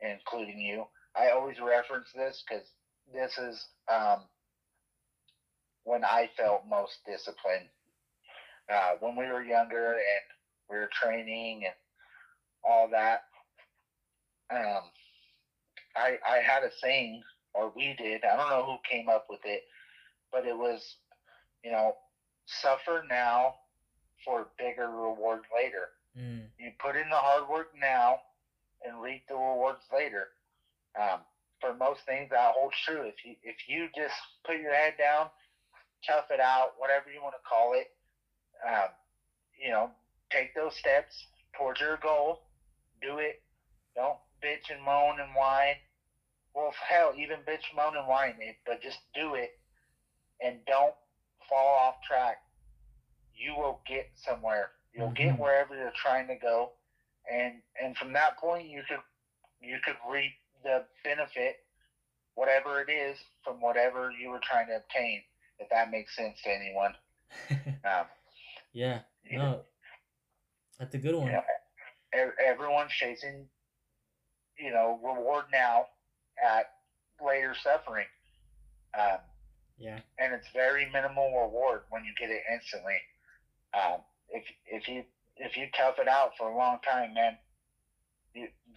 including 0.00 0.60
you. 0.60 0.84
I 1.16 1.30
always 1.30 1.56
reference 1.60 2.08
this 2.14 2.42
because 2.46 2.66
this 3.12 3.38
is 3.38 3.66
um, 3.92 4.20
when 5.84 6.04
I 6.04 6.30
felt 6.36 6.62
most 6.68 6.98
disciplined. 7.06 7.68
Uh, 8.72 8.92
when 9.00 9.16
we 9.16 9.26
were 9.26 9.42
younger 9.42 9.92
and 9.92 10.24
we 10.70 10.76
were 10.76 10.88
training 10.92 11.64
and 11.64 11.74
all 12.64 12.88
that, 12.90 13.24
um, 14.50 14.82
I 15.96 16.16
I 16.26 16.36
had 16.38 16.62
a 16.62 16.70
saying, 16.80 17.22
or 17.54 17.72
we 17.74 17.94
did. 17.98 18.24
I 18.24 18.36
don't 18.36 18.50
know 18.50 18.64
who 18.64 18.76
came 18.88 19.08
up 19.08 19.26
with 19.28 19.40
it, 19.44 19.62
but 20.30 20.46
it 20.46 20.56
was, 20.56 20.96
you 21.64 21.70
know, 21.72 21.96
suffer 22.46 23.04
now 23.10 23.54
for 24.24 24.48
bigger 24.58 24.88
reward 24.88 25.40
later. 25.54 25.88
Mm. 26.18 26.44
You 26.58 26.70
put 26.78 26.96
in 26.96 27.08
the 27.08 27.16
hard 27.16 27.48
work 27.48 27.68
now 27.78 28.20
and 28.84 29.00
reap 29.00 29.26
the 29.28 29.34
rewards 29.34 29.84
later. 29.92 30.28
Um, 31.00 31.20
for 31.62 31.72
most 31.74 32.00
things, 32.04 32.28
that 32.30 32.52
holds 32.58 32.74
true. 32.84 33.06
If 33.06 33.14
you 33.24 33.36
if 33.42 33.56
you 33.68 33.88
just 33.96 34.18
put 34.44 34.58
your 34.58 34.74
head 34.74 34.94
down, 34.98 35.28
tough 36.06 36.26
it 36.30 36.40
out, 36.40 36.74
whatever 36.76 37.06
you 37.08 37.22
want 37.22 37.34
to 37.38 37.48
call 37.48 37.72
it, 37.74 37.86
um, 38.66 38.90
you 39.56 39.70
know, 39.70 39.90
take 40.30 40.54
those 40.54 40.76
steps 40.76 41.14
towards 41.56 41.80
your 41.80 41.96
goal. 42.02 42.42
Do 43.00 43.18
it. 43.18 43.40
Don't 43.94 44.18
bitch 44.42 44.74
and 44.74 44.82
moan 44.84 45.20
and 45.20 45.30
whine. 45.36 45.78
Well, 46.54 46.74
hell, 46.86 47.14
even 47.16 47.38
bitch, 47.48 47.64
moan, 47.74 47.96
and 47.96 48.06
whine 48.06 48.36
it, 48.40 48.56
but 48.66 48.82
just 48.82 48.98
do 49.14 49.34
it, 49.34 49.52
and 50.44 50.58
don't 50.66 50.94
fall 51.48 51.74
off 51.78 51.94
track. 52.06 52.42
You 53.34 53.54
will 53.56 53.80
get 53.88 54.10
somewhere. 54.16 54.70
You'll 54.92 55.08
mm-hmm. 55.08 55.30
get 55.30 55.38
wherever 55.38 55.74
you're 55.74 55.92
trying 55.96 56.26
to 56.28 56.36
go, 56.36 56.72
and 57.32 57.54
and 57.82 57.96
from 57.96 58.12
that 58.12 58.36
point, 58.38 58.68
you 58.68 58.82
could 58.88 59.00
you 59.62 59.78
could 59.84 59.96
reap 60.10 60.32
the 60.62 60.84
benefit, 61.04 61.56
whatever 62.34 62.80
it 62.80 62.90
is, 62.90 63.18
from 63.44 63.60
whatever 63.60 64.10
you 64.10 64.30
were 64.30 64.40
trying 64.42 64.66
to 64.68 64.76
obtain. 64.76 65.22
If 65.58 65.68
that 65.70 65.90
makes 65.90 66.16
sense 66.16 66.38
to 66.44 66.50
anyone. 66.50 66.94
um, 67.84 68.06
yeah. 68.72 69.00
No. 69.30 69.60
That's 70.78 70.94
a 70.94 70.98
good 70.98 71.14
one. 71.14 71.26
You 71.26 71.32
know, 71.32 72.30
everyone's 72.44 72.92
chasing, 72.92 73.46
you 74.58 74.70
know, 74.70 74.98
reward 75.02 75.44
now 75.52 75.86
at 76.42 76.72
later 77.24 77.54
suffering. 77.62 78.06
Um, 78.98 79.18
yeah. 79.78 80.00
And 80.18 80.32
it's 80.32 80.48
very 80.52 80.90
minimal 80.92 81.30
reward 81.42 81.82
when 81.90 82.04
you 82.04 82.12
get 82.18 82.30
it 82.30 82.42
instantly. 82.52 82.98
Um, 83.74 84.00
if 84.28 84.44
if 84.66 84.88
you 84.88 85.04
if 85.36 85.56
you 85.56 85.66
tough 85.76 85.98
it 85.98 86.08
out 86.08 86.32
for 86.36 86.50
a 86.50 86.56
long 86.56 86.78
time, 86.88 87.14
man, 87.14 87.38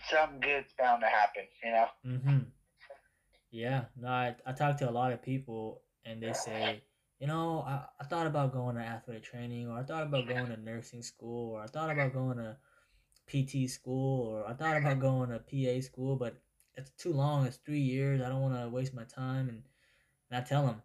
something 0.09 0.39
good's 0.39 0.73
bound 0.77 1.01
to 1.01 1.07
happen. 1.07 1.43
You 1.63 1.71
know. 1.71 1.87
Mm-hmm. 2.05 2.39
Yeah. 3.51 3.85
No, 3.99 4.07
I 4.07 4.35
I 4.45 4.51
talk 4.53 4.77
to 4.77 4.89
a 4.89 4.91
lot 4.91 5.13
of 5.13 5.21
people, 5.21 5.81
and 6.05 6.21
they 6.21 6.33
say, 6.33 6.83
you 7.19 7.27
know, 7.27 7.63
I, 7.67 7.85
I 7.99 8.03
thought 8.05 8.27
about 8.27 8.53
going 8.53 8.75
to 8.75 8.81
athletic 8.81 9.23
training, 9.23 9.69
or 9.69 9.77
I 9.77 9.83
thought 9.83 10.03
about 10.03 10.27
going 10.27 10.47
to 10.47 10.57
nursing 10.57 11.01
school, 11.01 11.51
or 11.51 11.61
I 11.61 11.67
thought 11.67 11.89
about 11.89 12.13
going 12.13 12.37
to 12.37 12.57
PT 13.27 13.69
school, 13.69 14.27
or 14.27 14.47
I 14.47 14.53
thought 14.53 14.77
about 14.77 14.99
going 14.99 15.29
to 15.29 15.39
PA 15.39 15.81
school, 15.81 16.15
but 16.15 16.41
it's 16.75 16.91
too 16.91 17.13
long. 17.13 17.45
It's 17.45 17.57
three 17.57 17.79
years. 17.79 18.21
I 18.21 18.29
don't 18.29 18.41
want 18.41 18.55
to 18.55 18.69
waste 18.69 18.93
my 18.93 19.03
time. 19.03 19.49
And, 19.49 19.63
and 20.29 20.37
I 20.37 20.41
tell 20.41 20.65
them, 20.65 20.81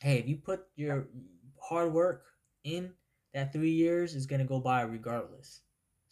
hey, 0.00 0.18
if 0.18 0.28
you 0.28 0.36
put 0.36 0.66
your 0.76 1.08
hard 1.60 1.92
work 1.92 2.24
in, 2.64 2.92
that 3.34 3.52
three 3.52 3.70
years 3.72 4.14
is 4.14 4.26
going 4.26 4.40
to 4.40 4.46
go 4.46 4.60
by 4.60 4.82
regardless. 4.82 5.62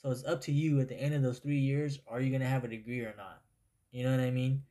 So 0.07 0.12
it's 0.12 0.23
up 0.23 0.41
to 0.43 0.53
you 0.53 0.78
at 0.78 0.87
the 0.87 0.95
end 0.95 1.16
of 1.16 1.23
those 1.23 1.41
three 1.41 1.59
years, 1.59 1.99
are 2.07 2.20
you 2.20 2.31
going 2.31 2.41
to 2.41 2.47
have 2.47 2.62
a 2.62 2.69
degree 2.69 3.01
or 3.01 3.12
not? 3.16 3.43
You 3.91 4.05
know 4.05 4.12
what 4.12 4.20
I 4.20 4.31
mean? 4.31 4.62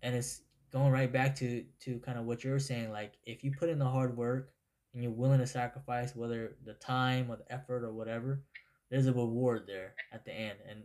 And 0.00 0.14
it's 0.14 0.40
going 0.72 0.90
right 0.90 1.12
back 1.12 1.36
to, 1.36 1.62
to 1.80 1.98
kind 1.98 2.18
of 2.18 2.24
what 2.24 2.42
you're 2.42 2.58
saying. 2.58 2.90
Like, 2.90 3.12
if 3.26 3.44
you 3.44 3.52
put 3.52 3.68
in 3.68 3.78
the 3.78 3.84
hard 3.84 4.16
work 4.16 4.54
and 4.94 5.02
you're 5.02 5.12
willing 5.12 5.40
to 5.40 5.46
sacrifice, 5.46 6.16
whether 6.16 6.56
the 6.64 6.72
time 6.72 7.30
or 7.30 7.36
the 7.36 7.52
effort 7.52 7.84
or 7.84 7.92
whatever, 7.92 8.44
there's 8.88 9.06
a 9.06 9.12
reward 9.12 9.64
there 9.66 9.92
at 10.10 10.24
the 10.24 10.32
end. 10.32 10.56
And 10.66 10.84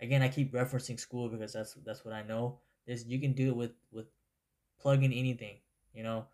again, 0.00 0.20
I 0.20 0.28
keep 0.30 0.52
referencing 0.52 0.98
school 0.98 1.28
because 1.28 1.52
that's 1.52 1.74
that's 1.86 2.04
what 2.04 2.14
I 2.14 2.22
know. 2.22 2.58
Is 2.88 3.06
you 3.06 3.20
can 3.20 3.34
do 3.34 3.50
it 3.50 3.56
with 3.56 3.74
with 3.92 4.06
plugging 4.80 5.12
anything, 5.12 5.58
you 5.94 6.02
know, 6.02 6.26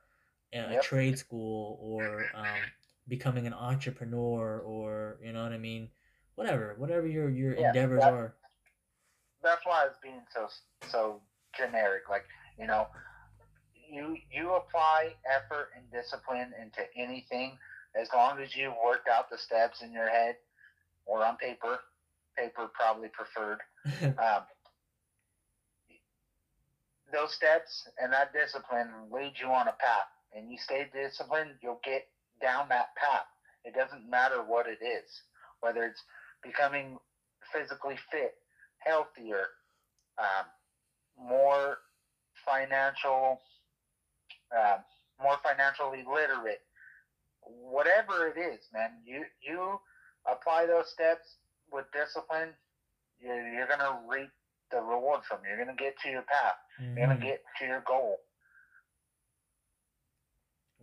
a, 0.55 0.73
yep. 0.73 0.83
trade 0.83 1.19
school 1.19 1.79
or 1.83 2.25
um, 2.35 2.47
becoming 3.09 3.47
an 3.47 3.53
entrepreneur 3.53 4.61
or 4.61 5.19
you 5.23 5.35
know 5.35 5.43
what 5.43 5.53
I 5.53 5.59
mean, 5.59 5.91
whatever, 6.37 6.75
whatever 6.79 7.07
your 7.07 7.29
your 7.29 7.57
yeah, 7.57 7.69
endeavors 7.69 8.01
that, 8.01 8.13
are. 8.13 8.35
That's 9.43 9.65
why 9.65 9.87
it's 9.87 9.99
being 10.03 10.23
so 10.35 10.49
so 10.91 11.21
generic. 11.57 12.09
Like 12.09 12.25
you 12.59 12.67
know, 12.67 12.87
you 13.91 14.17
you 14.33 14.55
apply 14.55 15.15
effort 15.25 15.69
and 15.77 15.85
discipline 15.93 16.53
into 16.61 16.83
anything 16.97 17.59
as 17.95 18.09
long 18.13 18.41
as 18.41 18.55
you 18.57 18.73
worked 18.85 19.09
out 19.09 19.31
the 19.31 19.39
steps 19.39 19.83
in 19.83 19.93
your 19.93 20.09
head 20.09 20.37
or 21.07 21.25
on 21.25 21.37
paper 21.37 21.79
paper 22.37 22.71
probably 22.75 23.09
preferred. 23.09 23.59
um, 24.19 24.43
those 27.13 27.33
steps 27.33 27.87
and 27.99 28.13
that 28.13 28.33
discipline 28.33 28.89
lead 29.13 29.33
you 29.41 29.49
on 29.49 29.69
a 29.69 29.77
path, 29.79 30.11
and 30.35 30.51
you 30.51 30.59
stay 30.59 30.87
disciplined, 30.93 31.51
you'll 31.63 31.81
get 31.85 32.09
down 32.41 32.69
that 32.69 32.95
path. 32.97 33.27
It 33.65 33.75
doesn't 33.75 34.11
matter 34.11 34.43
what 34.43 34.67
it 34.67 34.85
is, 34.85 35.09
whether 35.61 35.85
it's 35.85 36.03
becoming 36.45 36.99
physically 37.53 37.97
fit, 38.11 38.35
healthier, 38.79 39.47
um, 40.19 40.47
more 41.29 41.79
financial, 42.45 43.41
uh, 44.57 44.77
more 45.23 45.37
financially 45.43 46.05
literate, 46.07 46.63
whatever 47.43 48.29
it 48.29 48.39
is, 48.39 48.69
man. 48.73 48.91
You 49.05 49.25
you 49.41 49.81
apply 50.31 50.67
those 50.67 50.91
steps 50.91 51.37
with 51.73 51.87
discipline, 51.93 52.51
you're, 53.21 53.49
you're 53.53 53.67
going 53.67 53.81
to 53.81 53.99
reap 54.09 54.31
the 54.71 54.81
reward 54.81 55.21
from 55.29 55.39
it. 55.39 55.49
You're 55.49 55.65
going 55.65 55.77
to 55.77 55.83
get 55.83 55.99
to 56.05 56.09
your 56.09 56.23
path. 56.23 56.55
Mm-hmm. 56.81 56.97
You're 56.97 57.07
going 57.07 57.19
to 57.19 57.25
get 57.25 57.43
to 57.59 57.65
your 57.65 57.83
goal. 57.87 58.19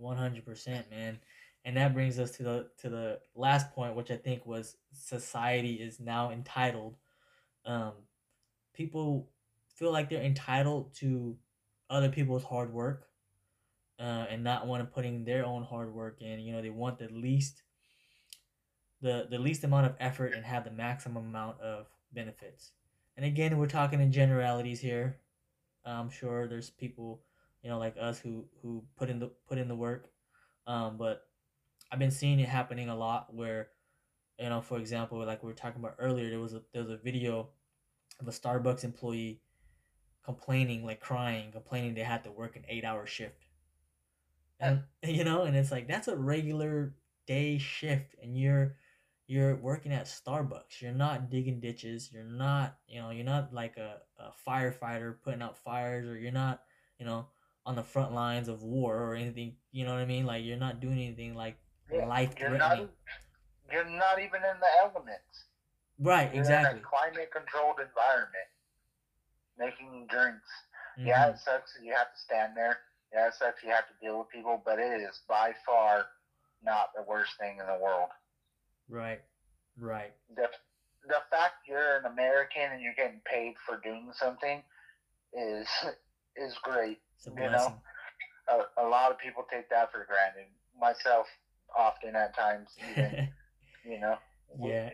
100%, 0.02 0.90
man. 0.90 1.20
And 1.64 1.78
that 1.78 1.94
brings 1.94 2.18
us 2.20 2.32
to 2.32 2.44
the 2.44 2.68
to 2.80 2.90
the 2.90 3.20
last 3.36 3.72
point, 3.74 3.96
which 3.96 4.10
I 4.12 4.18
think 4.18 4.46
was 4.46 4.78
society 4.94 5.74
is 5.76 6.00
now 6.00 6.32
entitled. 6.32 6.96
Um, 7.66 7.94
people 8.74 9.30
feel 9.76 9.92
like 9.92 10.10
they're 10.10 10.24
entitled 10.24 10.96
to 10.96 11.38
other 11.90 12.10
people's 12.10 12.44
hard 12.44 12.74
work, 12.74 13.08
uh, 14.00 14.26
and 14.30 14.44
not 14.44 14.66
want 14.66 14.82
to 14.82 14.92
putting 14.92 15.24
their 15.24 15.46
own 15.46 15.64
hard 15.64 15.94
work 15.94 16.22
in. 16.22 16.40
You 16.40 16.54
know, 16.54 16.62
they 16.62 16.72
want 16.72 16.98
the 16.98 17.10
least 17.10 17.62
the, 19.02 19.28
the 19.30 19.40
least 19.40 19.64
amount 19.64 19.88
of 19.88 19.96
effort 20.00 20.34
and 20.34 20.46
have 20.46 20.64
the 20.64 20.72
maximum 20.72 21.26
amount 21.26 21.60
of 21.60 21.88
benefits. 22.14 22.72
And 23.18 23.26
again, 23.26 23.58
we're 23.58 23.68
talking 23.68 24.00
in 24.00 24.12
generalities 24.12 24.80
here. 24.80 25.18
I'm 25.84 26.10
sure 26.10 26.48
there's 26.48 26.70
people, 26.70 27.22
you 27.64 27.70
know, 27.70 27.80
like 27.80 27.96
us 28.00 28.20
who 28.20 28.46
who 28.62 28.84
put 28.96 29.10
in 29.10 29.20
the 29.20 29.32
put 29.48 29.58
in 29.58 29.68
the 29.68 29.76
work. 29.76 30.10
Um, 30.68 30.98
but 30.98 31.24
I've 31.92 32.00
been 32.00 32.12
seeing 32.12 32.40
it 32.40 32.48
happening 32.48 32.90
a 32.90 32.96
lot 32.96 33.34
where, 33.34 33.70
you 34.40 34.50
know, 34.50 34.62
for 34.62 34.78
example, 34.78 35.24
like 35.26 35.44
we 35.44 35.48
were 35.48 35.56
talking 35.56 35.82
about 35.82 35.96
earlier, 36.00 36.30
there 36.30 36.40
was 36.40 36.54
a 36.54 36.62
there 36.74 36.84
was 36.84 36.92
a 36.92 36.98
video 36.98 37.50
of 38.20 38.28
a 38.28 38.32
Starbucks 38.32 38.84
employee 38.84 39.42
complaining, 40.24 40.86
like 40.86 41.00
crying, 41.00 41.52
complaining 41.52 41.94
they 41.94 42.02
had 42.02 42.24
to 42.24 42.32
work 42.32 42.56
an 42.56 42.64
eight 42.70 42.86
hour 42.86 43.06
shift. 43.06 43.48
And 44.60 44.84
you 45.04 45.24
know, 45.24 45.44
and 45.44 45.56
it's 45.56 45.72
like 45.72 45.88
that's 45.88 46.08
a 46.08 46.16
regular 46.16 46.96
day 47.28 47.58
shift 47.58 48.16
and 48.22 48.38
you're 48.38 48.76
you're 49.28 49.56
working 49.56 49.94
at 49.94 50.06
Starbucks. 50.06 50.82
You're 50.82 50.92
not 50.92 51.30
digging 51.30 51.62
ditches. 51.62 52.10
You're 52.12 52.26
not, 52.26 52.76
you 52.86 53.00
know, 53.00 53.12
you're 53.12 53.24
not 53.24 53.54
like 53.54 53.78
a, 53.78 54.02
a 54.20 54.32
firefighter 54.46 55.16
putting 55.24 55.42
out 55.42 55.58
fires, 55.58 56.06
or 56.06 56.18
you're 56.18 56.34
not, 56.34 56.64
you 57.00 57.06
know, 57.06 57.28
on 57.66 57.76
the 57.76 57.84
front 57.84 58.14
lines 58.14 58.50
of 58.50 58.62
war 58.62 58.98
or 58.98 59.16
anything. 59.16 59.56
You 59.72 59.86
know 59.86 59.94
what 59.94 60.02
I 60.02 60.06
mean? 60.06 60.26
Like 60.26 60.44
you're 60.44 60.58
not 60.58 60.82
doing 60.82 61.00
anything 61.00 61.34
like 61.34 61.58
yeah, 61.92 62.06
life 62.06 62.36
threatening. 62.38 62.90
You're, 63.72 63.84
you're 63.84 63.98
not 63.98 64.20
even 64.20 64.42
in 64.44 64.58
the 64.60 64.72
elements. 64.84 65.46
Right, 66.00 66.34
you're 66.34 66.42
exactly. 66.42 66.80
In 66.80 66.86
a 66.86 66.88
climate 66.88 67.30
controlled 67.32 67.78
environment, 67.80 68.50
making 69.58 70.08
drinks. 70.10 70.50
Mm-hmm. 70.98 71.08
Yeah, 71.08 71.30
it 71.30 71.40
sucks. 71.40 71.78
You 71.84 71.94
have 71.94 72.12
to 72.14 72.20
stand 72.20 72.54
there. 72.56 72.80
Yeah, 73.14 73.28
it 73.28 73.34
sucks. 73.38 73.64
You 73.64 73.70
have 73.72 73.88
to 73.88 73.94
deal 74.02 74.20
with 74.20 74.30
people, 74.30 74.62
but 74.66 74.80
it 74.80 75.02
is 75.02 75.22
by 75.28 75.54
far 75.66 76.06
not 76.64 76.90
the 76.96 77.04
worst 77.04 77.32
thing 77.40 77.58
in 77.60 77.66
the 77.68 77.80
world. 77.82 78.10
Right. 78.90 79.22
Right. 79.78 80.14
Def- 80.36 80.62
the 81.08 81.22
fact 81.30 81.68
you're 81.68 81.98
an 81.98 82.06
American 82.06 82.72
and 82.72 82.82
you're 82.82 82.94
getting 82.96 83.22
paid 83.26 83.56
for 83.66 83.80
doing 83.84 84.12
something 84.14 84.62
is 85.34 85.68
is 86.36 86.56
great. 86.62 87.00
you 87.26 87.34
know, 87.36 87.76
a, 88.48 88.84
a 88.84 88.88
lot 88.88 89.12
of 89.12 89.18
people 89.18 89.44
take 89.52 89.70
that 89.70 89.92
for 89.92 90.06
granted. 90.06 90.50
Myself, 90.80 91.28
often 91.78 92.16
at 92.16 92.36
times, 92.36 92.76
even, 92.92 93.30
you 93.86 94.00
know. 94.00 94.18
Yeah. 94.60 94.90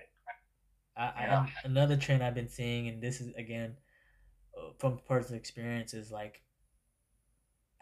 I, 0.96 1.04
I, 1.04 1.54
another 1.64 1.96
trend 1.96 2.24
I've 2.24 2.34
been 2.34 2.50
seeing, 2.50 2.88
and 2.88 3.02
this 3.02 3.22
is 3.22 3.34
again 3.36 3.76
uh, 4.58 4.72
from 4.80 5.00
personal 5.08 5.40
experience, 5.40 5.94
is 5.94 6.12
like 6.12 6.42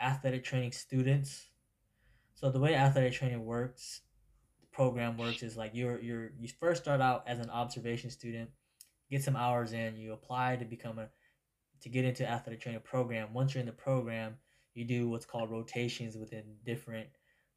athletic 0.01 0.43
training 0.43 0.73
students. 0.73 1.47
So 2.35 2.51
the 2.51 2.59
way 2.59 2.75
athletic 2.75 3.13
training 3.13 3.45
works, 3.45 4.01
the 4.59 4.67
program 4.67 5.17
works 5.17 5.43
is 5.43 5.55
like 5.55 5.71
you're 5.73 6.01
you're 6.01 6.31
you 6.37 6.49
first 6.59 6.83
start 6.83 6.99
out 6.99 7.23
as 7.25 7.39
an 7.39 7.49
observation 7.49 8.09
student, 8.09 8.49
get 9.09 9.23
some 9.23 9.37
hours 9.37 9.71
in, 9.71 9.95
you 9.95 10.11
apply 10.11 10.57
to 10.57 10.65
become 10.65 10.99
a 10.99 11.07
to 11.81 11.89
get 11.89 12.03
into 12.03 12.29
athletic 12.29 12.61
training 12.61 12.81
program. 12.83 13.33
Once 13.33 13.53
you're 13.53 13.61
in 13.61 13.67
the 13.67 13.71
program, 13.71 14.35
you 14.73 14.83
do 14.83 15.09
what's 15.09 15.25
called 15.25 15.51
rotations 15.51 16.17
within 16.17 16.43
different 16.65 17.07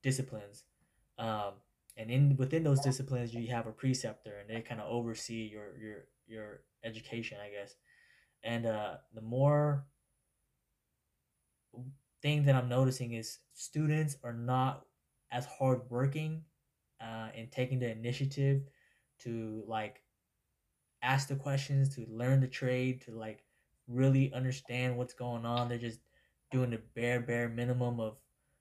disciplines. 0.03 0.65
Um, 1.19 1.55
and 1.97 2.11
in 2.11 2.37
within 2.37 2.63
those 2.63 2.81
disciplines 2.81 3.35
you 3.35 3.49
have 3.49 3.67
a 3.67 3.73
preceptor 3.73 4.39
and 4.39 4.49
they 4.49 4.61
kind 4.61 4.81
of 4.81 4.89
oversee 4.89 5.49
your 5.53 5.77
your 5.77 6.05
your 6.27 6.61
education 6.85 7.39
i 7.45 7.51
guess. 7.51 7.75
And 8.45 8.67
uh 8.67 8.95
the 9.15 9.21
more 9.21 9.85
thing 12.23 12.45
that 12.45 12.55
i'm 12.55 12.69
noticing 12.69 13.13
is 13.13 13.39
students 13.55 14.17
are 14.23 14.33
not 14.33 14.85
as 15.33 15.47
hardworking 15.47 16.43
uh 17.01 17.29
in 17.35 17.49
taking 17.49 17.79
the 17.81 17.91
initiative 17.91 18.63
to 19.21 19.65
like 19.67 20.03
ask 21.03 21.29
the 21.29 21.37
questions 21.37 21.95
to 21.95 22.07
learn 22.09 22.41
the 22.41 22.49
trade 22.49 23.01
to 23.03 23.13
like 23.13 23.45
really 23.87 24.33
understand 24.33 24.97
what's 24.97 25.15
going 25.15 25.47
on. 25.47 25.69
They're 25.69 25.79
just 25.79 26.01
doing 26.51 26.71
the 26.71 26.81
bare 26.95 27.21
bare 27.21 27.49
minimum 27.49 28.01
of 28.01 28.17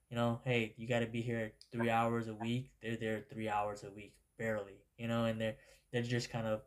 you 0.10 0.16
know, 0.16 0.40
hey, 0.46 0.74
you 0.78 0.88
got 0.88 1.00
to 1.00 1.06
be 1.06 1.22
here 1.22 1.52
three 1.72 1.90
hours 1.90 2.28
a 2.28 2.34
week. 2.34 2.72
They're 2.82 2.96
there 2.96 3.26
three 3.30 3.50
hours 3.50 3.84
a 3.84 3.92
week, 3.92 4.14
barely, 4.38 4.86
you 4.98 5.08
know, 5.08 5.26
and 5.26 5.40
they're 5.40 5.56
they're 5.92 6.02
just 6.02 6.30
kind 6.30 6.48
of 6.48 6.62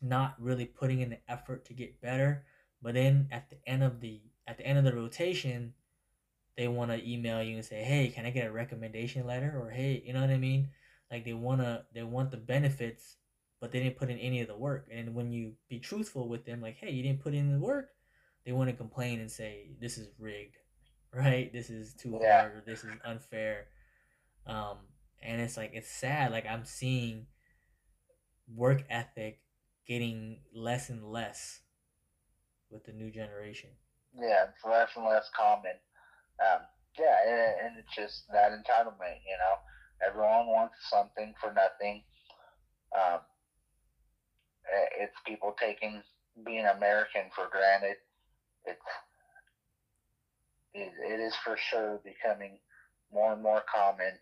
not 0.00 0.34
really 0.38 0.66
putting 0.66 1.00
in 1.00 1.10
the 1.10 1.18
effort 1.28 1.64
to 1.66 1.74
get 1.74 2.00
better. 2.00 2.44
But 2.82 2.94
then 2.94 3.28
at 3.32 3.50
the 3.50 3.56
end 3.66 3.82
of 3.82 4.00
the 4.00 4.20
at 4.46 4.58
the 4.58 4.66
end 4.66 4.78
of 4.78 4.84
the 4.84 4.94
rotation, 4.94 5.74
they 6.56 6.68
want 6.68 6.92
to 6.92 7.10
email 7.10 7.42
you 7.42 7.56
and 7.56 7.64
say, 7.64 7.82
hey, 7.82 8.08
can 8.08 8.26
I 8.26 8.30
get 8.30 8.46
a 8.46 8.52
recommendation 8.52 9.26
letter? 9.26 9.58
Or 9.58 9.70
hey, 9.70 10.02
you 10.06 10.12
know 10.12 10.20
what 10.20 10.30
I 10.30 10.38
mean? 10.38 10.68
Like 11.10 11.24
they 11.24 11.34
wanna 11.34 11.84
they 11.92 12.04
want 12.04 12.30
the 12.30 12.36
benefits, 12.36 13.16
but 13.60 13.72
they 13.72 13.80
didn't 13.80 13.98
put 13.98 14.10
in 14.10 14.18
any 14.18 14.40
of 14.40 14.46
the 14.46 14.56
work. 14.56 14.86
And 14.92 15.14
when 15.14 15.32
you 15.32 15.54
be 15.68 15.80
truthful 15.80 16.28
with 16.28 16.44
them, 16.44 16.60
like, 16.60 16.76
hey, 16.76 16.92
you 16.92 17.02
didn't 17.02 17.22
put 17.22 17.34
in 17.34 17.52
the 17.52 17.58
work, 17.58 17.88
they 18.44 18.52
want 18.52 18.70
to 18.70 18.76
complain 18.76 19.18
and 19.18 19.30
say 19.30 19.70
this 19.80 19.98
is 19.98 20.08
rigged 20.20 20.58
right? 21.16 21.52
This 21.52 21.70
is 21.70 21.94
too 21.94 22.18
yeah. 22.20 22.42
hard 22.42 22.52
or 22.52 22.62
this 22.66 22.84
is 22.84 22.92
unfair. 23.04 23.66
Um, 24.46 24.78
and 25.22 25.40
it's 25.40 25.56
like 25.56 25.72
it's 25.74 25.90
sad. 25.90 26.30
Like 26.30 26.46
I'm 26.46 26.64
seeing 26.64 27.26
work 28.54 28.84
ethic 28.90 29.40
getting 29.88 30.40
less 30.54 30.90
and 30.90 31.04
less 31.04 31.60
with 32.70 32.84
the 32.84 32.92
new 32.92 33.10
generation. 33.10 33.70
Yeah, 34.14 34.44
it's 34.44 34.64
less 34.64 34.90
and 34.96 35.06
less 35.06 35.28
common. 35.36 35.72
Um, 36.40 36.60
yeah, 36.98 37.16
and, 37.26 37.66
and 37.66 37.78
it's 37.78 37.94
just 37.94 38.24
that 38.32 38.52
entitlement. 38.52 39.20
You 39.24 39.36
know, 39.40 39.56
everyone 40.06 40.46
wants 40.46 40.74
something 40.90 41.34
for 41.40 41.52
nothing. 41.52 42.02
Um, 42.94 43.20
it's 45.00 45.16
people 45.26 45.54
taking 45.58 46.02
being 46.44 46.66
American 46.66 47.30
for 47.34 47.48
granted. 47.50 47.96
It's 48.64 48.80
it, 50.76 50.92
it 51.12 51.20
is 51.20 51.34
for 51.44 51.56
sure 51.56 52.00
becoming 52.04 52.58
more 53.12 53.32
and 53.32 53.42
more 53.42 53.62
common 53.72 54.12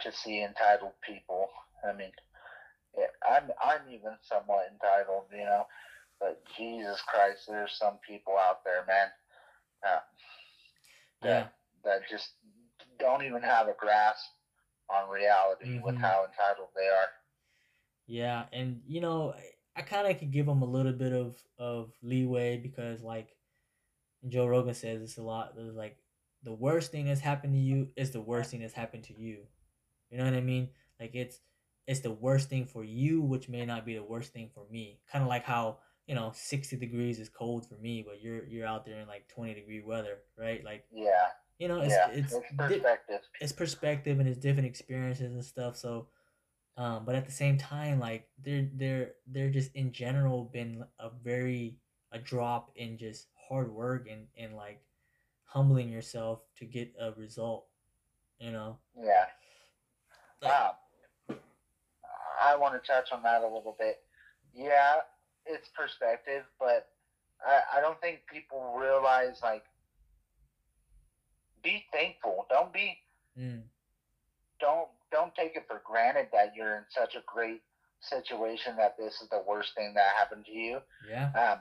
to 0.00 0.12
see 0.12 0.42
entitled 0.42 0.92
people. 1.06 1.48
I 1.88 1.96
mean, 1.96 2.12
I'm 3.28 3.50
I'm 3.62 3.88
even 3.88 4.12
somewhat 4.22 4.66
entitled, 4.72 5.24
you 5.32 5.44
know, 5.44 5.66
but 6.18 6.42
Jesus 6.56 7.00
Christ, 7.06 7.44
there's 7.48 7.72
some 7.78 7.98
people 8.06 8.34
out 8.36 8.64
there, 8.64 8.84
man, 8.86 9.08
uh, 9.86 10.00
that 11.22 11.28
yeah. 11.28 11.46
that 11.84 12.00
just 12.10 12.28
don't 12.98 13.24
even 13.24 13.42
have 13.42 13.68
a 13.68 13.74
grasp 13.78 14.24
on 14.90 15.08
reality 15.08 15.76
mm-hmm. 15.76 15.86
with 15.86 15.96
how 15.96 16.26
entitled 16.28 16.68
they 16.76 16.86
are. 16.86 17.08
Yeah, 18.06 18.44
and 18.52 18.80
you 18.86 19.00
know, 19.00 19.34
I 19.76 19.82
kind 19.82 20.08
of 20.08 20.18
could 20.18 20.32
give 20.32 20.46
them 20.46 20.62
a 20.62 20.66
little 20.66 20.92
bit 20.92 21.12
of 21.12 21.36
of 21.58 21.92
leeway 22.02 22.56
because, 22.56 23.02
like, 23.02 23.28
Joe 24.28 24.46
Rogan 24.46 24.74
says 24.74 25.00
this 25.00 25.18
a 25.18 25.22
lot. 25.22 25.54
There's 25.56 25.74
like 25.74 25.96
the 26.42 26.52
worst 26.52 26.90
thing 26.90 27.06
that's 27.06 27.20
happened 27.20 27.54
to 27.54 27.58
you 27.58 27.88
is 27.96 28.10
the 28.10 28.20
worst 28.20 28.50
thing 28.50 28.60
that's 28.60 28.74
happened 28.74 29.04
to 29.04 29.18
you. 29.18 29.38
You 30.10 30.18
know 30.18 30.24
what 30.24 30.34
I 30.34 30.40
mean? 30.40 30.68
Like 30.98 31.14
it's 31.14 31.40
it's 31.86 32.00
the 32.00 32.10
worst 32.10 32.48
thing 32.48 32.66
for 32.66 32.84
you, 32.84 33.20
which 33.20 33.48
may 33.48 33.64
not 33.64 33.86
be 33.86 33.94
the 33.94 34.02
worst 34.02 34.32
thing 34.32 34.50
for 34.54 34.64
me. 34.70 35.00
Kind 35.10 35.22
of 35.22 35.28
like 35.28 35.44
how 35.44 35.78
you 36.06 36.14
know 36.14 36.32
60 36.34 36.76
degrees 36.76 37.18
is 37.18 37.28
cold 37.28 37.66
for 37.68 37.76
me, 37.76 38.04
but 38.06 38.22
you're 38.22 38.44
you're 38.46 38.66
out 38.66 38.84
there 38.84 39.00
in 39.00 39.08
like 39.08 39.28
20 39.28 39.54
degree 39.54 39.82
weather, 39.84 40.18
right? 40.38 40.62
Like 40.64 40.84
yeah, 40.92 41.26
you 41.58 41.68
know 41.68 41.80
it's 41.80 41.92
yeah. 41.92 42.10
it's, 42.10 42.34
it's 42.34 42.46
perspective. 42.56 43.20
Di- 43.20 43.38
it's 43.40 43.52
perspective 43.52 44.20
and 44.20 44.28
it's 44.28 44.38
different 44.38 44.66
experiences 44.66 45.32
and 45.32 45.44
stuff. 45.44 45.76
So. 45.76 46.08
Um, 46.76 47.04
but 47.04 47.14
at 47.14 47.26
the 47.26 47.32
same 47.32 47.58
time, 47.58 47.98
like 47.98 48.28
they're 48.42 48.70
they're 48.74 49.10
they're 49.26 49.50
just 49.50 49.74
in 49.74 49.92
general 49.92 50.44
been 50.44 50.84
a 50.98 51.10
very 51.22 51.76
a 52.12 52.18
drop 52.18 52.70
in 52.76 52.96
just 52.96 53.26
hard 53.50 53.70
work 53.72 54.06
and, 54.10 54.26
and 54.38 54.54
like 54.54 54.80
humbling 55.44 55.88
yourself 55.88 56.44
to 56.58 56.64
get 56.64 56.92
a 57.00 57.12
result, 57.12 57.66
you 58.38 58.52
know? 58.52 58.78
Yeah. 58.96 59.26
Like, 60.40 60.52
um, 60.52 61.36
I 62.42 62.56
want 62.56 62.80
to 62.80 62.86
touch 62.86 63.12
on 63.12 63.22
that 63.24 63.42
a 63.42 63.46
little 63.46 63.76
bit. 63.78 63.98
Yeah, 64.54 64.96
it's 65.44 65.68
perspective, 65.68 66.44
but 66.58 66.88
I, 67.46 67.78
I 67.78 67.80
don't 67.80 68.00
think 68.00 68.20
people 68.32 68.74
realize 68.78 69.40
like 69.42 69.64
be 71.62 71.84
thankful. 71.92 72.46
Don't 72.48 72.72
be 72.72 72.96
mm. 73.38 73.60
don't 74.60 74.88
don't 75.12 75.34
take 75.34 75.56
it 75.56 75.64
for 75.68 75.82
granted 75.84 76.28
that 76.32 76.54
you're 76.56 76.76
in 76.76 76.84
such 76.88 77.14
a 77.14 77.22
great 77.26 77.62
situation 78.00 78.76
that 78.76 78.96
this 78.96 79.20
is 79.20 79.28
the 79.28 79.42
worst 79.46 79.74
thing 79.76 79.92
that 79.94 80.06
happened 80.16 80.46
to 80.46 80.52
you. 80.52 80.78
Yeah. 81.08 81.30
Um, 81.32 81.58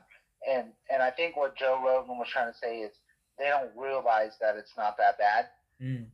and 0.48 0.68
and 0.92 1.02
I 1.02 1.12
think 1.12 1.36
what 1.36 1.58
Joe 1.58 1.82
Rogan 1.84 2.18
was 2.18 2.28
trying 2.32 2.52
to 2.52 2.58
say 2.58 2.80
is 2.80 2.92
they 3.38 3.46
don't 3.46 3.72
realize 3.76 4.32
that 4.42 4.56
it's 4.56 4.74
not 4.78 4.98
that 4.98 5.18
bad. 5.18 5.46
Mm. 5.82 6.06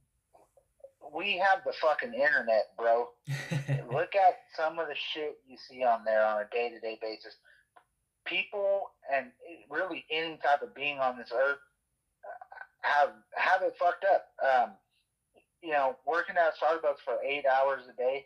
We 1.14 1.38
have 1.38 1.64
the 1.65 1.73
fucking 1.81 2.14
internet, 2.14 2.73
bro. 2.77 3.10
Look 3.91 4.15
at 4.15 4.41
some 4.56 4.80
of 4.80 4.88
the 4.88 4.95
shit 5.14 5.38
you 5.47 5.57
see 5.69 5.84
on 5.84 6.03
there 6.03 6.26
on 6.26 6.41
a 6.41 6.47
day 6.52 6.69
to 6.69 6.80
day 6.80 6.97
basis. 7.02 7.35
People 8.26 8.89
and 9.14 9.27
really 9.69 10.06
any 10.10 10.38
type 10.38 10.64
of 10.64 10.73
being 10.73 10.97
on 10.97 11.18
this 11.18 11.30
earth 11.34 11.60
have 12.81 13.10
have 13.35 13.61
it 13.61 13.76
fucked 13.77 14.06
up. 14.06 14.26
Um, 14.41 14.72
you 15.61 15.72
know, 15.72 15.95
working 16.06 16.35
at 16.38 16.53
Starbucks 16.57 17.02
for 17.06 17.18
eight 17.26 17.45
hours 17.45 17.84
a 17.89 17.95
day 17.95 18.26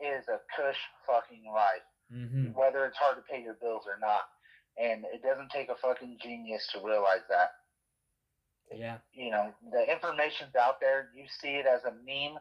is 0.00 0.26
a 0.28 0.38
cush 0.54 0.78
fucking 1.06 1.50
life. 1.52 1.86
Mm-hmm. 2.14 2.58
Whether 2.58 2.86
it's 2.86 2.96
hard 2.96 3.16
to 3.16 3.22
pay 3.22 3.42
your 3.42 3.54
bills 3.54 3.82
or 3.86 3.98
not 4.00 4.22
and 4.78 5.04
it 5.12 5.22
doesn't 5.22 5.50
take 5.50 5.68
a 5.68 5.74
fucking 5.74 6.18
genius 6.22 6.68
to 6.72 6.80
realize 6.84 7.26
that. 7.28 7.50
Yeah. 8.74 8.98
You 9.12 9.30
know, 9.30 9.52
the 9.72 9.90
information's 9.90 10.54
out 10.54 10.80
there. 10.80 11.08
You 11.14 11.24
see 11.40 11.56
it 11.56 11.66
as 11.66 11.84
a 11.84 11.92
meme, 11.92 12.38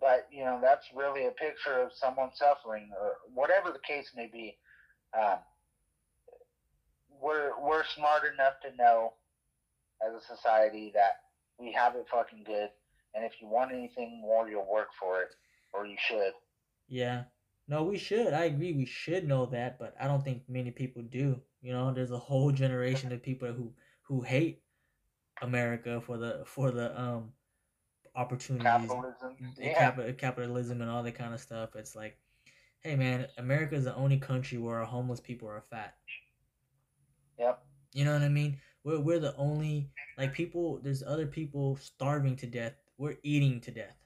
but 0.00 0.28
you 0.30 0.44
know 0.44 0.58
that's 0.62 0.86
really 0.94 1.26
a 1.26 1.30
picture 1.30 1.80
of 1.80 1.90
someone 1.94 2.30
suffering, 2.34 2.90
or 3.00 3.14
whatever 3.34 3.70
the 3.70 3.80
case 3.86 4.10
may 4.14 4.28
be. 4.30 4.56
Um, 5.18 5.38
we're 7.20 7.52
we're 7.60 7.84
smart 7.96 8.22
enough 8.32 8.54
to 8.62 8.76
know, 8.76 9.14
as 10.06 10.14
a 10.14 10.36
society, 10.36 10.92
that 10.94 11.22
we 11.58 11.72
have 11.72 11.96
it 11.96 12.06
fucking 12.10 12.44
good, 12.44 12.68
and 13.14 13.24
if 13.24 13.32
you 13.40 13.48
want 13.48 13.72
anything 13.72 14.20
more, 14.20 14.48
you'll 14.48 14.70
work 14.70 14.88
for 15.00 15.22
it, 15.22 15.28
or 15.72 15.86
you 15.86 15.96
should. 15.98 16.32
Yeah. 16.88 17.24
No, 17.66 17.84
we 17.84 17.98
should. 17.98 18.32
I 18.32 18.44
agree. 18.44 18.72
We 18.72 18.86
should 18.86 19.28
know 19.28 19.44
that, 19.46 19.78
but 19.78 19.94
I 20.00 20.06
don't 20.08 20.24
think 20.24 20.42
many 20.48 20.70
people 20.70 21.02
do. 21.02 21.40
You 21.60 21.72
know, 21.72 21.92
there's 21.92 22.10
a 22.10 22.18
whole 22.18 22.50
generation 22.52 23.12
of 23.12 23.22
people 23.22 23.52
who 23.52 23.72
who 24.02 24.22
hate 24.22 24.62
America 25.42 26.00
for 26.00 26.16
the 26.16 26.42
for 26.46 26.70
the 26.70 26.98
um 27.00 27.32
opportunities, 28.14 28.64
capitalism, 28.64 29.36
yeah. 29.58 29.90
Cap- 29.90 30.18
capitalism, 30.18 30.82
and 30.82 30.90
all 30.90 31.02
that 31.02 31.14
kind 31.14 31.34
of 31.34 31.40
stuff. 31.40 31.70
It's 31.76 31.94
like, 31.94 32.18
hey 32.80 32.96
man, 32.96 33.26
America 33.38 33.74
is 33.74 33.84
the 33.84 33.94
only 33.94 34.18
country 34.18 34.58
where 34.58 34.82
homeless 34.84 35.20
people 35.20 35.48
are 35.48 35.62
fat. 35.70 35.94
Yep. 37.38 37.62
You 37.92 38.04
know 38.04 38.12
what 38.12 38.22
I 38.22 38.28
mean? 38.28 38.58
We're 38.84 39.00
we're 39.00 39.18
the 39.20 39.36
only 39.36 39.90
like 40.16 40.32
people. 40.32 40.80
There's 40.82 41.02
other 41.02 41.26
people 41.26 41.76
starving 41.76 42.36
to 42.36 42.46
death. 42.46 42.74
We're 42.98 43.16
eating 43.22 43.60
to 43.62 43.70
death. 43.70 43.96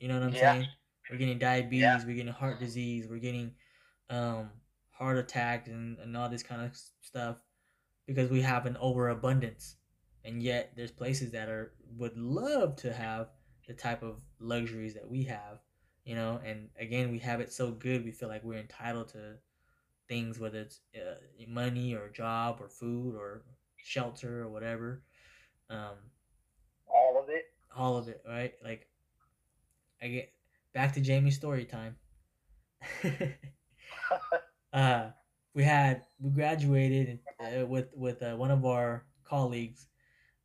You 0.00 0.08
know 0.08 0.14
what 0.14 0.28
I'm 0.28 0.34
yeah. 0.34 0.54
saying? 0.54 0.66
We're 1.10 1.18
getting 1.18 1.38
diabetes. 1.38 1.80
Yeah. 1.80 2.04
We're 2.06 2.14
getting 2.14 2.32
heart 2.32 2.60
disease. 2.60 3.06
We're 3.08 3.18
getting 3.18 3.52
um, 4.10 4.50
heart 4.98 5.18
attacks 5.18 5.68
and, 5.68 5.98
and 5.98 6.16
all 6.16 6.28
this 6.28 6.42
kind 6.42 6.62
of 6.62 6.76
stuff 7.00 7.36
because 8.06 8.30
we 8.30 8.42
have 8.42 8.66
an 8.66 8.76
overabundance. 8.78 9.76
And 10.24 10.42
yet 10.42 10.72
there's 10.76 10.90
places 10.90 11.30
that 11.32 11.48
are 11.48 11.72
would 11.96 12.16
love 12.16 12.76
to 12.76 12.92
have 12.92 13.28
the 13.66 13.74
type 13.74 14.02
of 14.02 14.16
luxuries 14.40 14.94
that 14.94 15.08
we 15.08 15.24
have 15.24 15.60
you 16.08 16.14
know? 16.14 16.40
And 16.44 16.70
again 16.80 17.10
we 17.10 17.18
have 17.18 17.40
it 17.40 17.52
so 17.52 17.70
good 17.70 18.02
we 18.02 18.12
feel 18.12 18.30
like 18.30 18.42
we're 18.42 18.58
entitled 18.58 19.08
to 19.08 19.34
things 20.08 20.38
whether 20.38 20.60
it's 20.60 20.80
uh, 20.96 21.16
money 21.46 21.94
or 21.94 22.08
job 22.08 22.56
or 22.60 22.68
food 22.68 23.14
or 23.14 23.42
shelter 23.76 24.42
or 24.42 24.48
whatever 24.48 25.02
um, 25.68 25.96
all 26.86 27.20
of 27.22 27.28
it. 27.28 27.44
all 27.76 27.98
of 27.98 28.08
it 28.08 28.22
right? 28.26 28.54
Like 28.64 28.88
i 30.00 30.06
get 30.06 30.32
back 30.72 30.94
to 30.94 31.00
jamie's 31.00 31.36
story 31.36 31.64
time 31.64 31.96
uh, 34.78 35.10
we 35.54 35.64
had 35.64 36.04
we 36.20 36.30
graduated 36.30 37.18
uh, 37.40 37.66
with 37.66 37.88
with 37.94 38.22
uh, 38.22 38.36
one 38.36 38.52
of 38.52 38.64
our 38.64 39.04
colleagues 39.24 39.88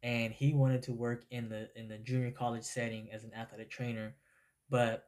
and 0.02 0.34
he 0.34 0.54
wanted 0.54 0.82
to 0.82 0.92
work 0.92 1.24
in 1.30 1.50
the 1.50 1.70
in 1.76 1.88
the 1.88 2.00
junior 2.00 2.32
college 2.32 2.64
setting 2.64 3.10
as 3.12 3.24
an 3.24 3.32
athletic 3.36 3.70
trainer 3.70 4.16
but 4.72 5.06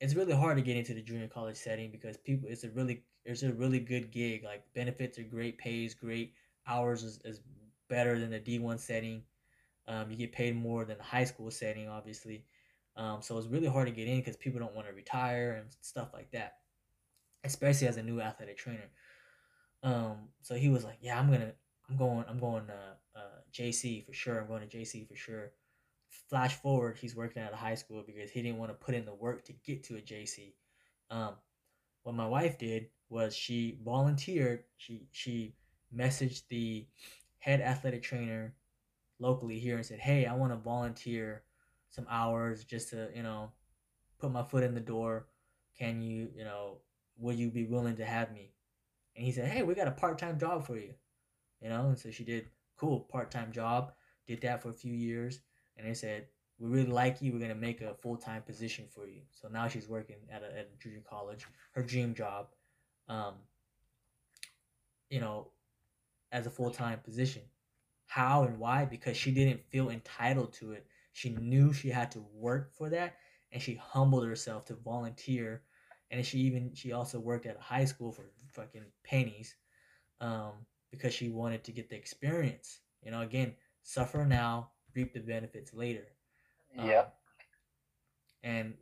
it's 0.00 0.14
really 0.14 0.32
hard 0.32 0.56
to 0.56 0.62
get 0.62 0.76
into 0.76 0.92
the 0.92 1.00
junior 1.00 1.28
college 1.28 1.56
setting 1.56 1.90
because 1.92 2.16
people 2.16 2.48
it's 2.50 2.64
a 2.64 2.70
really 2.70 3.04
it's 3.24 3.44
a 3.44 3.52
really 3.52 3.78
good 3.78 4.10
gig. 4.10 4.42
Like 4.42 4.64
benefits 4.74 5.18
are 5.18 5.22
great 5.22 5.58
pays 5.58 5.94
great 5.94 6.34
hours 6.66 7.04
is, 7.04 7.20
is 7.24 7.40
better 7.88 8.18
than 8.18 8.30
the 8.30 8.40
d1 8.40 8.80
setting. 8.80 9.22
Um, 9.86 10.10
you 10.10 10.16
get 10.16 10.32
paid 10.32 10.56
more 10.56 10.84
than 10.84 10.98
the 10.98 11.04
high 11.04 11.24
school 11.24 11.50
setting 11.52 11.88
obviously. 11.88 12.44
Um, 12.96 13.22
so 13.22 13.38
it's 13.38 13.46
really 13.46 13.68
hard 13.68 13.86
to 13.86 13.92
get 13.92 14.08
in 14.08 14.18
because 14.18 14.36
people 14.36 14.58
don't 14.58 14.74
want 14.74 14.88
to 14.88 14.94
retire 14.94 15.52
and 15.60 15.70
stuff 15.80 16.08
like 16.12 16.32
that 16.32 16.57
especially 17.44 17.86
as 17.86 17.96
a 17.96 18.02
new 18.02 18.20
athletic 18.20 18.56
trainer 18.56 18.90
um, 19.82 20.28
so 20.42 20.54
he 20.54 20.68
was 20.68 20.84
like 20.84 20.98
yeah 21.00 21.18
i'm 21.18 21.30
gonna 21.30 21.52
i'm 21.88 21.96
going 21.96 22.24
i'm 22.28 22.38
going 22.38 22.64
uh, 22.70 23.18
uh, 23.18 23.40
jc 23.52 24.04
for 24.04 24.12
sure 24.12 24.40
i'm 24.40 24.48
going 24.48 24.66
to 24.66 24.76
jc 24.76 25.06
for 25.08 25.16
sure 25.16 25.52
flash 26.28 26.54
forward, 26.54 26.98
he's 26.98 27.16
working 27.16 27.42
at 27.42 27.52
a 27.52 27.56
high 27.56 27.74
school 27.74 28.02
because 28.06 28.30
he 28.30 28.42
didn't 28.42 28.58
want 28.58 28.70
to 28.70 28.74
put 28.84 28.94
in 28.94 29.04
the 29.04 29.14
work 29.14 29.44
to 29.44 29.52
get 29.64 29.84
to 29.84 29.96
a 29.96 30.00
JC. 30.00 30.54
Um, 31.10 31.34
what 32.02 32.14
my 32.14 32.26
wife 32.26 32.58
did 32.58 32.88
was 33.08 33.34
she 33.34 33.78
volunteered. 33.84 34.64
She 34.76 35.08
she 35.12 35.54
messaged 35.94 36.42
the 36.48 36.86
head 37.38 37.60
athletic 37.60 38.02
trainer 38.02 38.54
locally 39.18 39.58
here 39.58 39.76
and 39.76 39.86
said, 39.86 40.00
"Hey, 40.00 40.26
I 40.26 40.34
want 40.34 40.52
to 40.52 40.56
volunteer 40.56 41.42
some 41.90 42.06
hours 42.10 42.64
just 42.64 42.90
to 42.90 43.08
you 43.14 43.22
know 43.22 43.52
put 44.18 44.30
my 44.30 44.42
foot 44.42 44.64
in 44.64 44.74
the 44.74 44.80
door. 44.80 45.26
Can 45.78 46.02
you 46.02 46.28
you 46.34 46.44
know 46.44 46.78
would 47.18 47.36
you 47.36 47.50
be 47.50 47.64
willing 47.66 47.96
to 47.96 48.04
have 48.06 48.32
me?" 48.32 48.54
And 49.16 49.24
he 49.26 49.32
said, 49.32 49.48
"Hey, 49.48 49.62
we 49.62 49.74
got 49.74 49.88
a 49.88 49.92
part 49.92 50.18
time 50.18 50.38
job 50.38 50.66
for 50.66 50.76
you." 50.76 50.94
You 51.60 51.68
know, 51.68 51.88
and 51.88 51.98
so 51.98 52.10
she 52.10 52.24
did 52.24 52.48
cool 52.76 53.00
part 53.00 53.30
time 53.30 53.52
job. 53.52 53.94
Did 54.26 54.40
that 54.42 54.62
for 54.62 54.70
a 54.70 54.74
few 54.74 54.92
years 54.92 55.40
and 55.76 55.86
they 55.86 55.94
said, 55.94 56.28
"We 56.58 56.68
really 56.68 56.90
like 56.90 57.22
you. 57.22 57.32
We're 57.32 57.40
gonna 57.40 57.54
make 57.54 57.80
a 57.80 57.94
full 57.94 58.16
time 58.16 58.42
position 58.42 58.88
for 58.88 59.06
you." 59.06 59.22
So 59.32 59.48
now 59.48 59.68
she's 59.68 59.88
working 59.88 60.18
at 60.30 60.42
a, 60.42 60.58
at 60.58 60.70
a 60.72 60.78
junior 60.82 61.00
college, 61.00 61.46
her 61.72 61.82
dream 61.82 62.14
job, 62.14 62.48
um, 63.08 63.34
you 65.10 65.20
know, 65.20 65.48
as 66.32 66.46
a 66.46 66.50
full 66.50 66.70
time 66.70 67.00
position. 67.00 67.42
How 68.06 68.44
and 68.44 68.58
why? 68.58 68.84
Because 68.84 69.16
she 69.16 69.32
didn't 69.32 69.64
feel 69.70 69.90
entitled 69.90 70.52
to 70.54 70.72
it. 70.72 70.86
She 71.12 71.30
knew 71.30 71.72
she 71.72 71.90
had 71.90 72.10
to 72.12 72.20
work 72.34 72.72
for 72.74 72.90
that, 72.90 73.16
and 73.52 73.62
she 73.62 73.74
humbled 73.74 74.26
herself 74.26 74.66
to 74.66 74.74
volunteer. 74.74 75.62
And 76.10 76.24
she 76.24 76.38
even 76.38 76.72
she 76.74 76.92
also 76.92 77.18
worked 77.18 77.46
at 77.46 77.56
a 77.56 77.62
high 77.62 77.84
school 77.84 78.12
for 78.12 78.24
fucking 78.52 78.84
pennies, 79.04 79.56
um, 80.20 80.52
because 80.90 81.12
she 81.14 81.28
wanted 81.28 81.64
to 81.64 81.72
get 81.72 81.90
the 81.90 81.96
experience. 81.96 82.80
You 83.02 83.10
know, 83.10 83.20
again, 83.20 83.54
suffer 83.82 84.24
now, 84.24 84.70
reap 84.94 85.12
the 85.12 85.20
benefits 85.20 85.74
later. 85.74 86.06
Yeah. 86.74 87.00
Um, 87.00 87.06
and 88.42 88.74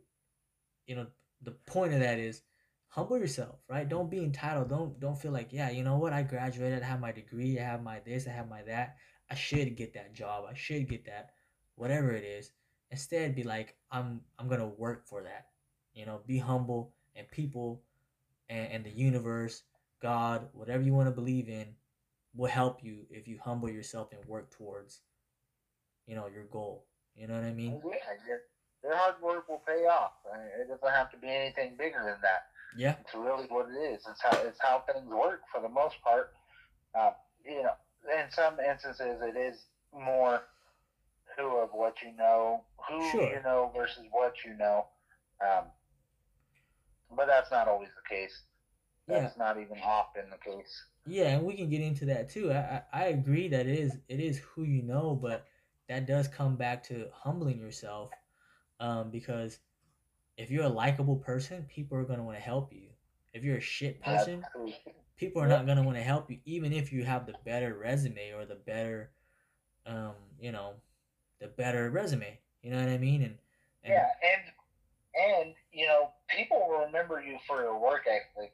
you 0.85 0.95
know 0.95 1.07
the 1.41 1.51
point 1.51 1.93
of 1.93 1.99
that 1.99 2.19
is 2.19 2.41
humble 2.87 3.17
yourself, 3.17 3.59
right? 3.69 3.87
Don't 3.87 4.09
be 4.09 4.23
entitled. 4.23 4.69
Don't 4.69 4.99
don't 4.99 5.19
feel 5.19 5.31
like 5.31 5.51
yeah, 5.51 5.69
you 5.69 5.83
know 5.83 5.97
what? 5.97 6.13
I 6.13 6.23
graduated, 6.23 6.83
I 6.83 6.85
have 6.85 6.99
my 6.99 7.11
degree, 7.11 7.59
I 7.59 7.63
have 7.63 7.83
my 7.83 7.99
this, 8.05 8.27
I 8.27 8.31
have 8.31 8.49
my 8.49 8.63
that. 8.63 8.97
I 9.29 9.35
should 9.35 9.75
get 9.75 9.93
that 9.93 10.13
job. 10.13 10.45
I 10.49 10.53
should 10.53 10.87
get 10.89 11.05
that, 11.05 11.31
whatever 11.75 12.11
it 12.11 12.23
is. 12.23 12.51
Instead, 12.91 13.35
be 13.35 13.43
like 13.43 13.75
I'm 13.91 14.21
I'm 14.39 14.47
gonna 14.47 14.67
work 14.67 15.07
for 15.07 15.23
that. 15.23 15.47
You 15.93 16.05
know, 16.05 16.21
be 16.25 16.37
humble 16.37 16.93
and 17.17 17.29
people 17.31 17.81
and, 18.49 18.71
and 18.71 18.85
the 18.85 18.91
universe, 18.91 19.63
God, 20.01 20.47
whatever 20.53 20.83
you 20.83 20.93
want 20.93 21.07
to 21.07 21.11
believe 21.11 21.49
in, 21.49 21.67
will 22.35 22.49
help 22.49 22.83
you 22.83 23.05
if 23.09 23.27
you 23.27 23.39
humble 23.43 23.69
yourself 23.69 24.09
and 24.11 24.23
work 24.25 24.51
towards 24.51 25.01
you 26.05 26.15
know 26.15 26.27
your 26.33 26.45
goal. 26.45 26.85
You 27.15 27.27
know 27.27 27.33
what 27.33 27.43
I 27.43 27.53
mean? 27.53 27.81
Yeah, 27.83 27.97
your, 28.27 28.95
hard 28.95 29.15
work 29.21 29.49
will 29.49 29.61
pay 29.67 29.85
off. 29.85 30.11
it 30.61 30.69
doesn't 30.69 30.95
have 30.95 31.11
to 31.11 31.17
be 31.17 31.27
anything 31.27 31.75
bigger 31.77 31.99
than 32.05 32.17
that. 32.21 32.45
Yeah, 32.77 32.95
it's 33.01 33.13
really 33.15 33.45
what 33.47 33.67
it 33.69 33.93
is. 33.93 34.05
It's 34.09 34.21
how 34.21 34.37
it's 34.45 34.59
how 34.61 34.83
things 34.91 35.09
work 35.09 35.41
for 35.51 35.61
the 35.61 35.69
most 35.69 35.95
part. 36.03 36.31
Uh, 36.97 37.11
you 37.43 37.63
know, 37.63 37.73
in 38.13 38.31
some 38.31 38.59
instances, 38.59 39.19
it 39.21 39.37
is 39.37 39.65
more 39.93 40.41
who 41.37 41.57
of 41.57 41.69
what 41.71 41.95
you 42.03 42.15
know, 42.17 42.63
who 42.87 43.11
sure. 43.11 43.29
you 43.29 43.41
know 43.43 43.71
versus 43.75 44.03
what 44.11 44.33
you 44.45 44.55
know. 44.57 44.85
Um, 45.41 45.65
but 47.15 47.27
that's 47.27 47.51
not 47.51 47.67
always 47.67 47.89
the 47.89 48.15
case. 48.15 48.41
That's 49.07 49.35
yeah. 49.37 49.43
not 49.43 49.57
even 49.57 49.77
often 49.83 50.23
the 50.29 50.37
case. 50.37 50.83
Yeah, 51.05 51.29
and 51.29 51.45
we 51.45 51.55
can 51.55 51.69
get 51.69 51.81
into 51.81 52.05
that 52.05 52.29
too. 52.29 52.51
I, 52.51 52.57
I, 52.57 52.81
I 52.93 53.03
agree 53.05 53.47
that 53.47 53.65
it 53.65 53.79
is 53.79 53.97
it 54.09 54.19
is 54.19 54.39
who 54.39 54.63
you 54.63 54.81
know, 54.83 55.17
but 55.21 55.45
that 55.87 56.05
does 56.05 56.27
come 56.27 56.57
back 56.57 56.83
to 56.83 57.07
humbling 57.13 57.59
yourself 57.59 58.11
um, 58.79 59.09
because 59.09 59.59
if 60.37 60.51
you're 60.51 60.65
a 60.65 60.69
likable 60.69 61.15
person, 61.15 61.65
people 61.73 61.97
are 61.97 62.03
going 62.03 62.19
to 62.19 62.25
want 62.25 62.37
to 62.37 62.43
help 62.43 62.73
you. 62.73 62.89
If 63.33 63.43
you're 63.43 63.57
a 63.57 63.61
shit 63.61 64.01
person, 64.01 64.43
people 65.15 65.41
are 65.41 65.47
not 65.47 65.65
going 65.65 65.77
to 65.77 65.83
want 65.83 65.97
to 65.97 66.03
help 66.03 66.29
you, 66.29 66.39
even 66.45 66.73
if 66.73 66.91
you 66.91 67.03
have 67.03 67.25
the 67.25 67.35
better 67.45 67.77
resume 67.77 68.31
or 68.31 68.45
the 68.45 68.55
better, 68.55 69.11
um, 69.85 70.13
you 70.39 70.51
know, 70.51 70.73
the 71.39 71.47
better 71.47 71.89
resume. 71.89 72.39
You 72.61 72.71
know 72.71 72.79
what 72.79 72.89
I 72.89 72.97
mean? 72.97 73.21
And, 73.21 73.37
and 73.83 73.93
yeah, 73.93 74.07
and 74.23 75.45
and 75.45 75.55
you 75.71 75.87
know, 75.87 76.11
people 76.27 76.67
will 76.67 76.85
remember 76.85 77.21
you 77.21 77.37
for 77.47 77.61
your 77.61 77.79
work 77.79 78.03
ethic. 78.07 78.53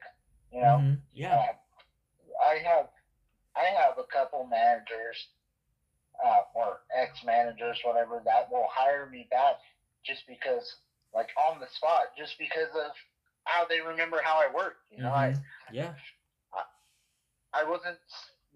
You 0.52 0.60
know, 0.60 0.78
mm-hmm. 0.80 0.94
yeah. 1.14 1.34
Uh, 1.34 1.52
I 2.50 2.58
have 2.58 2.88
I 3.56 3.70
have 3.80 3.98
a 3.98 4.06
couple 4.12 4.46
managers 4.46 5.16
uh, 6.24 6.42
or 6.54 6.80
ex 6.94 7.24
managers, 7.24 7.78
whatever, 7.84 8.22
that 8.24 8.50
will 8.50 8.66
hire 8.70 9.08
me 9.10 9.26
back 9.30 9.56
just 10.04 10.22
because, 10.28 10.76
like 11.14 11.28
on 11.50 11.60
the 11.60 11.66
spot, 11.74 12.14
just 12.16 12.38
because 12.38 12.70
of 12.74 12.92
how 13.44 13.66
they 13.68 13.80
remember 13.80 14.20
how 14.22 14.38
I 14.38 14.52
work. 14.54 14.76
You 14.90 15.02
know, 15.02 15.10
mm-hmm. 15.10 15.38
I 15.38 15.72
yeah, 15.72 15.94
I, 16.52 17.62
I 17.62 17.68
wasn't 17.68 17.98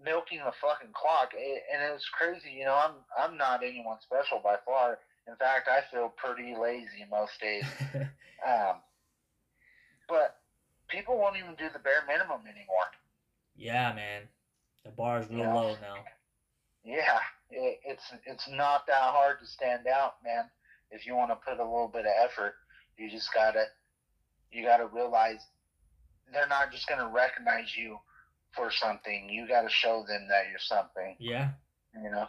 milking 0.03 0.39
the 0.39 0.53
fucking 0.61 0.93
clock, 0.93 1.31
and 1.35 1.83
it 1.83 1.91
was 1.93 2.05
crazy. 2.13 2.55
You 2.57 2.65
know, 2.65 2.75
I'm 2.75 2.95
I'm 3.17 3.37
not 3.37 3.63
anyone 3.63 3.97
special 4.01 4.41
by 4.43 4.55
far. 4.65 4.99
In 5.27 5.35
fact, 5.35 5.69
I 5.69 5.81
feel 5.93 6.13
pretty 6.17 6.55
lazy 6.59 7.05
most 7.09 7.39
days. 7.39 7.65
um, 8.47 8.81
but 10.09 10.37
people 10.89 11.17
won't 11.17 11.37
even 11.37 11.55
do 11.55 11.69
the 11.71 11.79
bare 11.79 12.03
minimum 12.07 12.41
anymore. 12.45 12.89
Yeah, 13.55 13.93
man, 13.93 14.23
the 14.83 14.91
bar 14.91 15.19
is 15.19 15.29
real 15.29 15.45
know? 15.45 15.55
low 15.55 15.77
now. 15.81 15.95
Yeah, 16.83 17.19
it, 17.51 17.79
it's 17.85 18.03
it's 18.25 18.49
not 18.49 18.87
that 18.87 18.95
hard 18.95 19.39
to 19.39 19.45
stand 19.47 19.87
out, 19.87 20.15
man. 20.23 20.45
If 20.91 21.05
you 21.05 21.15
want 21.15 21.29
to 21.29 21.35
put 21.35 21.59
a 21.59 21.63
little 21.63 21.91
bit 21.93 22.05
of 22.05 22.11
effort, 22.23 22.53
you 22.97 23.09
just 23.09 23.33
gotta 23.33 23.65
you 24.51 24.65
gotta 24.65 24.87
realize 24.87 25.39
they're 26.31 26.47
not 26.47 26.71
just 26.71 26.87
gonna 26.87 27.09
recognize 27.09 27.75
you 27.77 27.97
for 28.55 28.71
something. 28.71 29.29
You 29.29 29.47
gotta 29.47 29.69
show 29.69 30.03
them 30.07 30.27
that 30.29 30.49
you're 30.49 30.59
something. 30.59 31.15
Yeah. 31.19 31.51
You 31.93 32.09
know. 32.09 32.27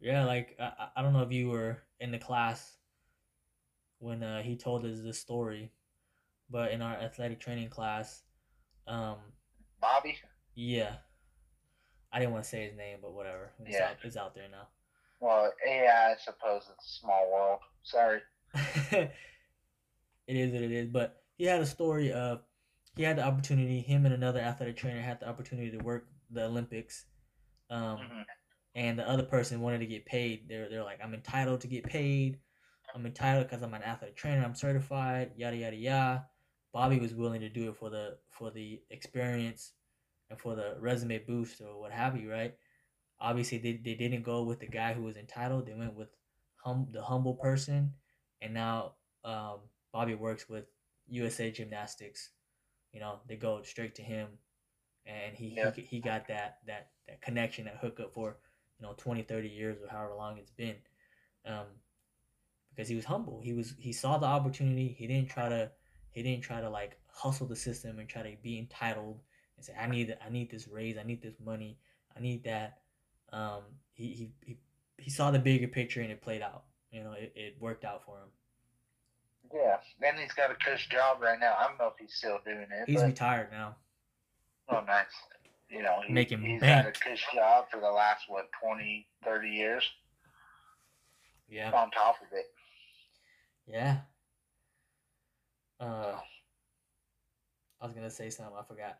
Yeah, 0.00 0.24
like 0.24 0.56
I, 0.60 0.88
I 0.96 1.02
don't 1.02 1.12
know 1.12 1.22
if 1.22 1.32
you 1.32 1.50
were 1.50 1.78
in 2.00 2.10
the 2.10 2.18
class 2.18 2.76
when 3.98 4.22
uh, 4.22 4.42
he 4.42 4.56
told 4.56 4.84
us 4.84 5.00
this 5.00 5.18
story, 5.18 5.70
but 6.50 6.72
in 6.72 6.82
our 6.82 6.94
athletic 6.94 7.40
training 7.40 7.68
class, 7.68 8.22
um, 8.86 9.16
Bobby. 9.80 10.18
Yeah, 10.54 10.94
I 12.12 12.18
didn't 12.18 12.32
want 12.32 12.44
to 12.44 12.50
say 12.50 12.64
his 12.64 12.76
name, 12.76 12.98
but 13.00 13.14
whatever. 13.14 13.52
It's 13.64 13.76
yeah. 13.76 13.90
out, 13.90 13.96
it's 14.02 14.16
out 14.16 14.34
there 14.34 14.48
now. 14.50 14.68
Well, 15.20 15.52
yeah, 15.66 16.12
I 16.12 16.20
suppose 16.20 16.68
it's 16.72 16.86
a 16.86 16.98
small 17.00 17.30
world. 17.32 17.60
Sorry. 17.82 18.20
it 18.90 19.10
is 20.26 20.52
what 20.52 20.62
it 20.62 20.72
is. 20.72 20.88
But 20.88 21.22
he 21.36 21.44
had 21.44 21.60
a 21.60 21.66
story 21.66 22.12
of 22.12 22.40
he 22.96 23.02
had 23.02 23.16
the 23.16 23.24
opportunity. 23.24 23.80
Him 23.80 24.04
and 24.04 24.14
another 24.14 24.40
athletic 24.40 24.76
trainer 24.76 25.00
had 25.00 25.20
the 25.20 25.28
opportunity 25.28 25.70
to 25.70 25.78
work 25.78 26.08
the 26.30 26.44
Olympics. 26.44 27.06
Um, 27.70 27.98
mm-hmm. 27.98 28.22
and 28.74 28.98
the 28.98 29.08
other 29.08 29.22
person 29.22 29.60
wanted 29.60 29.78
to 29.78 29.86
get 29.86 30.04
paid. 30.04 30.48
They're 30.48 30.68
they're 30.68 30.84
like, 30.84 30.98
I'm 31.02 31.14
entitled 31.14 31.60
to 31.62 31.68
get 31.68 31.84
paid. 31.84 32.38
I'm 32.94 33.06
entitled 33.06 33.48
because 33.48 33.62
I'm 33.62 33.72
an 33.72 33.82
athletic 33.82 34.16
trainer. 34.16 34.44
I'm 34.44 34.54
certified. 34.54 35.30
Yada 35.36 35.56
yada 35.56 35.76
yada. 35.76 36.26
Bobby 36.72 36.98
was 36.98 37.14
willing 37.14 37.40
to 37.40 37.48
do 37.48 37.68
it 37.68 37.76
for 37.76 37.90
the 37.90 38.16
for 38.30 38.50
the 38.50 38.80
experience 38.90 39.72
and 40.30 40.38
for 40.40 40.54
the 40.54 40.76
resume 40.80 41.18
boost 41.18 41.60
or 41.60 41.78
what 41.78 41.92
have 41.92 42.16
you, 42.18 42.30
right? 42.30 42.54
Obviously, 43.20 43.58
they, 43.58 43.74
they 43.74 43.94
didn't 43.94 44.22
go 44.24 44.42
with 44.42 44.58
the 44.58 44.66
guy 44.66 44.94
who 44.94 45.02
was 45.02 45.16
entitled. 45.16 45.66
They 45.66 45.74
went 45.74 45.94
with 45.94 46.08
hum 46.56 46.88
the 46.92 47.02
humble 47.02 47.34
person, 47.34 47.92
and 48.40 48.54
now 48.54 48.94
um, 49.24 49.58
Bobby 49.92 50.14
works 50.14 50.48
with 50.48 50.64
USA 51.08 51.50
Gymnastics. 51.50 52.30
You 52.92 53.00
know, 53.00 53.20
they 53.28 53.36
go 53.36 53.62
straight 53.62 53.94
to 53.96 54.02
him, 54.02 54.28
and 55.06 55.36
he 55.36 55.54
yeah. 55.56 55.70
he, 55.72 55.82
he 55.82 56.00
got 56.00 56.26
that 56.28 56.58
that 56.66 56.88
that 57.06 57.20
connection, 57.20 57.66
that 57.66 57.78
hookup 57.80 58.14
for 58.14 58.38
you 58.80 58.86
know 58.86 58.94
20, 58.96 59.22
30 59.22 59.48
years 59.48 59.76
or 59.82 59.88
however 59.88 60.14
long 60.14 60.38
it's 60.38 60.50
been. 60.50 60.76
Um, 61.44 61.66
because 62.74 62.88
he 62.88 62.96
was 62.96 63.04
humble. 63.04 63.40
He 63.42 63.52
was 63.52 63.74
he 63.78 63.92
saw 63.92 64.16
the 64.18 64.26
opportunity. 64.26 64.96
He 64.98 65.06
didn't 65.06 65.28
try 65.28 65.48
to 65.50 65.70
he 66.12 66.22
didn't 66.22 66.42
try 66.42 66.60
to 66.60 66.70
like 66.70 66.98
hustle 67.08 67.46
the 67.46 67.56
system 67.56 67.98
and 67.98 68.08
try 68.08 68.22
to 68.22 68.36
be 68.42 68.58
entitled 68.58 69.20
and 69.56 69.64
say 69.64 69.74
I 69.78 69.86
need 69.86 70.16
I 70.24 70.30
need 70.30 70.50
this 70.50 70.68
raise. 70.68 70.96
I 70.98 71.02
need 71.02 71.22
this 71.22 71.34
money. 71.44 71.78
I 72.16 72.20
need 72.20 72.44
that. 72.44 72.78
Um, 73.32 73.62
he, 73.92 74.08
he 74.08 74.32
he 74.44 74.58
he 74.98 75.10
saw 75.10 75.30
the 75.30 75.38
bigger 75.38 75.68
picture 75.68 76.00
and 76.00 76.10
it 76.10 76.22
played 76.22 76.42
out. 76.42 76.64
You 76.90 77.02
know, 77.02 77.12
it, 77.12 77.32
it 77.34 77.56
worked 77.58 77.84
out 77.84 78.04
for 78.04 78.16
him. 78.18 78.28
Yeah, 79.52 79.76
then 80.00 80.14
he's 80.18 80.32
got 80.32 80.50
a 80.50 80.54
cush 80.54 80.88
job 80.88 81.20
right 81.20 81.38
now. 81.38 81.54
I 81.58 81.66
don't 81.66 81.78
know 81.78 81.88
if 81.88 81.94
he's 81.98 82.14
still 82.14 82.38
doing 82.44 82.66
it. 82.70 82.84
He's 82.86 83.02
retired 83.02 83.48
now. 83.50 83.76
Oh, 84.68 84.82
nice. 84.86 85.06
You 85.68 85.82
know, 85.82 86.00
he, 86.06 86.12
Making 86.12 86.40
he's 86.42 86.60
bank. 86.60 86.84
had 86.84 86.86
a 86.86 86.92
cush 86.92 87.26
job 87.34 87.66
for 87.70 87.80
the 87.80 87.90
last 87.90 88.24
what 88.28 88.48
20, 88.62 89.06
30 89.24 89.48
years. 89.48 89.84
Yeah. 91.48 91.70
On 91.72 91.90
top 91.90 92.16
of 92.22 92.28
it. 92.32 92.46
Yeah. 93.66 93.98
Uh, 95.82 96.14
I 97.80 97.86
was 97.86 97.94
gonna 97.94 98.10
say 98.10 98.30
something. 98.30 98.54
I 98.56 98.62
forgot. 98.62 98.98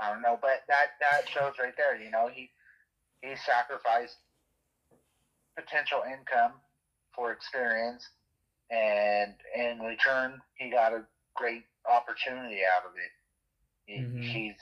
I 0.00 0.12
don't 0.12 0.22
know, 0.22 0.38
but 0.40 0.62
that 0.66 0.98
that 1.00 1.28
shows 1.28 1.54
right 1.60 1.74
there. 1.76 1.96
You 1.96 2.10
know, 2.10 2.28
he 2.32 2.50
he 3.22 3.34
sacrificed 3.36 4.16
potential 5.56 6.02
income 6.04 6.52
for 7.14 7.30
experience, 7.30 8.08
and 8.70 9.34
in 9.54 9.78
return, 9.80 10.40
he 10.54 10.70
got 10.70 10.92
a 10.92 11.04
great 11.36 11.62
opportunity 11.88 12.60
out 12.76 12.86
of 12.86 12.92
it. 12.96 13.12
He, 13.86 14.00
mm-hmm. 14.00 14.20
He's 14.20 14.54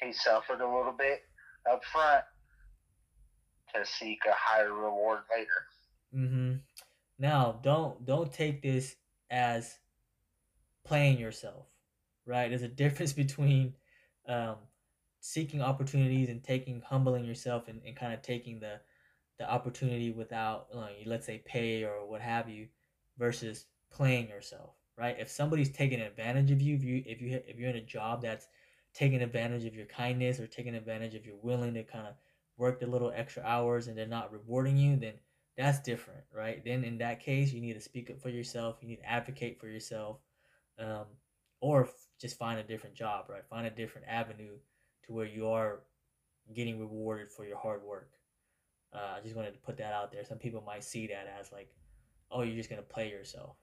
he 0.00 0.12
suffered 0.12 0.60
a 0.60 0.76
little 0.76 0.94
bit 0.96 1.22
up 1.68 1.82
front 1.92 2.24
to 3.74 3.84
seek 3.84 4.20
a 4.28 4.34
higher 4.36 4.72
reward 4.72 5.20
later. 5.36 5.66
Mm-hmm. 6.14 6.54
Now, 7.24 7.58
don't 7.62 8.04
don't 8.04 8.30
take 8.30 8.60
this 8.60 8.96
as 9.30 9.78
playing 10.84 11.16
yourself, 11.16 11.64
right? 12.26 12.48
There's 12.50 12.60
a 12.60 12.68
difference 12.68 13.12
between 13.24 13.72
um, 14.28 14.56
seeking 15.20 15.62
opportunities 15.62 16.28
and 16.28 16.44
taking 16.44 16.82
humbling 16.82 17.24
yourself 17.24 17.68
and, 17.68 17.80
and 17.86 17.96
kind 17.96 18.12
of 18.12 18.20
taking 18.20 18.60
the 18.60 18.78
the 19.38 19.50
opportunity 19.50 20.10
without 20.10 20.66
let's 21.06 21.24
say 21.24 21.42
pay 21.46 21.82
or 21.82 22.06
what 22.06 22.20
have 22.20 22.46
you 22.50 22.68
versus 23.16 23.64
playing 23.90 24.28
yourself 24.28 24.74
right 24.98 25.16
if 25.18 25.30
somebody's 25.30 25.70
taking 25.70 26.00
advantage 26.00 26.50
of 26.50 26.60
you 26.60 26.76
if 26.76 26.84
you 26.84 27.02
if 27.06 27.22
you 27.22 27.40
if 27.48 27.58
you're 27.58 27.70
in 27.70 27.76
a 27.76 27.80
job 27.80 28.20
that's 28.20 28.48
taking 28.92 29.22
advantage 29.22 29.64
of 29.64 29.74
your 29.74 29.86
kindness 29.86 30.38
or 30.38 30.46
taking 30.46 30.74
advantage 30.74 31.14
of 31.14 31.24
your 31.24 31.36
willing 31.42 31.72
to 31.72 31.82
kind 31.84 32.06
of 32.06 32.14
work 32.58 32.78
the 32.78 32.86
little 32.86 33.12
extra 33.16 33.42
hours 33.42 33.88
and 33.88 33.96
they're 33.96 34.06
not 34.06 34.30
rewarding 34.30 34.76
you 34.76 34.94
then 34.94 35.14
that's 35.56 35.80
different 35.80 36.20
right 36.32 36.64
then 36.64 36.84
in 36.84 36.98
that 36.98 37.20
case 37.20 37.52
you 37.52 37.60
need 37.60 37.74
to 37.74 37.80
speak 37.80 38.10
up 38.10 38.20
for 38.20 38.28
yourself 38.28 38.78
you 38.80 38.88
need 38.88 38.96
to 38.96 39.08
advocate 39.08 39.58
for 39.60 39.68
yourself 39.68 40.18
um, 40.78 41.04
or 41.60 41.84
f- 41.84 41.92
just 42.20 42.38
find 42.38 42.58
a 42.58 42.62
different 42.62 42.94
job 42.94 43.26
right 43.28 43.46
find 43.48 43.66
a 43.66 43.70
different 43.70 44.06
avenue 44.08 44.56
to 45.04 45.12
where 45.12 45.26
you 45.26 45.48
are 45.48 45.80
getting 46.54 46.80
rewarded 46.80 47.30
for 47.30 47.44
your 47.44 47.58
hard 47.58 47.82
work 47.82 48.10
uh, 48.94 49.16
I 49.16 49.20
just 49.20 49.34
wanted 49.34 49.52
to 49.52 49.58
put 49.58 49.76
that 49.78 49.92
out 49.92 50.12
there. 50.12 50.24
Some 50.24 50.38
people 50.38 50.62
might 50.64 50.84
see 50.84 51.08
that 51.08 51.26
as 51.38 51.50
like, 51.50 51.68
oh, 52.30 52.42
you're 52.42 52.56
just 52.56 52.70
gonna 52.70 52.82
play 52.82 53.10
yourself, 53.10 53.56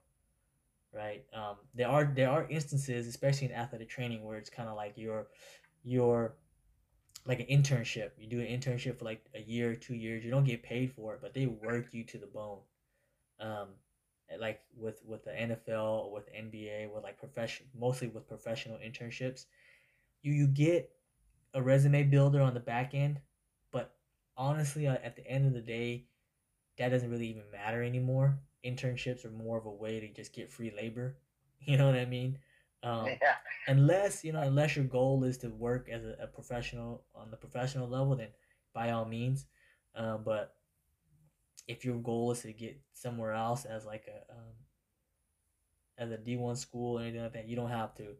right? 0.92 1.24
Um, 1.34 1.56
there 1.74 1.88
are 1.88 2.12
there 2.14 2.30
are 2.30 2.46
instances, 2.50 3.06
especially 3.06 3.46
in 3.46 3.54
athletic 3.54 3.88
training, 3.88 4.24
where 4.24 4.36
it's 4.36 4.50
kind 4.50 4.68
of 4.68 4.76
like 4.76 4.92
you're 4.96 5.28
you're 5.84 6.34
like 7.26 7.40
an 7.40 7.46
internship. 7.46 8.10
You 8.18 8.26
do 8.28 8.40
an 8.40 8.46
internship 8.46 8.98
for 8.98 9.04
like 9.04 9.24
a 9.34 9.40
year, 9.40 9.74
two 9.76 9.94
years. 9.94 10.24
You 10.24 10.30
don't 10.30 10.44
get 10.44 10.62
paid 10.62 10.92
for 10.92 11.14
it, 11.14 11.20
but 11.22 11.34
they 11.34 11.46
work 11.46 11.92
you 11.92 12.04
to 12.04 12.18
the 12.18 12.26
bone. 12.26 12.60
Um, 13.40 13.68
like 14.38 14.62
with 14.76 15.02
with 15.04 15.24
the 15.24 15.38
NFL 15.38 16.06
or 16.06 16.12
with 16.12 16.28
NBA, 16.34 16.86
with 16.88 17.04
like 17.04 17.18
profession, 17.18 17.66
mostly 17.78 18.08
with 18.08 18.28
professional 18.28 18.78
internships, 18.78 19.46
you 20.22 20.32
you 20.32 20.46
get 20.46 20.90
a 21.54 21.62
resume 21.62 22.04
builder 22.04 22.40
on 22.42 22.54
the 22.54 22.60
back 22.60 22.94
end, 22.94 23.20
but 23.72 23.94
honestly, 24.36 24.86
uh, 24.88 24.96
at 25.02 25.16
the 25.16 25.26
end 25.26 25.46
of 25.46 25.54
the 25.54 25.60
day, 25.60 26.06
that 26.78 26.88
doesn't 26.90 27.10
really 27.10 27.28
even 27.28 27.50
matter 27.52 27.82
anymore. 27.82 28.38
Internships 28.64 29.24
are 29.24 29.30
more 29.30 29.58
of 29.58 29.66
a 29.66 29.70
way 29.70 30.00
to 30.00 30.08
just 30.08 30.32
get 30.34 30.50
free 30.50 30.72
labor. 30.76 31.16
You 31.64 31.78
know 31.78 31.86
what 31.86 31.94
I 31.96 32.06
mean? 32.06 32.38
Um, 32.82 33.06
yeah. 33.22 33.36
Unless 33.68 34.24
you 34.24 34.32
know, 34.32 34.40
unless 34.40 34.76
your 34.76 34.84
goal 34.84 35.24
is 35.24 35.38
to 35.38 35.48
work 35.48 35.88
as 35.90 36.04
a, 36.04 36.16
a 36.22 36.26
professional 36.26 37.04
on 37.14 37.30
the 37.30 37.36
professional 37.36 37.88
level, 37.88 38.16
then 38.16 38.28
by 38.74 38.90
all 38.90 39.04
means. 39.04 39.46
Um, 39.94 40.22
but 40.24 40.54
if 41.68 41.84
your 41.84 41.96
goal 41.96 42.32
is 42.32 42.40
to 42.42 42.52
get 42.52 42.80
somewhere 42.92 43.32
else 43.32 43.64
as 43.64 43.84
like 43.84 44.06
a 44.08 44.32
um, 44.32 44.52
as 45.98 46.10
a 46.10 46.16
D 46.16 46.36
one 46.36 46.56
school 46.56 46.98
or 46.98 47.02
anything 47.02 47.22
like 47.22 47.34
that, 47.34 47.48
you 47.48 47.56
don't 47.56 47.70
have 47.70 47.94
to 47.96 48.14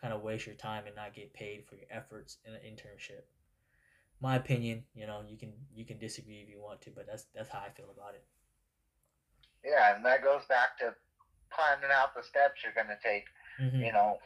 kind 0.00 0.12
of 0.12 0.22
waste 0.22 0.46
your 0.46 0.56
time 0.56 0.86
and 0.86 0.94
not 0.94 1.14
get 1.14 1.32
paid 1.32 1.64
for 1.66 1.76
your 1.76 1.86
efforts 1.90 2.38
in 2.44 2.52
an 2.52 2.60
internship 2.60 3.22
my 4.20 4.36
opinion. 4.36 4.84
You 4.94 5.06
know, 5.06 5.22
you 5.28 5.36
can 5.36 5.52
you 5.74 5.84
can 5.84 5.98
disagree 5.98 6.40
if 6.40 6.48
you 6.48 6.60
want 6.60 6.80
to, 6.82 6.90
but 6.90 7.06
that's 7.06 7.26
that's 7.34 7.48
how 7.48 7.60
I 7.60 7.70
feel 7.70 7.90
about 7.94 8.14
it. 8.14 8.24
Yeah, 9.64 9.96
and 9.96 10.04
that 10.04 10.22
goes 10.22 10.42
back 10.48 10.78
to 10.78 10.94
planning 11.50 11.90
out 11.92 12.14
the 12.14 12.22
steps 12.22 12.62
you're 12.62 12.74
going 12.74 12.94
to 12.94 13.02
take. 13.02 13.24
Mm-hmm. 13.60 13.80
You 13.80 13.92
know, 13.92 14.18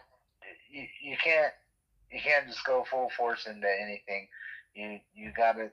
you, 0.70 0.84
you 1.02 1.16
can't 1.22 1.52
you 2.10 2.20
can't 2.20 2.46
just 2.46 2.64
go 2.64 2.84
full 2.90 3.10
force 3.16 3.46
into 3.46 3.68
anything. 3.68 4.28
You 4.74 4.98
you 5.14 5.32
gotta 5.36 5.70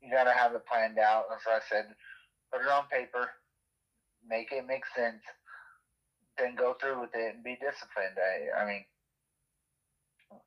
you 0.00 0.10
gotta 0.10 0.32
have 0.32 0.54
it 0.54 0.66
planned 0.66 0.98
out. 0.98 1.24
As 1.34 1.40
I 1.46 1.60
said, 1.68 1.86
put 2.52 2.62
it 2.62 2.68
on 2.68 2.84
paper, 2.90 3.30
make 4.28 4.52
it 4.52 4.66
make 4.66 4.84
sense, 4.96 5.22
then 6.38 6.54
go 6.54 6.76
through 6.80 7.00
with 7.00 7.10
it 7.14 7.34
and 7.34 7.44
be 7.44 7.56
disciplined. 7.60 8.16
I 8.18 8.62
I 8.62 8.66
mean, 8.66 8.84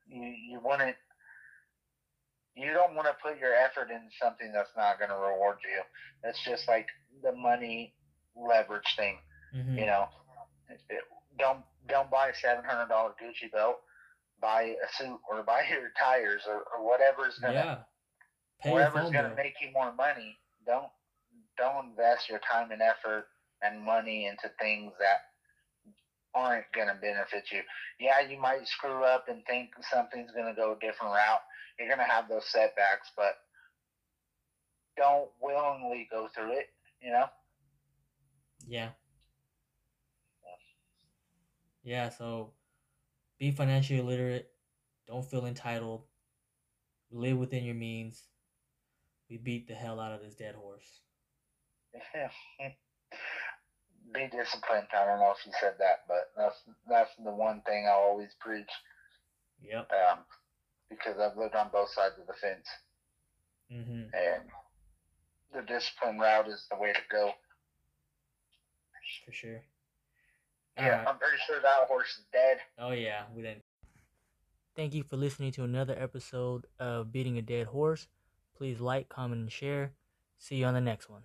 you 0.08 0.54
you 0.54 0.60
want 0.60 0.82
it 0.82 0.96
you 2.56 2.72
don't 2.74 2.96
want 2.96 3.08
to 3.08 3.16
put 3.22 3.40
your 3.40 3.54
effort 3.54 3.90
in 3.90 4.02
something 4.22 4.52
that's 4.54 4.70
not 4.78 5.00
going 5.00 5.10
to 5.10 5.18
reward 5.18 5.58
you. 5.64 5.82
It's 6.24 6.44
just 6.46 6.68
like 6.68 6.88
the 7.24 7.32
money 7.32 7.94
leverage 8.36 8.96
thing. 8.96 9.18
Mm-hmm. 9.56 9.78
You 9.78 9.86
know, 9.86 10.06
it, 10.70 11.02
don't 11.40 11.66
don't 11.88 12.10
buy 12.10 12.30
a 12.30 12.36
seven 12.36 12.64
hundred 12.64 12.90
dollar 12.90 13.12
Gucci 13.22 13.52
belt. 13.52 13.78
Buy 14.42 14.76
a 14.76 14.88
suit 14.98 15.20
or 15.30 15.44
buy 15.44 15.64
your 15.70 15.92
tires 16.00 16.42
or, 16.48 16.64
or 16.78 17.28
is 17.28 17.40
gonna 17.40 17.54
yeah. 17.54 17.78
Pay 18.62 18.72
whatever's 18.72 19.12
gonna 19.12 19.30
bill. 19.30 19.38
make 19.38 19.56
you 19.62 19.72
more 19.74 19.94
money. 19.94 20.38
Don't 20.66 20.90
don't 21.58 21.90
invest 21.90 22.30
your 22.30 22.40
time 22.40 22.72
and 22.72 22.82
effort 22.82 23.26
and 23.62 23.84
money 23.84 24.28
into 24.28 24.52
things 24.60 24.92
that 25.00 25.20
aren't 26.36 26.72
going 26.74 26.88
to 26.88 26.96
benefit 26.96 27.46
you. 27.52 27.62
Yeah, 28.00 28.20
you 28.22 28.40
might 28.40 28.68
screw 28.68 29.04
up 29.04 29.26
and 29.30 29.46
think 29.46 29.70
something's 29.92 30.32
going 30.32 30.48
to 30.48 30.60
go 30.60 30.74
a 30.74 30.76
different 30.76 31.14
route, 31.14 31.46
you're 31.80 31.88
going 31.88 32.00
to 32.00 32.12
have 32.12 32.28
those 32.28 32.46
setbacks, 32.50 33.12
but 33.16 33.36
don't 34.98 35.30
willingly 35.42 36.08
go 36.12 36.28
through 36.34 36.54
it, 36.54 36.68
you 37.02 37.12
know? 37.12 37.26
Yeah. 38.68 38.90
Yeah, 41.84 42.10
so 42.10 42.52
be 43.40 43.52
financially 43.52 44.02
literate. 44.02 44.50
Don't 45.08 45.26
feel 45.26 45.46
entitled. 45.46 46.04
Live 47.12 47.38
within 47.38 47.64
your 47.64 47.76
means. 47.76 48.24
We 49.30 49.38
beat 49.38 49.68
the 49.68 49.74
hell 49.74 50.00
out 50.00 50.14
of 50.14 50.22
this 50.22 50.36
dead 50.36 50.56
horse. 50.56 51.02
be 54.14 54.28
disciplined. 54.32 54.88
I 54.94 55.06
don't 55.06 55.20
know 55.20 55.34
if 55.38 55.46
you 55.46 55.52
said 55.60 55.74
that, 55.80 56.06
but 56.08 56.32
that's 56.38 56.56
that's 56.88 57.12
the 57.24 57.32
one 57.32 57.62
thing 57.66 57.86
I 57.88 57.92
always 57.92 58.30
preach. 58.40 58.70
Yep. 59.62 59.90
Um, 59.92 60.20
because 60.90 61.20
I've 61.20 61.38
lived 61.38 61.56
on 61.56 61.70
both 61.72 61.90
sides 61.90 62.16
of 62.20 62.28
the 62.28 62.34
fence. 62.34 62.68
Mm-hmm. 63.72 64.14
And 64.14 64.44
the 65.54 65.62
discipline 65.62 66.20
route 66.20 66.48
is 66.48 66.66
the 66.70 66.78
way 66.78 66.94
to 66.94 67.00
go. 67.12 67.32
For 69.26 69.32
sure. 69.32 69.64
Yeah, 70.78 71.04
I'm 71.08 71.18
pretty 71.18 71.38
sure 71.46 71.62
that 71.62 71.88
horse 71.88 72.18
is 72.18 72.26
dead. 72.32 72.58
Oh 72.80 72.92
yeah, 72.92 73.24
we 73.36 73.42
didn't. 73.44 73.64
Thank 74.76 74.96
you 74.96 75.04
for 75.04 75.18
listening 75.18 75.52
to 75.54 75.64
another 75.64 75.96
episode 75.98 76.66
of 76.80 77.12
Beating 77.12 77.38
a 77.38 77.44
Dead 77.44 77.68
Horse. 77.68 78.08
Please 78.58 78.80
like, 78.80 79.08
comment, 79.08 79.42
and 79.42 79.52
share. 79.52 79.92
See 80.40 80.56
you 80.56 80.66
on 80.66 80.74
the 80.74 80.82
next 80.82 81.10
one. 81.10 81.24